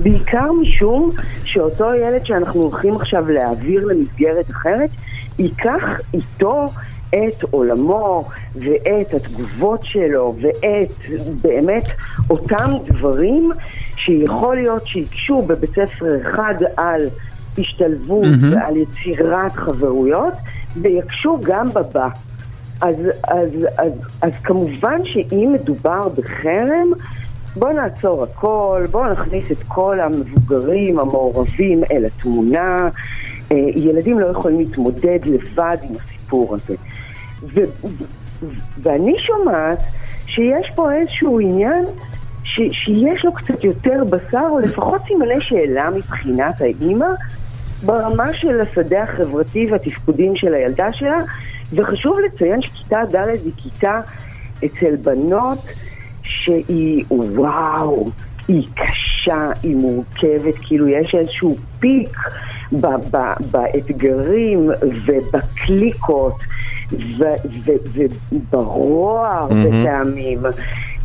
בעיקר 0.00 0.52
משום 0.52 1.10
שאותו 1.44 1.94
ילד 1.94 2.26
שאנחנו 2.26 2.60
הולכים 2.60 2.94
עכשיו 2.94 3.28
להעביר 3.28 3.86
למסגרת 3.86 4.50
אחרת, 4.50 4.90
ייקח 5.38 6.00
איתו 6.14 6.66
את 7.08 7.42
עולמו 7.50 8.28
ואת 8.54 9.14
התגובות 9.14 9.80
שלו 9.82 10.34
ואת 10.40 11.20
באמת 11.42 11.84
אותם 12.30 12.70
דברים 12.86 13.52
שיכול 13.96 14.54
להיות 14.54 14.86
שיקשו 14.86 15.42
בבית 15.42 15.70
ספר 15.70 16.20
אחד 16.22 16.54
על 16.76 17.00
השתלבות 17.58 18.24
מהמם. 18.24 18.52
ועל 18.52 18.76
יצירת 18.76 19.52
חברויות 19.52 20.34
ויקשו 20.76 21.38
גם 21.42 21.66
בבא. 21.68 22.08
אז, 22.80 22.96
אז, 23.28 23.50
אז, 23.78 23.92
אז 24.22 24.32
כמובן 24.42 25.04
שאם 25.04 25.50
מדובר 25.54 26.08
בחרם, 26.16 26.92
בואו 27.56 27.72
נעצור 27.72 28.22
הכל, 28.22 28.84
בואו 28.90 29.12
נכניס 29.12 29.50
את 29.52 29.62
כל 29.68 30.00
המבוגרים 30.00 30.98
המעורבים 30.98 31.82
אל 31.90 32.04
התמונה. 32.06 32.88
אה, 33.52 33.56
ילדים 33.74 34.18
לא 34.18 34.26
יכולים 34.26 34.58
להתמודד 34.58 35.18
לבד 35.24 35.76
עם 35.82 35.94
הסיפור 35.96 36.54
הזה. 36.54 36.74
ואני 38.82 39.16
שומעת 39.18 39.78
שיש 40.26 40.70
פה 40.74 40.92
איזשהו 40.92 41.40
עניין 41.40 41.84
ש, 42.44 42.60
שיש 42.72 43.24
לו 43.24 43.32
קצת 43.32 43.64
יותר 43.64 44.04
בשר, 44.10 44.54
לפחות 44.62 45.02
סימני 45.06 45.40
שאלה 45.40 45.90
מבחינת 45.90 46.60
האימא, 46.60 47.06
ברמה 47.84 48.32
של 48.32 48.60
השדה 48.60 49.02
החברתי 49.02 49.68
והתפקודים 49.70 50.36
של 50.36 50.54
הילדה 50.54 50.92
שלה, 50.92 51.16
וחשוב 51.72 52.18
לציין 52.18 52.62
שכיתה 52.62 53.00
ד' 53.14 53.28
היא 53.28 53.52
כיתה 53.56 53.96
אצל 54.64 54.96
בנות 55.02 55.58
שהיא, 56.22 57.04
וואו, 57.10 58.10
היא 58.48 58.68
קשה, 58.74 59.50
היא 59.62 59.76
מורכבת, 59.76 60.54
כאילו 60.66 60.88
יש 60.88 61.14
איזשהו 61.14 61.56
פיק 61.78 62.18
ב- 62.72 63.16
ב- 63.16 63.34
באתגרים 63.50 64.70
ובקליקות. 65.06 66.34
ו- 66.34 66.42
ו- 66.42 66.55
וברוע 68.32 69.46
מהמם. 69.50 69.82
בפעמים. 69.82 70.38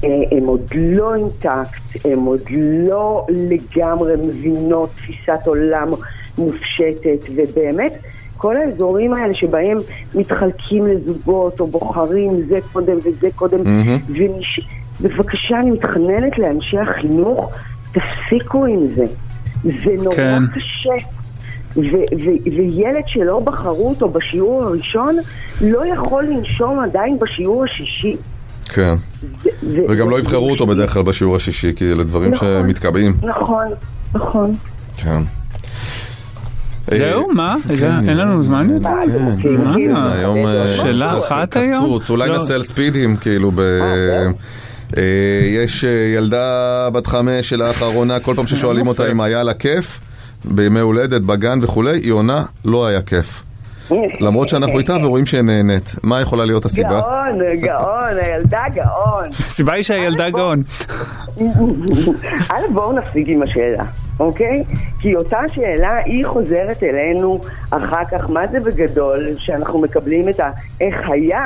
אה, 0.04 0.08
הם 0.32 0.46
עוד 0.46 0.62
לא 0.76 1.16
אינטקט, 1.16 2.06
הם 2.06 2.26
עוד 2.26 2.42
לא 2.88 3.26
לגמרי 3.30 4.14
מבינות 4.16 4.90
תפיסת 4.96 5.40
עולם 5.46 5.90
מופשטת, 6.38 7.20
ובאמת 7.36 7.94
כל 8.38 8.58
האזורים 8.58 9.14
האלה 9.14 9.34
שבהם 9.34 9.78
מתחלקים 10.16 10.88
לזוגות 10.88 11.60
או 11.60 11.68
בוחרים 11.68 12.42
זה 12.48 12.60
קודם 12.74 12.98
וזה 13.04 13.28
קודם, 13.36 13.64
מהמם. 13.64 13.98
ונש... 14.10 14.60
בבקשה, 15.02 15.60
אני 15.60 15.72
מתחננת 15.72 16.40
לאנשי 16.40 16.78
החינוך, 16.78 17.52
תפסיקו 17.92 18.66
עם 18.66 18.88
זה. 18.96 19.06
זה 19.64 19.92
נורא 20.04 20.16
כן. 20.16 20.44
קשה. 20.54 21.08
ו- 21.78 21.82
ו- 22.26 22.50
וילד 22.58 23.04
שלא 23.08 23.40
בחרו 23.40 23.90
אותו 23.90 24.10
בשיעור 24.10 24.64
הראשון, 24.64 25.18
לא 25.62 25.86
יכול 25.86 26.26
לנשום 26.26 26.80
עדיין 26.80 27.20
בשיעור 27.20 27.64
השישי. 27.64 28.16
כן. 28.74 28.94
ו- 29.64 29.80
וגם 29.90 30.08
ו- 30.08 30.12
לא 30.12 30.20
יבחרו 30.20 30.52
אותו 30.52 30.68
בדרך 30.68 30.94
כלל 30.94 31.04
בשיעור 31.04 31.36
השישי, 31.36 31.74
כי 31.76 31.92
אלה 31.92 32.04
דברים 32.04 32.32
נכון. 32.32 32.48
שמתקבעים. 32.48 33.18
נכון, 33.24 33.66
נכון. 34.14 34.56
כן. 34.98 35.22
זהו, 36.88 37.30
אה, 37.30 37.34
מה? 37.34 37.56
כן, 37.80 38.10
אין 38.10 38.18
לנו 38.18 38.42
זמן 38.44 38.70
יותר? 38.70 38.90
מה, 38.90 39.04
אתם 39.04 39.26
רוצים 39.26 39.94
מה? 39.94 40.14
היום 40.14 40.38
שאלה 40.76 41.20
אחת 41.20 41.50
קצוץ, 41.50 41.64
היום? 41.64 42.00
אולי 42.10 42.30
לא. 42.30 42.38
נעשה 42.38 42.56
על 42.56 42.64
ספידים, 42.64 43.16
כאילו 43.16 43.52
ב... 43.52 43.60
אה, 44.98 45.04
יש 45.64 45.84
אה, 45.84 45.90
ילדה 46.18 46.90
בת 46.94 47.08
חמש 47.08 47.50
שלאחרונה, 47.50 48.20
כל 48.20 48.36
פעם 48.36 48.48
ששואלים 48.48 48.88
אותה 48.88 49.12
אם 49.12 49.22
היה 49.22 49.44
לה 49.44 49.54
כיף, 49.54 50.00
בימי 50.46 50.80
הולדת, 50.80 51.22
בגן 51.22 51.60
וכולי, 51.62 51.98
היא 51.98 52.12
עונה, 52.12 52.44
לא 52.66 52.88
היה 52.88 53.02
כיף. 53.02 53.44
למרות 54.20 54.50
שאנחנו 54.50 54.80
איתה 54.80 54.94
ורואים 55.02 55.26
שהיא 55.26 55.42
נהנית. 55.42 55.96
מה 56.04 56.22
יכולה 56.22 56.46
להיות 56.46 56.66
הסיבה? 56.66 56.90
גאון, 56.90 57.40
גאון, 57.62 58.18
הילדה 58.22 58.64
גאון. 58.74 59.30
הסיבה 59.48 59.74
היא 59.74 59.84
שהילדה 59.84 60.30
גאון. 60.30 60.64
א', 62.52 62.62
בואו 62.74 62.92
נפסיק 62.92 63.28
עם 63.28 63.42
השאלה, 63.42 63.84
אוקיי? 64.20 64.64
כי 65.00 65.16
אותה 65.16 65.40
שאלה, 65.54 65.98
היא 66.06 66.26
חוזרת 66.26 66.84
אלינו 66.84 67.42
אחר 67.72 68.06
כך, 68.12 68.30
מה 68.30 68.48
זה 68.48 68.60
בגדול, 68.60 69.28
שאנחנו 69.38 69.82
מקבלים 69.82 70.30
את 70.30 70.40
ה... 70.40 70.50
איך 70.82 71.10
היה, 71.10 71.46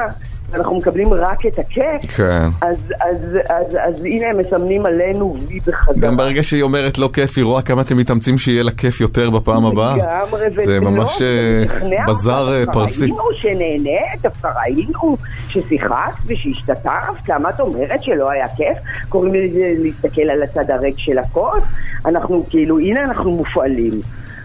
ואנחנו 0.50 0.78
מקבלים 0.78 1.14
רק 1.14 1.46
את 1.46 1.60
הכיף, 1.60 2.12
כן. 2.16 2.48
אז, 2.62 2.78
אז, 3.02 3.38
אז, 3.50 3.78
אז 3.88 4.04
הנה 4.04 4.28
הם 4.28 4.38
מסמנים 4.38 4.86
עלינו 4.86 5.38
וי 5.48 5.60
בחזרה. 5.60 5.96
גם 6.00 6.18
ברגע 6.18 6.44
שהיא 6.44 6.64
אומרת 6.64 6.98
לא 6.98 7.10
כיף, 7.14 7.38
היא 7.38 7.46
רואה 7.46 7.62
כמה 7.62 7.82
אתם 7.82 7.98
מתאמצים 7.98 8.38
שיהיה 8.38 8.64
לה 8.64 8.72
כיף 8.72 9.02
יותר 9.02 9.30
בפעם 9.30 9.66
הבאה. 9.66 9.98
לגמרי, 9.98 10.66
זה 10.66 10.80
ממש 10.80 11.20
זה 11.20 11.64
אה, 11.84 12.06
בזאר. 12.08 12.54
אה, 12.54 12.74
פרסי. 12.74 13.02
ראינו 13.02 13.24
שנהנית, 13.36 14.22
דווקא 14.22 14.48
ראינו 14.48 15.18
ששיחקת 15.50 16.14
ושהשתתפת, 16.28 17.30
למה 17.30 17.50
את 17.50 17.60
אומרת 17.60 18.04
שלא 18.04 18.30
היה 18.32 18.48
כיף? 18.48 18.78
קוראים 19.10 19.34
לזה 19.36 19.74
להסתכל 19.78 20.22
על 20.22 20.44
הצד 20.44 20.72
הריק 20.72 20.96
של 20.98 21.18
הכוס, 21.18 21.64
אנחנו 22.06 22.46
כאילו, 22.50 22.80
הנה 22.80 23.02
אנחנו 23.02 23.32
מופעלים. 23.32 23.94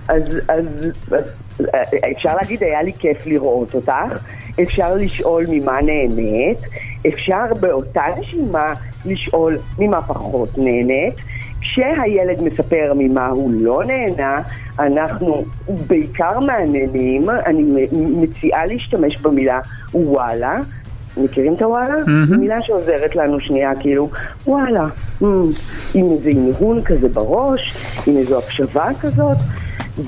אז, 0.09 0.23
אז, 0.49 0.65
אז 1.13 1.35
אה, 1.75 1.83
אפשר 2.17 2.35
להגיד, 2.37 2.63
היה 2.63 2.83
לי 2.83 2.93
כיף 2.99 3.27
לראות 3.27 3.75
אותך, 3.75 3.93
אפשר 4.63 4.95
לשאול 4.95 5.47
ממה 5.49 5.79
נהנית, 5.83 6.59
אפשר 7.07 7.45
באותה 7.61 8.03
נשימה 8.19 8.75
לשאול 9.07 9.59
ממה 9.79 10.03
פחות 10.03 10.49
נהנית. 10.59 11.15
כשהילד 11.61 12.43
מספר 12.43 12.93
ממה 12.99 13.27
הוא 13.29 13.53
לא 13.55 13.83
נהנה, 13.87 14.41
אנחנו 14.79 15.45
בעיקר 15.87 16.41
מהנהנים, 16.41 17.31
אני 17.47 17.87
מציעה 17.93 18.67
להשתמש 18.67 19.21
במילה 19.21 19.61
וואלה. 19.95 20.59
מכירים 21.17 21.55
את 21.55 21.63
הוואלה? 21.63 21.95
זו 22.29 22.37
מילה 22.37 22.63
שעוזרת 22.63 23.17
לנו 23.17 23.41
שנייה, 23.41 23.71
כאילו, 23.81 24.11
וואלה, 24.47 24.87
mm, 25.23 25.25
עם 25.95 26.07
איזה 26.13 26.31
הנהון 26.33 26.83
כזה 26.85 27.09
בראש, 27.09 27.75
עם 28.07 28.17
איזו 28.17 28.39
הקשבה 28.39 28.89
כזאת, 29.01 29.37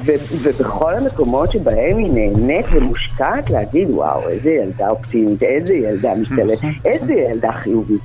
ו- 0.04 0.12
ובכל 0.42 0.94
המקומות 0.94 1.52
שבהם 1.52 1.96
היא 1.98 2.12
נהנית 2.12 2.66
ומושקעת, 2.72 3.50
להגיד, 3.50 3.90
וואו, 3.90 4.28
איזה 4.28 4.50
ילדה 4.50 4.88
אופטימית, 4.88 5.42
איזה 5.42 5.74
ילדה 5.74 6.14
משתלת, 6.14 6.58
איזה 6.84 7.12
ילדה 7.12 7.52
חיובית. 7.52 8.00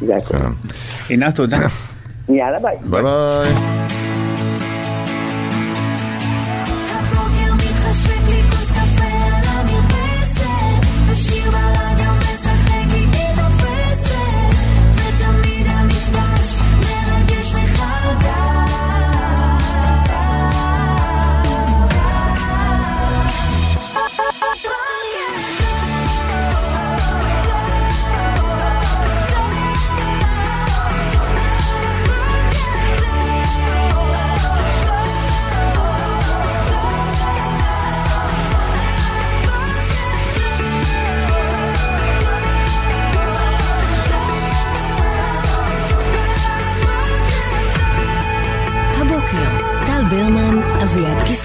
זה 0.00 0.16
הכול. 0.16 0.38
כן. 0.38 0.52
עינת, 1.08 1.36
תודה. 1.36 1.58
יאללה 2.28 2.58
ביי. 2.58 2.76
ביי 2.82 3.02
ביי. 3.02 4.01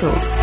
socials. 0.08 0.37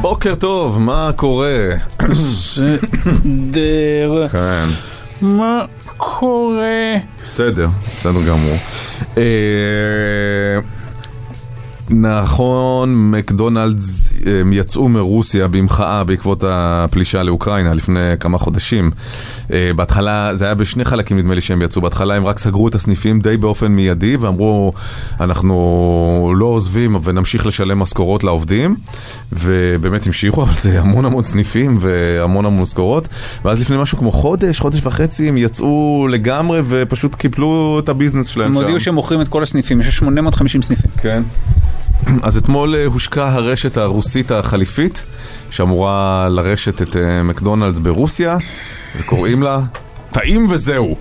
בוקר 0.00 0.34
טוב, 0.34 0.78
מה 0.78 1.10
קורה? 1.16 1.68
סדר. 2.12 2.78
כן. 4.32 4.64
מה 5.20 5.64
קורה? 5.96 6.94
בסדר, 7.24 7.68
בסדר 7.98 8.22
גמור. 8.28 8.56
אה, 9.18 10.58
נכון, 11.90 13.10
מקדונלדס 13.10 14.07
הם 14.26 14.52
יצאו 14.52 14.88
מרוסיה 14.88 15.48
במחאה 15.48 16.04
בעקבות 16.04 16.44
הפלישה 16.46 17.22
לאוקראינה 17.22 17.74
לפני 17.74 18.00
כמה 18.20 18.38
חודשים. 18.38 18.90
אה, 19.52 19.70
בהתחלה, 19.76 20.34
זה 20.34 20.44
היה 20.44 20.54
בשני 20.54 20.84
חלקים 20.84 21.18
נדמה 21.18 21.34
לי 21.34 21.40
שהם 21.40 21.62
יצאו, 21.62 21.82
בהתחלה 21.82 22.14
הם 22.14 22.24
רק 22.24 22.38
סגרו 22.38 22.68
את 22.68 22.74
הסניפים 22.74 23.20
די 23.20 23.36
באופן 23.36 23.66
מיידי 23.66 24.16
ואמרו 24.16 24.72
אנחנו 25.20 26.32
לא 26.36 26.46
עוזבים 26.46 26.96
ונמשיך 27.04 27.46
לשלם 27.46 27.78
משכורות 27.78 28.24
לעובדים 28.24 28.76
ובאמת 29.32 30.06
המשיכו, 30.06 30.42
אבל 30.44 30.52
זה 30.60 30.80
המון 30.80 31.04
המון 31.04 31.24
סניפים 31.24 31.78
והמון 31.80 32.44
המון 32.44 32.62
משכורות 32.62 33.08
ואז 33.44 33.60
לפני 33.60 33.76
משהו 33.76 33.98
כמו 33.98 34.12
חודש, 34.12 34.60
חודש 34.60 34.80
וחצי 34.82 35.28
הם 35.28 35.36
יצאו 35.36 36.06
לגמרי 36.10 36.60
ופשוט 36.68 37.14
קיפלו 37.14 37.80
את 37.84 37.88
הביזנס 37.88 38.26
שלהם 38.26 38.46
הם 38.46 38.54
שם. 38.54 38.60
הודיעו 38.60 38.80
שהם 38.80 38.94
מוכרים 38.94 39.20
את 39.20 39.28
כל 39.28 39.42
הסניפים, 39.42 39.80
יש 39.80 39.96
850 39.96 40.62
סניפים. 40.62 40.90
כן. 40.96 41.22
אז 42.22 42.36
אתמול 42.36 42.74
אה, 42.74 42.86
הושקה 42.86 43.28
הרשת 43.28 43.76
הרוסית 43.76 44.30
החליפית, 44.30 45.02
שאמורה 45.50 46.28
לרשת 46.28 46.82
את 46.82 46.96
אה, 46.96 47.22
מקדונלדס 47.22 47.78
ברוסיה, 47.78 48.36
וקוראים 48.98 49.42
לה 49.42 49.60
טעים 50.12 50.46
וזהו. 50.50 50.96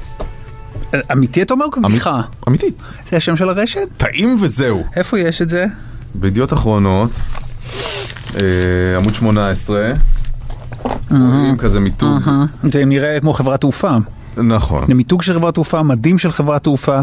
אמיתי 1.12 1.42
אתה 1.42 1.54
אומר? 1.54 1.66
בדיחה. 1.84 2.22
אמיתי. 2.48 2.72
זה 3.10 3.18
השם 3.18 3.36
של 3.36 3.50
הרשת? 3.50 3.88
טעים 3.98 4.38
וזהו. 4.42 4.84
איפה 4.96 5.20
יש 5.20 5.42
את 5.42 5.50
זה? 5.50 5.66
בידיעות 6.16 6.54
אחרונות, 6.54 7.12
אה, 8.36 8.42
עמוד 8.98 9.16
18, 9.16 9.92
רואים 11.12 11.58
כזה 11.58 11.80
מיתוג. 11.80 12.10
זה 12.64 12.86
נראה 12.86 13.20
כמו 13.20 13.34
חברת 13.34 13.62
תעופה. 13.62 13.98
נכון. 14.38 14.88
זה 14.88 14.94
מיתוג 14.94 15.22
של 15.22 15.34
חברת 15.34 15.54
תעופה, 15.54 15.84
מדים 15.84 16.18
של 16.18 16.32
חברת 16.32 16.64
תעופה. 16.64 17.00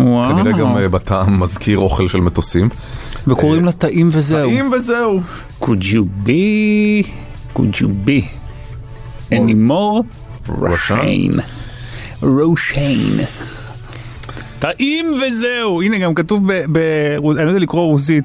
אה, 0.00 0.04
וואו. 0.06 0.36
כנראה 0.36 0.58
גם 0.58 0.76
אה, 0.76 0.88
בטעם 0.88 1.40
מזכיר 1.40 1.78
אוכל 1.78 2.08
של 2.08 2.20
מטוסים. 2.20 2.68
וקוראים 3.26 3.64
לה 3.64 3.72
טעים 3.72 4.08
וזהו. 4.12 4.48
טעים 4.48 4.72
וזהו. 4.72 5.20
Could 5.60 5.82
you 5.82 6.26
be, 6.26 7.06
could 7.54 7.74
you 7.74 8.06
be 8.06 8.24
any 9.30 9.54
more 9.68 10.02
רושן? 10.48 11.36
רושיין. 12.22 13.20
טעים 14.58 15.12
וזהו. 15.22 15.82
הנה 15.82 15.98
גם 15.98 16.14
כתוב 16.14 16.52
ב... 16.52 16.64
ב 16.72 16.78
אני 17.36 17.44
לא 17.44 17.50
יודע 17.50 17.58
לקרוא 17.58 17.82
רוסית. 17.82 18.24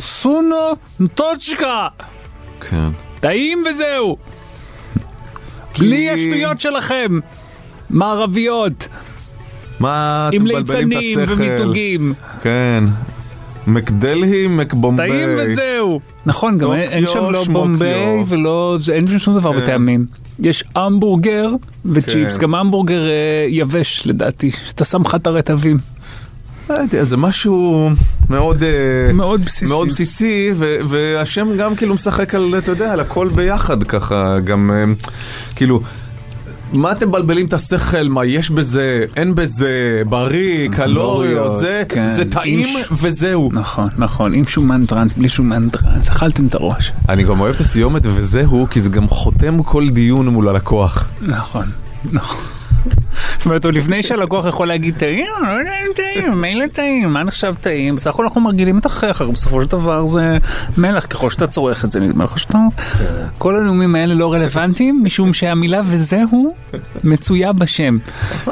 סונו 0.00 0.56
טוצ'קה. 1.14 1.88
כן. 2.60 2.88
טעים 3.20 3.64
וזהו. 3.70 4.16
בלי 5.78 6.10
השטויות 6.10 6.60
שלכם. 6.60 7.20
מערביות. 7.90 8.88
מה 9.82 10.28
אתם 10.28 10.36
עם 10.36 10.42
מבלבלים 10.44 10.64
את 10.92 10.96
ליצנים 10.96 11.18
השכל? 11.18 11.32
ומיתוגים. 11.42 12.14
כן. 12.42 12.84
מקדלהי, 13.66 14.46
מקבומביי. 14.48 15.08
טעים 15.10 15.28
וזהו. 15.38 16.00
נכון, 16.26 16.58
גם 16.58 16.72
אין- 16.72 16.90
אין 16.90 17.06
שם 17.06 17.30
לא. 17.32 17.44
בומביי 17.44 18.24
ולא, 18.28 18.76
זה- 18.80 18.92
אין 18.92 19.08
שם 19.08 19.18
שום 19.18 19.38
דבר 19.38 19.52
כן. 19.52 19.60
בטעמים. 19.60 20.06
יש 20.40 20.64
המבורגר 20.74 21.50
וצ'יפס, 21.86 22.36
כן. 22.36 22.42
גם 22.42 22.54
המבורגר 22.54 23.00
אה, 23.06 23.12
יבש 23.48 24.02
לדעתי, 24.06 24.50
שאתה 24.66 24.84
שם 24.84 25.02
לך 25.02 25.14
את 25.14 25.26
הרטבים. 25.26 25.78
לא 26.70 26.76
זה 27.02 27.16
משהו 27.16 27.90
מאוד 28.30 28.62
אה, 28.62 29.12
מאוד 29.12 29.44
בסיסי. 29.44 29.64
מאוד 29.64 29.88
בסיסי 29.88 30.50
ו- 30.54 30.76
והשם 30.88 31.48
גם 31.58 31.74
כאילו 31.76 31.94
משחק 31.94 32.34
על, 32.34 32.54
אתה 32.58 32.70
יודע, 32.72 32.92
על 32.92 33.00
הכל 33.00 33.28
ביחד 33.28 33.82
ככה, 33.82 34.38
גם 34.44 34.70
אה, 34.74 34.84
כאילו... 35.56 35.80
מה 36.72 36.92
אתם 36.92 37.08
מבלבלים 37.08 37.46
את 37.46 37.52
השכל? 37.52 38.08
מה 38.08 38.24
יש 38.24 38.50
בזה? 38.50 39.04
אין 39.16 39.34
בזה? 39.34 40.02
בריא, 40.08 40.68
קלוריות, 40.68 41.56
זה, 41.56 41.82
כן. 41.88 42.08
זה 42.08 42.24
טעים 42.30 42.66
ש- 42.66 42.86
וזהו. 43.02 43.50
נכון, 43.52 43.88
נכון, 43.98 44.34
עם 44.34 44.44
שומן 44.44 44.86
טראנס, 44.86 45.12
בלי 45.14 45.28
שומן 45.28 45.68
טראנס, 45.68 46.08
אכלתם 46.08 46.46
את 46.46 46.54
הראש. 46.54 46.92
אני 47.08 47.24
גם 47.24 47.40
אוהב 47.40 47.54
את 47.54 47.60
הסיומת 47.60 48.02
וזהו, 48.04 48.66
כי 48.70 48.80
זה 48.80 48.90
גם 48.90 49.08
חותם 49.08 49.62
כל 49.62 49.88
דיון 49.88 50.28
מול 50.28 50.48
הלקוח. 50.48 51.08
נכון, 51.22 51.64
נכון. 52.12 52.40
זאת 53.36 53.46
אומרת, 53.46 53.64
עוד 53.64 53.74
לפני 53.74 54.02
שהלקוח 54.02 54.46
יכול 54.46 54.68
להגיד 54.68 54.96
טעים, 54.98 55.26
לא 55.42 55.52
יודע 55.52 55.70
אם 55.70 55.92
טעים, 55.96 56.40
מילא 56.40 56.66
טעים, 56.66 57.12
מה 57.12 57.22
נחשב 57.22 57.54
טעים? 57.60 57.94
בסך 57.94 58.10
הכל 58.10 58.24
אנחנו 58.24 58.40
מרגילים 58.40 58.78
את 58.78 58.86
החכר, 58.86 59.30
בסופו 59.30 59.62
של 59.62 59.68
דבר 59.68 60.06
זה 60.06 60.38
מלח, 60.76 61.06
ככל 61.06 61.30
שאתה 61.30 61.46
צורך 61.46 61.84
את 61.84 61.92
זה, 61.92 62.00
נדמה 62.00 62.24
לך 62.24 62.38
שאתה... 62.38 62.58
כל 63.38 63.56
הנאומים 63.56 63.94
האלה 63.94 64.14
לא 64.14 64.32
רלוונטיים, 64.32 65.00
משום 65.04 65.34
שהמילה 65.34 65.80
וזהו 65.86 66.54
מצויה 67.04 67.52
בשם. 67.52 67.98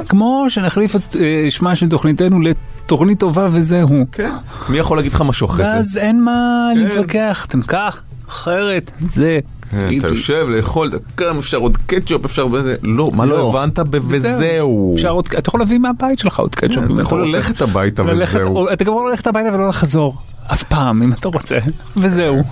כמו 0.08 0.46
שנחליף 0.48 0.96
את 0.96 1.16
אה, 1.20 1.46
שמה 1.50 1.76
של 1.76 1.88
תוכניתנו 1.88 2.40
לתוכנית 2.40 3.20
טובה 3.20 3.48
וזהו. 3.52 4.06
כן. 4.12 4.30
מי 4.68 4.78
יכול 4.78 4.98
להגיד 4.98 5.12
לך 5.12 5.20
משהו 5.20 5.46
אחרי 5.46 5.64
זה? 5.64 5.70
ואז 5.70 5.96
אין 5.96 6.24
מה 6.24 6.70
כן. 6.74 6.80
להתווכח, 6.80 7.46
אתם 7.48 7.62
כך, 7.62 8.02
אחרת, 8.28 8.90
זה. 9.12 9.40
כן. 9.70 9.88
אתה 9.98 10.06
יושב 10.06 10.46
לאכול, 10.48 10.90
כמה 11.16 11.38
אפשר 11.38 11.56
עוד 11.56 11.76
קטשופ, 11.86 12.24
אפשר 12.24 12.46
בזה, 12.46 12.76
לא, 12.82 13.10
מה 13.14 13.26
לא 13.26 13.48
הבנת 13.48 13.78
ב"וזהו"? 13.78 14.94
אפשר 14.96 15.08
עוד, 15.08 15.28
אתה 15.38 15.48
יכול 15.48 15.60
להביא 15.60 15.78
מהבית 15.78 16.18
שלך 16.18 16.38
עוד 16.38 16.54
קטשופ 16.54 16.84
אם 16.90 16.94
אתה 16.94 17.02
יכול 17.02 17.24
רוצה. 17.24 17.36
ללכת 17.36 17.62
הביתה 17.62 18.02
וזהו. 18.02 18.72
אתה 18.72 18.84
גם 18.84 18.92
יכול 18.92 19.10
ללכת 19.10 19.26
הביתה 19.26 19.54
ולא 19.54 19.68
לחזור. 19.68 20.16
אף 20.52 20.62
פעם 20.62 21.02
אם 21.02 21.12
אתה 21.12 21.28
רוצה. 21.28 21.58
וזהו. 21.96 22.42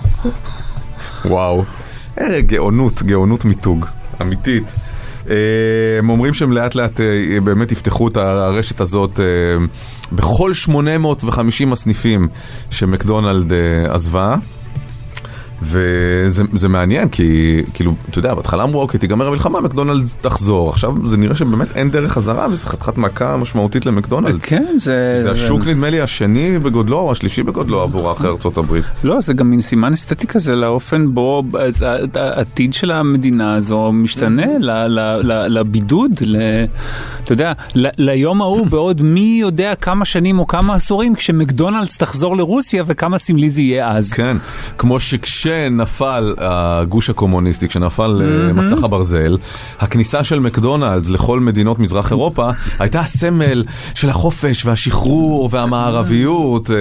וואו. 1.25 1.63
אה, 2.21 2.41
גאונות, 2.41 3.03
גאונות 3.03 3.45
מיתוג, 3.45 3.85
אמיתית. 4.21 4.63
אה, 5.29 5.35
הם 5.99 6.09
אומרים 6.09 6.33
שהם 6.33 6.51
לאט 6.51 6.75
לאט 6.75 6.99
אה, 6.99 7.41
באמת 7.43 7.71
יפתחו 7.71 8.07
את 8.07 8.17
הרשת 8.17 8.81
הזאת 8.81 9.19
בכל 10.11 10.53
850 10.53 11.73
הסניפים 11.73 12.27
שמקדונלד 12.69 13.53
עזבה. 13.89 14.35
וזה 15.61 16.43
זה 16.53 16.67
מעניין 16.67 17.09
כי 17.09 17.61
כאילו 17.73 17.93
אתה 18.09 18.19
יודע 18.19 18.33
בהתחלה 18.33 18.63
אמרו 18.63 18.81
אוקיי 18.81 18.99
תיגמר 18.99 19.27
המלחמה 19.27 19.61
מקדונלדס 19.61 20.17
תחזור 20.21 20.69
עכשיו 20.69 20.93
זה 21.07 21.17
נראה 21.17 21.35
שבאמת 21.35 21.77
אין 21.77 21.91
דרך 21.91 22.11
חזרה 22.11 22.47
וזה 22.51 22.67
חתיכת 22.67 22.97
מכה 22.97 23.37
משמעותית 23.37 23.85
למקדונלדס. 23.85 24.41
כן, 24.45 24.75
זה... 24.77 25.19
זה 25.23 25.29
השוק 25.29 25.67
נדמה 25.67 25.89
לי 25.89 26.01
השני 26.01 26.59
בגודלו 26.59 26.99
או 26.99 27.11
השלישי 27.11 27.43
בגודלו 27.43 27.81
עבור 27.81 28.11
אחרי 28.11 28.29
ארצות 28.29 28.57
הברית. 28.57 28.83
לא, 29.03 29.21
זה 29.21 29.33
גם 29.33 29.49
מין 29.49 29.61
סימן 29.61 29.93
אסתטי 29.93 30.27
כזה 30.27 30.55
לאופן 30.55 31.13
בו 31.13 31.43
העתיד 32.15 32.73
של 32.73 32.91
המדינה 32.91 33.55
הזו 33.55 33.91
משתנה 33.91 34.45
ל- 34.59 35.57
לבידוד, 35.59 36.11
אתה 37.23 37.33
יודע, 37.33 37.53
ליום 37.75 38.41
ההוא 38.41 38.67
בעוד 38.67 39.01
מי 39.01 39.37
יודע 39.41 39.75
כמה 39.75 40.05
שנים 40.05 40.39
או 40.39 40.47
כמה 40.47 40.75
עשורים 40.75 41.15
כשמקדונלדס 41.15 41.97
תחזור 41.97 42.37
לרוסיה 42.37 42.83
וכמה 42.87 43.17
סמלי 43.17 43.49
זה 43.49 43.61
יהיה 43.61 43.91
אז. 43.91 44.13
כן, 44.13 44.37
כמו 44.77 44.99
שכשנפל 45.49 46.33
הגוש 46.37 47.09
הקומוניסטי, 47.09 47.67
כשנפל 47.67 48.21
אה, 48.23 48.53
מסך 48.53 48.83
הברזל, 48.83 49.37
הכניסה 49.79 50.23
של 50.23 50.39
מקדונלדס 50.39 51.09
לכל 51.09 51.39
מדינות 51.39 51.79
מזרח 51.79 52.09
אירופה 52.11 52.49
הייתה 52.79 52.99
הסמל 52.99 53.63
של 53.93 54.09
החופש 54.09 54.65
והשחרור 54.65 55.49
והמערביות. 55.51 56.69
אה, 56.71 56.75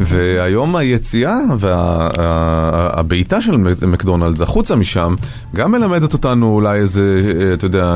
והיום 0.00 0.76
היציאה 0.76 1.36
והבעיטה 1.58 3.40
של 3.40 3.56
מק- 3.56 3.82
מקדונלדס 3.82 4.40
החוצה 4.40 4.76
משם, 4.76 5.14
גם 5.54 5.72
מלמדת 5.72 6.12
אותנו 6.12 6.54
אולי 6.54 6.78
איזה, 6.78 7.02
אה, 7.40 7.54
אתה 7.54 7.66
יודע, 7.66 7.94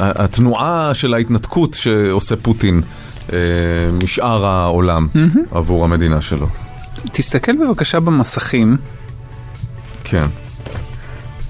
התנועה 0.00 0.90
של 0.94 1.14
ההתנתקות 1.14 1.74
שעושה 1.74 2.36
פוטין. 2.36 2.80
משאר 4.02 4.44
העולם 4.46 5.06
עבור 5.50 5.84
המדינה 5.84 6.20
שלו. 6.20 6.46
תסתכל 7.12 7.56
בבקשה 7.56 8.00
במסכים, 8.00 8.76
כן. 10.04 10.26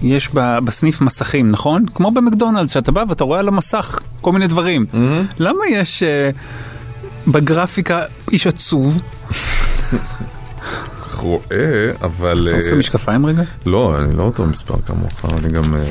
יש 0.02 0.30
ב- 0.34 0.58
בסניף 0.58 1.00
מסכים, 1.00 1.50
נכון? 1.50 1.86
כמו 1.94 2.10
במקדונלדס, 2.10 2.72
שאתה 2.72 2.92
בא 2.92 3.04
ואתה 3.08 3.24
רואה 3.24 3.40
על 3.40 3.48
המסך 3.48 3.98
כל 4.20 4.32
מיני 4.32 4.46
דברים. 4.46 4.86
למה 5.38 5.60
יש 5.70 6.02
אה, 6.02 6.30
בגרפיקה 7.26 8.02
איש 8.32 8.46
עצוב? 8.46 9.02
רואה, 11.16 11.90
אבל... 12.02 12.48
אתה 12.48 12.56
רוצה 12.56 12.70
אה, 12.70 12.76
משקפיים 12.76 13.26
רגע? 13.26 13.42
לא, 13.66 13.98
אני 13.98 14.16
לא 14.16 14.22
אותו 14.22 14.46
מספר 14.46 14.74
כמוך, 14.86 15.24
אני 15.38 15.52
גם... 15.52 15.74
אה, 15.74 15.82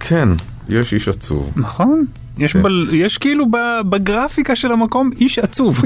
כן, 0.00 0.28
יש 0.68 0.94
איש 0.94 1.08
עצוב. 1.08 1.52
נכון. 1.56 2.04
יש, 2.38 2.52
כן. 2.52 2.62
בל, 2.62 2.88
יש 2.92 3.18
כאילו 3.18 3.46
בגרפיקה 3.90 4.56
של 4.56 4.72
המקום 4.72 5.10
איש 5.20 5.38
עצוב. 5.38 5.82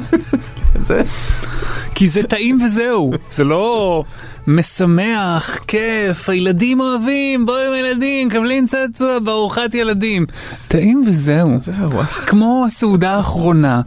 זה... 0.80 1.02
כי 1.94 2.08
זה 2.08 2.22
טעים 2.22 2.58
וזהו. 2.64 3.12
זה 3.30 3.44
לא 3.44 4.04
משמח, 4.46 5.58
כיף, 5.66 6.28
הילדים 6.28 6.80
אוהבים, 6.80 7.46
בואו 7.46 7.58
עם 7.58 7.72
הילדים, 7.72 8.30
קבלים 8.30 8.66
צעצוע 8.66 9.18
בארוחת 9.18 9.74
ילדים. 9.74 10.26
טעים 10.68 11.04
וזהו. 11.06 11.50
זהו. 11.60 11.90
כמו 12.26 12.64
הסעודה 12.66 13.14
האחרונה. 13.14 13.80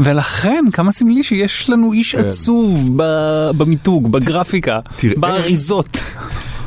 ולכן 0.00 0.64
כמה 0.72 0.92
סמלי 0.92 1.22
שיש 1.22 1.70
לנו 1.70 1.92
איש 1.92 2.14
כן. 2.14 2.24
עצוב 2.24 2.90
ב- 2.96 3.50
במיתוג, 3.56 4.12
בגרפיקה, 4.12 4.80
באריזות. 5.16 5.98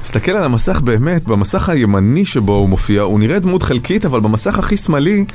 תסתכל 0.01 0.32
על 0.32 0.43
המסך 0.43 0.82
באמת, 0.82 1.24
במסך 1.24 1.70
הימני 1.70 2.26
שבו 2.26 2.53
הוא 2.53 2.70
מופיע, 2.70 3.01
הוא 3.01 3.20
נראה 3.20 3.39
דמות 3.39 3.63
חלקית, 3.63 4.05
אבל 4.05 4.20
במסך 4.20 4.59
הכי 4.59 4.78
שמאלי 4.78 5.26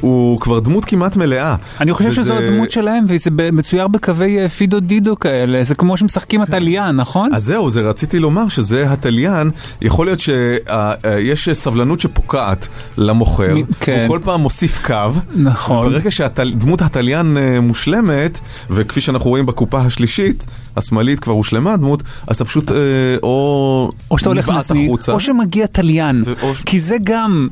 הוא 0.00 0.40
כבר 0.40 0.58
דמות 0.60 0.84
כמעט 0.84 1.16
מלאה. 1.16 1.54
אני 1.80 1.92
חושב 1.92 2.08
וזה- 2.08 2.22
שזו 2.22 2.34
הדמות 2.34 2.70
שלהם, 2.70 3.04
וזה 3.08 3.30
מצויר 3.52 3.88
בקווי 3.88 4.38
אה, 4.42 4.48
פידו 4.48 4.80
דידו 4.80 5.18
כאלה, 5.18 5.64
זה 5.64 5.74
כמו 5.74 5.96
שמשחקים 5.96 6.40
התליין, 6.40 6.96
נכון? 6.96 7.34
אז 7.34 7.44
זהו, 7.44 7.70
זה 7.70 7.80
רציתי 7.80 8.18
לומר 8.18 8.48
שזה 8.48 8.90
התליין, 8.92 9.50
יכול 9.82 10.06
להיות 10.06 10.20
שיש 10.20 11.48
סבלנות 11.50 12.00
שפוקעת 12.00 12.68
למוכר, 12.98 13.54
מ- 13.54 13.62
כן. 13.80 13.98
הוא 14.08 14.16
כל 14.16 14.24
פעם 14.24 14.40
מוסיף 14.40 14.80
קו, 14.86 14.94
נכון. 15.36 15.86
ברגע 15.90 16.10
שדמות 16.10 16.82
התליין 16.82 17.36
אה, 17.36 17.60
מושלמת, 17.60 18.38
וכפי 18.70 19.00
שאנחנו 19.00 19.30
רואים 19.30 19.46
בקופה 19.46 19.78
השלישית, 19.80 20.44
השמאלית 20.76 21.20
כבר 21.20 21.32
הושלמה 21.32 21.72
הדמות, 21.72 22.02
אז 22.26 22.36
אתה 22.36 22.44
פשוט 22.44 22.70
אה, 22.72 22.76
או 23.22 23.90
או 24.10 24.18
שאתה 24.18 24.28
הולך 24.30 24.48
החוצה. 24.48 25.12
או 25.12 25.20
שמגיע 25.20 25.66
תליין, 25.66 26.22
ו- 26.26 26.32
או- 26.42 26.52
כי 26.66 26.80
זה 26.80 26.96
גם... 27.04 27.48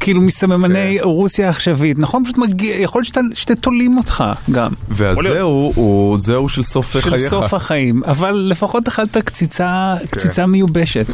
כאילו 0.00 0.20
מסממני 0.20 0.96
כן. 1.00 1.04
רוסיה 1.04 1.46
העכשווית, 1.46 1.98
נכון? 1.98 2.24
פשוט 2.24 2.38
מגיע, 2.38 2.76
יכול 2.80 2.98
להיות 2.98 3.06
שאתה- 3.06 3.20
שתולים 3.34 3.98
אותך 3.98 4.24
גם. 4.50 4.70
והזהו, 4.88 5.72
הוא 5.74 6.18
זהו 6.18 6.48
של 6.48 6.62
סוף 6.62 6.92
של 6.92 7.00
חייך. 7.10 7.30
סוף 7.30 7.54
החיים, 7.54 8.02
אבל 8.06 8.30
לפחות 8.50 8.88
אכלת 8.88 9.16
קציצה, 9.16 9.94
כן. 10.00 10.06
קציצה 10.06 10.46
מיובשת. 10.46 11.06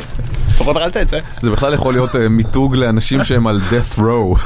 לפחות 0.48 0.76
אכלת 0.76 0.96
את 0.96 1.08
זה. 1.08 1.16
זה 1.42 1.50
בכלל 1.50 1.74
יכול 1.74 1.94
להיות 1.94 2.16
אה, 2.16 2.28
מיתוג 2.28 2.76
לאנשים 2.76 3.24
שהם 3.24 3.46
על 3.46 3.60
death 3.70 3.98
row. 3.98 4.38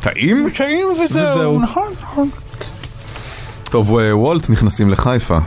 טעים? 0.00 0.50
טעים 0.56 0.86
וזהו. 1.04 1.36
וזהו, 1.36 1.60
נכון, 1.62 1.88
נכון. 2.02 2.30
טוב, 3.64 3.98
אה, 3.98 4.16
וולט 4.16 4.50
נכנסים 4.50 4.90
לחיפה. 4.90 5.38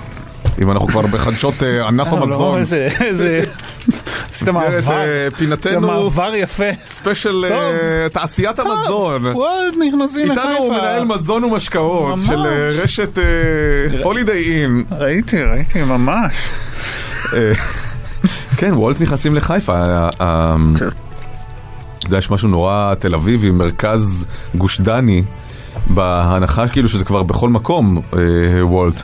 אם 0.62 0.72
אנחנו 0.72 0.88
כבר 0.88 1.02
בחדשות 1.02 1.64
אה, 1.64 1.88
ענף 1.88 2.08
לא, 2.12 2.18
המזון. 2.18 2.60
איזה, 2.60 3.42
עשית 4.30 4.48
מעבר, 4.48 4.92
אה, 4.92 5.28
פינתנו 5.38 5.88
מעבר 5.88 6.36
יפה. 6.36 6.64
ספיישל 6.88 7.46
אה. 7.52 8.10
תעשיית 8.10 8.60
המזון. 8.60 9.26
וולד 9.26 9.74
נכנסים 9.88 10.26
לחיפה. 10.26 10.50
איתנו 10.50 10.70
מנהל 10.70 11.06
מזון 11.06 11.44
ומשקאות. 11.44 12.20
של 12.28 12.46
אה, 12.46 12.70
רשת 12.84 13.18
הולידיי 14.04 14.62
אין. 14.62 14.84
ראיתי, 14.92 15.44
ראיתי, 15.44 15.84
ממש. 15.84 16.36
כן, 18.58 18.74
וולט 18.74 19.02
נכנסים 19.02 19.36
לחיפה. 19.36 20.08
אתה 20.18 20.56
יודע, 22.06 22.18
יש 22.18 22.32
משהו 22.32 22.50
נורא 22.50 22.94
תל 23.00 23.16
אביבי, 23.16 23.52
מרכז 23.52 24.26
גוש 24.56 24.82
דני, 24.82 25.24
בהנחה 25.88 26.68
כאילו 26.68 26.90
שזה 26.90 27.06
כבר 27.06 27.24
בכל 27.24 27.50
מקום, 27.50 28.02
אה, 28.14 28.20
וולט. 28.66 29.02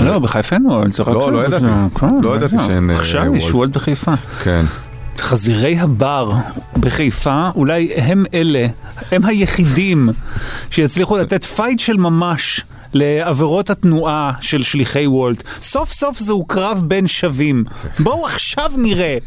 לא, 0.00 0.18
בחיפה 0.18 0.56
אין 0.56 0.66
וולד, 0.66 0.92
זה 0.92 1.02
רק... 1.02 1.08
לא, 1.08 1.26
שם, 1.26 1.32
לא 1.32 1.44
ידעתי. 1.44 1.64
לא 2.22 2.36
ידעתי 2.36 2.56
שאין, 2.66 2.90
אה, 2.90 2.96
עכשיו 2.96 3.36
יש. 3.36 3.54
וולד 3.54 3.72
בחיפה. 3.72 4.12
כן. 4.42 4.64
חזירי 5.18 5.78
הבר 5.78 6.32
בחיפה, 6.76 7.50
אולי 7.54 7.92
הם 7.96 8.24
אלה, 8.34 8.66
הם 9.12 9.24
היחידים 9.24 10.08
שיצליחו 10.70 11.18
לתת 11.18 11.44
פייט 11.44 11.78
של 11.78 11.96
ממש. 11.96 12.64
לעבירות 12.94 13.70
התנועה 13.70 14.32
של 14.40 14.62
שליחי 14.62 15.06
וולט. 15.06 15.42
סוף 15.62 15.92
סוף 15.92 16.18
זהו 16.18 16.44
קרב 16.44 16.82
בין 16.86 17.06
שווים. 17.06 17.64
בואו 18.04 18.26
עכשיו 18.26 18.70
נראה. 18.78 19.18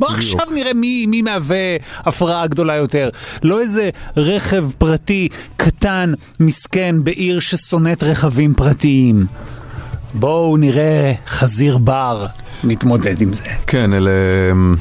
בואו 0.00 0.10
עכשיו 0.10 0.46
נראה 0.54 0.74
מי, 0.74 1.06
מי 1.06 1.22
מהווה 1.22 1.76
הפרעה 1.96 2.46
גדולה 2.46 2.74
יותר. 2.74 3.10
לא 3.42 3.60
איזה 3.60 3.90
רכב 4.16 4.70
פרטי 4.78 5.28
קטן, 5.56 6.12
מסכן, 6.40 6.96
בעיר 7.04 7.40
ששונאת 7.40 8.02
רכבים 8.02 8.54
פרטיים. 8.54 9.26
בואו 10.14 10.56
נראה 10.56 11.12
חזיר 11.26 11.78
בר 11.78 12.26
מתמודד 12.64 13.20
עם 13.20 13.32
זה. 13.32 13.42
כן, 13.66 13.92
אלה 13.92 14.10
אמ, 14.52 14.76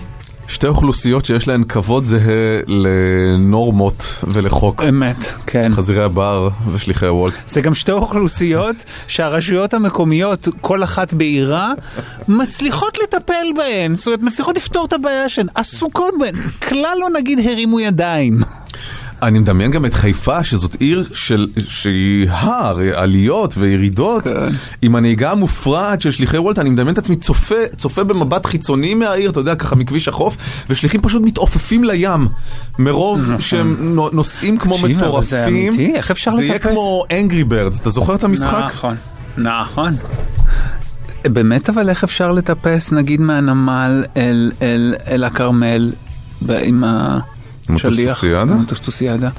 שתי 0.48 0.68
אוכלוסיות 0.68 1.26
שיש 1.26 1.48
להן 1.48 1.64
כבוד 1.64 2.04
זהה 2.04 2.60
לנורמות 2.68 4.06
ולחוק. 4.24 4.84
אמת, 4.90 5.18
כן. 5.48 5.72
חזירי 5.76 6.04
הבר 6.04 6.50
ושליחי 6.72 7.06
הוולט. 7.06 7.34
זה 7.48 7.62
גם 7.62 7.74
שתי 7.74 7.92
אוכלוסיות 7.92 8.76
שהרשויות 9.08 9.74
המקומיות, 9.74 10.48
כל 10.62 10.84
אחת 10.84 11.14
בעירה, 11.14 11.74
מצליחות 12.28 12.98
לטפל 13.04 13.46
בהן, 13.56 13.96
זאת 13.96 14.08
אומרת, 14.08 14.22
מצליחות 14.22 14.58
לפתור 14.58 14.86
את 14.86 14.94
הבעיה 14.94 15.30
שלהן, 15.30 15.48
עסוקות 15.56 16.14
בהן, 16.20 16.36
כלל 16.70 16.98
לא 17.00 17.08
נגיד 17.20 17.40
הרימו 17.40 17.80
ידיים. 17.80 18.40
אני 19.24 19.40
מדמיין 19.40 19.72
גם 19.72 19.86
את 19.86 19.94
חיפה, 19.94 20.44
שזאת 20.44 20.76
עיר 20.80 21.06
של, 21.14 21.48
שהיא 21.68 22.28
הר, 22.30 22.78
עליות 22.96 23.54
וירידות, 23.58 24.24
עם 24.82 24.96
הנהיגה 24.96 25.32
המופרעת 25.32 26.02
של 26.02 26.12
שליחי 26.12 26.38
וולט, 26.38 26.60
אני 26.60 26.70
מדמיין 26.70 26.94
את 26.94 26.98
עצמי 26.98 27.16
צופה, 27.16 27.56
צופה 27.78 28.04
במבט 28.04 28.46
חיצוני 28.46 28.94
מהעיר, 28.94 29.30
אתה 29.30 29.40
יודע, 29.40 29.56
ככה 29.56 29.76
מכביש 29.76 30.08
החוף, 30.08 30.38
ושליחים 30.70 31.02
פשוט 31.02 31.22
מתעופפים 31.22 31.84
לים, 31.84 32.28
מרוב 32.80 33.22
שהם 33.40 33.76
נו- 33.80 34.10
נוסעים 34.14 34.58
כמו 34.58 34.78
מטורפים. 34.78 35.30
זה 35.30 35.48
אמיתי? 35.48 35.96
איך 35.96 36.12
אפשר 36.12 36.32
זה 36.32 36.44
יהיה 36.44 36.56
לטפס? 36.56 36.72
כמו 36.72 37.04
Angry 37.10 37.52
Birds, 37.52 37.82
אתה 37.82 37.90
זוכר 37.90 38.16
את 38.16 38.24
המשחק? 38.24 38.64
נכון, 38.74 38.96
נכון. 39.38 39.96
באמת 41.24 41.70
אבל 41.70 41.90
איך 41.90 42.04
אפשר 42.04 42.32
לטפס 42.32 42.92
נגיד 42.92 43.22
מהנמל 43.22 44.04
אל, 44.18 44.52
אל, 44.62 44.96
אל 45.08 45.24
הכרמל 45.24 45.92
עם 46.50 46.84
עם 46.84 46.84
השליח? 47.70 48.24
הטוסטוסיאדה? 48.24 48.54
עם 48.54 48.62
הטוסטוסיאדה. 48.62 49.30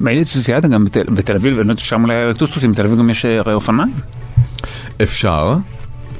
מילא 0.00 0.22
טוסטוסיאדה 0.22 0.68
גם 0.68 0.84
בתל, 0.84 1.36
אביב, 1.36 1.52
אני 1.52 1.66
לא 1.66 1.72
יודעת 1.72 1.78
שם 1.78 2.02
אולי 2.02 2.14
היה 2.14 2.34
טוסטוסים, 2.34 2.72
בתל 2.72 2.86
אביב 2.86 2.98
גם 2.98 3.10
יש 3.10 3.24
הרי 3.24 3.54
אופניים. 3.54 3.92
אפשר, 5.02 5.56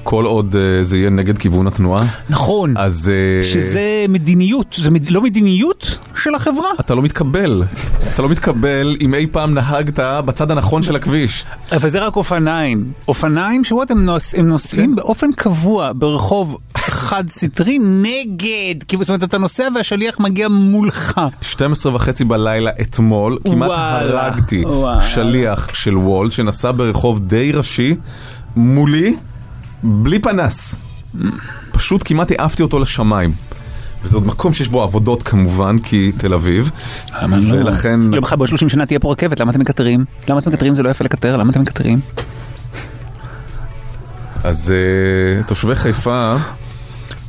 כל 0.02 0.24
עוד 0.24 0.56
אה, 0.56 0.84
זה 0.84 0.96
יהיה 0.96 1.10
נגד 1.10 1.38
כיוון 1.38 1.66
התנועה. 1.66 2.04
נכון. 2.30 2.76
אז... 2.76 3.12
אה, 3.14 3.48
שזה 3.48 4.04
מדיניות, 4.08 4.76
זה 4.78 4.90
מד... 4.90 5.10
לא 5.10 5.22
מדיניות 5.22 5.98
של 6.16 6.34
החברה. 6.34 6.68
אתה 6.80 6.94
לא 6.94 7.02
מתקבל, 7.02 7.62
אתה 8.14 8.22
לא 8.22 8.28
מתקבל 8.28 8.96
אם 9.00 9.14
אי 9.14 9.26
פעם 9.26 9.54
נהגת 9.54 9.98
בצד 10.24 10.50
הנכון 10.50 10.82
של 10.82 10.96
הכביש. 10.96 11.44
אבל 11.72 11.88
זה 11.88 11.98
רק 11.98 12.16
אופניים. 12.16 12.92
אופניים 13.08 13.64
שרואות 13.64 13.90
הם, 13.90 14.04
נוס, 14.04 14.34
הם 14.34 14.48
נוסעים 14.48 14.96
באופן 14.96 15.32
קבוע 15.32 15.92
ברחוב 15.94 16.58
חד 17.10 17.30
סטרי 17.30 17.78
נגד. 17.82 18.74
כי 18.88 18.96
זאת 18.96 19.08
אומרת 19.08 19.22
אתה 19.22 19.38
נוסע 19.38 19.68
והשליח 19.74 20.20
מגיע 20.20 20.48
מולך. 20.48 21.20
12 21.42 21.94
וחצי 21.94 22.24
בלילה 22.24 22.70
אתמול, 22.80 23.38
כמעט 23.44 23.70
וואלה, 23.70 24.26
הרגתי 24.26 24.64
וואלה. 24.64 25.02
שליח 25.02 25.74
של 25.74 25.96
וולט 25.96 26.32
שנסע 26.32 26.72
ברחוב 26.72 27.20
די 27.28 27.52
ראשי 27.52 27.96
מולי, 28.56 29.16
בלי 29.82 30.18
פנס. 30.18 30.74
פשוט 31.72 32.02
כמעט 32.04 32.30
העפתי 32.30 32.62
אותו 32.62 32.78
לשמיים. 32.78 33.32
וזה 34.04 34.16
עוד 34.16 34.26
מקום 34.26 34.54
שיש 34.54 34.68
בו 34.68 34.82
עבודות 34.82 35.22
כמובן, 35.22 35.78
כי 35.78 36.12
תל 36.18 36.34
אביב. 36.34 36.70
ולכן... 37.32 38.00
יום 38.14 38.24
אחד 38.24 38.38
בעוד 38.38 38.48
30 38.48 38.68
שנה 38.68 38.86
תהיה 38.86 38.98
פה 38.98 39.12
רכבת, 39.12 39.40
למה 39.40 39.50
אתם 39.50 39.60
מקטרים? 39.60 40.04
למה 40.28 40.38
אתם 40.38 40.50
מקטרים? 40.50 40.74
זה 40.74 40.82
לא 40.82 40.88
יפה 40.88 41.04
לקטר, 41.04 41.36
למה 41.36 41.50
אתם 41.50 41.60
מקטרים? 41.60 42.00
אז 44.44 44.72
uh, 45.42 45.48
תושבי 45.48 45.74
חיפה, 45.74 46.36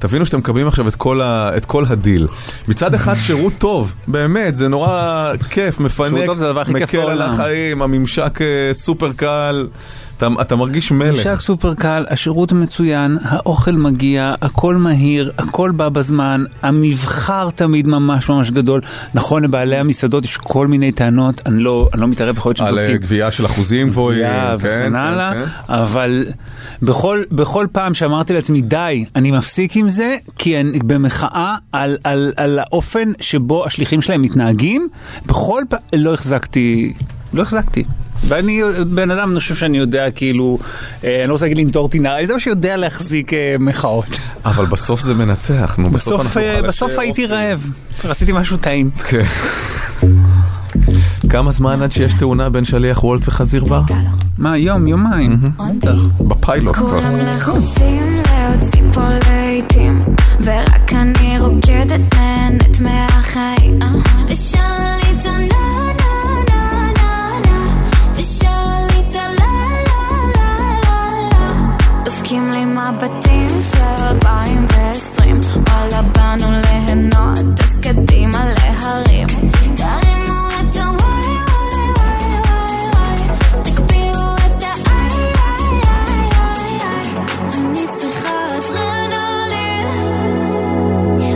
תבינו 0.01 0.25
שאתם 0.25 0.37
מקבלים 0.37 0.67
עכשיו 0.67 0.87
את 0.87 0.95
כל, 0.95 1.21
ה, 1.21 1.51
את 1.57 1.65
כל 1.65 1.83
הדיל. 1.89 2.27
מצד 2.67 2.93
אחד 2.93 3.15
שירות 3.15 3.53
טוב, 3.57 3.93
באמת, 4.07 4.55
זה 4.55 4.67
נורא 4.67 5.33
כיף, 5.49 5.79
מפנק, 5.79 6.29
מקל 6.67 6.97
על. 6.97 7.21
החיים, 7.21 7.81
הממשק 7.81 8.41
אה, 8.41 8.73
סופר 8.73 9.11
קל, 9.15 9.67
אתה, 10.23 10.41
אתה 10.41 10.55
מרגיש 10.55 10.91
מלך. 10.91 11.27
ממשק 11.27 11.39
סופר 11.41 11.73
קל, 11.73 12.05
השירות 12.09 12.51
מצוין, 12.51 13.17
האוכל 13.23 13.71
מגיע, 13.71 14.35
הכל 14.41 14.75
מהיר, 14.75 15.31
הכל 15.37 15.71
בא 15.71 15.89
בזמן, 15.89 16.43
המבחר 16.61 17.49
תמיד 17.49 17.87
ממש 17.87 18.29
ממש 18.29 18.51
גדול. 18.51 18.81
נכון, 19.13 19.43
לבעלי 19.43 19.77
המסעדות 19.77 20.25
יש 20.25 20.37
כל 20.37 20.67
מיני 20.67 20.91
טענות, 20.91 21.41
אני 21.45 21.63
לא, 21.63 21.89
אני 21.93 22.01
לא 22.01 22.07
מתערב, 22.07 22.37
יכול 22.37 22.49
להיות 22.49 22.59
על 22.59 22.79
אה. 22.79 22.97
גבייה 22.97 23.31
של 23.31 23.45
אחוזים 23.45 23.89
גבוהים, 23.89 24.19
גבייה 24.19 24.49
כן, 24.49 24.55
וכן 24.67 24.89
כן, 24.89 24.95
הלאה, 24.95 25.33
כן. 25.33 25.73
אבל 25.73 26.25
בכל, 26.81 27.23
בכל 27.31 27.67
פעם 27.71 27.93
שאמרתי 27.93 28.33
לעצמי 28.33 28.61
די, 28.61 29.05
אני 29.15 29.31
מפסיק 29.31 29.75
עם 29.75 29.89
זה, 29.89 30.17
כי 30.37 30.59
אני 30.59 30.79
במחאה 30.79 31.55
על, 31.71 31.97
על, 32.03 32.33
על 32.37 32.59
האופן 32.59 33.11
שבו 33.19 33.65
השליחים 33.65 34.01
שלהם 34.01 34.21
מתנהגים, 34.21 34.87
בכל 35.25 35.63
פעם 35.69 35.79
לא 35.93 36.13
החזקתי, 36.13 36.93
לא 37.33 37.41
החזקתי. 37.41 37.83
ואני 38.23 38.61
בן 38.87 39.11
אדם, 39.11 39.31
אני 39.31 39.39
חושב 39.39 39.55
שאני 39.55 39.77
יודע 39.77 40.11
כאילו, 40.11 40.59
אה, 41.03 41.19
אני 41.19 41.27
לא 41.27 41.33
רוצה 41.33 41.45
להגיד 41.45 41.57
לנטור 41.57 41.89
טינה, 41.89 42.13
אני 42.13 42.21
יודע 42.21 42.39
שיודע 42.39 42.77
להחזיק 42.77 43.33
אה, 43.33 43.55
מחאות. 43.59 44.05
אבל 44.45 44.65
בסוף 44.65 45.01
זה 45.01 45.13
מנצח, 45.13 45.75
נו, 45.77 45.89
בסוף 45.89 46.13
בסוף, 46.13 46.21
אנחנו 46.21 46.41
אה, 46.41 46.55
חלשי 46.55 46.67
בסוף 46.67 46.99
הייתי. 46.99 47.25
רעב, 47.25 47.71
רציתי 48.05 48.31
משהו 48.31 48.57
טעים. 48.57 48.89
כן. 49.03 49.25
כמה 51.29 51.51
זמן 51.51 51.81
עד 51.81 51.91
שיש 51.91 52.13
תאונה 52.13 52.49
בין 52.49 52.65
שליח 52.65 53.03
וולט 53.03 53.21
וחזיר 53.25 53.65
בר? 53.65 53.81
מה, 54.37 54.57
יום, 54.57 54.87
יומיים? 54.87 55.37
בטח. 55.57 55.91
בפיילוט 56.19 56.75
כבר. 56.75 56.89
כולם 56.89 57.15
לחוצים 57.17 58.21
להוציא 58.31 58.81
פה 58.93 59.01
להיטים 59.27 60.03
ורק 60.39 60.93
אני 60.93 61.39
רוקדת 61.39 62.15
נהנית 62.15 62.81
מהחיים 62.81 63.79
ושר 64.27 64.70
מבטים 72.91 73.61
של 73.61 74.03
2020 74.03 75.39
וואלה 75.69 76.01
באנו 76.01 76.51
ליהנות, 76.51 77.59
אז 77.59 77.79
קדימה 77.81 78.45
להרים. 78.45 79.27
תרימו 79.75 80.47
את 80.59 80.75
הוואי 80.75 81.37
וואי 81.47 81.85
וואי 81.97 82.19
וואי. 82.27 82.41
וואי 82.93 83.63
תגבירו 83.63 84.33
את 84.35 84.63
האיי 84.63 85.31
איי 85.35 85.79
איי 86.33 86.79
איי. 86.81 87.07
אני 87.53 87.85
צריכה 87.99 88.45
אדרנלין. 88.57 89.87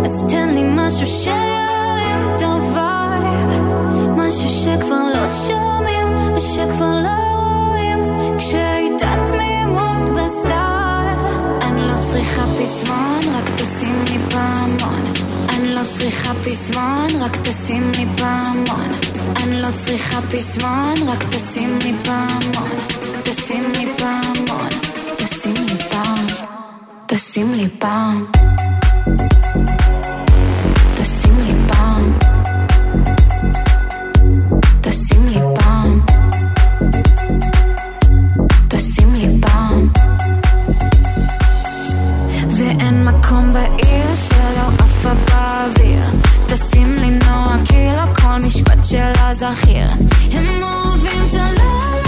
אז 0.06 0.26
תן 0.30 0.50
לי 0.50 0.64
משהו 0.68 1.08
שירים 1.08 2.36
את 2.36 2.42
ה 2.42 2.60
vibe. 2.60 3.50
משהו 4.18 4.50
שכבר 4.50 5.04
לא 5.14 5.28
שומעים 5.28 6.08
ושכבר 6.36 6.95
צריכה 16.06 16.34
פזמון, 16.34 17.08
רק 17.22 17.36
תשים 17.36 17.92
לי 17.98 18.06
פעמון 18.18 18.92
אני 19.44 19.62
לא 19.62 19.68
צריכה 19.76 20.22
פזמון, 20.22 20.94
רק 21.08 21.24
תשים 21.24 21.80
לי 21.84 21.94
פעמון 22.04 22.70
תשים 23.24 23.72
לי 23.78 23.88
פעמון 23.98 24.70
תשים 25.18 25.54
לי 25.54 25.78
פעם 25.90 26.26
תשים 27.06 27.54
לי 27.54 27.68
פעם 27.80 28.26
באוויר 45.56 46.04
תשים 46.48 46.96
לי 46.96 47.10
נועה 47.10 47.58
כאילו 47.66 48.16
כל 48.22 48.48
משפט 48.48 48.86
שלה 48.86 49.34
זכיר 49.34 49.88
הם 50.32 50.64
אוהבים 50.64 51.22
את 51.30 51.34
הלה 51.34 52.05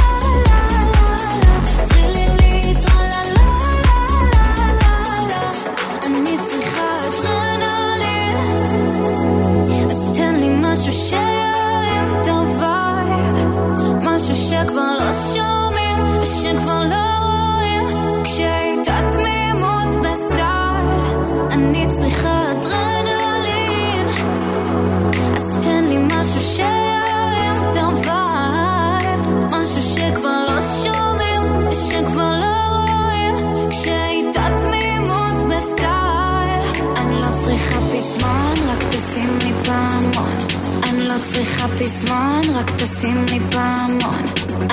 צריכה 41.38 41.68
פזמון, 41.68 42.42
רק 42.56 42.72
תשים 42.78 43.26
לי 43.30 43.40
פעמון. 43.52 44.24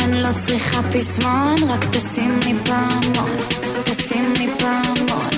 אני 0.05 0.23
לא 0.23 0.29
צריכה 0.47 0.83
פזמון, 0.83 1.55
רק 1.69 1.85
תשים 1.85 2.41
לי 2.45 2.55
פעמון. 2.65 3.37
תשים 3.85 4.33
לי 4.39 4.49
פעמון 4.59 5.29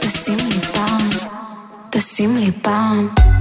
תשים 0.00 0.36
לי 0.48 0.60
פעם. 0.60 1.08
תשים 1.90 2.36
לי 2.36 2.52
פעם 2.62 3.35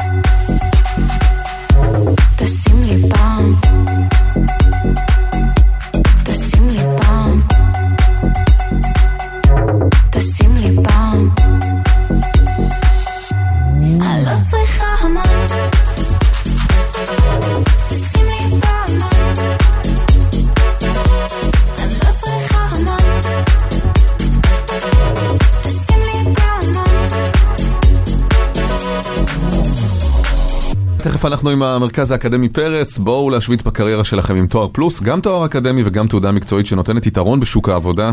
אנחנו 31.26 31.49
עם 31.49 31.63
המרכז 31.63 32.11
האקדמי 32.11 32.49
פרס, 32.49 32.97
בואו 32.97 33.30
להשוויץ 33.30 33.61
בקריירה 33.61 34.03
שלכם 34.03 34.36
עם 34.36 34.47
תואר 34.47 34.67
פלוס, 34.71 35.01
גם 35.01 35.21
תואר 35.21 35.45
אקדמי 35.45 35.82
וגם 35.86 36.07
תעודה 36.07 36.32
מקצועית 36.32 36.65
שנותנת 36.65 37.05
יתרון 37.05 37.39
בשוק 37.39 37.69
העבודה. 37.69 38.11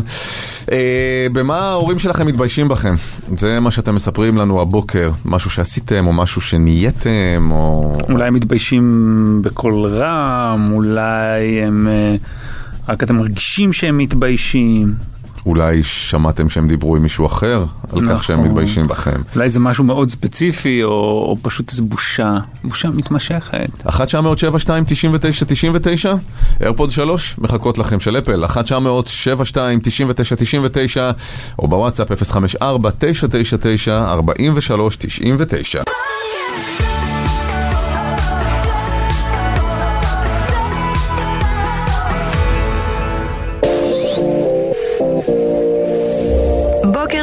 אה, 0.71 1.27
במה 1.33 1.59
ההורים 1.59 1.99
שלכם 1.99 2.27
מתביישים 2.27 2.67
בכם? 2.67 2.95
זה 3.37 3.59
מה 3.59 3.71
שאתם 3.71 3.95
מספרים 3.95 4.37
לנו 4.37 4.61
הבוקר, 4.61 5.11
משהו 5.25 5.49
שעשיתם 5.49 6.07
או 6.07 6.13
משהו 6.13 6.41
שנהייתם 6.41 7.49
או... 7.51 7.97
אולי 8.09 8.27
הם 8.27 8.33
מתביישים 8.33 9.39
בקול 9.43 9.85
רם, 9.85 10.69
אולי 10.73 11.61
הם... 11.63 11.87
אה, 11.87 12.15
רק 12.89 13.03
אתם 13.03 13.15
מרגישים 13.15 13.73
שהם 13.73 13.97
מתביישים. 13.97 15.12
אולי 15.45 15.83
שמעתם 15.83 16.49
שהם 16.49 16.67
דיברו 16.67 16.95
עם 16.95 17.01
מישהו 17.03 17.25
אחר 17.25 17.65
על 17.91 18.01
כך 18.09 18.23
שהם 18.23 18.39
נכון. 18.39 18.49
מתביישים 18.49 18.87
בכם. 18.87 19.21
אולי 19.35 19.49
זה 19.49 19.59
משהו 19.59 19.83
מאוד 19.83 20.09
ספציפי, 20.09 20.83
או, 20.83 20.89
או 20.89 21.37
פשוט 21.41 21.71
איזו 21.71 21.83
בושה, 21.83 22.37
בושה 22.63 22.89
מתמשכת. 22.89 23.69
1 23.87 24.07
900 24.07 24.39
72 24.39 24.83
99 24.87 25.45
99 25.45 26.13
איירפוד 26.61 26.91
3 26.91 27.35
מחכות 27.37 27.77
לכם 27.77 27.99
של 27.99 28.17
אפל 28.17 28.45
1 28.45 28.65
900 28.65 29.07
72 29.07 29.79
99 29.83 30.35
99 30.35 31.11
או 31.59 31.67
בוואטסאפ 31.67 32.23
054 32.23 32.89
999 32.99 33.97
43 33.97 34.95
99 34.95 35.83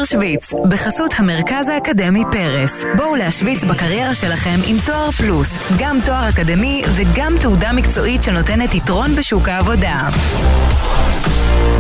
בוקר 0.01 0.11
שוויץ, 0.11 0.53
בחסות 0.69 1.15
המרכז 1.17 1.69
האקדמי 1.69 2.23
פרס. 2.33 2.85
בואו 2.97 3.17
להשוויץ 3.17 3.65
בקריירה 3.65 4.15
שלכם 4.15 4.57
עם 4.67 4.77
תואר 4.87 5.11
פלוס, 5.11 5.73
גם 5.79 5.99
תואר 6.07 6.29
אקדמי 6.29 6.83
וגם 6.97 7.33
תעודה 7.41 7.73
מקצועית 7.73 8.23
שנותנת 8.23 8.75
יתרון 8.75 9.11
בשוק 9.15 9.49
העבודה. 9.49 10.09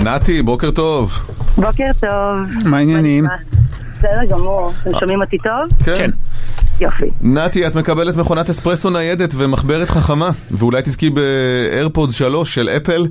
נתי, 0.05 0.43
בוקר 0.43 0.71
טוב. 0.71 1.19
בוקר 1.57 1.91
טוב. 2.01 2.65
מה 2.65 2.79
העניינים? 2.79 3.27
בסדר 3.99 4.25
גמור. 4.31 4.73
אתם 4.83 4.91
שומעים 5.01 5.23
אותי 5.23 5.39
טוב? 5.39 5.85
כן. 5.85 6.11
יופי. 6.81 7.11
נתי, 7.23 7.67
את 7.67 7.75
מקבלת 7.75 8.17
מכונת 8.17 8.51
אספרסו 8.51 8.91
ניידת 8.91 9.31
ומחברת 9.37 9.89
חכמה, 9.89 10.31
ואולי 10.51 10.83
תזכי 10.83 11.11
באיירפודס 11.11 12.15
3 12.15 12.55
של 12.55 12.69
אפל. 12.69 13.07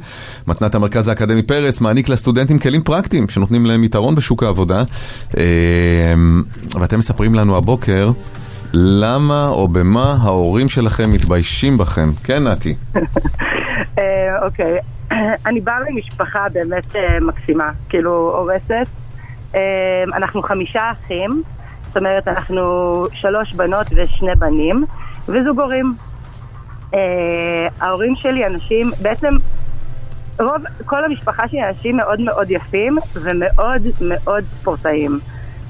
מתנת 0.48 0.76
המרכז 0.76 1.08
האקדמי 1.08 1.44
פרס 1.44 1.82
מעניק 1.82 2.10
לסטודנטים 2.10 2.60
כלים 2.60 2.84
פרקטיים 2.84 3.30
שנותנים 3.30 3.66
להם 3.66 3.84
יתרון 3.84 4.16
בשוק 4.16 4.44
העבודה. 4.44 4.84
אה, 5.38 5.44
ואתם 6.80 7.00
מספרים 7.00 7.36
לנו 7.36 7.58
הבוקר 7.58 8.12
למה 8.74 9.48
או 9.48 9.68
במה 9.68 10.18
ההורים 10.22 10.70
שלכם 10.70 11.12
מתביישים 11.12 11.78
בכם. 11.78 12.10
כן, 12.24 12.48
נתי. 12.48 12.76
אה, 14.00 14.46
אוקיי. 14.46 14.78
אני 15.48 15.62
באה 15.62 15.76
ממשפחה 15.90 16.46
באמת 16.54 16.96
אה, 16.96 17.20
מקסימה, 17.22 17.72
כאילו 17.90 18.12
הורסת. 18.38 18.88
אה, 19.56 20.04
אנחנו 20.14 20.42
חמישה 20.42 20.92
אחים, 20.92 21.44
זאת 21.90 21.98
אומרת 21.98 22.28
אנחנו 22.28 22.62
שלוש 23.14 23.54
בנות 23.54 23.88
ושני 23.96 24.36
בנים, 24.36 24.86
וזוג 25.28 25.60
הורים. 25.60 25.96
אה, 26.94 27.68
ההורים 27.80 28.16
שלי 28.16 28.46
אנשים, 28.46 28.92
בעצם 29.02 29.34
רוב, 30.40 30.64
כל 30.86 31.06
המשפחה 31.06 31.48
שלי 31.48 31.68
אנשים 31.70 31.98
מאוד 31.98 32.22
מאוד 32.22 32.52
יפים 32.52 32.98
ומאוד 33.14 33.82
מאוד 34.02 34.44
ספורטאים, 34.60 35.20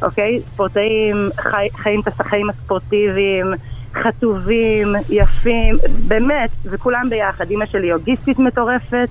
אוקיי? 0.01 0.39
ספורטאים, 0.39 1.29
חי, 1.37 1.67
חיים 1.75 2.01
את 2.07 2.19
החיים 2.19 2.49
הספורטיביים, 2.49 3.53
חטובים, 3.93 4.87
יפים, 5.09 5.77
באמת, 6.07 6.49
וכולם 6.65 7.09
ביחד. 7.09 7.49
אימא 7.49 7.65
שלי 7.65 7.87
יוגיסטית 7.87 8.39
מטורפת, 8.39 9.09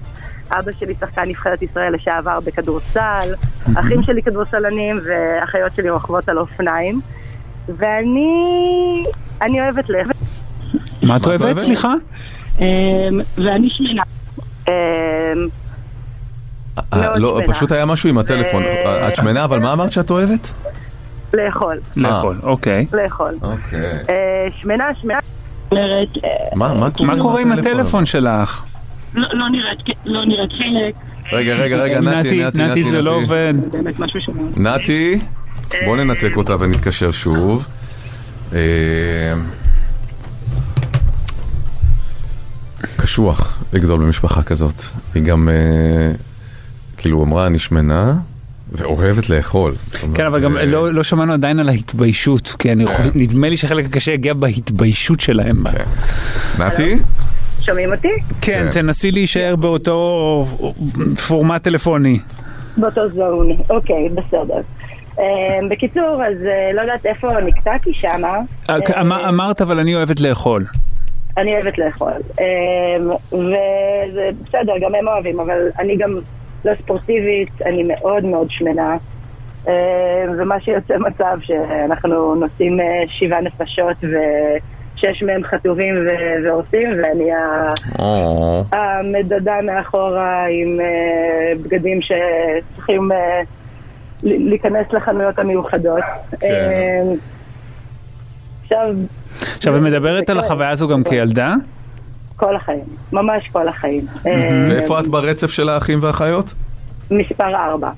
אבא 0.51 0.73
שלי 0.81 0.95
שחקן 1.01 1.23
נבחרת 1.23 1.63
ישראל 1.63 1.95
לשעבר 1.95 2.39
בכדורסל, 2.45 3.35
אחים 3.75 4.03
שלי 4.03 4.23
כדורסלנים 4.23 5.01
ואחיות 5.05 5.75
שלי 5.75 5.91
רוכבות 5.91 6.29
על 6.29 6.39
אופניים. 6.39 7.01
ואני... 7.77 9.05
אני 9.43 9.63
אוהבת 9.63 9.89
לך. 9.89 10.09
מה 11.03 11.17
את 11.17 11.27
אוהבת? 11.27 11.45
אה, 11.45 11.51
אמ, 11.51 11.59
סליחה? 11.59 11.95
ואני 13.39 13.71
שמנה. 13.71 14.03
אמ, 14.69 14.73
אה, 16.93 17.19
לא. 17.19 17.41
פשוט 17.47 17.73
היה 17.73 17.87
משהו 17.87 18.09
עם 18.09 18.19
הטלפון. 18.19 18.63
אה, 18.63 19.09
את 19.09 19.17
שמנה, 19.17 19.45
אבל 19.45 19.59
מה 19.59 19.73
אמרת 19.73 19.93
שאת 19.93 20.11
אוהבת? 20.11 20.51
לאכול, 21.35 21.81
לאכול, 21.97 22.41
אוקיי. 22.43 22.87
לאכול. 22.93 23.35
אוקיי. 23.43 23.99
אה, 24.09 24.49
שמנה, 24.61 24.95
שמנה. 24.95 25.19
אומרת, 25.73 26.09
אה, 26.25 26.31
מה 26.55 26.75
מה 26.75 26.91
קורה 26.91 27.15
מה 27.15 27.23
קורה 27.23 27.41
עם 27.41 27.53
הטלפון 27.53 28.07
שלך? 28.07 28.63
לא 29.15 29.29
לא 29.33 29.49
נראית 29.51 29.79
לא 30.07 30.25
נראית 30.27 30.51
חלק, 30.53 30.95
רגע, 31.33 31.55
רגע, 31.55 31.77
רגע, 31.77 32.01
נתי, 32.01 32.45
נתי, 32.45 32.59
נתי 32.65 32.83
זה 32.83 33.03
לא 33.03 33.15
עובד. 33.17 33.55
נתי, 34.57 35.19
בוא 35.85 35.97
ננתק 35.97 36.37
אותה 36.37 36.55
ונתקשר 36.61 37.11
שוב. 37.13 37.65
אה, 38.53 38.59
קשוח 42.97 43.59
לגדול 43.73 44.01
במשפחה 44.01 44.43
כזאת. 44.43 44.75
היא 45.15 45.23
גם, 45.23 45.49
אה, 45.49 46.13
כאילו, 46.97 47.25
אמרה, 47.25 47.47
אני 47.47 47.59
שמנה 47.59 48.15
ואוהבת 48.73 49.31
לאכול. 49.31 49.73
כן, 50.15 50.27
אבל 50.27 50.41
גם 50.41 50.57
לא 50.57 50.93
לא 50.95 51.05
שמענו 51.05 51.33
עדיין 51.33 51.59
על 51.59 51.69
ההתביישות, 51.69 52.55
כי 52.59 52.73
אני 52.73 52.87
חושב- 52.87 53.11
נדמה 53.15 53.49
לי 53.49 53.57
שחלק 53.57 53.85
הקשה 53.87 54.13
יגיע 54.13 54.35
בהתביישות 54.35 55.21
שלהם. 55.21 55.65
נתי? 56.59 56.97
שומעים 57.61 57.93
אותי? 57.93 58.09
כן, 58.41 58.65
כן. 58.65 58.71
תנסי 58.71 59.11
להישאר 59.11 59.57
באותו 59.57 60.45
פורמט 61.29 61.63
טלפוני. 61.65 62.19
באותו 62.77 63.09
זון, 63.09 63.49
אוקיי, 63.71 64.09
בסדר. 64.09 64.61
אה, 65.19 65.25
בקיצור, 65.71 66.23
אז 66.25 66.45
אה, 66.47 66.69
לא 66.75 66.81
יודעת 66.81 67.07
איפה 67.07 67.29
נקטעתי 67.41 67.91
שמה. 67.95 68.39
אה, 68.71 69.01
אמר- 69.01 69.29
אמרת, 69.29 69.61
אבל 69.61 69.79
אני 69.79 69.95
אוהבת 69.95 70.21
לאכול. 70.21 70.65
אני 71.37 71.55
אוהבת 71.55 71.79
לאכול. 71.79 72.13
אמ, 72.41 73.11
וזה 73.33 74.29
בסדר, 74.45 74.73
גם 74.83 74.95
הם 74.95 75.09
אוהבים, 75.09 75.41
אבל 75.41 75.59
אני 75.79 75.97
גם 75.97 76.15
לא 76.65 76.73
ספורטיבית, 76.83 77.63
אני 77.67 77.83
מאוד 77.83 78.25
מאוד 78.25 78.51
שמנה. 78.51 78.97
אמ, 79.69 79.73
ומה 80.39 80.61
שיוצא 80.61 80.95
מצב 80.99 81.39
שאנחנו 81.43 82.35
נוסעים 82.35 82.79
שבעה 83.09 83.41
נפשות 83.41 83.97
ושש 84.99 85.23
מהם 85.23 85.45
חטובים 85.45 85.95
ו- 85.95 86.45
והורסים, 86.47 86.89
ואני 87.03 87.33
ה- 87.33 87.99
או, 87.99 88.65
המדדה 88.73 89.55
מאחורה 89.63 90.45
עם 90.47 90.81
אה, 90.81 91.53
בגדים 91.63 91.99
שצריכים 92.03 93.13
אה, 93.13 93.41
להיכנס 94.23 94.87
לחנויות 94.93 95.39
המיוחדות. 95.39 96.01
כן. 96.41 96.47
אמ, 96.47 97.15
עכשיו, 98.63 98.89
עכשיו, 99.57 99.77
את 99.77 99.83
מדברת 99.83 100.31
על 100.31 100.39
החוויה 100.39 100.71
הזו 100.71 100.89
גם 100.89 101.05
כילדה? 101.05 101.55
כל 102.37 102.57
החיים, 102.57 102.85
ממש 103.13 103.49
כל 103.53 103.69
החיים. 103.69 104.07
ואיפה 104.69 105.01
את 105.01 105.09
ברצף 105.09 105.51
של 105.51 105.69
האחים 105.69 105.99
והאחיות? 106.03 106.55
מספר 107.11 107.55
ארבע. 107.55 107.91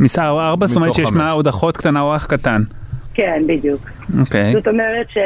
מסער 0.00 0.48
ארבע, 0.48 0.66
זאת 0.66 0.76
אומרת 0.76 0.94
שיש 0.94 1.08
עוד 1.32 1.48
אחות 1.48 1.76
קטנה 1.76 2.00
או 2.00 2.16
אח 2.16 2.26
קטן. 2.26 2.62
כן, 3.14 3.42
בדיוק. 3.46 3.90
אוקיי. 4.20 4.52
זאת 4.52 4.68
אומרת 4.68 5.06
ש... 5.10 5.18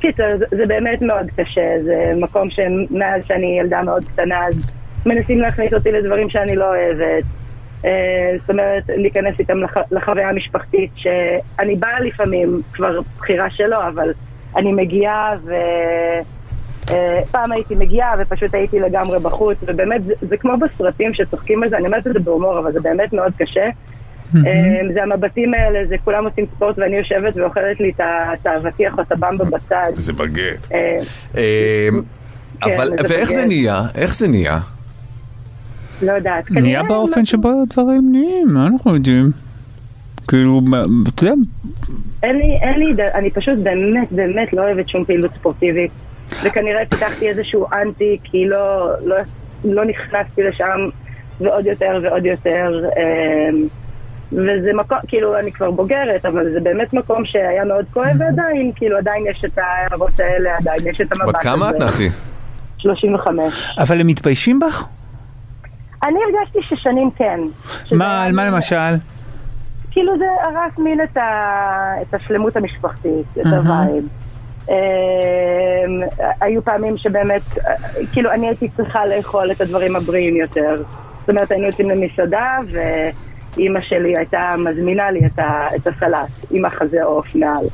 קיצר, 0.00 0.36
זה, 0.38 0.44
זה 0.50 0.66
באמת 0.66 1.02
מאוד 1.02 1.26
קשה, 1.36 1.82
זה 1.84 2.12
מקום 2.16 2.50
שמאז 2.50 3.26
שאני 3.26 3.58
ילדה 3.60 3.82
מאוד 3.82 4.04
קטנה, 4.04 4.46
אז 4.46 4.54
מנסים 5.06 5.40
להכניס 5.40 5.74
אותי 5.74 5.92
לדברים 5.92 6.30
שאני 6.30 6.56
לא 6.56 6.64
אוהבת. 6.64 7.24
אה, 7.84 8.36
זאת 8.40 8.50
אומרת, 8.50 8.82
להיכנס 8.88 9.38
איתם 9.38 9.58
לח... 9.58 9.76
לחוויה 9.90 10.28
המשפחתית, 10.28 10.90
שאני 10.96 11.76
באה 11.76 12.00
לפעמים, 12.00 12.60
כבר 12.72 13.00
בחירה 13.18 13.50
שלו, 13.50 13.76
אבל 13.88 14.12
אני 14.56 14.72
מגיעה 14.72 15.34
ו... 15.44 15.54
אה, 16.90 17.20
פעם 17.30 17.52
הייתי 17.52 17.74
מגיעה 17.74 18.14
ופשוט 18.18 18.54
הייתי 18.54 18.80
לגמרי 18.80 19.18
בחוץ, 19.18 19.58
ובאמת 19.66 20.04
זה, 20.04 20.14
זה 20.20 20.36
כמו 20.36 20.52
בסרטים 20.56 21.14
שצוחקים 21.14 21.62
על 21.62 21.68
זה, 21.68 21.76
אני 21.76 21.86
אומרת 21.86 22.06
את 22.06 22.12
זה 22.12 22.18
בהומור, 22.18 22.58
אבל 22.58 22.72
זה 22.72 22.80
באמת 22.80 23.12
מאוד 23.12 23.32
קשה. 23.38 23.68
אה, 24.36 24.42
זה 24.94 25.02
המבטים 25.02 25.54
האלה, 25.54 25.86
זה 25.88 25.96
כולם 26.04 26.24
עושים 26.24 26.46
ספורט 26.56 26.78
ואני 26.78 26.96
יושבת 26.96 27.36
ואוכלת 27.36 27.80
לי 27.80 27.92
את 27.96 28.46
האבטיח 28.46 28.94
או 28.98 29.02
את 29.02 29.12
הבמבה 29.12 29.44
בצד. 29.44 29.92
זה 29.96 30.12
בגט. 30.12 30.72
אה, 30.72 30.96
אה, 31.36 31.88
כן, 32.60 32.70
אבל, 32.76 32.90
זה 33.00 33.14
ואיך 33.14 33.30
זה 33.30 33.36
בגט. 33.40 33.46
נהיה? 33.46 33.82
איך 33.94 34.14
זה 34.14 34.28
נהיה? 34.28 34.58
לא 36.02 36.12
יודעת. 36.12 36.50
נהיה 36.50 36.82
באופן 36.82 37.20
משהו- 37.22 37.38
שבו 37.38 37.50
הדברים 37.62 38.12
נהיים, 38.12 38.48
מה 38.54 38.66
אנחנו 38.66 38.94
יודעים? 38.94 39.30
כאילו, 40.28 40.60
מה- 40.60 40.82
אתה 41.14 41.22
יודע, 41.24 41.34
אין 42.22 42.36
לי, 42.36 42.58
אין 42.62 42.80
לי, 42.80 43.02
אני 43.14 43.30
פשוט 43.30 43.58
באמת 43.58 44.08
באמת 44.12 44.52
לא 44.52 44.62
אוהבת 44.62 44.88
שום 44.88 45.04
פעילות 45.04 45.30
ספורטיבית. 45.34 45.90
וכנראה 46.44 46.86
פיתחתי 46.90 47.28
איזשהו 47.28 47.66
אנטי, 47.72 48.18
כי 48.24 48.44
לא, 48.48 48.90
לא, 49.04 49.16
לא 49.64 49.84
נכנסתי 49.84 50.42
לשם 50.42 50.88
ועוד 51.40 51.66
יותר 51.66 52.00
ועוד 52.02 52.26
יותר. 52.26 52.84
אמ, 52.96 53.66
וזה 54.32 54.70
מקום, 54.74 54.98
כאילו, 55.08 55.38
אני 55.38 55.52
כבר 55.52 55.70
בוגרת, 55.70 56.26
אבל 56.26 56.52
זה 56.52 56.60
באמת 56.60 56.92
מקום 56.92 57.24
שהיה 57.24 57.64
מאוד 57.64 57.84
כואב, 57.92 58.16
ועדיין, 58.18 58.72
כאילו, 58.76 58.98
עדיין 58.98 59.26
יש 59.26 59.44
את 59.44 59.58
ההערות 59.58 60.20
האלה, 60.20 60.56
עדיין 60.56 60.80
יש 60.86 61.00
את 61.00 61.12
המבט 61.12 61.28
בת 61.28 61.34
הזה. 61.34 61.42
כמה 61.42 61.70
את, 61.70 61.74
נתי? 61.74 62.08
35. 62.78 63.74
אבל 63.78 64.00
הם 64.00 64.06
מתביישים 64.06 64.60
בך? 64.60 64.86
אני 66.02 66.18
הרגשתי 66.24 66.58
ששנים 66.62 67.10
כן. 67.16 67.40
מה, 67.92 68.24
על 68.24 68.32
מה 68.32 68.46
למשל? 68.50 68.94
כאילו 69.90 70.18
זה 70.18 70.24
הרס 70.42 70.78
מין 70.78 71.00
את, 71.02 71.16
ה... 71.16 71.22
את 72.02 72.14
השלמות 72.14 72.56
המשפחתית, 72.56 73.26
את. 73.40 73.46
ה 73.46 73.56
vibe. 73.56 74.08
אמ, 74.68 74.74
היו 76.40 76.64
פעמים 76.64 76.96
שבאמת, 76.96 77.42
כאילו 78.12 78.32
אני 78.32 78.46
הייתי 78.46 78.68
צריכה 78.76 79.06
לאכול 79.06 79.52
את 79.52 79.60
הדברים 79.60 79.96
הבריאים 79.96 80.36
יותר. 80.36 80.74
זאת 81.20 81.28
אומרת, 81.28 81.50
היינו 81.50 81.66
יוצאים 81.66 81.90
למסעדה 81.90 82.58
ואימא 83.58 83.80
שלי 83.80 84.14
הייתה 84.16 84.54
מזמינה 84.58 85.10
לי 85.10 85.20
את, 85.26 85.38
ה... 85.38 85.66
את 85.76 85.86
הסלט 85.86 86.28
עם 86.50 86.64
החזה 86.64 87.02
עוף 87.02 87.34
מעל. 87.34 87.66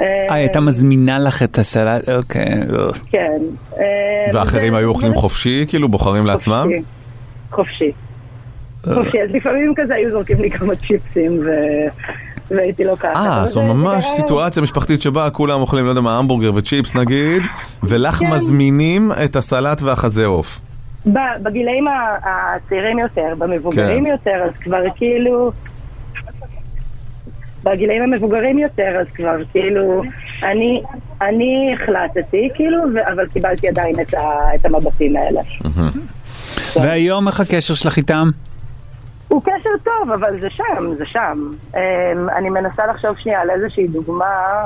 אה, 0.00 0.06
היא 0.06 0.30
הייתה 0.30 0.60
מזמינה 0.60 1.18
לך 1.18 1.42
את 1.42 1.58
הסלט, 1.58 2.08
אוקיי. 2.08 2.60
לא. 2.68 2.92
כן. 3.10 3.38
אמ, 3.76 3.82
ואחרים 4.34 4.74
היו 4.74 4.88
אוכלים 4.88 5.14
חופשי, 5.14 5.64
כאילו 5.68 5.88
בוחרים 5.88 6.26
לעצמם? 6.26 6.68
חופשי. 7.50 7.92
חופשי. 8.84 8.92
חופשי, 8.94 9.22
אז 9.22 9.30
לפעמים 9.30 9.72
כזה 9.76 9.94
היו 9.94 10.10
זורקים 10.10 10.40
לי 10.40 10.50
כמה 10.50 10.74
צ'יפסים 10.74 11.38
ו... 11.44 11.50
והייתי 12.50 12.84
לוקחת. 12.84 13.16
אה, 13.16 13.36
אבל 13.36 13.46
זו 13.46 13.62
ממש 13.62 14.04
סיטואציה 14.16 14.62
משפחתית 14.62 15.02
שבה 15.02 15.30
כולם 15.30 15.60
אוכלים, 15.60 15.84
לא 15.84 15.90
יודע 15.90 16.00
מה, 16.00 16.18
המבורגר 16.18 16.50
וצ'יפס 16.54 16.94
נגיד, 16.94 17.42
ולך 17.82 18.14
כן. 18.14 18.30
מזמינים 18.30 19.12
את 19.24 19.36
הסלט 19.36 19.82
והחזה 19.82 20.26
עוף. 20.26 20.60
בגילאים 21.06 21.86
הצעירים 22.24 22.98
יותר, 22.98 23.34
במבוגרים 23.38 24.04
כן. 24.04 24.10
יותר, 24.10 24.44
אז 24.44 24.56
כבר 24.60 24.80
כאילו... 24.96 25.52
בגילאים 27.64 28.02
המבוגרים 28.02 28.58
יותר, 28.58 28.96
אז 29.00 29.06
כבר 29.14 29.44
כאילו... 29.52 30.02
אני, 30.42 30.82
אני 31.22 31.74
החלטתי, 31.74 32.48
כאילו, 32.54 32.78
ו- 32.94 33.12
אבל 33.14 33.26
קיבלתי 33.26 33.68
עדיין 33.68 33.94
את, 34.00 34.14
ה- 34.14 34.54
את 34.54 34.66
המבטים 34.66 35.16
האלה. 35.16 35.40
והיום 36.76 37.28
איך 37.28 37.40
הקשר 37.40 37.74
שלך 37.74 37.96
איתם? 37.96 38.30
הוא 39.28 39.42
קשר 39.42 39.70
טוב, 39.84 40.10
אבל 40.12 40.40
זה 40.40 40.50
שם, 40.50 40.94
זה 40.98 41.06
שם. 41.06 41.50
Um, 41.72 41.76
אני 42.36 42.50
מנסה 42.50 42.86
לחשוב 42.86 43.18
שנייה 43.18 43.40
על 43.40 43.50
איזושהי 43.50 43.86
דוגמה. 43.86 44.64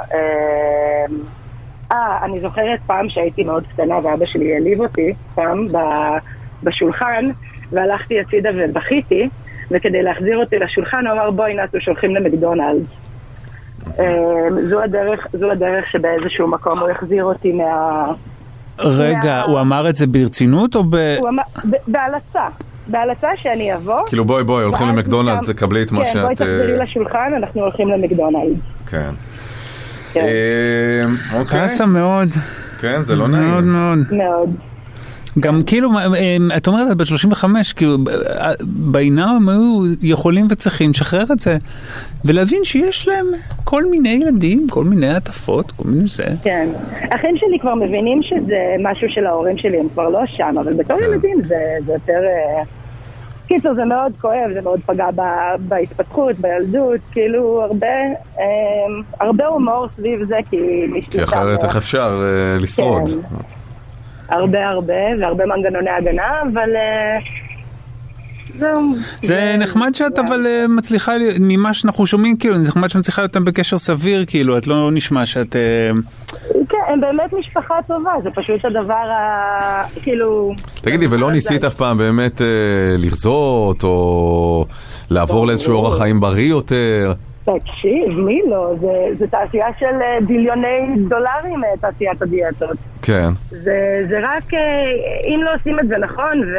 אה, 1.93 2.19
אני 2.25 2.41
זוכרת 2.41 2.79
פעם 2.87 3.09
שהייתי 3.09 3.45
מאוד 3.45 3.65
קטנה 3.67 3.95
ואבא 4.03 4.27
שלי 4.27 4.53
העליב 4.55 4.81
אותי, 4.81 5.13
פעם, 5.35 5.67
ב- 5.69 6.19
בשולחן, 6.63 7.25
והלכתי 7.73 8.21
הצידה 8.21 8.51
ובכיתי, 8.55 9.29
וכדי 9.71 10.03
להחזיר 10.03 10.39
אותי 10.39 10.59
לשולחן 10.59 11.07
הוא 11.07 11.13
אמר 11.13 11.31
בואי 11.31 11.55
נתו 11.55 11.81
שולחים 11.81 12.15
למקדונלדס. 12.15 12.87
Um, 13.87 13.91
זו 14.63 14.83
הדרך, 14.83 15.27
זו 15.33 15.51
הדרך 15.51 15.91
שבאיזשהו 15.91 16.49
מקום 16.49 16.79
הוא 16.79 16.89
החזיר 16.91 17.25
אותי 17.25 17.53
מה... 17.53 18.05
רגע, 18.79 19.19
מה- 19.37 19.43
הוא 19.43 19.61
אמר 19.61 19.89
את 19.89 19.97
זה 19.97 20.07
ברצינות 20.07 20.77
או 20.77 20.85
ב... 20.85 20.97
הוא 21.19 21.29
אמר, 21.29 21.43
ב- 21.71 21.77
בהלצה, 21.93 22.47
בהלצה 22.87 23.29
שאני 23.37 23.75
אבוא. 23.75 24.07
כאילו 24.07 24.25
בואי 24.25 24.45
בואי, 24.45 24.65
הולכים 24.65 24.89
למקדונלדס, 24.89 25.51
תקבלי 25.51 25.83
את 25.83 25.93
מה 25.93 26.05
כן, 26.05 26.23
בואי 26.23 26.37
שאת... 26.37 26.43
אה, 26.43 26.47
תחזרי 26.47 26.79
לשולחן, 26.79 27.33
אנחנו 27.37 27.61
הולכים 27.61 27.89
למקדונלדס. 27.89 28.61
כן. 28.91 29.11
כן. 30.21 30.27
אה, 30.27 31.39
אוקיי, 31.41 31.61
קאסה 31.61 31.87
מאוד, 31.87 32.29
כן, 32.81 33.03
זה 33.03 33.17
לא 33.17 33.29
מאוד 33.29 33.65
נעים. 33.65 33.73
מאוד. 33.73 33.99
מאוד. 34.11 34.51
גם 35.41 35.61
כאילו, 35.67 35.91
אה, 35.99 36.37
את 36.57 36.67
אומרת, 36.67 36.91
את 36.93 36.97
בת 36.97 37.07
35, 37.07 37.73
כאילו, 37.73 37.97
אה, 38.39 38.53
בעינם 38.63 39.29
הם 39.29 39.49
היו 39.49 39.83
יכולים 40.03 40.47
וצריכים 40.51 40.91
לשחרר 40.91 41.25
את 41.33 41.39
זה, 41.39 41.57
ולהבין 42.25 42.65
שיש 42.65 43.09
להם 43.09 43.27
כל 43.65 43.85
מיני 43.91 44.09
ילדים, 44.09 44.67
כל 44.71 44.85
מיני 44.85 45.09
הטפות, 45.09 45.71
כל 45.71 45.89
מיני 45.89 46.07
זה. 46.07 46.25
כן. 46.43 46.69
אחים 47.11 47.37
שלי 47.37 47.59
כבר 47.61 47.75
מבינים 47.75 48.21
שזה 48.23 48.59
משהו 48.79 49.09
של 49.11 49.27
ההורים 49.27 49.59
שלי, 49.59 49.81
הם 49.81 49.89
כבר 49.89 50.09
לא 50.09 50.21
שם, 50.27 50.55
אבל 50.61 50.73
בתור 50.73 50.99
כן. 50.99 51.05
ילדים 51.05 51.43
זה 51.43 51.57
זה 51.87 51.93
יותר... 51.93 52.21
קיצור, 53.47 53.75
זה 53.75 53.85
מאוד 53.85 54.13
כואב, 54.21 54.53
זה 54.55 54.61
מאוד 54.61 54.81
פגע 54.87 55.07
ב- 55.15 55.57
בהתפתחות, 55.69 56.37
בילדות, 56.39 57.01
כאילו 57.13 57.63
הרבה, 57.63 57.87
אה, 58.39 58.45
הרבה 59.21 59.47
הומור 59.47 59.89
סביב 59.97 60.25
זה, 60.25 60.37
כי 60.51 60.57
מישהו 60.93 61.13
כי 61.13 61.25
אחרת 61.25 61.65
איך 61.65 61.77
אפשר 61.77 62.23
אה, 62.23 62.57
לשרוד? 62.61 63.09
כן. 63.09 63.37
הרבה 64.29 64.69
הרבה, 64.69 64.95
והרבה 65.21 65.45
מנגנוני 65.47 65.91
הגנה, 65.91 66.43
אבל 66.53 66.71
אה. 66.77 67.19
זה 69.23 69.57
נחמד 69.59 69.95
שאת 69.95 70.19
אבל 70.19 70.47
אה, 70.47 70.65
מצליחה, 70.69 71.13
ממה 71.41 71.75
שאנחנו 71.75 72.07
שומעים, 72.07 72.37
כאילו, 72.37 72.59
זה 72.59 72.69
נחמד 72.69 72.89
שאת 72.89 72.97
מצליחה 72.97 73.23
להיות 73.23 73.37
בקשר 73.37 73.79
סביר, 73.79 74.25
כאילו, 74.27 74.59
את 74.59 74.67
לא 74.67 74.91
נשמע 74.93 75.27
שאת... 75.27 75.57
הם 76.87 77.01
באמת 77.01 77.33
משפחה 77.33 77.75
טובה, 77.87 78.13
זה 78.23 78.31
פשוט 78.31 78.65
הדבר 78.65 78.95
ה... 78.95 79.83
כאילו... 80.03 80.53
תגידי, 80.75 81.07
ולא 81.07 81.33
ניסית 81.33 81.65
אף 81.65 81.75
פעם 81.75 81.99
באמת 81.99 82.43
אה, 82.43 82.47
לרזות, 82.99 83.85
או 83.85 84.65
לעבור 85.11 85.47
לאיזשהו 85.47 85.75
אורח 85.75 85.99
חיים 85.99 86.21
בריא 86.21 86.51
יותר? 86.51 87.13
תקשיב, 87.45 88.19
מי 88.19 88.41
לא? 88.51 88.75
זה, 88.81 89.07
זה 89.19 89.27
תעשייה 89.27 89.67
של 89.79 89.87
אה, 89.87 90.19
ביליוני 90.27 90.95
דולרים, 91.09 91.65
אה, 91.65 91.71
תעשיית 91.81 92.23
הדיאטות. 92.23 92.77
כן. 93.03 93.29
זה, 93.51 94.07
זה 94.09 94.19
רק, 94.23 94.55
אם 95.27 95.41
לא 95.43 95.55
עושים 95.55 95.81
את 95.81 95.89
זה 95.89 95.95
נכון, 95.99 96.41
ו, 96.41 96.57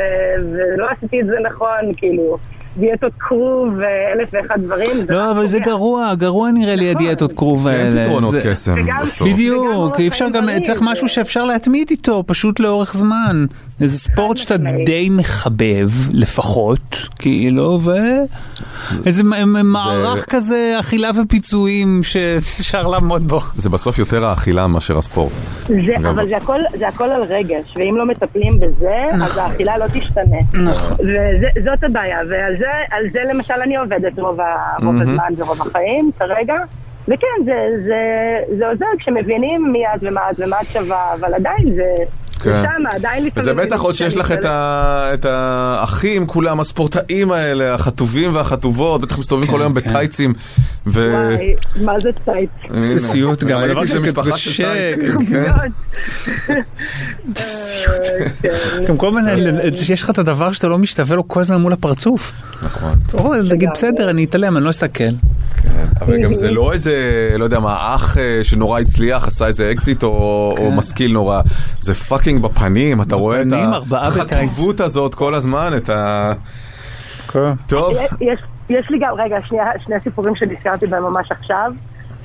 ולא 0.53 0.87
עשיתי 0.89 1.21
את 1.21 1.25
זה 1.25 1.35
נכון, 1.43 1.93
כאילו, 1.97 2.37
דיאטות 2.79 3.11
כרוב 3.19 3.73
ואלף 3.77 4.29
ואחד 4.33 4.61
דברים. 4.61 5.05
לא, 5.09 5.31
אבל 5.31 5.47
זה. 5.47 5.59
גרוע, 5.59 6.15
גרוע 6.15 6.51
נראה 6.51 6.75
לי 6.75 6.91
הדיאטות 6.91 7.33
כרוב 7.33 7.67
האלה. 7.67 7.99
אין 7.99 8.07
פתרונות 8.07 8.35
קסם 8.43 8.75
בסוף. 9.03 9.27
בדיוק, 9.27 9.99
אפשר 10.07 10.29
גם, 10.29 10.45
צריך 10.63 10.81
משהו 10.81 11.07
שאפשר 11.07 11.45
להתמיד 11.45 11.87
איתו, 11.91 12.23
פשוט 12.27 12.59
לאורך 12.59 12.93
זמן. 12.93 13.45
איזה 13.81 13.99
ספורט 13.99 14.37
שאתה. 14.37 14.55
די 14.85 15.09
מחבב, 15.11 15.89
לפחות, 16.11 17.07
כאילו, 17.19 17.79
ואיזה 19.03 19.23
מערך 19.63 20.25
כזה 20.29 20.75
אכילה 20.79 21.09
ופיצויים 21.21 22.03
שאפשר 22.03 22.87
לעמוד 22.87 23.27
בו. 23.27 23.39
זה 23.55 23.69
בסוף 23.69 23.99
יותר 23.99 24.25
האכילה 24.25 24.67
מאשר 24.67 24.97
הספורט. 24.97 25.31
אבל 25.97 26.27
זה 26.27 26.37
הכל, 26.37 26.59
זה 26.79 26.87
הכל 26.87 27.09
על 27.09 27.23
רגש, 27.23 27.75
ואם 27.75 27.95
לא 27.97 28.05
מטפלים 28.05 28.59
בזה, 28.59 28.95
אז 29.13 29.21
נכון. 29.21 29.43
האכילה 29.43 29.77
לא 29.77 29.85
תשתנה. 29.93 30.37
נכון. 30.53 30.97
וזאת 31.55 31.83
הבעיה, 31.83 32.17
ועל 32.29 32.55
זה, 32.59 32.66
על 32.91 33.09
זה 33.11 33.19
למשל 33.33 33.53
אני 33.53 33.77
עובדת 33.77 34.19
רוב, 34.19 34.39
רוב 34.83 35.01
הזמן 35.01 35.33
ורוב 35.37 35.61
החיים, 35.61 36.11
כרגע. 36.19 36.55
וכן, 37.07 37.43
זה, 37.45 37.67
זה, 37.85 37.95
זה 38.57 38.67
עוזר 38.67 38.85
כשמבינים 38.99 39.71
מי 39.71 39.87
את 39.87 39.99
ומה 40.01 40.31
את 40.31 40.35
ומה 40.39 40.61
את 40.61 40.67
שווה, 40.67 41.13
אבל 41.13 41.33
עדיין 41.33 41.75
זה... 41.75 41.93
כן. 42.39 42.61
זה 42.61 42.67
שמה, 42.77 42.89
עדיין 42.95 43.25
לפעמים... 43.25 43.49
וזה 43.49 43.53
בטח 43.53 43.79
עוד 43.79 43.95
שיש 43.95 44.17
לך 44.17 44.31
את, 44.31 44.45
ה... 44.45 45.09
את 45.13 45.25
האחים 45.25 46.27
כולם, 46.27 46.59
הספורטאים 46.59 47.31
האלה, 47.31 47.73
החטובים 47.73 48.35
והחטובות, 48.35 49.01
בטח 49.01 49.17
מסתובבים 49.17 49.51
כל 49.51 49.61
היום 49.61 49.79
כן. 49.79 49.89
בטייצים. 49.89 50.33
ו... 50.87 51.13
וואי, 51.13 51.55
מה 51.85 51.99
זה? 51.99 52.09
הנה, 52.69 52.87
זה 52.87 52.99
סיוט 52.99 53.43
גם, 53.43 53.57
הדבר 53.57 53.79
ראיתי 53.79 53.91
הזה 53.91 53.93
שמשפחה 53.93 54.37
של 54.37 54.63
טייצים, 54.63 55.17
כן. 55.25 55.45
כן. 55.45 55.69
כן. 56.47 56.61
גם 58.87 58.97
כל 58.97 59.11
מיני, 59.11 59.31
שיש 59.73 60.03
לך 60.03 60.09
את 60.09 60.17
הדבר 60.17 60.51
שאתה 60.51 60.67
לא 60.67 60.77
משתווה 60.77 61.15
לו 61.15 61.27
כל 61.27 61.41
הזמן 61.41 61.61
מול 61.61 61.73
הפרצוף. 61.73 62.31
נכון. 62.63 62.99
אתה 63.07 63.17
יכול 63.17 63.37
להגיד 63.37 63.69
בסדר, 63.73 64.09
אני 64.09 64.23
אתעלם, 64.23 64.57
אני 64.57 64.65
לא 64.65 64.69
אסתכל. 64.69 65.03
אבל 66.01 66.21
גם 66.23 66.35
זה 66.35 66.51
לא 66.51 66.73
איזה, 66.73 66.95
לא 67.37 67.43
יודע 67.43 67.59
מה, 67.59 67.95
אח 67.95 68.17
אה, 68.17 68.39
שנורא 68.43 68.79
הצליח, 68.79 69.27
עשה 69.27 69.47
איזה 69.47 69.71
אקזיט 69.71 70.03
או, 70.03 70.71
משכיל 70.75 71.11
נורא. 71.11 71.41
זה 71.79 71.93
fucking 72.27 72.41
בפנים, 72.41 73.01
אתה 73.01 73.15
רואה 73.15 73.41
את. 73.41 73.47
החטובות 73.91 74.79
הזאת 74.79 75.15
כל 75.15 75.35
הזמן, 75.35 75.71
את 75.77 75.89
ה... 75.89 76.33
טוב, 77.67 77.93
יש, 78.21 78.39
יש 78.69 78.89
לי 78.89 78.99
גם, 78.99 79.13
רגע, 79.17 79.37
שני 79.85 79.99
סיפורים 80.03 80.35
שנזכרתי 80.35 80.87
בהם 80.87 81.03
ממש 81.03 81.31
עכשיו. 81.31 81.71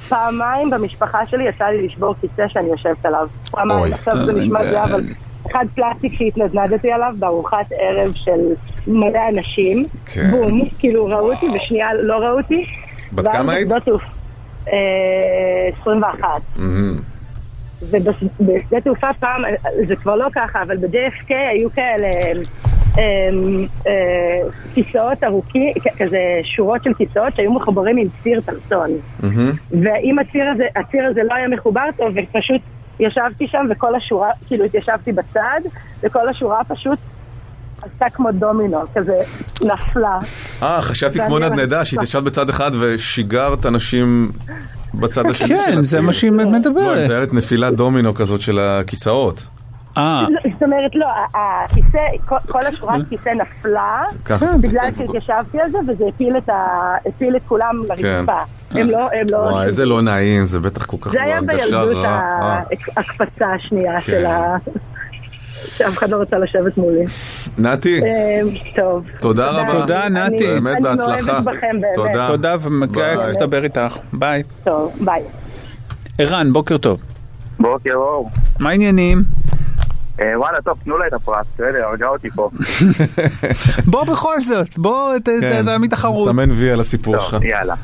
פעמיים 0.08 0.70
במשפחה 0.70 1.26
שלי 1.26 1.44
יצא 1.48 1.64
לי 1.64 1.86
לשבור 1.86 2.14
כיסא 2.20 2.48
שאני 2.48 2.68
יושבת 2.68 3.06
עליו. 3.06 3.20
אוי. 3.20 3.28
פעמיים, 3.50 3.92
עכשיו 3.92 4.24
זה 4.26 4.32
נשמע 4.32 4.62
זה, 4.62 4.84
אבל 4.84 5.00
אחד 5.50 5.64
פלסטיק 5.74 6.12
שהתנדנדתי 6.18 6.92
עליו 6.92 7.14
בארוחת 7.18 7.66
ערב 7.80 8.12
של 8.14 8.40
מלא 8.86 9.20
אנשים. 9.32 9.86
כן. 10.06 10.30
בום, 10.30 10.68
כאילו 10.78 11.06
ראו 11.06 11.32
אותי, 11.32 11.46
ושנייה 11.56 11.88
לא 12.02 12.14
ראו 12.14 12.38
אותי. 12.38 12.64
בת 13.12 13.28
כמה 13.32 13.52
היית? 13.52 13.68
בשדות 13.68 13.82
תעופ- 13.82 14.12
אה, 14.72 14.72
21. 15.82 16.28
ובשדה 17.90 18.80
תעופה 18.80 19.12
פעם, 19.20 19.42
זה 19.86 19.96
כבר 19.96 20.16
לא 20.16 20.26
ככה, 20.34 20.62
אבל 20.62 20.76
ב-JFK 20.76 21.34
היו 21.50 21.70
כאלה 21.70 22.08
אמ, 22.98 23.66
אה, 23.86 23.92
כיסאות 24.74 25.24
ארוכים, 25.24 25.72
כזה 25.98 26.18
שורות 26.56 26.84
של 26.84 26.94
כיסאות 26.94 27.34
שהיו 27.34 27.52
מחוברים 27.52 27.96
עם 27.96 28.06
ציר 28.22 28.40
תחתון. 28.40 28.90
ואם 29.70 30.18
הציר 30.18 30.50
הזה, 30.54 30.64
הציר 30.76 31.06
הזה 31.10 31.20
לא 31.28 31.34
היה 31.34 31.48
מחובר 31.48 31.84
טוב, 31.96 32.08
ופשוט 32.08 32.60
ישבתי 33.00 33.46
שם 33.48 33.66
וכל 33.70 33.94
השורה, 33.94 34.30
כאילו 34.46 34.64
התיישבתי 34.64 35.12
בצד, 35.12 35.60
וכל 36.02 36.28
השורה 36.28 36.64
פשוט 36.64 36.98
עשתה 37.82 38.06
כמו 38.10 38.32
דומינו, 38.32 38.78
כזה 38.94 39.22
נפלה. 39.62 40.18
אה, 40.62 40.82
חשבתי 40.82 41.18
כמו 41.26 41.38
נדנדה. 41.38 41.84
שהתיישבת 41.84 42.22
בצד 42.22 42.48
אחד 42.48 42.70
ושיגרת 42.80 43.66
אנשים 43.66 44.30
בצד 44.94 45.30
השני 45.30 45.48
של 45.48 45.54
כן, 45.56 45.82
זה 45.82 45.96
הציר. 45.96 46.00
מה 46.06 46.12
שהיא 46.12 46.32
לא, 46.32 46.42
היא 46.42 46.50
מדברת. 46.52 47.04
מתארת 47.04 47.34
נפילת 47.34 47.74
דומינו 47.74 48.14
כזאת 48.14 48.40
של 48.40 48.58
הכיסאות. 48.58 49.44
אה, 49.98 50.26
לא, 50.30 50.40
זאת 50.52 50.62
אומרת, 50.62 50.90
לא, 50.94 51.06
הכיסא, 51.34 51.98
כל- 52.48 52.58
השורת 52.68 53.00
כיסא 53.08 53.28
נפלה, 53.28 54.02
ככה. 54.24 54.46
בגלל 54.62 54.88
שהתיישבתי 54.98 55.60
על 55.60 55.70
זה, 55.70 55.78
וזה 55.88 56.04
הפיל 56.14 56.36
את 56.36 56.48
ה- 56.48 56.94
הפיל 57.08 57.36
את 57.36 57.42
כולם 57.48 57.74
לרצפה. 57.88 58.38
הם 58.70 58.90
לא, 58.90 58.98
הם 58.98 59.26
לא... 59.32 59.36
וואי, 59.36 59.66
איזה 59.66 59.86
לא 59.86 60.02
נעים, 60.02 60.44
זה 60.44 60.60
בטח 60.60 60.84
כל 60.86 60.96
כך 61.00 61.10
זה 61.12 61.22
היה 61.22 61.36
הרגשה 61.36 61.56
בילדות 61.64 61.96
רעה. 61.96 62.20
ה- 62.20 62.42
אה. 62.42 62.60
הקפצה 62.96 63.46
השנייה 63.54 64.00
כן. 64.00 64.06
של 64.12 64.26
ה... 64.26 64.56
שאף 65.66 65.98
אחד 65.98 66.10
לא 66.10 66.16
רצה 66.16 66.38
לשבת 66.38 66.76
מולי. 66.76 67.04
נתי, 67.58 68.00
אה, 68.02 68.40
טוב. 68.76 69.04
תודה 69.18 69.50
רבה. 69.50 69.72
תודה, 69.72 70.06
אני- 70.06 70.20
נתי. 70.20 70.46
באמת 70.46 70.76
אני 70.76 70.82
בהצלחה. 70.82 71.22
מאוהבת 71.22 71.44
בכם 71.44 71.80
באמת. 71.80 71.94
תודה. 71.94 72.26
תודה 72.28 72.56
ומגיע 72.60 73.02
ביי. 73.16 73.26
כיף 73.32 73.36
לדבר 73.42 73.64
איתך. 73.64 73.98
ביי. 74.12 74.42
טוב, 74.64 74.92
ביי. 75.00 75.22
ערן, 76.18 76.52
בוקר 76.52 76.78
טוב. 76.78 77.00
בוקר 77.60 77.94
אור. 77.94 78.30
מה 78.60 78.70
העניינים? 78.70 79.22
אה, 80.20 80.38
וואלה, 80.40 80.62
טוב, 80.62 80.78
תנו 80.84 80.98
לה 80.98 81.06
את 81.06 81.12
הפרס, 81.12 81.46
בסדר, 81.54 81.84
הרגע 81.88 82.06
אותי 82.06 82.30
פה. 82.30 82.50
בוא 83.90 84.04
בכל 84.04 84.40
זאת, 84.40 84.78
בוא 84.78 85.12
כן, 85.40 85.64
תעמיד 85.64 85.90
תחרות. 85.90 86.28
סמן 86.28 86.50
וי 86.50 86.70
על 86.72 86.80
הסיפור 86.80 87.18
שלך. 87.18 87.30
טוב, 87.30 87.42
יאללה. 87.44 87.74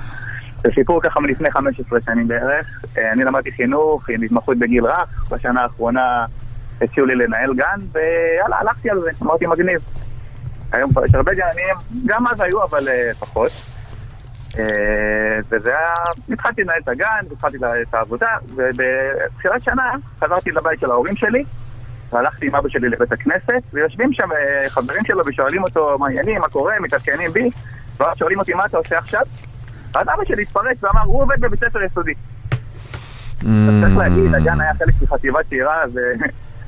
זה 0.65 0.71
סיפור 0.75 1.01
ככה 1.03 1.21
מלפני 1.21 1.51
15 1.51 1.99
שנים 2.07 2.29
בערך. 2.29 2.67
אה, 2.99 3.13
אני 3.13 3.25
למדתי 3.25 3.53
חינוך 3.53 4.09
עם 4.09 4.23
התמחות 4.23 4.59
בגיל 4.59 4.85
רך, 4.85 5.31
בשנה 5.33 5.63
האחרונה 5.63 6.25
הציעו 6.83 7.07
לי 7.07 7.15
לנהל 7.15 7.55
גן, 7.55 7.81
ויאללה, 7.93 8.57
הלכתי 8.61 8.91
על 8.91 9.01
זה, 9.01 9.11
אמרתי 9.23 9.47
מגניב. 9.47 9.81
היום 10.73 10.91
כבר 10.91 11.05
יש 11.05 11.15
הרבה 11.15 11.35
גנים, 11.35 11.75
גם 12.07 12.27
אז 12.27 12.41
היו, 12.41 12.65
אבל 12.65 12.89
אה, 12.89 13.11
פחות. 13.19 13.53
אה, 14.59 14.65
וזה 15.49 15.71
היה, 15.71 15.93
התחלתי 16.33 16.63
לנהל 16.63 16.81
את 16.83 16.89
הגן, 16.89 17.25
התחלתי 17.33 17.57
את 17.89 17.95
העבודה, 17.95 18.37
ובתחילת 18.57 19.63
שנה 19.63 19.93
חזרתי 20.21 20.51
לבית 20.51 20.81
של 20.81 20.91
ההורים 20.91 21.17
שלי, 21.17 21.45
והלכתי 22.13 22.47
עם 22.47 22.55
אבא 22.55 22.69
שלי 22.69 22.89
לבית 22.89 23.13
הכנסת, 23.13 23.63
ויושבים 23.73 24.13
שם 24.13 24.29
אה, 24.33 24.71
חברים 24.71 25.05
שלו 25.07 25.23
ושואלים 25.27 25.63
אותו 25.63 25.99
מה 25.99 26.07
העניינים, 26.07 26.41
מה 26.41 26.49
קורה, 26.49 26.75
מתעדכנים 26.81 27.31
בי, 27.31 27.51
ואז 27.97 28.17
שואלים 28.17 28.39
אותי 28.39 28.55
מה 28.55 28.67
אתה 28.67 28.77
עושה 28.77 28.99
עכשיו? 28.99 29.23
אז 29.95 30.07
אבא 30.15 30.25
שלי 30.25 30.43
התפרץ 30.43 30.77
ואמר, 30.85 31.03
הוא 31.05 31.23
עובד 31.23 31.41
בבית 31.41 31.61
ספר 31.61 31.83
יסודי. 31.83 32.15
Mm. 33.41 33.45
צריך 33.81 33.97
להגיד, 33.97 34.35
הגן 34.35 34.61
היה 34.61 34.75
חלק 34.75 34.95
מחטיבה 35.03 35.39
צעירה, 35.49 35.83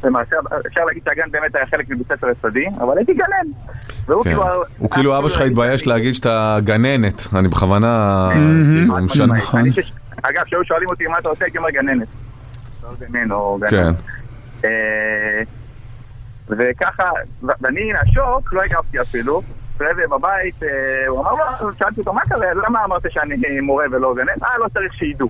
ולמעשה 0.04 0.36
אפשר 0.66 0.84
להגיד 0.84 1.02
שהגן 1.04 1.30
באמת 1.30 1.54
היה 1.54 1.66
חלק 1.66 1.90
מבית 1.90 2.06
ספר 2.06 2.26
יסודי, 2.30 2.64
אבל 2.80 2.96
הייתי 2.98 3.14
גנן. 3.14 3.52
והוא 4.06 4.24
כן. 4.24 4.30
כאילו... 4.30 4.44
הוא 4.78 4.90
כאילו 4.90 5.18
אבא 5.18 5.28
שלך 5.28 5.40
התבייש 5.40 5.86
להגיד 5.86 6.14
שאתה 6.14 6.58
גננת, 6.64 7.22
אני 7.34 7.48
בכוונה. 7.48 8.28
כאילו, 8.32 8.96
משנה. 8.96 9.34
נכון. 9.36 9.60
אני 9.60 9.72
שש- 9.72 9.92
אגב, 10.22 10.44
כשהיו 10.44 10.64
שואלים 10.64 10.88
אותי 10.88 11.06
מה 11.06 11.18
אתה 11.18 11.28
עושה, 11.28 11.44
הייתי 11.44 11.58
אומר 11.58 11.70
גננת. 11.70 12.08
לא 12.82 12.88
גנן 13.00 13.32
או 13.32 13.58
גנן. 13.60 13.70
כן. 13.70 13.92
אה, 14.64 15.42
וככה, 16.48 17.10
ואני 17.42 17.92
מהשוק 17.92 18.52
לא 18.52 18.62
הגבתי 18.62 19.00
אפילו. 19.00 19.42
אחרי 19.76 19.94
זה 19.94 20.02
בבית, 20.10 20.62
אה, 20.62 20.68
הוא 21.08 21.20
אמר 21.20 21.34
לו, 21.60 21.72
שאלתי 21.78 22.00
אותו, 22.00 22.12
מה 22.12 22.20
קרה? 22.20 22.46
למה 22.66 22.84
אמרת 22.84 23.02
שאני 23.08 23.60
מורה 23.60 23.84
ולא 23.92 24.14
גנן? 24.14 24.44
אה, 24.44 24.58
לא 24.58 24.66
צריך 24.68 24.94
שידעו. 24.94 25.28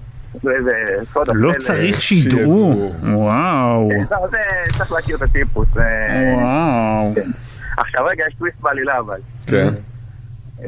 לא. 1.35 1.53
צריך 1.59 2.03
שידעו. 2.03 2.93
וואו. 3.03 3.89
כן, 3.91 4.15
לא, 4.15 4.27
זה 4.31 4.39
צריך 4.79 4.93
להכיר 4.93 5.17
את 5.17 5.23
הטיפוס. 5.23 5.69
וואו. 5.77 7.13
כן. 7.15 7.31
עכשיו 7.77 8.05
רגע, 8.05 8.25
יש 8.29 8.35
טוויסט 8.35 8.61
בעלילה 8.61 8.99
אבל. 8.99 9.19
כן. 9.47 9.69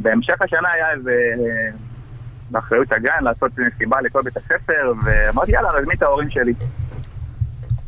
בהמשך 0.03 0.43
השנה 0.43 0.69
היה 0.73 0.93
איזה... 0.93 1.13
באחריות 2.53 2.93
הגן 2.93 3.19
לעשות 3.23 3.53
מסיבה 3.59 4.01
לכל 4.01 4.23
בית 4.23 4.37
הספר, 4.37 4.93
ואמרתי 5.05 5.53
יאללה, 5.53 5.81
נזמין 5.81 5.97
את 5.97 6.03
ההורים 6.03 6.31
שלי. 6.31 6.53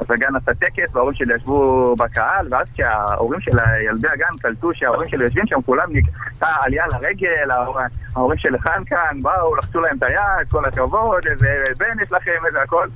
אז 0.01 0.07
הגן 0.11 0.36
עשה 0.36 0.55
טקס, 0.55 0.95
וההורים 0.95 1.14
שלי 1.14 1.34
ישבו 1.36 1.95
בקהל, 1.99 2.47
ואז 2.51 2.66
כשההורים 2.74 3.40
של 3.40 3.59
ילדי 3.90 4.09
הגן 4.09 4.36
קלטו 4.42 4.70
שההורים 4.74 5.09
שלי 5.09 5.24
יושבים 5.24 5.47
שם, 5.47 5.62
כולם 5.66 5.86
נקטע 5.90 6.47
עלייה 6.61 6.84
לרגל, 6.86 7.51
ההור- 7.51 7.78
ההורים 8.16 8.38
של 8.38 8.59
חן 8.59 8.82
כאן, 8.86 9.22
באו, 9.22 9.57
לחצו 9.57 9.80
להם 9.80 9.97
את 9.99 10.03
היד, 10.03 10.49
כל 10.51 10.64
הכבוד, 10.64 11.26
איזה 11.30 11.47
בן 11.78 12.03
יש 12.03 12.12
לכם, 12.12 12.47
איזה 12.47 12.62
הכל. 12.62 12.88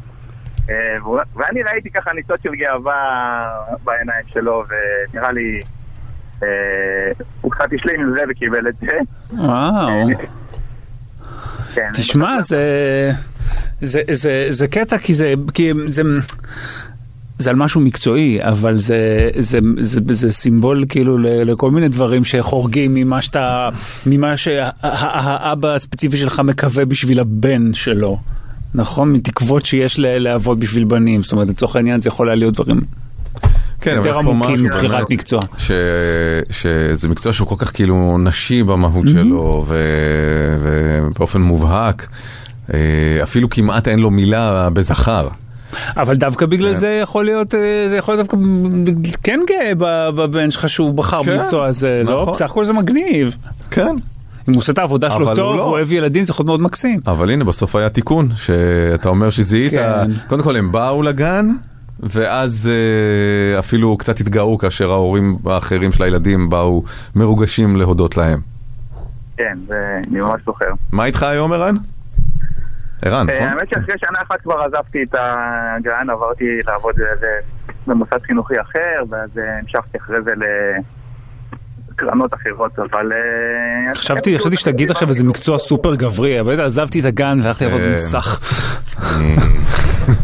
אה, 0.70 0.74
ואני 1.36 1.62
ראיתי 1.62 1.90
ככה 1.90 2.12
ניצוץ 2.12 2.42
של 2.42 2.54
גאווה 2.54 2.94
בעיניים 3.84 4.24
שלו, 4.26 4.64
ונראה 4.68 5.32
לי 5.32 5.60
אה, 6.42 6.48
הוא 7.40 7.52
קצת 7.52 7.64
השלים 7.74 8.00
עם 8.00 8.10
זה 8.12 8.20
וקיבל 8.30 8.68
את 8.68 8.74
זה. 8.80 8.98
וואו. 9.32 9.88
כן, 11.74 11.88
תשמע, 11.94 12.42
זה, 12.42 12.62
זה, 13.80 14.00
זה, 14.12 14.46
זה 14.48 14.68
קטע 14.68 14.98
כי 14.98 15.14
זה, 15.14 15.34
כי 15.54 15.72
זה, 15.86 16.02
זה 17.38 17.50
על 17.50 17.56
משהו 17.56 17.80
מקצועי, 17.80 18.38
אבל 18.42 18.76
זה, 18.76 19.30
זה, 19.38 19.58
זה, 19.80 20.00
זה 20.10 20.32
סימבול 20.32 20.84
כאילו 20.88 21.18
לכל 21.18 21.70
מיני 21.70 21.88
דברים 21.88 22.24
שחורגים 22.24 22.94
ממה 22.94 23.22
שאתה, 23.22 23.68
ממה 24.06 24.36
שהאבא 24.36 25.74
הספציפי 25.74 26.16
שלך 26.16 26.40
מקווה 26.40 26.84
בשביל 26.84 27.20
הבן 27.20 27.74
שלו. 27.74 28.18
נכון? 28.74 29.12
מתקוות 29.12 29.66
שיש 29.66 29.98
לאבות 29.98 30.58
בשביל 30.58 30.84
בנים, 30.84 31.22
זאת 31.22 31.32
אומרת 31.32 31.48
לצורך 31.48 31.76
העניין 31.76 32.00
זה 32.00 32.08
יכול 32.08 32.28
היה 32.28 32.36
להיות 32.36 32.54
דברים 32.54 32.80
כן, 33.80 33.96
יותר 33.96 34.18
עמוקים 34.18 34.64
מבחירת 34.64 35.10
מקצוע. 35.10 35.40
ש... 35.58 35.70
שזה 36.50 37.08
מקצוע 37.08 37.32
שהוא 37.32 37.48
כל 37.48 37.54
כך 37.58 37.72
כאילו 37.74 38.18
נשי 38.18 38.62
במהות 38.62 39.08
שלו, 39.08 39.64
ו... 39.68 39.76
ובאופן 40.62 41.40
מובהק, 41.40 42.08
אה, 42.74 42.78
אפילו 43.22 43.50
כמעט 43.50 43.88
אין 43.88 43.98
לו 43.98 44.10
מילה 44.10 44.70
בזכר. 44.70 45.28
אבל 45.96 46.16
דווקא 46.16 46.46
בגלל 46.46 46.72
כן. 46.72 46.78
זה 46.78 46.98
יכול 47.02 47.24
להיות, 47.24 47.54
אה, 47.54 47.60
זה 47.88 47.96
יכול 47.96 48.14
להיות 48.14 48.26
דווקא 48.26 48.36
כן 49.22 49.40
גאה 49.48 49.72
ב- 49.78 50.10
בבן 50.16 50.50
שלך 50.50 50.68
שהוא 50.68 50.94
בחר 50.94 51.24
כן, 51.24 51.38
במקצוע 51.38 51.66
הזה, 51.66 52.02
לא? 52.04 52.22
נכון. 52.22 52.34
בסך 52.34 52.50
הכל 52.50 52.64
זה 52.64 52.72
מגניב. 52.72 53.36
כן. 53.70 53.86
אם 54.48 54.52
הוא 54.52 54.56
עושה 54.56 54.72
את 54.72 54.78
העבודה 54.78 55.10
שלו 55.10 55.34
טוב, 55.34 55.46
הוא 55.48 55.56
לא. 55.56 55.62
הוא 55.62 55.70
אוהב 55.70 55.92
ילדים, 55.92 56.24
זה 56.24 56.30
יכול 56.30 56.46
מאוד 56.46 56.60
מקסים. 56.60 57.00
אבל 57.06 57.30
הנה, 57.30 57.44
בסוף 57.44 57.76
היה 57.76 57.88
תיקון, 57.88 58.28
שאתה 58.36 59.08
אומר 59.08 59.30
שזיהית, 59.30 59.70
כן. 59.70 60.10
קודם 60.28 60.42
כל 60.42 60.56
הם 60.56 60.72
באו 60.72 61.02
לגן, 61.02 61.50
ואז 62.00 62.70
אה, 63.54 63.58
אפילו 63.58 63.96
קצת 63.96 64.20
התגאו 64.20 64.58
כאשר 64.58 64.90
ההורים 64.92 65.36
האחרים 65.46 65.92
של 65.92 66.02
הילדים 66.02 66.50
באו 66.50 66.82
מרוגשים 67.14 67.76
להודות 67.76 68.16
להם. 68.16 68.40
כן, 69.36 69.58
זה- 69.68 69.74
אני 70.10 70.20
ממש 70.20 70.40
זוכר. 70.46 70.64
מה 70.92 71.04
איתך 71.04 71.22
היום, 71.22 71.52
ערן? 71.52 71.76
ערן, 73.02 73.30
אה, 73.30 73.34
נכון? 73.36 73.48
האמת 73.48 73.70
שאחרי 73.70 73.94
שנה 73.98 74.18
אחת 74.22 74.40
כבר 74.40 74.62
עזבתי 74.62 75.02
את 75.02 75.14
הגן, 75.14 76.10
עברתי 76.10 76.44
לעבוד 76.66 76.94
במוסד 77.86 78.22
חינוכי 78.22 78.60
אחר, 78.60 79.02
ואז 79.10 79.38
אה, 79.38 79.58
המשכתי 79.58 79.98
אחרי 79.98 80.16
זה 80.22 80.30
לקרנות 81.92 82.34
אחרות, 82.34 82.78
אבל... 82.78 83.12
אה, 83.12 83.94
חשבתי, 83.94 84.38
חשבתי 84.38 84.56
שתגיד 84.56 84.90
עכשיו 84.90 85.08
איזה 85.08 85.24
מקצוע 85.24 85.58
סופר 85.58 85.94
גברי, 85.94 86.40
אבל 86.40 86.60
עזבתי 86.60 87.00
את 87.00 87.04
הגן 87.04 87.38
והלכתי 87.42 87.64
לעבוד. 87.64 87.80
במוסך. 87.82 88.40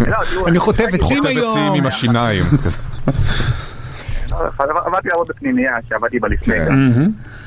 לא, 0.00 0.16
אני 0.46 0.56
עצים 0.56 0.60
חוטב 0.60 1.26
היום. 1.26 1.50
עצים 1.50 1.72
עם 1.74 1.86
השיניים. 1.86 2.44
לא, 4.30 4.36
עבדתי 4.58 5.08
לעבוד 5.08 5.28
בפנימייה 5.28 5.76
שעבדתי 5.88 6.18
בה 6.18 6.28
לפני 6.28 6.54
כן. 6.54 6.74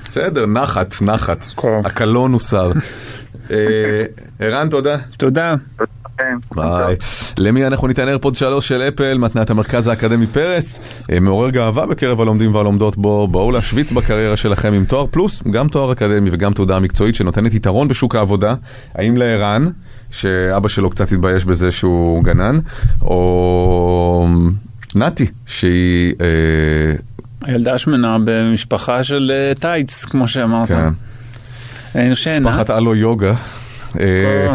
בסדר, 0.08 0.46
נחת, 0.46 1.02
נחת. 1.02 1.46
הקלון 1.86 2.34
הוסר. 2.34 2.72
אה, 3.52 3.56
ערן, 4.40 4.70
תודה. 4.70 4.98
תודה. 5.18 5.56
ביי. 6.56 6.96
למי 7.38 7.68
אנחנו 7.68 7.88
ניתן 7.88 8.08
איירפוד 8.08 8.36
3 8.36 8.68
של 8.68 8.82
אפל, 8.82 9.18
מתנת 9.18 9.50
המרכז 9.50 9.88
האקדמי 9.88 10.28
פרס, 10.28 10.80
אה, 11.12 11.20
מעורר 11.20 11.50
גאווה 11.50 11.86
בקרב 11.86 12.22
הלומדים 12.22 12.56
והלומדות 12.56 12.98
בו, 12.98 13.28
בואו 13.28 13.52
להשוויץ 13.52 13.92
בקריירה 13.92 14.38
שלכם 14.38 14.74
עם 14.74 14.86
תואר 14.86 15.08
פלוס, 15.08 15.44
גם 15.52 15.68
תואר 15.68 15.92
אקדמי 15.92 16.30
וגם 16.34 16.54
תעודה 16.54 16.80
מקצועית 16.80 17.16
שנותנת 17.16 17.54
יתרון 17.54 17.88
בשוק 17.88 18.16
העבודה. 18.16 18.56
האם 18.96 19.18
לערן, 19.18 19.68
שאבא 20.12 20.68
שלו 20.68 20.90
קצת 20.90 21.12
התבייש 21.12 21.46
בזה 21.46 21.72
שהוא 21.72 22.24
גנן, 22.24 22.60
או 23.02 24.28
נתי, 24.96 25.26
שהיא... 25.46 26.14
אה, 26.22 26.96
הילדה 27.42 27.74
השמנה 27.74 28.18
במשפחה 28.24 29.04
של 29.04 29.32
אה, 29.34 29.56
טייץ, 29.56 30.06
כמו 30.06 30.28
שאמרת. 30.28 30.68
כן. 30.68 30.90
משפחת 32.22 32.70
אלו 32.70 32.96
יוגה. 32.96 33.34
אה, 34.00 34.54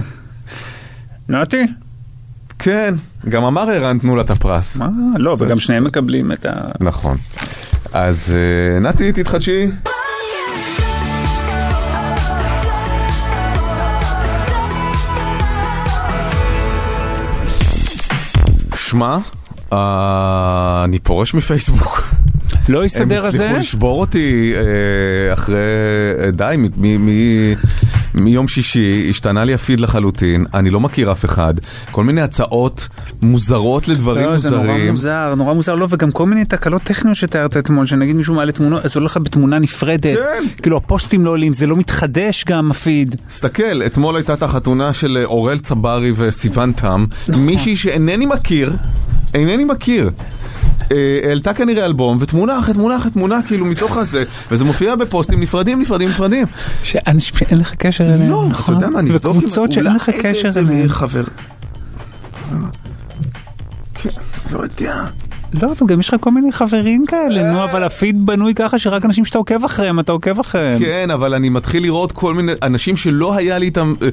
נתי? 1.29 1.67
כן, 2.59 2.95
גם 3.29 3.45
אמר 3.45 3.71
ערן 3.71 3.99
תנו 3.99 4.17
לה 4.17 4.23
את 4.23 4.31
הפרס. 4.31 4.77
מה? 4.77 4.89
לא, 5.17 5.37
וגם 5.39 5.59
שניהם 5.59 5.85
מקבלים 5.85 6.33
את 6.33 6.47
ה... 6.47 6.53
נכון. 6.81 7.17
אז 7.93 8.35
אה, 8.35 8.81
נתי, 8.81 9.13
תתחדשי. 9.13 9.69
שמע, 18.77 19.19
אני 20.85 20.99
פורש 20.99 21.35
מפייסבוק. 21.35 22.12
לא 22.69 22.79
הם 22.79 22.85
הסתדר 22.85 23.27
הזה? 23.27 23.45
הצליחו 23.45 23.61
לשבור 23.61 24.01
אותי 24.01 24.53
אה, 24.57 25.33
אחרי, 25.33 25.57
אה, 26.25 26.31
די, 26.31 26.57
מ- 26.79 27.55
מיום 28.15 28.49
שישי 28.49 29.07
השתנה 29.11 29.45
לי 29.45 29.55
הפיד 29.55 29.81
לחלוטין, 29.81 30.45
אני 30.55 30.71
לא 30.71 30.81
מכיר 30.81 31.13
אף 31.13 31.25
אחד, 31.25 31.55
כל 31.91 32.05
מיני 32.05 32.21
הצעות 32.21 32.89
מוזרות 33.23 33.89
לדברים 33.89 34.25
לא, 34.27 34.37
זה 34.39 34.51
מוזרים. 34.51 34.67
נורא 34.77 34.91
מוזר, 34.91 35.35
נורא 35.37 35.55
מוזר, 35.55 35.75
לא, 35.75 35.87
וגם 35.91 36.11
כל 36.11 36.27
מיני 36.27 36.45
תקלות 36.45 36.83
טכניות 36.83 37.17
שתיארת 37.17 37.57
אתמול, 37.57 37.87
שנגיד 37.87 38.17
מישהו 38.17 38.35
מעלה 38.35 38.53
תמונות, 38.53 38.85
אז 38.85 38.95
עולה 38.97 39.07
לך 39.07 39.17
בתמונה 39.23 39.59
נפרדת, 39.59 40.17
כן. 40.19 40.45
כאילו 40.63 40.77
הפוסטים 40.77 41.25
לא 41.25 41.31
עולים, 41.31 41.53
זה 41.53 41.67
לא 41.67 41.77
מתחדש 41.77 42.45
גם 42.49 42.71
הפיד. 42.71 43.17
תסתכל, 43.29 43.83
אתמול 43.87 44.17
הייתה 44.17 44.33
את 44.33 44.43
החתונה 44.43 44.93
של 44.93 45.17
אה, 45.21 45.25
אורל 45.25 45.59
צברי 45.59 46.13
וסיון 46.17 46.73
תם, 46.73 47.05
נכון. 47.29 47.43
מישהי 47.47 47.77
שאינני 47.77 48.27
מכיר, 48.27 48.73
אינני 49.35 49.65
מכיר. 49.65 50.11
אה, 50.93 51.29
העלתה 51.29 51.55
כנראה 51.55 51.85
אלבום, 51.85 52.19
ותמונה 52.21 52.59
אחרי 52.59 52.75
תמונה 52.75 52.97
אחרי 52.97 53.11
תמונה, 53.11 53.39
כאילו 53.47 53.67
מתוך 53.67 53.97
הזה, 53.97 54.23
וזה 54.51 54.65
מופיע 54.65 54.95
בפוסטים 54.97 55.41
נפרדים, 55.41 55.81
נפרדים, 55.81 56.09
נפרדים. 56.09 56.47
שאנשים 56.83 57.37
שאין 57.39 57.59
לך 57.59 57.75
קשר 57.75 58.05
אליהם, 58.15 58.31
לא, 58.31 58.43
אתה 58.47 58.51
נכון? 58.59 58.75
יודע 58.75 58.89
מה, 58.89 59.03
נבדוק 59.03 59.33
אם- 59.33 59.39
וקבוצות 59.39 59.73
שאין 59.73 59.87
לך 59.87 60.11
קשר 60.23 60.51
אליהם. 60.57 60.89
חבר. 60.89 61.25
כן, 63.95 64.11
לא 64.51 64.59
יודע. 64.59 65.05
לא, 65.63 65.73
אבל 65.79 65.87
גם 65.87 66.01
יש 66.01 66.09
לך 66.09 66.17
כל 66.21 66.31
מיני 66.31 66.53
חברים 66.53 67.07
כאלה, 67.07 67.53
נו, 67.53 67.65
אבל 67.65 67.85
הפיד 67.85 68.27
בנוי 68.27 68.55
ככה 68.55 68.79
שרק 68.79 69.05
אנשים 69.05 69.25
שאתה 69.25 69.39
עוקב 69.39 69.65
אחריהם, 69.65 70.01
אתה 70.01 70.13
עוקב 70.13 70.41
אחריהם. 70.41 70.79
כן, 70.79 71.11
אבל 71.11 71.35
אני 71.35 71.49
מתחיל 71.49 71.83
לראות 71.83 72.13
כל 72.13 72.35
מיני 72.35 72.53
אנשים 72.63 72.97
שלא 72.97 73.37
היה 73.37 73.59
לי 73.59 73.67
איתם, 73.67 73.95
אה, 74.03 74.09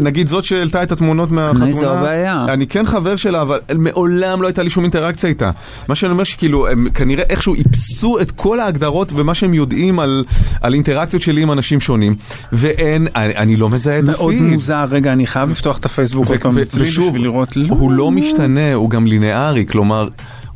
נגיד 0.00 0.26
זאת 0.26 0.44
שהעלתה 0.44 0.82
את 0.82 0.92
התמונות 0.92 1.30
מהחתונה, 1.30 1.72
זו 1.72 1.92
הבעיה. 1.92 2.46
אני 2.48 2.66
כן 2.66 2.86
חבר 2.86 3.16
שלה, 3.16 3.42
אבל 3.42 3.58
מעולם 3.78 4.42
לא 4.42 4.46
הייתה 4.46 4.62
לי 4.62 4.70
שום 4.70 4.84
אינטראקציה 4.84 5.28
איתה. 5.28 5.50
מה 5.88 5.94
שאני 5.94 6.12
אומר 6.12 6.24
שכאילו, 6.24 6.68
הם 6.68 6.88
כנראה 6.94 7.24
איכשהו 7.30 7.54
איפסו 7.54 8.20
את 8.20 8.30
כל 8.30 8.60
ההגדרות 8.60 9.12
ומה 9.12 9.34
שהם 9.34 9.54
יודעים 9.54 9.98
על, 10.00 10.24
על 10.60 10.74
אינטראקציות 10.74 11.22
שלי 11.22 11.42
עם 11.42 11.52
אנשים 11.52 11.80
שונים, 11.80 12.16
ואין, 12.52 13.06
אני, 13.16 13.36
אני 13.36 13.56
לא 13.56 13.68
מזהה 13.68 13.98
את 13.98 14.04
מאוד 14.04 14.34
הפיד. 14.34 14.52
מוזר, 14.52 14.84
רגע, 14.90 15.12
אני 15.12 15.26
חייב 15.26 15.50
לפתוח 15.50 15.78
את 15.78 15.84
הפייסבוק 15.84 16.26
עוד 16.26 16.38
פעם 16.40 16.54
בשביל 16.54 17.22
לראות, 17.22 17.48
הוא 17.68 17.92
לא 17.92 18.10
משתנה, 18.10 18.74
הוא 18.74 18.90
גם 18.90 19.06
לינארי, 19.06 19.66
כלומר, 19.66 20.08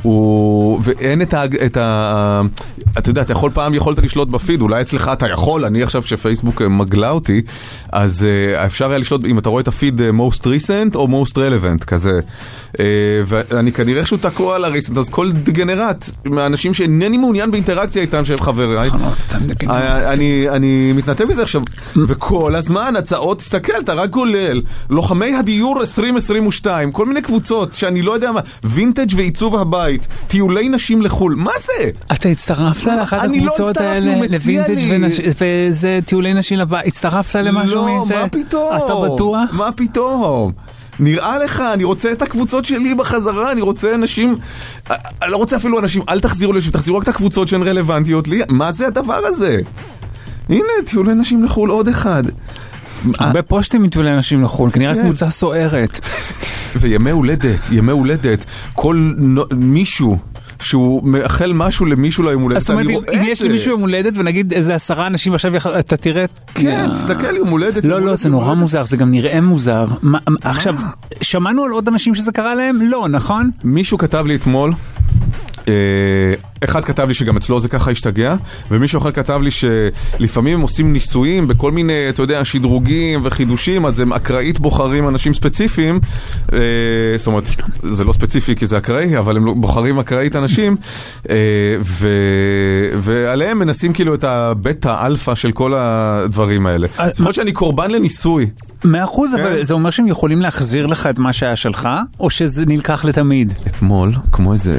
הוא... 0.03 0.81
ואין 0.85 1.23
את 1.23 1.35
ה... 1.35 1.45
את 1.67 1.77
ה... 1.77 2.41
אתה 2.99 3.11
יודע, 3.11 3.23
אתה 3.23 3.33
יכול 3.33 3.51
פעם 3.51 3.75
יכולת 3.75 3.99
לשלוט 3.99 4.29
בפיד, 4.29 4.63
אולי 4.63 4.81
אצלך 4.81 5.11
אתה 5.13 5.29
יכול, 5.29 5.65
אני 5.65 5.83
עכשיו 5.83 6.03
כשפייסבוק 6.03 6.63
אה, 6.63 6.69
מגלה 6.69 7.11
אותי, 7.11 7.43
אז 7.93 8.27
uh, 8.57 8.67
אפשר 8.67 8.89
היה 8.89 8.99
לשלוט, 8.99 9.25
אם 9.25 9.39
אתה 9.39 9.49
רואה 9.49 9.63
את 9.63 9.69
הפיד 9.69 10.01
אה, 10.01 10.11
most 10.11 10.41
recent 10.41 10.95
או 10.95 11.09
most 11.25 11.33
relevant, 11.33 11.85
כזה. 11.85 12.21
Uh, 12.73 12.79
ואני 13.27 13.73
כנראה 13.73 14.01
איכשהו 14.01 14.17
תקוע 14.17 14.57
על 14.57 14.65
ה-recent, 14.65 14.99
אז 14.99 15.09
כל 15.09 15.33
דגנרט, 15.33 16.11
מהאנשים 16.25 16.75
שאינני 16.75 17.19
מעוניין 17.19 17.51
באינטראקציה 17.51 18.03
איתם 18.03 18.25
שהם 18.25 18.39
חבריי, 18.39 18.91
אני, 19.69 20.47
אני 20.49 20.93
מתנתק 20.93 21.25
מזה 21.25 21.43
עכשיו, 21.43 21.63
וכל 22.09 22.55
הזמן 22.55 22.97
הצעות, 22.97 23.39
תסתכל, 23.39 23.81
אתה 23.81 23.95
רק 23.95 24.11
גולל, 24.11 24.63
לוחמי 24.91 25.35
הדיור 25.35 25.81
2022, 25.81 26.93
כל 26.93 27.07
מיני 27.07 27.23
קבוצות 27.23 27.73
שאני 27.73 28.03
לא 28.03 28.13
יודע 28.13 28.33
מה, 28.33 28.41
וינטג' 28.65 29.17
ועיצוב 29.17 29.57
הבית, 29.57 29.92
טיולי 30.27 30.69
נשים 30.69 31.03
לחו"ל, 31.03 31.35
מה 31.35 31.53
זה? 31.61 31.91
אתה 32.13 32.29
הצטרפת 32.29 32.87
לאחת 32.87 33.23
לא 33.23 33.35
הקבוצות 33.37 33.77
האלה, 33.77 34.27
לווינטג' 34.29 34.79
וזה 35.41 35.99
טיולי 36.07 36.35
נשים 36.35 36.59
לבית, 36.59 36.87
הצטרפת 36.87 37.35
למשהו 37.35 37.87
לא, 37.87 37.99
מזה? 37.99 38.17
מה 38.23 38.29
פתאום? 38.29 38.77
אתה 38.77 39.15
בטוח? 39.15 39.51
מה 39.53 39.73
פתאום? 39.73 40.53
נראה 41.01 41.39
לך, 41.39 41.63
אני 41.75 41.85
רוצה 41.85 42.13
את 42.13 42.23
הקבוצות 42.23 42.65
שלי 42.65 42.95
בחזרה, 42.95 43.53
אני 43.53 43.61
רוצה 43.61 43.95
אנשים, 43.95 44.37
אני 44.91 45.31
לא 45.31 45.37
רוצה 45.37 45.57
אפילו 45.57 45.79
אנשים, 45.79 46.03
אל 46.09 46.21
תחזירו 46.21 46.53
לשם, 46.53 46.71
תחזירו 46.71 46.97
רק 46.99 47.03
את 47.03 47.09
הקבוצות 47.09 47.49
שהן 47.49 47.63
רלוונטיות 47.63 48.29
לי, 48.29 48.41
מה 48.49 48.73
זה 48.73 48.87
הדבר 48.87 49.21
הזה? 49.27 49.61
הנה, 50.49 50.73
טיולי 50.85 51.15
נשים 51.15 51.45
לחו"ל 51.45 51.71
עוד 51.71 51.89
אחד. 51.89 52.23
הרבה 53.19 53.43
פוסטים 53.43 53.83
מטיולי 53.83 54.17
נשים 54.17 54.43
לחו"ל, 54.43 54.71
כנראה 54.71 54.95
כן. 54.95 55.03
קבוצה 55.03 55.31
סוערת. 55.31 56.01
וימי 56.77 57.11
הולדת, 57.11 57.61
ימי 57.71 57.93
הולדת, 57.93 58.45
כל 58.73 59.13
מישהו 59.55 60.19
שהוא 60.61 61.05
מאחל 61.05 61.53
משהו 61.53 61.87
למישהו 61.87 62.25
ליום 62.25 62.43
הולדת, 62.43 62.57
אז 62.57 62.63
זאת 62.63 62.71
אומרת, 62.71 62.87
אני 62.87 62.95
אם 62.95 63.01
רואה 63.01 63.15
אם 63.15 63.23
את 63.23 63.27
יש 63.29 63.43
זה. 63.43 63.49
למישהו 63.49 63.71
יום 63.71 63.81
הולדת 63.81 64.13
ונגיד 64.17 64.53
איזה 64.53 64.75
עשרה 64.75 65.07
אנשים 65.07 65.35
עכשיו, 65.35 65.53
אתה 65.79 65.97
תראה... 65.97 66.25
כן, 66.55 66.67
אה, 66.69 66.93
תסתכל, 66.93 67.37
יום 67.37 67.49
הולדת. 67.49 67.85
לא, 67.85 68.01
לא, 68.01 68.17
זה 68.17 68.29
נורא. 68.29 68.55
מוזר, 68.55 68.85
זה 68.85 68.97
גם 68.97 69.11
נראה 69.11 69.41
מוזר. 69.41 69.87
עכשיו, 70.43 70.75
שמענו 71.21 71.65
על 71.65 71.71
עוד 71.71 71.89
אנשים 71.89 72.15
שזה 72.15 72.33
קרה 72.33 72.55
להם? 72.55 72.83
לא, 72.83 73.07
נכון? 73.11 73.51
מישהו 73.65 73.99
כתב 73.99 74.25
לי 74.27 74.35
אתמול, 74.35 74.71
אה, 74.71 74.77
אחד 76.65 76.85
כתב 76.85 77.09
לי 77.09 77.15
שגם 77.15 77.37
אצלו 77.37 77.61
זה 77.61 77.69
ככה 77.69 77.91
השתגע, 77.91 78.35
ומישהו 78.71 78.99
אחר 78.99 79.11
כתב 79.11 79.41
לי 79.43 79.51
שלפעמים 79.51 80.55
הם 80.55 80.61
עושים 80.61 80.93
ניסויים 80.93 81.49
בכל 81.49 81.73
מיני, 81.73 82.09
אתה 82.09 82.23
יודע, 82.23 82.45
שדרוגים 82.45 83.21
וחידושים, 83.25 83.87
אז 83.87 84.01
הם 84.01 84.13
אקראית 84.13 84.59
בוחרים 84.59 85.09
אנשים 85.09 85.35
ספציפיים, 85.35 86.01
אה, 86.53 86.59
זאת 87.17 87.27
אומרת, 87.27 87.45
זה 87.83 88.05
לא 88.05 88.13
ספציפי 88.13 88.57
כי 88.57 88.67
זה 88.67 88.79
אקראי, 88.79 89.19
אבל 89.19 89.37
הם 89.37 89.45
לא- 89.45 89.55
בוחרים 89.55 89.99
אקראית 89.99 90.37
אנשים, 90.37 90.77
אה, 91.31 91.37
ו, 91.81 92.09
ועליהם 92.99 93.59
מנסים 93.59 93.93
כאילו 93.93 94.15
את 94.15 94.25
הבטא 94.25 95.07
אלפא 95.07 95.35
של 95.35 95.53
כל 95.53 95.75
הדברים 95.77 96.67
האלה. 96.67 96.87
אה, 96.99 97.09
זאת 97.09 97.21
אומרת 97.21 97.35
שאני 97.35 97.53
קורבן 97.53 97.91
לניסוי. 97.91 98.51
מאה 98.85 99.05
אחוז, 99.05 99.35
כן. 99.35 99.41
אבל 99.41 99.63
זה 99.63 99.75
אומר 99.75 99.91
שהם 99.91 100.07
יכולים 100.07 100.41
להחזיר 100.41 100.87
לך 100.87 101.07
את 101.07 101.19
מה 101.19 101.33
שהיה 101.33 101.57
שלך, 101.57 101.89
או 102.21 102.31
שזה 102.31 102.67
נלקח 102.67 103.05
לתמיד? 103.05 103.53
אתמול, 103.67 104.13
כמו 104.33 104.53
איזה 104.53 104.79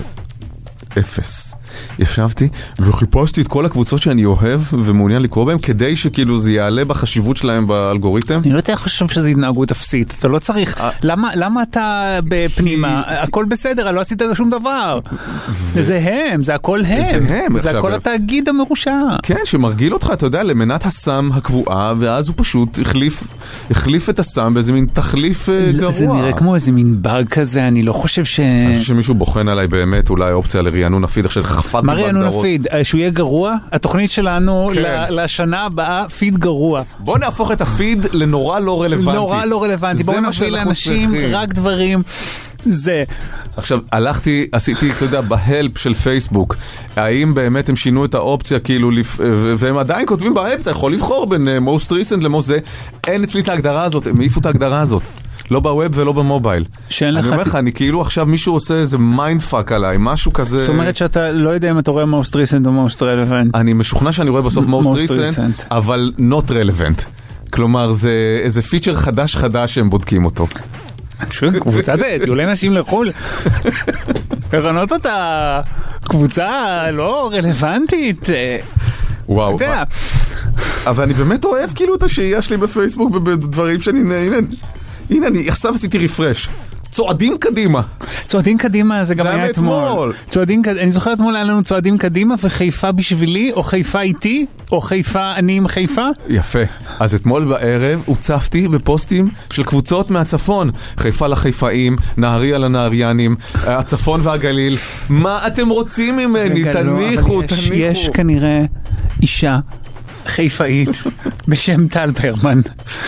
אפס, 0.99 1.56
ישבתי 2.00 2.48
וחיפשתי 2.80 3.41
את 3.41 3.48
כל 3.48 3.66
הקבוצות 3.66 4.02
שאני 4.02 4.26
אוהב 4.26 4.62
ומעוניין 4.72 5.22
לקרוא 5.22 5.45
בהן 5.45 5.58
כדי 5.60 5.95
שכאילו 5.95 6.40
זה 6.40 6.54
יעלה 6.54 6.86
בחשיבות 6.86 7.38
שלהם 7.38 7.68
באלגוריתם. 7.68 8.41
אני 8.44 8.52
לא 8.54 8.58
יודע 8.58 8.74
איך 8.74 8.80
חושב 8.80 9.08
שזו 9.08 9.30
התנהגות 9.30 9.72
אפסית, 9.72 10.14
אתה 10.20 10.28
לא 10.28 10.40
צריך, 10.40 10.82
אה. 10.82 10.90
למה, 11.04 11.30
למה 11.36 11.64
אתה 11.64 12.20
בפנימה, 12.24 13.02
הכל 13.08 13.45
בסדר, 13.50 13.91
לא 13.91 14.02
עשית 14.02 14.22
שום 14.34 14.50
דבר. 14.50 15.00
זה 15.80 16.00
הם, 16.04 16.44
זה 16.44 16.56
הכל 16.56 16.82
הם, 16.86 17.60
זה 17.60 17.78
הכל 17.78 17.90
ו- 17.91 17.95
התאגיד 17.95 18.50
המרושע. 18.50 19.00
כן, 19.24 19.36
שמרגיל 19.45 19.94
אותך, 19.94 20.10
אתה 20.14 20.26
יודע, 20.26 20.44
למנת 20.44 20.86
הסם 20.86 21.30
הקבועה, 21.34 21.94
ואז 22.00 22.28
הוא 22.28 22.36
פשוט 22.38 22.80
החליף, 22.82 23.24
החליף 23.72 24.10
את 24.10 24.20
הסם 24.20 24.54
באיזה 24.54 24.74
מין 24.74 24.88
תחליף 24.94 25.50
אה, 25.50 25.72
גרוע. 25.72 25.91
זה 25.91 26.08
נראה 26.08 26.34
כמו 26.34 26.56
איזה 26.56 26.72
מין 26.72 27.02
באג 27.02 27.28
כזה, 27.28 27.68
אני 27.68 27.84
לא 27.84 27.94
חושב 27.94 28.26
ש... 28.26 28.40
אני 28.40 28.74
חושב 28.74 28.86
שמישהו 28.88 29.14
בוחן 29.16 29.48
עליי 29.48 29.68
באמת 29.68 30.10
אולי 30.10 30.32
אופציה 30.32 30.62
לרענון 30.62 31.04
הפיד, 31.04 31.26
עכשיו 31.26 31.44
חפת 31.64 31.84
מה 31.84 31.94
רענון 31.94 32.22
בהגדרות. 32.23 32.45
הפיד? 32.45 32.68
אה, 32.68 32.84
שהוא 32.84 32.99
יהיה 32.99 33.10
גרוע? 33.10 33.56
התוכנית 33.72 34.11
שלנו 34.11 34.72
כן. 34.73 35.06
לשנה 35.10 35.65
הבאה, 35.65 36.10
פיד 36.10 36.38
גרוע. 36.38 36.84
בוא 36.99 37.18
נהפוך 37.18 37.52
את 37.52 37.61
הפיד 37.61 38.07
לנורא 38.14 38.60
לא 38.60 38.81
רלוונטי. 38.81 39.18
נורא 39.18 39.45
לא 39.45 39.64
רלוונטי, 39.64 40.03
בואו 40.03 40.22
נביא 40.22 40.49
לאנשים 40.49 41.10
צריכים. 41.10 41.35
רק 41.35 41.53
דברים. 41.53 42.03
זה. 42.65 43.03
עכשיו, 43.57 43.80
הלכתי, 43.91 44.48
עשיתי, 44.52 44.91
אתה 44.91 45.06
יודע, 45.06 45.22
ב 45.22 45.33
help 45.33 45.78
של 45.77 45.94
פייסבוק, 45.94 46.56
האם 46.95 47.34
באמת 47.34 47.69
הם 47.69 47.76
שינו 47.76 48.06
את 48.06 48.14
האופציה, 48.14 48.60
כאילו, 48.60 48.91
לפ... 48.91 49.19
והם 49.57 49.77
עדיין 49.77 50.07
כותבים 50.07 50.34
ב 50.34 50.38
help, 50.38 50.62
אתה 50.61 50.72
יכול 50.72 50.94
לבחור 50.94 51.27
בין 51.27 51.48
אה, 51.48 51.57
most 51.57 51.90
recent 51.90 52.23
ל-most 52.23 52.41
זה, 52.41 52.57
אין 53.07 53.23
אצלי 53.23 53.41
את 53.41 53.49
ההגדרה 53.49 53.84
הזאת, 53.84 54.07
הם 54.07 54.19
העיפו 54.19 54.40
את 54.40 54.45
ההגדרה 54.45 54.80
הזאת. 54.80 55.03
לא 55.52 55.60
ב 55.60 55.68
web 55.68 55.91
ולא 55.98 56.11
ב 56.12 56.18
mobile. 56.18 56.66
שאין 56.90 57.18
אני 57.18 57.28
לך... 57.28 57.32
אומר 57.32 57.41
לך, 57.41 57.56
אני 57.56 57.72
כאילו 57.72 58.02
עכשיו 58.02 58.26
מישהו 58.26 58.53
עושה 58.53 58.74
איזה 58.74 58.98
mind 58.98 59.41
fuck 59.41 59.72
עליי, 59.72 59.98
משהו 59.99 60.34
כזה... 60.34 60.60
זאת 60.60 60.70
אומרת 60.70 60.95
שאתה 60.95 61.32
לא 61.32 61.49
יודע 61.49 61.72
אם 61.72 61.80
אתה 61.80 61.91
רואה 61.91 62.03
most 62.03 62.32
recent 62.34 62.68
או 62.68 62.88
most 62.88 62.99
relevant. 62.99 63.57
אני 63.57 63.74
משוכנע 63.74 64.11
שאני 64.11 64.30
רואה 64.30 64.41
בסוף 64.41 64.65
most 64.65 64.88
recent, 64.88 65.38
recent. 65.38 65.64
אבל 65.72 66.11
not 66.18 66.49
relevant. 66.49 67.06
כלומר, 67.52 67.91
זה 67.91 68.40
איזה 68.44 68.61
פיצ'ר 68.61 68.95
חדש 68.95 69.36
חדש 69.36 69.76
שהם 69.76 69.90
בודקים 69.90 70.26
אותו. 70.26 70.48
פשוט 71.30 71.56
קבוצת 71.56 71.95
טיולי 72.24 72.45
נשים 72.45 72.74
לחו"ל. 72.74 73.11
לרנות 74.53 74.91
אותה 74.91 75.61
קבוצה 76.03 76.52
לא 76.91 77.30
רלוונטית. 77.34 78.30
וואו. 79.30 79.56
אתה 79.56 79.65
יודע, 79.65 79.84
אבל 80.86 81.03
אני 81.03 81.14
באמת 81.14 81.45
אוהב 81.45 81.70
כאילו 81.76 81.95
את 81.95 82.03
השהייה 82.03 82.41
שלי 82.41 82.57
בפייסבוק 82.57 83.11
בדברים 83.11 83.82
שאני... 83.82 83.99
הנה, 83.99 84.38
הנה 85.10 85.28
אני 85.28 85.50
עכשיו 85.50 85.74
עשיתי 85.74 85.98
רפרש. 85.98 86.50
צועדים 86.92 87.38
קדימה. 87.38 87.82
צועדים 88.26 88.58
קדימה 88.58 89.04
זה 89.04 89.16
גם 89.16 89.26
זה 89.26 89.32
היה 89.32 89.50
אתמול. 89.50 89.84
מאתמול. 89.84 90.14
צועדים, 90.30 90.62
אני 90.82 90.92
זוכר 90.92 91.14
אתמול 91.14 91.36
היה 91.36 91.44
לנו 91.44 91.64
צועדים 91.64 91.98
קדימה 91.98 92.36
וחיפה 92.44 92.92
בשבילי, 92.92 93.52
או 93.52 93.64
חיפה 93.64 94.02
איתי, 94.02 94.46
או 94.72 94.82
חיפה 94.82 95.34
אני 95.36 95.58
עם 95.58 95.68
חיפה. 95.68 96.08
יפה. 96.30 96.60
אז 97.00 97.16
אתמול 97.16 97.46
בערב 97.46 98.02
הוצפתי 98.06 98.68
בפוסטים 98.68 99.28
של 99.54 99.64
קבוצות 99.64 100.12
מהצפון. 100.12 100.72
חיפה 100.98 101.28
לחיפאים, 101.28 101.96
נהריה 102.18 102.58
לנהריינים, 102.58 103.36
הצפון 103.56 104.20
והגליל. 104.24 104.78
מה 105.10 105.48
אתם 105.48 105.70
רוצים 105.70 106.18
ממני? 106.18 106.64
לא, 106.64 106.72
תניחו, 106.72 107.42
תניחו. 107.42 107.74
יש 107.74 108.10
כנראה 108.14 108.62
אישה 109.22 109.60
חיפאית 110.26 110.90
בשם 111.48 111.88
טל 111.88 112.12
ברמן, 112.12 112.62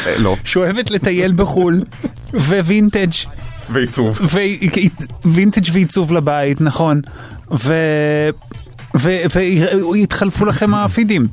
אה, 0.07 0.17
לא. 0.17 0.35
שאוהבת 0.43 0.91
לטייל 0.91 1.31
בחו"ל, 1.31 1.81
ווינטג' 2.33 3.11
ועיצוב. 3.69 4.19
ווינטג' 5.25 5.69
ועיצוב 5.73 6.11
לבית, 6.11 6.61
נכון. 6.61 7.01
ו... 7.51 7.73
והתחלפו 8.99 10.45
לכם 10.45 10.73
הפידים. 10.73 11.27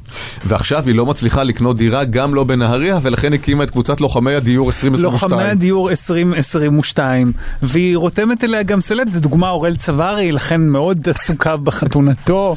ועכשיו 0.47 0.83
היא 0.87 0.95
לא 0.95 1.07
מצליחה 1.07 1.43
לקנות 1.43 1.77
דירה 1.77 2.05
גם 2.05 2.35
לא 2.35 2.45
בנהריה, 2.45 2.99
ולכן 3.03 3.33
הקימה 3.33 3.65
את 3.65 3.71
קבוצת 3.71 4.01
לוחמי 4.01 4.35
הדיור 4.35 4.67
2022. 4.67 5.31
לוחמי 5.31 5.51
הדיור 5.51 5.91
2022, 5.91 7.33
והיא 7.63 7.97
רותמת 7.97 8.45
אליה 8.45 8.63
גם 8.63 8.81
סלב, 8.81 9.09
זו 9.09 9.21
דוגמה 9.21 9.51
אורל 9.51 9.77
צברי, 9.77 10.33
לכן 10.33 10.61
מאוד 10.61 11.09
עסוקה 11.09 11.57
בחתונתו. 11.57 12.57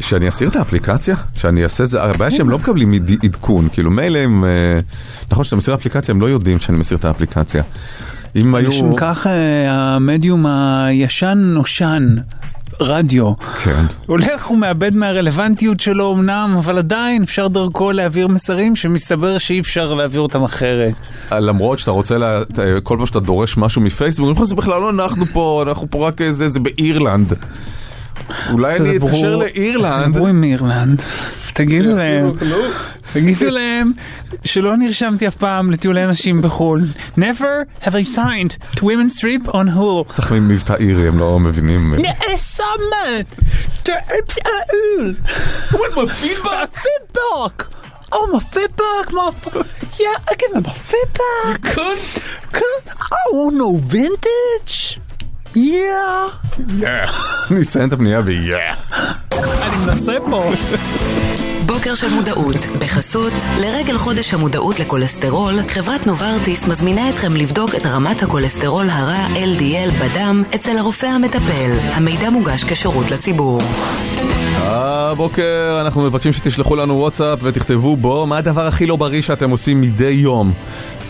שאני 0.00 0.28
אסיר 0.28 0.48
את 0.48 0.56
האפליקציה? 0.56 1.16
שאני 1.36 1.64
אעשה 1.64 1.84
זה? 1.86 2.02
הבעיה 2.02 2.30
שהם 2.30 2.50
לא 2.50 2.58
מקבלים 2.58 2.92
עד- 2.92 3.10
עדכון, 3.24 3.68
כאילו 3.72 3.90
מילא 3.90 4.18
הם... 4.18 4.44
אה, 4.44 4.80
נכון 5.30 5.44
שאתה 5.44 5.56
מסיר 5.56 5.74
אפליקציה, 5.74 6.12
הם 6.14 6.20
לא 6.20 6.26
יודעים 6.26 6.60
שאני 6.60 6.78
מסיר 6.78 6.98
את 6.98 7.04
האפליקציה. 7.04 7.62
אם 8.36 8.54
היו... 8.54 8.68
לשם 8.70 8.96
כך 8.96 9.26
אה, 9.26 9.70
המדיום 9.70 10.46
הישן 10.46 11.38
נושן. 11.38 12.06
רדיו. 12.80 13.32
כן. 13.64 13.84
הולך 14.06 14.50
ומאבד 14.50 14.94
מהרלוונטיות 14.94 15.80
שלו 15.80 16.12
אמנם, 16.14 16.54
אבל 16.58 16.78
עדיין 16.78 17.22
אפשר 17.22 17.48
דרכו 17.48 17.92
להעביר 17.92 18.28
מסרים 18.28 18.76
שמסתבר 18.76 19.38
שאי 19.38 19.60
אפשר 19.60 19.94
להעביר 19.94 20.20
אותם 20.20 20.42
אחרת. 20.42 20.94
למרות 21.32 21.78
שאתה 21.78 21.90
רוצה, 21.90 22.18
לה... 22.18 22.40
כל 22.82 22.96
פעם 22.96 23.06
שאתה 23.06 23.20
דורש 23.20 23.56
משהו 23.56 23.80
מפייסבוק, 23.82 24.28
אני 24.28 24.34
חושב 24.34 24.46
שזה 24.46 24.54
בכלל 24.56 24.80
לא 24.80 24.90
אנחנו 24.90 25.24
פה, 25.32 25.64
אנחנו 25.66 25.86
פה 25.90 26.08
רק 26.08 26.20
איזה, 26.20 26.48
זה 26.48 26.60
באירלנד. 26.60 27.32
אולי 28.52 28.76
אני 28.76 28.98
תדברו- 28.98 29.08
אתקשר 29.08 29.36
לאירלנד. 29.36 30.14
דברו 30.14 30.26
עם 30.26 30.44
אירלנד, 30.44 31.02
תגידו 31.54 31.96
להם, 31.96 32.32
לא. 32.40 32.56
תגידו 33.12 33.50
להם 33.50 33.92
שלא 34.44 34.76
נרשמתי 34.76 35.28
אף 35.28 35.36
פעם 35.36 35.70
לטיולי 35.70 36.06
נשים 36.06 36.42
בחו"ל. 36.42 36.84
Never 37.18 37.84
have 37.84 37.94
I 37.94 38.16
signed 38.16 38.76
to 38.76 38.80
women's 38.80 39.20
trip 39.20 39.48
on 39.48 39.68
Hull. 39.76 40.12
צריך 40.12 40.32
מבטא 40.32 40.74
אירי, 40.80 41.08
הם 41.08 41.18
לא 41.18 41.38
מבינים. 41.38 41.94
Uit. 43.88 44.38
With 45.72 45.94
my 45.96 46.06
feedback! 46.06 46.70
Feedback. 46.86 47.66
Oh, 48.12 48.26
my 48.32 48.40
feedback, 48.40 49.12
my... 49.12 49.30
Yeah, 50.02 50.16
I 50.28 50.34
give 50.40 50.52
him 50.56 50.62
my 50.62 50.72
feedback. 50.90 51.62
Kunt! 51.74 52.12
Kunt. 52.52 52.84
I 53.18 53.22
want 53.32 53.56
no 53.56 53.70
vintage. 53.76 55.00
Yeah. 55.54 56.30
אני 57.50 57.62
אסיים 57.62 57.88
את 57.88 57.92
הפנייה 57.92 58.22
ב-yeah. 58.22 58.94
אני 59.32 59.76
מנסה 59.86 60.16
פה. 60.30 60.52
בוקר 61.74 61.94
של 61.94 62.14
מודעות, 62.14 62.56
בחסות, 62.78 63.32
לרגל 63.60 63.98
חודש 63.98 64.34
המודעות 64.34 64.80
לכולסטרול, 64.80 65.62
חברת 65.68 66.06
נוברטיס 66.06 66.68
מזמינה 66.68 67.10
אתכם 67.10 67.36
לבדוק 67.36 67.74
את 67.74 67.86
רמת 67.86 68.22
הכולסטרול 68.22 68.90
הרע 68.90 69.26
LDL 69.34 70.04
בדם 70.04 70.42
אצל 70.54 70.78
הרופא 70.78 71.06
המטפל. 71.06 71.70
המידע 71.92 72.30
מוגש 72.30 72.64
כשירות 72.64 73.10
לציבור. 73.10 73.60
הבוקר 74.56 75.78
אנחנו 75.80 76.02
מבקשים 76.02 76.32
שתשלחו 76.32 76.76
לנו 76.76 76.98
וואטסאפ 76.98 77.38
ותכתבו 77.42 77.96
בו 77.96 78.26
מה 78.26 78.38
הדבר 78.38 78.66
הכי 78.66 78.86
לא 78.86 78.96
בריא 78.96 79.22
שאתם 79.22 79.50
עושים 79.50 79.80
מדי 79.80 80.10
יום. 80.10 80.52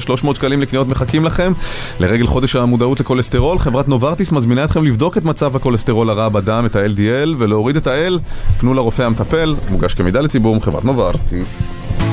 300 0.00 0.36
שקלים 0.36 0.62
לקניות 0.62 0.88
מחכים 0.88 1.24
לכם. 1.24 1.52
לרגל 2.00 2.26
חודש 2.26 2.56
המודעות 2.56 3.00
לכולסטרול, 3.00 3.58
חברת 3.58 3.88
נוברטיס 3.88 4.32
מזמינה 4.32 4.64
אתכם 4.64 4.84
לבדוק 4.84 5.18
את 5.18 5.24
מצב 5.24 5.56
הכולסטרול 5.56 6.10
הרע 6.10 6.28
בדם, 6.28 6.62
את 6.66 6.76
ה-LDL, 6.76 7.28
ולהוריד 7.38 7.76
את 7.76 7.86
ה-L. 7.86 8.18
פנו 8.60 8.74
לרופא 8.74 9.02
המטפל, 9.02 9.56
מוגש 9.70 9.94
כמידע 9.94 10.20
לציבור 10.20 10.56
מחברת 10.56 10.84
נוברטיס. 10.84 11.11
הבוקר 11.14 12.11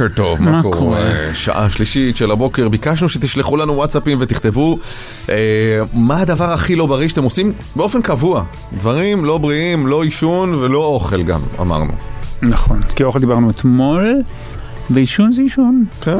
בוקר 0.00 0.14
טוב, 0.14 0.42
מה 0.42 0.62
קורה? 0.62 0.76
קורה? 0.76 1.00
שעה 1.34 1.70
שלישית 1.70 2.16
של 2.16 2.30
הבוקר, 2.30 2.68
ביקשנו 2.68 3.08
שתשלחו 3.08 3.56
לנו 3.56 3.76
וואטסאפים 3.76 4.18
ותכתבו 4.20 4.78
אה, 5.28 5.34
מה 5.94 6.20
הדבר 6.20 6.52
הכי 6.52 6.76
לא 6.76 6.86
בריא 6.86 7.08
שאתם 7.08 7.22
עושים 7.22 7.52
באופן 7.76 8.02
קבוע. 8.02 8.44
דברים 8.72 9.24
לא 9.24 9.38
בריאים, 9.38 9.86
לא 9.86 10.02
עישון 10.02 10.54
ולא 10.54 10.84
אוכל 10.84 11.22
גם, 11.22 11.40
אמרנו. 11.60 11.92
נכון, 12.42 12.80
כי 12.96 13.04
אוכל 13.04 13.18
דיברנו 13.18 13.50
אתמול, 13.50 14.14
ועישון 14.90 15.32
זה 15.32 15.42
עישון. 15.42 15.84
כן. 16.00 16.18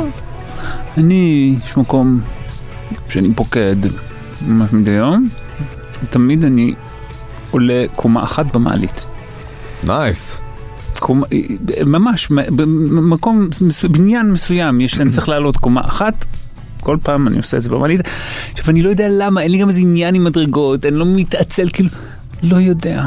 אני, 0.98 1.56
יש 1.66 1.76
מקום 1.76 2.20
שאני 3.08 3.34
פוקד 3.34 3.76
ממש 4.46 4.72
מדי 4.72 4.90
יום, 4.90 5.28
ותמיד 6.02 6.44
אני 6.44 6.74
עולה 7.50 7.84
קומה 7.96 8.22
אחת 8.22 8.46
במעלית. 8.56 9.00
נייס. 9.84 10.40
קומה, 11.00 11.26
ממש, 11.86 12.28
במקום, 12.30 13.48
בניין 13.90 14.32
מסוים, 14.32 14.80
יש, 14.80 15.00
אני 15.00 15.10
צריך 15.10 15.28
לעלות 15.28 15.56
קומה 15.56 15.80
אחת. 15.84 16.24
כל 16.80 16.96
פעם 17.02 17.28
אני 17.28 17.36
עושה 17.38 17.56
את 17.56 17.62
זה 17.62 17.68
במעלית. 17.68 18.00
עכשיו 18.52 18.70
אני 18.70 18.82
לא 18.82 18.88
יודע 18.88 19.06
למה, 19.10 19.40
אין 19.40 19.50
לי 19.50 19.58
גם 19.58 19.68
איזה 19.68 19.80
עניין 19.80 20.14
עם 20.14 20.24
מדרגות, 20.24 20.86
אני 20.86 20.96
לא 20.96 21.04
מתעצל, 21.06 21.68
כאילו, 21.72 21.88
לא 22.42 22.56
יודע. 22.56 23.04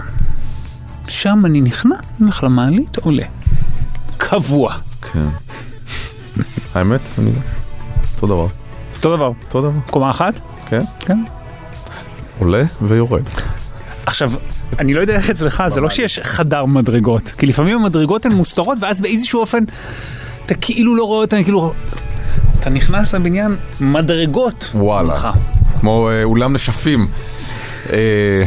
שם 1.07 1.45
אני 1.45 1.61
נכנע, 1.61 1.95
הולך 2.19 2.43
למעלית, 2.43 2.97
עולה. 2.97 3.23
קבוע. 4.17 4.73
כן. 5.01 5.27
האמת, 6.75 7.01
אני... 7.19 7.31
אותו 8.15 8.27
דבר. 8.27 8.47
אותו 8.95 9.15
דבר. 9.15 9.31
אותו 9.47 9.61
דבר. 9.61 9.79
קומה 9.89 10.09
אחת? 10.09 10.39
כן. 10.65 10.81
כן. 10.99 11.23
עולה 12.39 12.63
ויורד. 12.81 13.23
עכשיו, 14.05 14.31
אני 14.79 14.93
לא 14.93 15.01
יודע 15.01 15.15
איך 15.15 15.29
אצלך, 15.29 15.63
זה 15.67 15.81
לא 15.81 15.89
שיש 15.89 16.19
חדר 16.23 16.65
מדרגות, 16.65 17.33
כי 17.37 17.45
לפעמים 17.45 17.77
המדרגות 17.77 18.25
הן 18.25 18.31
מוסתרות, 18.31 18.77
ואז 18.81 19.01
באיזשהו 19.01 19.39
אופן 19.41 19.63
אתה 20.45 20.53
כאילו 20.55 20.95
לא 20.95 21.03
רואה 21.03 21.21
אותן, 21.21 21.43
כאילו... 21.43 21.73
אתה 22.59 22.69
נכנס 22.69 23.13
לבניין, 23.15 23.55
מדרגות. 23.81 24.69
וואלה. 24.75 25.31
כמו 25.79 26.09
אה, 26.09 26.23
אולם 26.23 26.53
נשפים. 26.53 27.07
אה, 27.93 28.43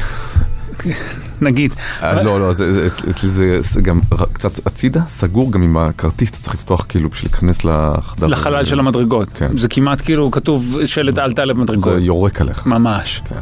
נגיד. 1.40 1.72
אה, 2.02 2.22
לא, 2.22 2.40
לא, 2.40 2.52
זה- 2.52 2.74
זה- 2.74 2.86
אצ- 2.86 3.08
אצלי 3.10 3.28
זה 3.28 3.56
זה 3.60 3.80
גם 3.82 4.00
קצת 4.32 4.66
הצידה, 4.66 5.00
סגור, 5.08 5.52
גם 5.52 5.62
עם 5.62 5.76
הכרטיס 5.76 6.30
אתה 6.30 6.38
צריך 6.38 6.54
לפתוח 6.54 6.86
כאילו 6.88 7.10
בשביל 7.10 7.30
להיכנס 7.32 7.64
לחדר. 7.64 8.26
לחלל 8.26 8.64
של 8.64 8.78
המדרגות. 8.80 9.28
כן. 9.32 9.56
זה 9.56 9.68
כמעט 9.68 10.00
כאילו 10.04 10.30
כתוב 10.30 10.76
שלט 10.84 11.18
אל 11.18 11.32
תעלה 11.32 11.54
במדרגות. 11.54 11.94
זה 11.94 12.00
יורק 12.00 12.40
עליך. 12.40 12.66
ממש. 12.66 13.22
כן. 13.28 13.38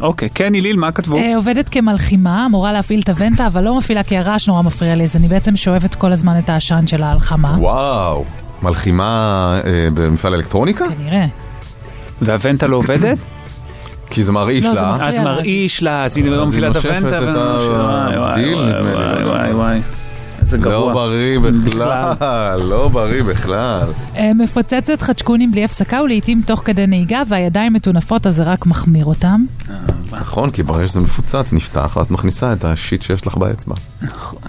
אוקיי, 0.00 0.28
כן, 0.34 0.54
היליל, 0.54 0.76
מה 0.76 0.92
כתבו? 0.92 1.16
אה, 1.16 1.36
עובדת 1.36 1.68
כמלחימה, 1.68 2.46
אמורה 2.46 2.72
להפעיל 2.72 3.00
את 3.00 3.08
הוונטה, 3.08 3.46
אבל 3.46 3.62
לא 3.64 3.78
מפעילה 3.78 4.02
כי 4.02 4.18
הרעש 4.18 4.48
נורא 4.48 4.62
מפריע 4.62 4.94
לי, 4.94 5.04
אז 5.04 5.16
אני 5.16 5.28
בעצם 5.28 5.56
שואבת 5.56 5.94
כל 5.94 6.12
הזמן 6.12 6.38
את 6.38 6.48
העשן 6.48 6.86
של 6.86 7.02
ההלחמה. 7.02 7.54
וואו, 7.58 8.24
מלחימה 8.62 9.04
אה, 9.64 9.88
במפעל 9.94 10.34
אלקטרוניקה? 10.34 10.84
כנראה. 10.98 11.26
והוונטה 12.22 12.66
לא 12.66 12.76
עובדת? 12.76 13.18
כי 14.10 14.22
זה 14.24 14.32
מרעיש 14.32 14.64
לא, 14.64 14.72
לה. 14.74 14.96
אז 15.00 15.18
מרעיש 15.18 15.82
לה, 15.82 16.04
אז 16.04 16.16
היא 16.16 16.24
אז 16.24 16.30
לא 16.30 16.40
היא 16.40 16.48
מפעילה 16.48 16.70
את 16.70 16.76
הוונטה. 16.76 17.18
ה- 17.18 18.20
וואי, 18.20 18.44
דיל, 18.44 18.62
נדמה 18.64 18.80
לי, 18.80 18.94
וואי, 18.94 19.24
לא 19.24 19.30
וואי. 19.30 19.52
וואי. 19.54 19.80
איזה 20.46 20.58
גרוע. 20.58 20.88
לא 20.88 20.92
בריא 20.94 21.38
בכלל, 21.46 22.60
לא 22.62 22.88
בריא 22.88 23.22
בכלל. 23.22 23.92
אה, 24.16 24.34
מפוצצת 24.34 25.02
חדשקונים 25.02 25.50
בלי 25.52 25.64
הפסקה 25.64 26.02
ולעיתים 26.02 26.42
תוך 26.46 26.62
כדי 26.64 26.86
נהיגה, 26.86 27.22
והידיים 27.28 27.72
מטונפות 27.72 28.26
אז 28.26 28.36
זה 28.36 28.42
רק 28.42 28.66
מחמיר 28.66 29.04
אותם. 29.04 29.44
נכון, 30.10 30.50
כי 30.50 30.62
ברגע 30.62 30.88
שזה 30.88 31.00
מפוצץ, 31.00 31.52
נפתח, 31.52 31.92
ואז 31.96 32.06
את 32.06 32.10
מכניסה 32.10 32.52
את 32.52 32.64
השיט 32.64 33.02
שיש 33.02 33.26
לך 33.26 33.36
באצבע. 33.36 33.74
נכון. 34.02 34.40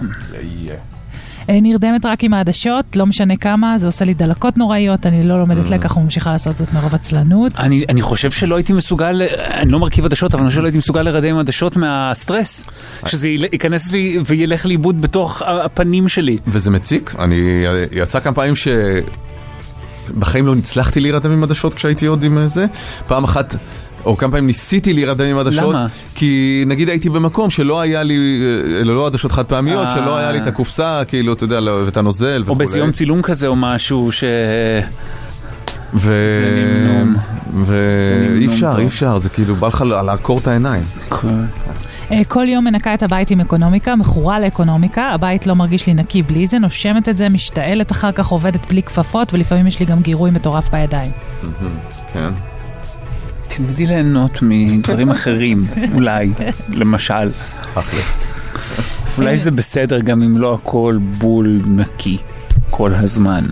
אה, 1.48 1.60
נרדמת 1.62 2.06
רק 2.06 2.24
עם 2.24 2.34
העדשות, 2.34 2.96
לא 2.96 3.06
משנה 3.06 3.36
כמה, 3.36 3.78
זה 3.78 3.86
עושה 3.86 4.04
לי 4.04 4.14
דלקות 4.14 4.58
נוראיות, 4.58 5.06
אני 5.06 5.24
לא. 5.24 5.38
לומדת 5.38 5.70
לקח 5.70 5.96
וממשיכה 5.96 6.32
לעשות 6.32 6.56
זאת 6.56 6.72
מרוב 6.72 6.94
עצלנות. 6.94 7.52
אני, 7.58 7.84
אני 7.88 8.02
חושב 8.02 8.30
שלא 8.30 8.56
הייתי 8.56 8.72
מסוגל, 8.72 9.22
אני 9.38 9.72
לא 9.72 9.78
מרכיב 9.78 10.04
עדשות, 10.04 10.34
אבל 10.34 10.42
אני 10.42 10.48
חושב 10.48 10.60
שלא 10.60 10.66
הייתי 10.66 10.78
מסוגל 10.78 11.02
לרדם 11.02 11.28
עם 11.28 11.38
עדשות 11.38 11.76
מהסטרס. 11.76 12.64
שזה 13.06 13.28
ייכנס 13.28 13.92
לי 13.92 14.18
וילך 14.26 14.66
לאיבוד 14.66 15.00
בתוך 15.00 15.42
הפנים 15.42 16.08
שלי. 16.08 16.38
וזה 16.46 16.70
מציק, 16.70 17.14
אני, 17.18 17.64
יצא 17.92 18.20
כמה 18.20 18.34
פעמים 18.34 18.56
ש... 18.56 18.68
בחיים 20.18 20.46
לא 20.46 20.54
הצלחתי 20.54 21.00
להירדם 21.00 21.30
עם 21.30 21.42
עדשות 21.42 21.74
כשהייתי 21.74 22.06
עוד 22.06 22.22
עם 22.22 22.48
זה. 22.48 22.66
פעם 23.06 23.24
אחת, 23.24 23.54
או 24.04 24.16
כמה 24.16 24.30
פעמים 24.30 24.46
ניסיתי 24.46 24.92
להירדם 24.92 25.26
עם 25.26 25.38
עדשות. 25.38 25.74
למה? 25.74 25.86
כי 26.14 26.64
נגיד 26.66 26.88
הייתי 26.88 27.08
במקום 27.08 27.50
שלא 27.50 27.80
היה 27.80 28.02
לי, 28.02 28.40
אה, 28.78 28.84
לא 28.84 29.06
עדשות 29.06 29.32
חד 29.32 29.44
פעמיות, 29.44 29.86
אה. 29.86 29.94
שלא 29.94 30.16
היה 30.16 30.32
לי 30.32 30.38
את 30.38 30.46
הקופסה, 30.46 31.02
כאילו, 31.08 31.32
אתה 31.32 31.44
יודע, 31.44 31.60
לא- 31.60 31.82
ואת 31.84 31.96
הנוזל 31.96 32.36
או 32.38 32.42
וכולי. 32.42 32.58
באיזה 32.58 32.78
יום 32.78 32.92
צילום 32.92 33.22
כזה 33.22 33.46
או 33.46 33.56
משהו 33.56 34.12
ש... 34.12 34.24
ו... 35.94 36.12
ואי 37.64 38.46
אפשר. 38.46 38.78
אי 38.78 38.86
אפשר, 38.86 39.18
זה 39.18 39.28
כאילו 39.28 39.54
בא 39.54 39.68
לך 39.68 39.84
לעקור 40.04 40.38
את 40.38 40.46
העיניים. 40.46 40.82
אה, 42.12 42.24
כל 42.28 42.48
יום 42.48 42.64
מנקה 42.64 42.94
את 42.94 43.02
הבית 43.02 43.30
עם 43.30 43.40
אקונומיקה, 43.40 43.96
מכורה 43.96 44.40
לאקונומיקה, 44.40 45.10
הבית 45.14 45.46
לא 45.46 45.54
מרגיש 45.54 45.86
לי 45.86 45.94
נקי 45.94 46.22
בלי 46.22 46.46
זה, 46.46 46.58
נושמת 46.58 47.08
את 47.08 47.16
זה, 47.16 47.28
משתעלת 47.28 47.92
אחר 47.92 48.12
כך, 48.12 48.26
עובדת 48.26 48.68
בלי 48.68 48.82
כפפות, 48.82 49.34
ולפעמים 49.34 49.66
יש 49.66 49.80
לי 49.80 49.86
גם 49.86 50.00
גירוי 50.00 50.30
מטורף 50.30 50.70
בידיים. 50.70 51.10
כן. 52.12 52.30
תלמדי 53.48 53.86
ליהנות 53.86 54.38
מדברים 54.42 55.10
אחרים, 55.10 55.64
אולי, 55.94 56.32
למשל. 56.72 57.30
אולי 59.18 59.38
זה 59.38 59.50
בסדר 59.50 60.00
גם 60.00 60.22
אם 60.22 60.38
לא 60.38 60.54
הכל 60.54 60.98
בול 61.18 61.60
נקי 61.66 62.16
כל 62.70 62.94
הזמן. 62.94 63.44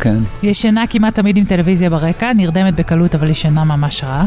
כן. 0.00 0.16
ישנה 0.42 0.84
כמעט 0.90 1.14
תמיד 1.14 1.36
עם 1.36 1.44
טלוויזיה 1.44 1.90
ברקע, 1.90 2.32
נרדמת 2.32 2.74
בקלות 2.74 3.14
אבל 3.14 3.30
ישנה 3.30 3.64
ממש 3.64 4.04
רע. 4.04 4.24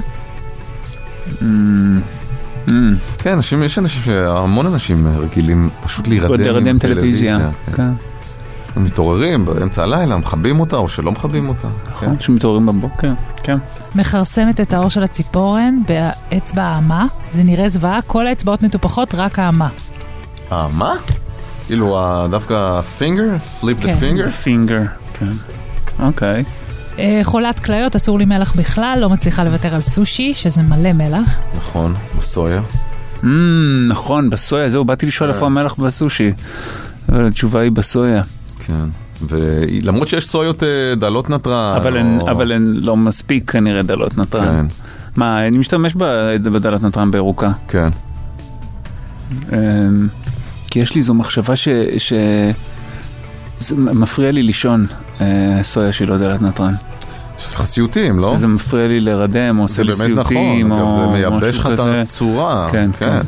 כן, 3.17 3.33
אנשים, 3.33 3.63
יש 3.63 3.79
אנשים, 3.79 4.03
ש- 4.03 4.09
המון 4.09 4.65
אנשים 4.67 5.07
רגילים 5.07 5.69
פשוט 5.83 6.07
להירדם 6.07 6.31
עם 6.67 6.79
טלוויזיה. 6.79 7.49
הם 8.77 8.83
מתעוררים 8.83 9.45
באמצע 9.45 9.83
הלילה, 9.83 10.17
מכבים 10.17 10.59
אותה 10.59 10.75
או 10.75 10.87
שלא 10.87 11.11
מכבים 11.11 11.49
אותה. 11.49 11.67
כן. 11.99 12.19
שמתעוררים 12.19 12.65
בבוקר, 12.65 13.11
כן. 13.43 13.57
מכרסמת 13.95 14.61
את 14.61 14.73
האור 14.73 14.89
של 14.89 15.03
הציפורן 15.03 15.79
באצבע 15.87 16.63
האמה, 16.63 17.05
זה 17.31 17.43
נראה 17.43 17.67
זוועה, 17.67 17.99
כל 18.01 18.27
האצבעות 18.27 18.63
מטופחות, 18.63 19.15
רק 19.15 19.39
האמה. 19.39 19.69
אה, 20.51 20.67
מה? 20.73 20.93
כאילו 21.65 21.99
דווקא 22.31 22.81
pinky? 22.81 23.37
פליפ 23.59 23.79
דה 23.79 23.87
כן. 23.87 23.95
Pinky? 23.95 24.29
Pinky, 24.29 24.81
כן. 25.13 25.31
אוקיי. 25.99 26.43
אה, 26.99 27.19
חולת 27.23 27.59
כליות, 27.59 27.95
אסור 27.95 28.19
לי 28.19 28.25
מלח 28.25 28.55
בכלל, 28.55 28.97
לא 29.01 29.09
מצליחה 29.09 29.43
לוותר 29.43 29.75
על 29.75 29.81
סושי, 29.81 30.33
שזה 30.33 30.61
מלא 30.61 30.93
מלח. 30.93 31.39
נכון, 31.57 31.93
בסויה. 32.17 32.61
Mm, 33.21 33.25
נכון, 33.89 34.29
בסויה, 34.29 34.69
זהו, 34.69 34.85
באתי 34.85 35.05
לשאול 35.05 35.29
כן. 35.29 35.35
איפה 35.35 35.45
המלח 35.45 35.73
בסושי. 35.73 36.31
אבל 37.09 37.27
התשובה 37.27 37.59
היא 37.59 37.71
בסויה. 37.71 38.21
כן. 38.67 38.85
ולמרות 39.27 40.07
שיש 40.07 40.27
סויות 40.27 40.63
אה, 40.63 40.67
דלות 40.97 41.29
נתרן. 41.29 41.73
אבל 41.77 41.97
הן- 41.97 42.19
או- 42.21 42.31
אבל 42.31 42.51
הן 42.51 42.73
לא 42.75 42.97
מספיק 42.97 43.51
כנראה 43.51 43.81
דלות 43.83 44.17
נתרן. 44.17 44.45
כן, 44.45 44.65
מה, 45.15 45.47
אני 45.47 45.57
משתמש 45.57 45.93
בדלת 46.43 46.83
נתרן 46.83 47.11
בירוקה. 47.11 47.51
כן. 47.67 47.89
אמ, 49.53 50.07
כי 50.71 50.79
יש 50.79 50.95
לי 50.95 51.01
זו 51.01 51.13
מחשבה 51.13 51.55
ש... 51.55 51.67
ש... 51.97 52.13
זה 53.59 53.75
מפריע 53.75 54.31
לי 54.31 54.43
לישון 54.43 54.85
אה, 55.21 55.25
סויה 55.63 55.91
שהיא 55.93 56.07
לא 56.07 56.17
דלת 56.17 56.41
נתרן. 56.41 56.73
לך 57.37 57.65
סיוטים, 57.65 58.19
לא? 58.19 58.33
שזה 58.35 58.47
מפריע 58.47 58.87
לי 58.87 58.99
להירדם, 58.99 59.57
או 59.57 59.63
עושה 59.63 59.75
זה 59.75 59.83
לי 59.83 59.91
באמת 59.93 60.19
נכון, 60.19 60.33
סיוטים, 60.33 60.71
אגב, 60.71 60.81
או 60.81 60.91
זה 60.91 61.07
מייבש 61.07 61.43
משהו 61.43 61.61
לך 61.61 61.67
את 61.67 61.71
כזה. 61.71 62.01
הצורה. 62.01 62.67
כן, 62.71 62.89
כן. 62.99 63.09
כן. 63.09 63.21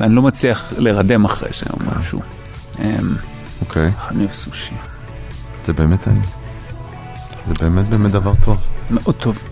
ואני 0.00 0.14
לא 0.14 0.22
מצליח 0.22 0.72
להירדם 0.78 1.24
אחרי 1.24 1.48
זה 1.52 1.66
או 1.72 1.98
משהו. 2.00 2.20
אוקיי, 3.60 3.90
אני 4.10 4.20
אוהב 4.20 4.30
סושי. 4.30 4.74
זה 5.64 5.72
באמת 5.72 6.00
טעים. 6.00 6.22
זה 7.46 7.54
באמת 7.60 7.88
באמת 7.88 8.12
דבר 8.12 8.32
טוב. 8.44 8.56
מאוד 8.90 9.14
טוב. 9.14 9.44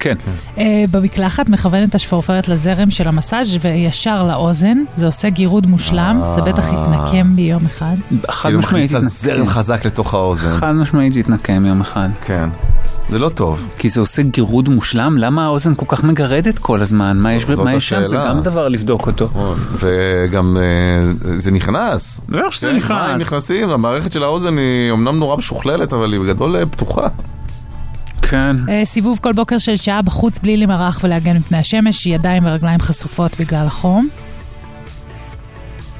כן. 0.00 0.14
אה, 0.58 0.84
במקלחת 0.90 1.48
מכוונת 1.48 1.94
השפורפרת 1.94 2.48
לזרם 2.48 2.90
של 2.90 3.08
המסאז' 3.08 3.56
וישר 3.60 4.22
לאוזן, 4.22 4.78
זה 4.96 5.06
עושה 5.06 5.30
גירוד 5.30 5.66
מושלם, 5.66 6.22
זה 6.34 6.40
בטח 6.40 6.68
יתנקם 6.68 7.36
בי 7.36 7.42
יום 7.42 7.66
אחד. 7.66 7.96
חד 8.30 8.50
משמעית 8.50 8.64
מכניסה 8.64 9.00
זרם 9.00 9.34
יתנקם. 9.34 9.50
חזק 9.50 9.84
לתוך 9.84 10.14
האוזן. 10.14 10.56
חד 10.56 10.72
משמעית 10.72 11.12
זה 11.12 11.20
יתנקם 11.20 11.66
יום 11.66 11.80
אחד. 11.80 12.08
כן. 12.24 12.48
זה 13.10 13.18
לא 13.18 13.28
טוב. 13.28 13.68
כי 13.78 13.88
זה 13.88 14.00
עושה 14.00 14.22
גירוד 14.22 14.68
מושלם, 14.68 15.16
למה 15.18 15.44
האוזן 15.44 15.74
כל 15.74 15.86
כך 15.88 16.04
מגרדת 16.04 16.58
כל 16.58 16.82
הזמן? 16.82 17.16
מה 17.16 17.34
יש, 17.34 17.44
מה 17.44 17.74
יש 17.74 17.88
שם? 17.88 18.06
זה. 18.06 18.16
גם 18.16 18.42
דבר 18.42 18.68
לבדוק 18.68 19.06
אותו. 19.06 19.28
וגם 19.78 20.56
אה, 20.56 21.12
זה 21.38 21.50
נכנס. 21.50 22.20
בטח 22.28 22.50
שזה 22.50 22.70
כן, 22.70 22.76
נכנס. 22.76 23.08
מים 23.08 23.16
נכנסים, 23.16 23.70
המערכת 23.70 24.12
של 24.12 24.22
האוזן 24.22 24.58
היא 24.58 24.92
אמנם 24.92 25.18
נורא 25.18 25.36
משוכללת, 25.36 25.92
אבל 25.92 26.12
היא 26.12 26.20
בגדול 26.20 26.56
אה, 26.56 26.66
פתוחה. 26.66 27.08
כן. 28.22 28.56
אה, 28.68 28.84
סיבוב 28.84 29.18
כל 29.22 29.32
בוקר 29.32 29.58
של 29.58 29.76
שעה 29.76 30.02
בחוץ 30.02 30.38
בלי 30.38 30.56
למרח 30.56 31.00
ולהגן 31.02 31.36
מפני 31.36 31.58
השמש, 31.58 32.06
ידיים 32.06 32.46
ורגליים 32.46 32.80
חשופות 32.80 33.40
בגלל 33.40 33.66
החום. 33.66 34.08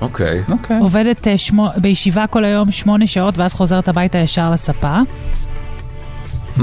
אוקיי. 0.00 0.42
אוקיי. 0.48 0.78
עובדת 0.78 1.28
אה, 1.28 1.38
שמו, 1.38 1.68
בישיבה 1.76 2.26
כל 2.26 2.44
היום 2.44 2.70
שמונה 2.70 3.06
שעות 3.06 3.38
ואז 3.38 3.54
חוזרת 3.54 3.88
הביתה 3.88 4.18
ישר 4.18 4.50
לספה. 4.52 4.98
Mm, 6.58 6.62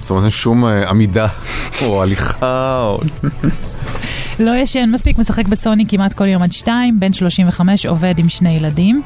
זאת 0.00 0.10
אומרת, 0.10 0.22
אין 0.22 0.30
שום 0.30 0.64
אה, 0.66 0.90
עמידה, 0.90 1.26
או 1.82 2.02
הליכה, 2.02 2.84
או... 2.84 3.00
לא 4.38 4.56
ישן 4.56 4.90
מספיק, 4.92 5.18
משחק 5.18 5.48
בסוני 5.48 5.84
כמעט 5.88 6.12
כל 6.12 6.26
יום 6.26 6.42
עד 6.42 6.52
שתיים, 6.52 7.00
בן 7.00 7.12
35, 7.12 7.86
עובד 7.86 8.18
עם 8.18 8.28
שני 8.28 8.50
ילדים. 8.56 9.02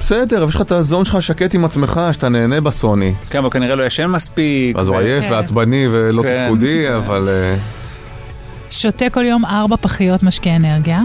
בסדר, 0.00 0.38
אבל 0.38 0.48
יש 0.48 0.54
לך 0.54 0.60
את 0.60 0.72
הזון 0.72 1.04
שלך 1.04 1.22
שקט 1.22 1.54
עם 1.54 1.64
עצמך, 1.64 2.00
שאתה 2.12 2.28
נהנה 2.28 2.60
בסוני. 2.60 3.14
כן, 3.30 3.38
אבל 3.38 3.50
כנראה 3.50 3.74
לא 3.74 3.82
ישן 3.82 4.06
מספיק. 4.06 4.76
אז 4.76 4.88
הוא 4.88 4.96
עייף 4.96 5.24
כן. 5.24 5.32
ועצבני 5.32 5.86
ולא 5.92 6.22
כן. 6.22 6.44
תפקודי, 6.44 6.96
אבל... 6.96 7.28
אה, 7.28 7.56
שותה 8.70 9.10
כל 9.10 9.24
יום 9.24 9.44
ארבע 9.44 9.76
פחיות 9.76 10.22
משקה 10.22 10.56
אנרגיה. 10.56 11.02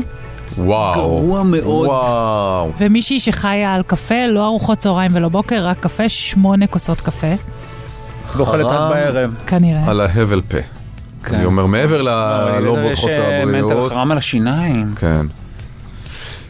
וואו. 0.57 0.93
גרוע 0.95 1.43
מאוד. 1.43 1.87
וואו. 1.87 2.71
ומישהי 2.77 3.19
שחיה 3.19 3.73
על 3.73 3.83
קפה, 3.87 4.27
לא 4.27 4.45
ארוחות 4.45 4.77
צהריים 4.77 5.11
ולא 5.13 5.29
בוקר, 5.29 5.67
רק 5.67 5.79
קפה, 5.79 6.09
שמונה 6.09 6.67
כוסות 6.67 7.01
קפה, 7.01 7.33
ואוכלת 8.37 8.65
רק 8.65 8.91
בערב. 8.91 9.33
כנראה. 9.47 9.91
על 9.91 10.01
ההבל 10.01 10.41
פה. 10.41 10.57
כן. 11.23 11.35
אני 11.35 11.45
אומר, 11.45 11.65
מעבר 11.65 12.01
ללא 12.01 12.77
יש, 12.91 12.99
חוסר 12.99 13.21
אה, 13.21 13.45
מנטל 13.45 13.57
הבריאות. 13.57 13.91
חרם 13.91 14.11
על 14.11 14.17
השיניים. 14.17 14.93
כן. 14.95 15.25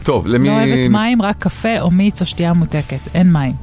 טוב, 0.04 0.28
למי... 0.28 0.50
לא 0.50 0.54
אוהבת 0.54 0.90
מים, 0.90 1.22
רק 1.22 1.36
קפה 1.40 1.80
או 1.80 1.92
מיץ 1.92 2.22
או 2.22 2.26
שתייה 2.26 2.54
מותקת. 2.54 3.08
אין 3.14 3.34
מים. 3.34 3.54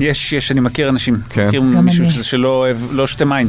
יש, 0.00 0.32
יש, 0.32 0.52
אני 0.52 0.60
מכיר 0.60 0.88
אנשים. 0.88 1.14
כן. 1.28 1.46
מכיר 1.46 1.62
מישהו 1.62 2.04
אני. 2.04 2.10
שזה 2.10 2.24
שלא 2.24 2.48
אוהב, 2.48 2.76
לא 2.92 3.06
שותה 3.06 3.24
מים. 3.24 3.48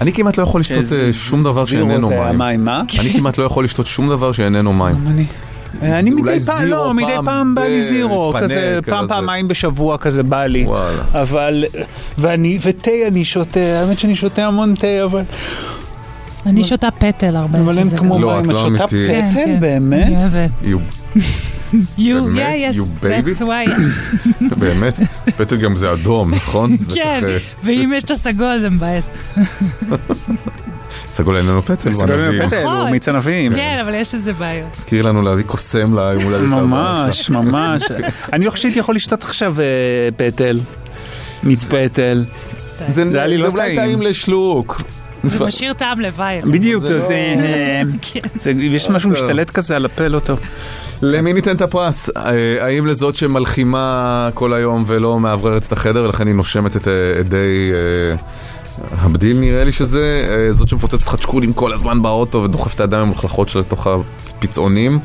אני 0.00 0.12
כמעט 0.12 0.38
לא 0.38 0.42
יכול 0.42 0.60
לשתות 0.60 0.84
אה, 1.00 1.12
שום 1.12 1.44
דבר 1.44 1.64
שאיננו 1.64 2.10
מים. 2.38 2.64
מה? 2.64 2.82
אני 2.98 3.12
כמעט 3.12 3.38
לא 3.38 3.44
יכול 3.44 3.64
לשתות 3.64 3.86
שום 3.86 4.08
דבר 4.08 4.32
שאיננו 4.32 4.72
מים. 4.72 4.94
גם 5.82 5.92
אני. 5.92 6.10
מדי 6.10 6.40
פעם, 6.40 6.64
לא, 6.64 6.94
מדי 6.94 7.12
פעם 7.24 7.54
בא 7.54 7.62
לי 7.62 7.82
זירו, 7.82 8.32
כזה 8.40 8.78
פעם. 8.86 9.08
פעמיים 9.08 9.48
בשבוע 9.48 9.98
כזה 9.98 10.22
בא 10.22 10.46
לי. 10.46 10.66
אבל, 11.14 11.64
ואני, 12.18 12.58
ותה 12.62 12.90
אני 13.08 13.24
שותה, 13.24 13.60
האמת 13.60 13.98
שאני 13.98 14.16
שותה 14.16 14.46
המון 14.46 14.74
תה, 14.74 15.04
אבל, 15.04 15.22
אני 16.46 16.64
שותה 16.64 16.88
פטל 16.90 17.36
הרבה. 17.36 17.58
אבל 17.58 17.78
אין 17.78 17.96
כמו 17.96 18.18
לא, 18.18 18.28
מים, 18.36 18.44
את 18.50 18.54
לא 18.54 18.60
שותה 18.60 18.68
אמיתית. 18.68 19.08
כן, 19.10 19.22
פטל 19.32 19.44
כן. 19.44 19.60
באמת? 19.60 20.06
אני 20.06 20.16
אוהבת. 20.16 20.50
You- 21.72 21.78
באמת? 21.98 22.54
yeah, 22.56 22.72
yes, 22.72 22.76
You 22.76 23.04
baby? 23.04 23.30
that's 23.30 23.46
why. 23.46 23.70
באמת? 24.60 24.94
פטל 25.36 25.56
גם 25.56 25.76
זה 25.76 25.92
אדום, 25.92 26.34
נכון? 26.34 26.76
כן, 26.94 27.20
ואם 27.64 27.92
יש 27.96 28.04
את 28.04 28.10
הסגול 28.10 28.60
זה 28.60 28.70
מבאס. 28.70 29.04
סגול 31.18 31.36
איננו 31.36 31.62
פטל, 31.64 31.92
סגול 31.92 32.10
והנביא. 32.10 32.46
פטל, 32.46 32.62
הוא 32.62 32.72
נכון. 32.74 32.90
מיץ 32.90 33.08
ענבים. 33.08 33.54
כן, 33.54 33.78
אבל 33.84 33.94
יש 33.94 34.14
לזה 34.14 34.32
בעיות. 34.32 34.68
הזכיר 34.76 35.02
לנו 35.06 35.22
להביא 35.22 35.44
קוסם 35.44 35.98
ליום 35.98 36.22
הולדת 36.22 36.40
ממש. 36.46 37.30
ממש. 37.30 37.82
אני 38.32 38.44
לא 38.44 38.50
חושב 38.50 38.62
שהייתי 38.62 38.78
יכול 38.78 38.94
לשתות 38.96 39.22
עכשיו 39.22 39.54
אה, 39.60 39.64
פטל, 40.16 40.60
מיץ 41.42 41.64
פטל. 41.64 42.24
זה 42.88 43.10
זה 43.10 43.18
היה 43.18 43.26
לי 43.26 43.36
זה 43.36 43.42
לא 43.42 43.48
אולי 43.48 43.66
טעים. 43.66 43.80
טעים 43.80 44.02
לשלוק. 44.02 44.80
זה 45.24 45.44
משאיר 45.44 45.72
טעם 45.72 46.00
לוואי. 46.00 46.40
בדיוק, 46.44 46.82
זה 46.82 46.88
זה, 46.88 46.94
לא- 46.96 47.06
זה, 47.08 47.82
כן. 48.12 48.20
זה, 48.40 48.50
יש 48.50 48.88
משהו 48.90 49.10
טוב. 49.10 49.18
משתלט 49.22 49.50
כזה 49.50 49.76
על 49.76 49.84
הפה 49.84 50.08
לא 50.08 50.18
טוב. 50.18 50.38
למי 51.02 51.32
ניתן 51.32 51.56
את 51.56 51.62
הפרס? 51.62 52.10
אה, 52.16 52.32
האם 52.64 52.86
לזאת 52.86 53.16
שמלחימה 53.16 54.28
כל 54.34 54.52
היום 54.52 54.84
ולא 54.86 55.20
מאווררת 55.20 55.66
את 55.66 55.72
החדר 55.72 56.02
ולכן 56.04 56.26
היא 56.26 56.34
נושמת 56.34 56.76
את 56.76 56.88
אדי 57.20 57.70
אה, 58.12 58.16
הבדיל 58.90 59.38
נראה 59.38 59.64
לי 59.64 59.72
שזה, 59.72 60.28
אה, 60.30 60.52
זאת 60.52 60.68
שמפוצצת 60.68 61.06
לך 61.06 61.14
צ'קולים 61.14 61.52
כל 61.52 61.72
הזמן 61.72 62.02
באוטו 62.02 62.42
ודוחפת 62.42 62.74
את 62.74 62.80
הידיים 62.80 63.02
המלוכלכות 63.02 63.48
שלה 63.48 63.60
לתוך 63.60 63.86
הפצעונים. 63.86 64.98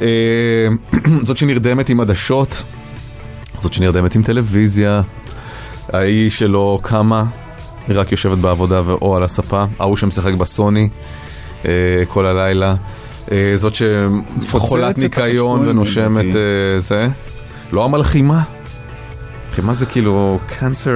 אה, 0.00 0.68
זאת 1.26 1.36
שנרדמת 1.36 1.88
עם 1.88 2.00
עדשות, 2.00 2.62
זאת 3.60 3.72
שנרדמת 3.72 4.14
עם 4.14 4.22
טלוויזיה, 4.22 5.00
ההיא 5.92 6.30
שלא 6.30 6.78
קמה, 6.82 7.24
היא 7.88 7.98
רק 7.98 8.12
יושבת 8.12 8.38
בעבודה 8.38 8.82
ו- 8.84 8.92
או 8.92 9.16
על 9.16 9.22
הספה, 9.22 9.64
ההוא 9.78 9.96
שמשחק 9.96 10.34
בסוני 10.34 10.88
אה, 11.64 11.70
כל 12.08 12.26
הלילה, 12.26 12.74
זאת 13.54 13.74
שחולת 13.74 14.98
ניקיון 14.98 15.68
ונושמת 15.68 16.24
זה, 16.78 17.08
לא 17.72 17.84
המלחימה. 17.84 18.42
מלחימה 19.54 19.74
זה 19.74 19.86
כאילו 19.86 20.38
קאנסר, 20.46 20.90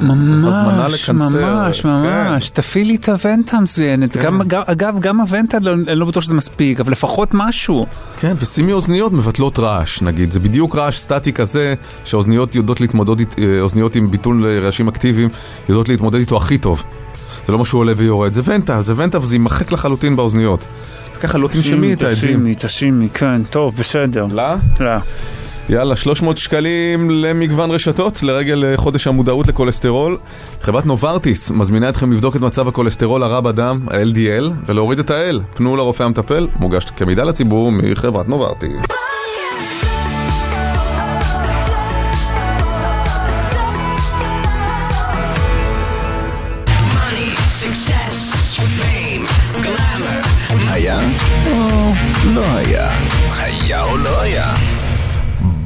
הזמנה 0.00 0.42
ממש, 0.82 1.02
לקנסר. 1.08 1.54
ממש, 1.54 1.80
כן. 1.80 1.88
ממש. 1.88 2.50
תפעילי 2.50 2.94
את 2.94 3.08
הוונטה 3.08 3.56
המצוינת. 3.56 4.16
כן. 4.16 4.34
אגב, 4.66 4.96
גם 5.00 5.20
הוונטה, 5.20 5.58
לא- 5.58 5.72
אני 5.72 5.94
לא 5.98 6.06
בטוח 6.06 6.24
שזה 6.24 6.34
מספיק, 6.34 6.80
אבל 6.80 6.92
לפחות 6.92 7.28
משהו. 7.32 7.86
כן, 8.20 8.34
ושימי 8.40 8.72
אוזניות 8.72 9.12
מבטלות 9.12 9.58
רעש, 9.58 10.02
נגיד. 10.02 10.30
זה 10.30 10.40
בדיוק 10.40 10.76
רעש 10.76 10.98
סטטי 10.98 11.32
כזה, 11.32 11.74
שהאוזניות 12.04 12.54
יודעות 12.54 12.80
להתמודד, 12.80 13.20
אה, 13.38 13.60
אוזניות 13.60 13.96
עם 13.96 14.10
ביטול 14.10 14.46
אה, 14.46 14.60
רעשים 14.60 14.88
אקטיביים, 14.88 15.28
יודעות 15.68 15.88
להתמודד 15.88 16.18
איתו 16.18 16.36
הכי 16.36 16.58
טוב. 16.58 16.82
זה 17.46 17.52
לא 17.52 17.58
משהו 17.58 17.78
עולה 17.78 17.92
ויורד, 17.96 18.32
זה 18.32 18.40
ונטה, 18.44 18.82
זה 18.82 18.92
ונטה 18.96 19.18
וזה 19.18 19.34
יימחק 19.34 19.72
לחלוטין 19.72 20.16
באוזניות. 20.16 20.64
ככה 21.20 21.38
לא 21.38 21.48
תנשמי 21.48 21.92
את 21.92 22.02
העדים. 22.02 22.16
תשימי, 22.18 22.54
תשימי, 22.58 23.08
כן, 23.08 23.42
טוב, 23.44 23.76
בסדר. 23.76 24.26
לא? 24.30 24.54
לא. 24.80 24.90
יאללה, 25.68 25.96
300 25.96 26.38
שקלים 26.38 27.10
למגוון 27.10 27.70
רשתות 27.70 28.22
לרגל 28.22 28.64
אה, 28.64 28.76
חודש 28.76 29.06
המודעות 29.06 29.46
לכולסטרול. 29.46 30.18
חברת 30.60 30.86
נוברטיס 30.86 31.50
מזמינה 31.50 31.88
אתכם 31.88 32.12
לבדוק 32.12 32.36
את 32.36 32.40
מצב 32.40 32.68
הכולסטרול 32.68 33.22
הרע 33.22 33.40
בדם, 33.40 33.80
ה-LDL, 33.90 34.50
ולהוריד 34.66 34.98
את 34.98 35.10
ה-L. 35.10 35.56
פנו 35.56 35.76
לרופא 35.76 36.02
המטפל, 36.02 36.48
מוגש 36.60 36.84
כמידע 36.84 37.24
לציבור 37.24 37.72
מחברת 37.72 38.28
נוברטיס. 38.28 39.11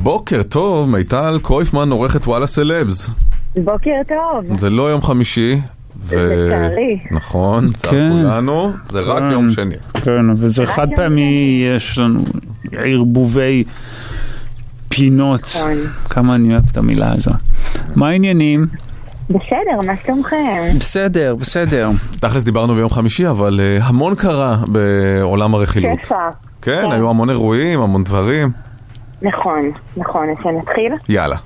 בוקר 0.06 0.42
טוב, 0.42 0.90
מיטל 0.90 1.38
קרויפמן, 1.42 1.90
עורכת 1.90 2.26
וואלה 2.26 2.46
סלבס. 2.46 3.10
בוקר 3.56 3.90
טוב. 4.08 4.58
זה 4.58 4.70
לא 4.70 4.90
יום 4.90 5.02
חמישי. 5.02 5.60
ו... 6.02 6.14
לצערי. 6.14 6.98
נכון, 7.10 7.72
צער 7.72 7.90
כן. 7.90 8.10
כולנו, 8.10 8.72
זה 8.88 9.00
רק 9.00 9.22
כן. 9.22 9.30
יום 9.30 9.48
שני. 9.48 9.74
כן, 9.94 10.30
וזה 10.36 10.66
חד 10.66 10.86
פעמי, 10.96 11.64
יש 11.76 11.98
לנו 11.98 12.24
ערבובי 12.72 13.64
פינות. 14.88 15.40
נכון. 15.40 15.72
כמה 16.10 16.34
אני 16.34 16.52
אוהב 16.52 16.64
את 16.72 16.76
המילה 16.76 17.12
הזו. 17.12 17.30
מה 17.96 18.08
העניינים? 18.08 18.66
בסדר, 19.30 19.86
מה 19.86 19.92
שלומכם? 20.06 20.78
בסדר, 20.78 21.34
בסדר. 21.34 21.90
תכלס 22.20 22.44
דיברנו 22.44 22.74
ביום 22.74 22.90
חמישי, 22.90 23.28
אבל 23.28 23.60
uh, 23.60 23.84
המון 23.84 24.14
קרה 24.14 24.56
בעולם 24.66 25.54
הרכילות. 25.54 25.98
שפע. 26.02 26.28
כן, 26.62 26.84
היו 26.92 27.10
המון 27.10 27.30
אירועים, 27.30 27.80
המון 27.80 28.04
דברים. 28.04 28.65
נכון, 29.22 29.70
נכון, 29.96 30.30
אז 30.30 30.36
שנתחיל? 30.42 30.92
יאללה. 31.08 31.36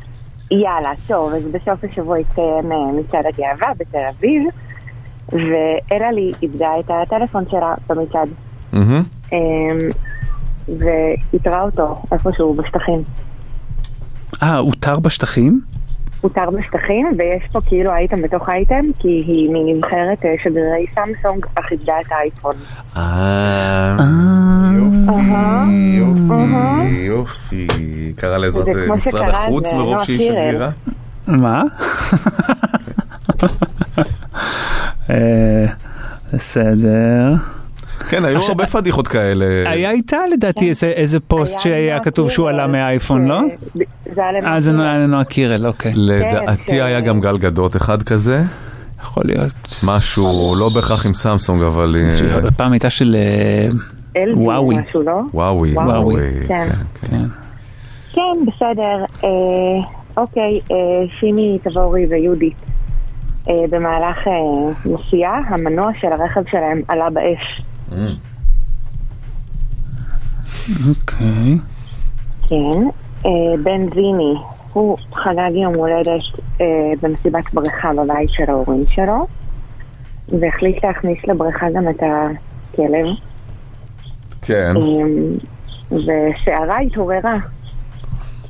יאללה, 0.50 0.90
טוב, 1.06 1.32
אז 1.34 1.42
בסוף 1.52 1.84
השבוע 1.84 2.16
התקיים 2.18 2.72
אה, 2.72 2.92
מצעד 3.00 3.26
הגאווה 3.26 3.72
בתל 3.78 3.98
אביב, 4.08 4.42
ואלעלי 5.32 6.32
איבדה 6.42 6.68
את 6.80 6.90
הטלפון 6.90 7.44
שלה 7.50 7.74
במצעד, 7.88 8.28
מהמם. 8.72 9.02
אמ, 9.32 9.38
ואיתרה 10.78 11.62
אותו 11.62 12.02
איפשהו 12.12 12.54
בשטחים. 12.54 13.02
אה, 14.42 14.56
הותר 14.56 14.98
בשטחים? 15.00 15.60
הותר 16.20 16.50
בשטחים, 16.50 17.06
ויש 17.18 17.42
פה 17.52 17.60
כאילו 17.66 17.90
אייטם 17.90 18.22
בתוך 18.22 18.48
אייטם, 18.48 18.84
כי 18.98 19.08
היא 19.08 19.50
מנבחרת 19.52 20.24
אה, 20.24 20.34
שגרירי 20.44 20.86
סמסונג, 20.94 21.46
אך 21.54 21.72
איבדה 21.72 21.94
את 22.00 22.12
האייפון. 22.12 22.54
אה, 22.96 23.96
אהה. 25.08 25.64
יופי, 25.98 26.90
יופי. 27.06 27.68
קרא 28.16 28.38
לעזרת 28.38 28.68
אה, 28.68 28.94
משרד 28.94 29.28
החוץ 29.28 29.72
מרוב 29.72 30.04
שהיא 30.04 30.18
קירל. 30.18 30.42
שגרירה? 30.42 30.70
מה? 31.26 31.62
אה, 35.10 35.66
בסדר. 36.32 37.34
כן, 38.10 38.24
היו 38.24 38.40
הרבה 38.48 38.66
פדיחות 38.66 39.08
כאלה. 39.08 39.44
היה 39.70 39.90
איתה 39.90 40.16
לדעתי 40.32 40.68
איזה- 40.68 40.86
איזה 40.86 41.20
פוסט 41.20 41.52
היה 41.54 41.60
שהיה 41.62 42.00
כתוב 42.00 42.30
שהוא 42.30 42.48
עלה 42.48 42.66
מהאייפון, 42.66 43.26
לא? 43.26 43.40
זה 44.14 44.22
היה 44.22 44.32
לנועה 44.32 44.54
אה, 44.54 44.60
זה 44.60 44.70
קירל. 44.70 44.82
היה 44.82 44.98
לנועה 44.98 45.24
קירל, 45.24 45.66
אוקיי. 45.66 45.92
לדעתי 45.96 46.62
כן. 46.66 46.82
היה 46.84 47.00
גם 47.00 47.20
גל 47.20 47.38
גדות 47.38 47.76
אחד 47.76 48.02
כזה. 48.02 48.42
יכול 49.02 49.22
להיות. 49.26 49.52
משהו, 49.86 50.54
לא 50.58 50.68
בהכרח 50.74 51.06
עם 51.06 51.14
סמסונג, 51.14 51.62
אבל... 51.62 51.96
אה, 52.44 52.50
פעם 52.56 52.72
הייתה 52.72 52.90
של 52.90 53.16
אה, 54.16 54.22
וואוי. 54.36 54.74
וואוי, 55.34 55.72
וואוי. 55.74 56.22
כן. 56.48 56.68
כן. 57.10 57.16
כן, 58.12 58.20
בסדר. 58.46 59.04
אה, 59.24 59.28
אוקיי, 60.16 60.60
אה, 60.70 60.76
שימי 61.20 61.58
תבורי 61.62 62.06
ויהודית. 62.10 62.56
אה, 63.48 63.54
במהלך 63.70 64.28
אה, 64.28 64.32
נסיעה, 64.92 65.40
המנוע 65.48 65.90
של 66.00 66.06
הרכב 66.06 66.40
שלהם 66.50 66.82
עלה 66.88 67.10
באש. 67.10 67.62
אוקיי. 70.88 71.58
כן. 72.48 72.88
אה, 73.26 73.56
בן 73.62 73.90
זיני, 73.94 74.34
הוא 74.72 74.98
חגג 75.12 75.54
יום 75.54 75.74
הולדת 75.74 76.20
אה, 76.60 76.66
במסיבת 77.02 77.54
בריכה 77.54 77.92
בבית 77.92 78.30
של 78.30 78.44
ההורים 78.48 78.84
שלו, 78.90 79.26
והחליט 80.40 80.84
להכניס 80.84 81.18
לבריכה 81.24 81.66
גם 81.74 81.88
את 81.88 82.02
הכלב, 82.02 83.06
כן. 84.42 84.74
אה, 84.76 85.96
וסערה 85.96 86.78
התעוררה. 86.78 87.36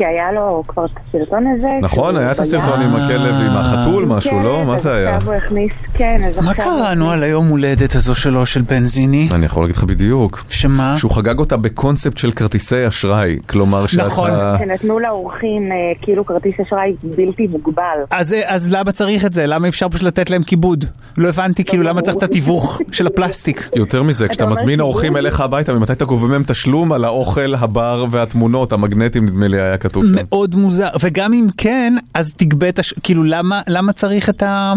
כי 0.00 0.06
היה 0.06 0.32
לו 0.32 0.62
כבר 0.68 0.84
את 0.84 0.90
הסרטון 1.08 1.46
הזה. 1.46 1.68
נכון, 1.82 2.10
שהוא 2.10 2.18
היה 2.18 2.32
את. 2.32 2.40
הסרטון 2.40 2.80
עם 2.80 2.94
הכלב, 2.94 3.34
עם 3.34 3.56
החתול, 3.56 4.04
משהו, 4.04 4.30
כן, 4.30 4.42
לא? 4.42 4.64
מה 4.64 4.78
זה 4.78 4.94
היה? 4.94 5.16
עכשיו 5.16 5.32
הוא 5.32 5.34
הכניס, 5.34 5.72
כן, 5.94 6.20
אז 6.26 6.44
מה 6.44 6.54
קראנו 6.54 7.10
על 7.10 7.22
היום 7.22 7.48
הולדת 7.48 7.94
הזו 7.94 8.14
שלו 8.14 8.46
של 8.46 8.62
בנזיני? 8.62 9.28
אני 9.34 9.46
יכול 9.46 9.62
להגיד 9.62 9.76
לך 9.76 9.84
בדיוק. 9.84 10.44
שמה? 10.48 10.94
שהוא 10.98 11.10
חגג 11.10 11.38
אותה 11.38 11.56
בקונספט 11.56 12.18
של 12.18 12.32
כרטיסי 12.32 12.88
אשראי. 12.88 13.38
כלומר 13.46 13.86
שאתה... 13.86 14.06
נכון. 14.06 14.30
שנתנו 14.58 14.98
לאורחים 14.98 15.72
אה, 15.72 15.76
כאילו 16.02 16.24
כרטיס 16.24 16.54
אשראי 16.66 16.94
בלתי 17.02 17.46
מוגבל. 17.46 17.98
אז, 18.10 18.36
אז 18.46 18.70
למה 18.72 18.92
צריך 18.92 19.24
את 19.24 19.34
זה? 19.34 19.46
למה 19.46 19.68
אפשר 19.68 19.88
פשוט 19.88 20.02
לתת 20.02 20.30
להם 20.30 20.42
כיבוד? 20.42 20.84
לא 21.18 21.28
הבנתי 21.28 21.64
כאילו 21.64 21.82
למה 21.82 22.02
צריך 22.02 22.16
את 22.16 22.22
התיווך 22.22 22.80
של 22.92 23.06
הפלסטיק. 23.06 23.68
יותר 23.76 24.02
מזה, 24.02 24.28
כשאתה 24.28 24.46
מזמין? 24.46 24.80
אורחים 24.80 25.16
אליך 25.16 25.40
הביתה, 25.40 25.74
ממתי 25.74 25.92
אתה 25.92 26.04
גובה 26.04 26.26
מהם 26.28 26.42
תשלום 26.46 26.92
על 26.92 27.04
האוכל, 27.04 27.54
הבר 27.54 28.04
והתמונות, 28.10 28.72
המגנטים 28.72 29.26
נדמה 29.26 29.48
לי 29.48 29.60
היה 29.60 29.76
כתוב 29.78 29.89
שם. 29.94 30.14
מאוד 30.14 30.54
מוזר, 30.54 30.88
וגם 31.00 31.32
אם 31.32 31.46
כן, 31.56 31.94
אז 32.14 32.34
תגבה 32.34 32.68
את 32.68 32.78
הש... 32.78 32.94
כאילו 33.02 33.24
למה, 33.24 33.60
למה 33.68 33.92
צריך 33.92 34.28
את 34.28 34.42
ה... 34.42 34.74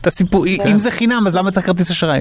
את 0.00 0.06
הסיפור, 0.06 0.46
אם 0.46 0.78
זה 0.78 0.90
חינם 0.90 1.24
אז 1.26 1.36
למה 1.36 1.50
צריך 1.50 1.66
כרטיס 1.66 1.90
אשראי? 1.90 2.20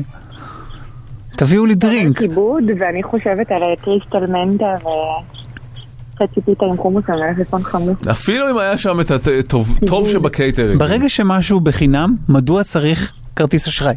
תביאו 1.37 1.65
לי 1.65 1.75
דרינק. 1.75 2.17
כיבוד, 2.17 2.63
ואני 2.79 3.03
חושבת 3.03 3.51
על 3.51 3.63
אה, 3.63 3.75
קריסטל 3.81 4.27
מנדה 4.27 4.73
וחצי 4.75 6.41
פיתה 6.45 6.65
עם 6.65 6.77
חומוס 6.77 7.03
על 7.07 7.19
מלפפון 7.19 7.63
חמוץ. 7.63 8.07
אפילו 8.07 8.49
אם 8.51 8.57
היה 8.57 8.77
שם 8.77 8.99
את 8.99 9.11
הטוב 9.11 9.79
טוב 9.87 10.09
שבקייטרינג. 10.09 10.79
ברגע 10.79 11.09
שמשהו 11.09 11.59
בחינם, 11.59 12.15
מדוע 12.29 12.63
צריך 12.63 13.13
כרטיס 13.35 13.67
אשראי? 13.67 13.95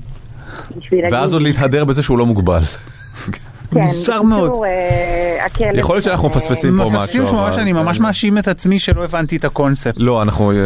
ואז 1.11 1.33
עוד 1.33 1.43
להתהדר 1.43 1.85
בזה 1.85 2.03
שהוא 2.03 2.19
לא 2.19 2.27
מוגבל. 2.27 2.61
כן, 3.71 3.81
מוזר 3.81 3.97
בקיצור, 4.13 4.25
מאוד. 4.27 4.53
אה. 4.65 5.71
יכול 5.75 5.95
להיות 5.97 6.05
שאנחנו 6.05 6.29
אה, 6.29 6.37
מפספסים 6.37 6.77
פה 6.79 6.85
משהו. 6.85 6.99
מפספסים 6.99 7.27
ממש 7.27 7.53
אבל- 7.55 7.61
אני 7.63 7.73
ממש 7.73 8.01
מאשים 8.01 8.39
את 8.39 8.49
עצמי 8.49 8.79
שלא 8.79 9.05
הבנתי 9.05 9.37
את 9.37 9.45
הקונספט. 9.45 9.95
לא, 9.97 10.23
אנחנו, 10.23 10.51
אה, 10.51 10.57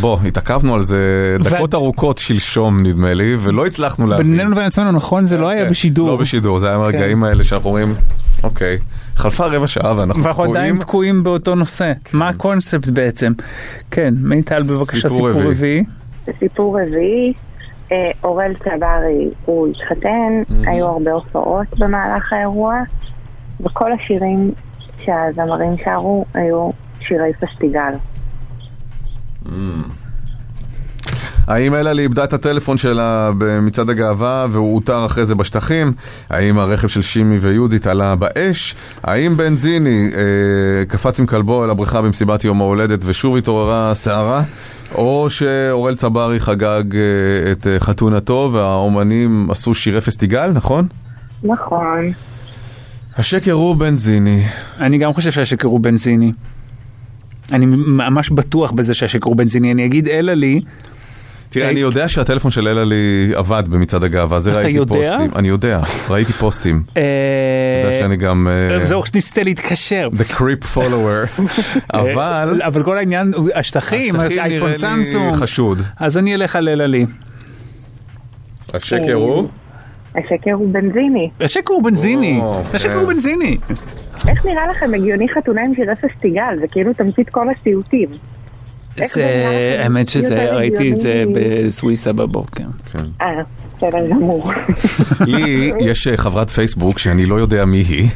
בוא, 0.00 0.18
התעכבנו 0.26 0.74
על 0.74 0.82
זה 0.82 0.98
דקות 1.40 1.74
ארוכות 1.74 2.18
שלשום 2.18 2.80
נדמה 2.86 3.14
לי, 3.14 3.36
ולא 3.40 3.66
הצלחנו 3.66 4.06
להבין. 4.06 4.26
בינינו 4.30 4.50
לבין 4.50 4.64
עצמנו, 4.64 4.92
נכון? 4.92 5.26
זה 5.26 5.36
לא 5.38 5.48
היה 5.48 5.64
כן, 5.64 5.70
בשידור. 5.70 6.08
לא 6.10 6.16
בשידור, 6.16 6.58
זה 6.58 6.68
היה 6.68 6.76
מהרגעים 6.78 7.24
האלה 7.24 7.44
שאנחנו 7.44 7.68
אומרים, 7.68 7.94
אוקיי, 8.42 8.78
חלפה 9.16 9.46
רבע 9.46 9.66
שעה 9.66 9.94
ואנחנו 9.96 10.24
ואנחנו 10.24 10.42
עדיין 10.44 10.54
תקועים. 10.64 10.80
תקועים 10.80 11.22
באותו 11.22 11.54
נושא. 11.54 11.92
מה 12.12 12.28
הקונספט 12.28 12.88
בעצם? 12.88 13.32
כן, 13.90 14.14
מיטל 14.20 14.62
בבקשה 14.62 15.08
סיפור 15.08 15.30
רביעי. 15.30 15.84
סיפור 16.38 16.80
רביעי, 16.80 17.32
אורל 18.24 18.54
צברי, 18.54 19.30
הוא 19.44 19.68
התחתן, 19.68 20.42
היו 20.66 20.86
הרבה 20.86 21.12
הופעות 21.12 21.66
במהלך 21.78 22.32
האירוע, 22.32 22.74
וכל 23.60 23.92
השירים 23.92 24.50
שהזמרים 24.98 25.76
שרו 25.84 26.24
היו 26.34 26.70
שירי 27.00 27.32
פסטיגל. 27.40 27.92
האם 31.48 31.74
אלעלי 31.74 32.02
איבדה 32.02 32.24
את 32.24 32.32
הטלפון 32.32 32.76
שלה 32.76 33.30
במצעד 33.38 33.90
הגאווה 33.90 34.46
והוא 34.50 34.76
אותר 34.76 35.06
אחרי 35.06 35.26
זה 35.26 35.34
בשטחים? 35.34 35.92
האם 36.30 36.58
הרכב 36.58 36.88
של 36.88 37.02
שימי 37.02 37.38
ויהודית 37.38 37.86
עלה 37.86 38.14
באש? 38.16 38.74
האם 39.02 39.36
בנזיני 39.36 40.10
אה, 40.14 40.84
קפץ 40.84 41.20
עם 41.20 41.26
כלבו 41.26 41.64
אל 41.64 41.70
הבריכה 41.70 42.02
במסיבת 42.02 42.44
יום 42.44 42.60
ההולדת 42.60 43.00
ושוב 43.04 43.36
התעוררה 43.36 43.94
סערה? 43.94 44.42
או 44.94 45.30
שאורל 45.30 45.94
צברי 45.94 46.40
חגג 46.40 46.96
אה, 46.96 47.52
את 47.52 47.66
אה, 47.66 47.80
חתונתו 47.80 48.50
והאומנים 48.52 49.50
עשו 49.50 49.74
שירי 49.74 50.00
פסטיגל, 50.00 50.50
נכון? 50.50 50.86
נכון. 51.42 52.12
השקר 53.16 53.52
הוא 53.52 53.76
בנזיני. 53.76 54.44
אני 54.80 54.98
גם 54.98 55.12
חושב 55.12 55.30
שהשקר 55.30 55.68
הוא 55.68 55.80
בנזיני. 55.80 56.32
אני 57.52 57.66
ממש 57.66 58.30
בטוח 58.30 58.70
בזה 58.70 58.94
שהשקר 58.94 59.28
הוא 59.28 59.36
בנזיני. 59.36 59.72
אני 59.72 59.86
אגיד 59.86 60.08
אלא 60.08 60.32
לי, 60.32 60.60
תראה, 61.50 61.70
אני 61.70 61.80
יודע 61.80 62.08
שהטלפון 62.08 62.50
של 62.50 62.68
אלעלי 62.68 63.32
עבד 63.34 63.62
במצעד 63.68 64.04
הגאווה, 64.04 64.40
זה 64.40 64.52
ראיתי? 64.52 64.78
פוסטים. 64.88 65.30
אני 65.36 65.48
יודע, 65.48 65.80
ראיתי 66.08 66.32
פוסטים. 66.32 66.82
אה, 66.96 67.02
אתה 67.80 67.88
יודע 67.88 67.98
שאני 67.98 68.16
גם... 68.16 68.48
אה, 68.50 68.84
זהו, 68.84 69.06
שניסתה 69.06 69.42
להתקשר. 69.42 70.06
The 70.12 70.32
creep 70.32 70.76
follower, 70.76 71.42
אבל 71.94 72.60
אבל 72.64 72.82
כל 72.82 72.98
העניין, 72.98 73.32
השטחים, 73.54 74.16
אייפון 74.16 74.28
נראה 74.28 74.68
לי 74.68 74.74
סמסונג. 74.74 75.34
חשוד. 75.34 75.78
אז 75.96 76.18
אני 76.18 76.34
אלך 76.34 76.56
על 76.56 76.68
אלא 76.68 76.86
לי. 76.86 77.06
השקר 78.74 79.14
הוא? 79.14 79.48
השקר 80.14 80.52
הוא 80.52 80.72
בנזיני. 80.72 81.30
השקר 81.40 81.72
הוא 81.74 81.82
בנזיני. 81.82 82.38
או, 82.42 82.62
השקר 82.74 82.92
כן. 82.92 82.98
הוא 82.98 83.08
בנזיני. 83.08 83.56
איך 84.28 84.46
נראה 84.46 84.66
לכם 84.70 84.94
הגיוני 84.94 85.26
חתונה 85.28 85.62
עם 85.62 85.74
שירי 85.74 85.96
פסטיגל? 85.96 86.56
זה 86.60 86.66
כאילו 86.70 86.92
תמצית 86.92 87.28
כל 87.28 87.46
הסיוטים. 87.50 88.08
זה, 88.98 89.04
לכם? 89.04 89.82
האמת 89.82 90.08
שזה, 90.08 90.54
ראיתי 90.54 90.92
את 90.92 91.00
זה? 91.00 91.24
בסוויסה 91.34 92.12
בבוקר. 92.12 92.64
אה, 93.20 93.26
בסדר 93.78 94.06
גמור. 94.10 94.52
לי 95.20 95.72
יש 95.80 96.08
אה, 96.08 96.16
חברת 96.16 96.50
פייסבוק 96.50 96.98
שאני 96.98 97.26
לא 97.26 97.34
יודע 97.34 97.64
מי 97.64 97.76
היא, 97.76 98.08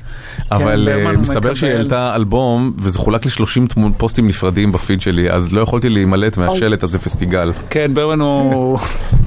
אבל 0.50 0.88
אה, 0.88 0.96
ברמן 0.96 1.14
הוא 1.14 1.22
מסתבר 1.22 1.54
שהיא. 1.54 1.72
העלתה 1.72 2.14
אלבום 2.14 2.72
וזה 2.78 2.98
חולק 2.98 3.26
ל-30 3.26 3.92
פוסטים 3.96 4.28
נפרדים 4.28 4.72
בפיד 4.72 5.00
שלי, 5.00 5.30
אז 5.30 5.52
לא 5.52 5.60
יכולתי 5.60 5.88
להימלט 5.88 6.36
מהשלט 6.36 6.82
הזה 6.82 6.98
פסטיגל. 6.98 7.52
כן, 7.70 7.94
ברמן 7.94 8.20
הוא 8.20 8.78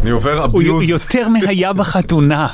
אני 0.01 0.09
עובר 0.09 0.43
הוא 0.43 0.61
אביוז. 0.61 0.89
יותר 0.89 1.29
מהיה 1.29 1.73
בחתונה. 1.73 2.47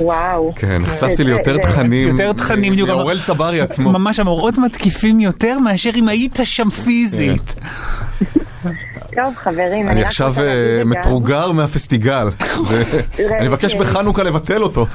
וואו. 0.00 0.52
כן, 0.56 0.82
נחשפתי 0.82 1.24
ליותר 1.24 1.58
תכנים. 1.58 2.08
יותר 2.08 2.32
תכנים, 2.32 2.72
בדיוק. 2.72 2.88
מאורל 2.88 3.18
צברי 3.20 3.60
עצמו. 3.60 3.92
ממש 3.92 4.18
המראות 4.20 4.58
מתקיפים 4.58 5.20
יותר 5.20 5.58
מאשר 5.58 5.90
אם 5.94 6.08
היית 6.08 6.38
שם 6.44 6.70
פיזית. 6.70 7.54
טוב, 9.16 9.34
חברים, 9.36 9.88
אני 9.88 10.04
עכשיו 10.04 10.34
אה, 10.38 10.84
מתורגר 10.84 11.52
מהפסטיגל. 11.52 12.28
אני 13.38 13.48
מבקש. 13.48 13.74
בחנוכה 13.74 14.22
לבטל 14.22 14.62
אותו. 14.62 14.86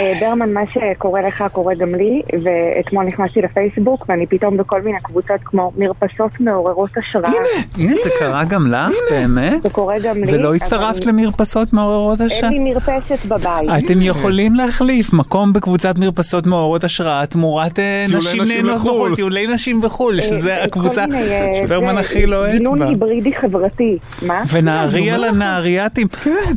אה, 0.00 0.12
ברמן, 0.20 0.52
מה 0.52 0.60
שקורה 0.66 1.20
לך 1.20 1.44
קורה 1.52 1.74
גם 1.74 1.94
לי, 1.94 2.22
ואתמול 2.32 3.04
נכנסתי 3.04 3.40
לפייסבוק, 3.40 4.06
ואני 4.08 4.26
פתאום 4.26 4.56
בכל 4.56 4.82
מיני 4.82 4.98
קבוצות 5.02 5.40
כמו 5.44 5.72
מרפסות 5.76 6.40
מעוררות 6.40 6.90
השראה. 6.96 7.32
הנה, 7.78 7.94
זה 8.04 8.10
קרה 8.18 8.44
גם 8.44 8.66
לך, 8.66 8.94
באמת? 9.10 9.62
זה 9.62 9.70
קורה 9.70 9.98
גם 9.98 10.24
לי. 10.24 10.34
ולא 10.34 10.54
הצטרפת 10.54 11.06
למרפסות 11.06 11.72
מעוררות 11.72 12.20
השראה? 12.20 12.52
אין 12.52 12.64
לי 12.64 12.72
מרפסת 12.72 13.26
בבית. 13.26 13.84
אתם 13.84 14.02
יכולים 14.02 14.54
להחליף 14.54 15.12
מקום 15.12 15.52
בקבוצת 15.52 15.98
מרפסות 15.98 16.46
מעוררות 16.46 16.84
השראה 16.84 17.26
תמורת 17.26 17.78
אה, 17.78 18.04
נשים 18.16 18.42
נהנות 18.42 18.74
לחו"ל. 18.74 18.90
בחו"ל, 18.90 19.16
טיולי 19.16 19.46
נשים 19.46 19.80
בחו"ל, 19.80 20.20
שזה 20.20 20.56
אה, 20.56 20.64
הקבוצה 20.64 21.06
מיני, 21.06 21.32
אה, 21.32 21.48
שברמן 21.62 21.94
זה, 21.94 22.00
הכי 22.00 22.26
לוהט 22.26 22.52
גינון 22.52 22.78
בה. 22.78 22.88
היברידי 22.88 23.32
חברתי. 23.32 23.98
מה? 24.22 24.42
ונהריה 24.52 25.18
לנהרייתים, 25.18 26.08
כן. 26.08 26.54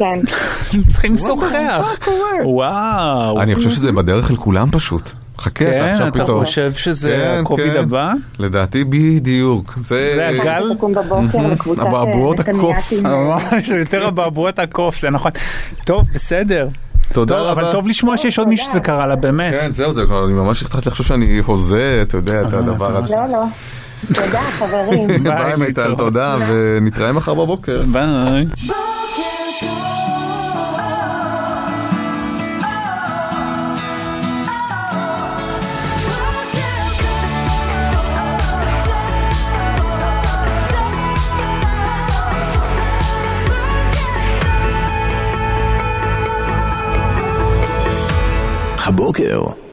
הם 0.72 0.84
צריכים 0.86 1.14
לשוחח. 1.14 1.98
וואו. 2.44 3.40
אני 3.40 3.54
חושב 3.54 3.70
שזה 3.70 3.92
בדרך 3.92 4.30
אל 4.30 4.36
כולם 4.36 4.68
פשוט. 4.70 5.10
חכה, 5.38 5.64
אתה 5.64 5.72
כן, 5.72 5.84
עכשיו 5.92 6.08
אתה 6.08 6.24
פתאום. 6.24 6.44
חושב 6.44 6.72
שזה 6.72 7.32
כן, 7.34 7.40
הקוביד 7.40 7.72
כן. 7.72 7.78
הבא? 7.78 8.12
לדעתי 8.38 8.84
בדיוק. 8.84 9.74
זה... 9.76 10.12
זה 10.16 10.28
הגל? 10.28 10.72
לקבוצת 11.52 11.82
אה, 11.82 11.88
אבעבועות 11.88 12.40
הקוף. 12.40 12.92
אה, 12.92 13.16
ממש, 13.16 13.68
יותר 13.68 14.08
אבעבועות 14.08 14.58
הקוף, 14.58 15.00
זה 15.00 15.10
נכון. 15.10 15.30
טוב, 15.84 16.02
בסדר. 16.14 16.68
תודה 17.12 17.38
טוב, 17.38 17.46
אבל 17.46 17.62
רבה. 17.62 17.72
טוב 17.72 17.88
לשמוע 17.88 18.16
שיש 18.16 18.38
עוד 18.38 18.48
מישהו 18.48 18.66
שזה 18.66 18.80
קרה 18.80 19.06
לה, 19.06 19.16
באמת. 19.16 19.54
כן, 19.60 19.72
זהו, 19.72 19.92
זה 19.92 20.04
כבר, 20.06 20.24
אני 20.24 20.32
ממש 20.32 20.62
התחלתי 20.62 20.88
לחשוב 20.88 21.06
שאני 21.06 21.38
הוזה, 21.46 21.98
אתה 22.02 22.16
יודע, 22.16 22.42
את 22.42 22.52
הדבר 22.52 22.96
הזה. 22.96 23.16
לא, 23.16 23.32
לא. 23.32 23.44
תודה 24.06 24.40
חברים. 24.40 25.08
ביי 25.24 25.56
מיטל, 25.56 25.94
תודה, 25.96 26.36
ונתראה 26.48 27.12
מחר 27.12 27.34
בבוקר. 27.34 27.82
ביי. 27.86 28.46
הבוקר 48.84 49.62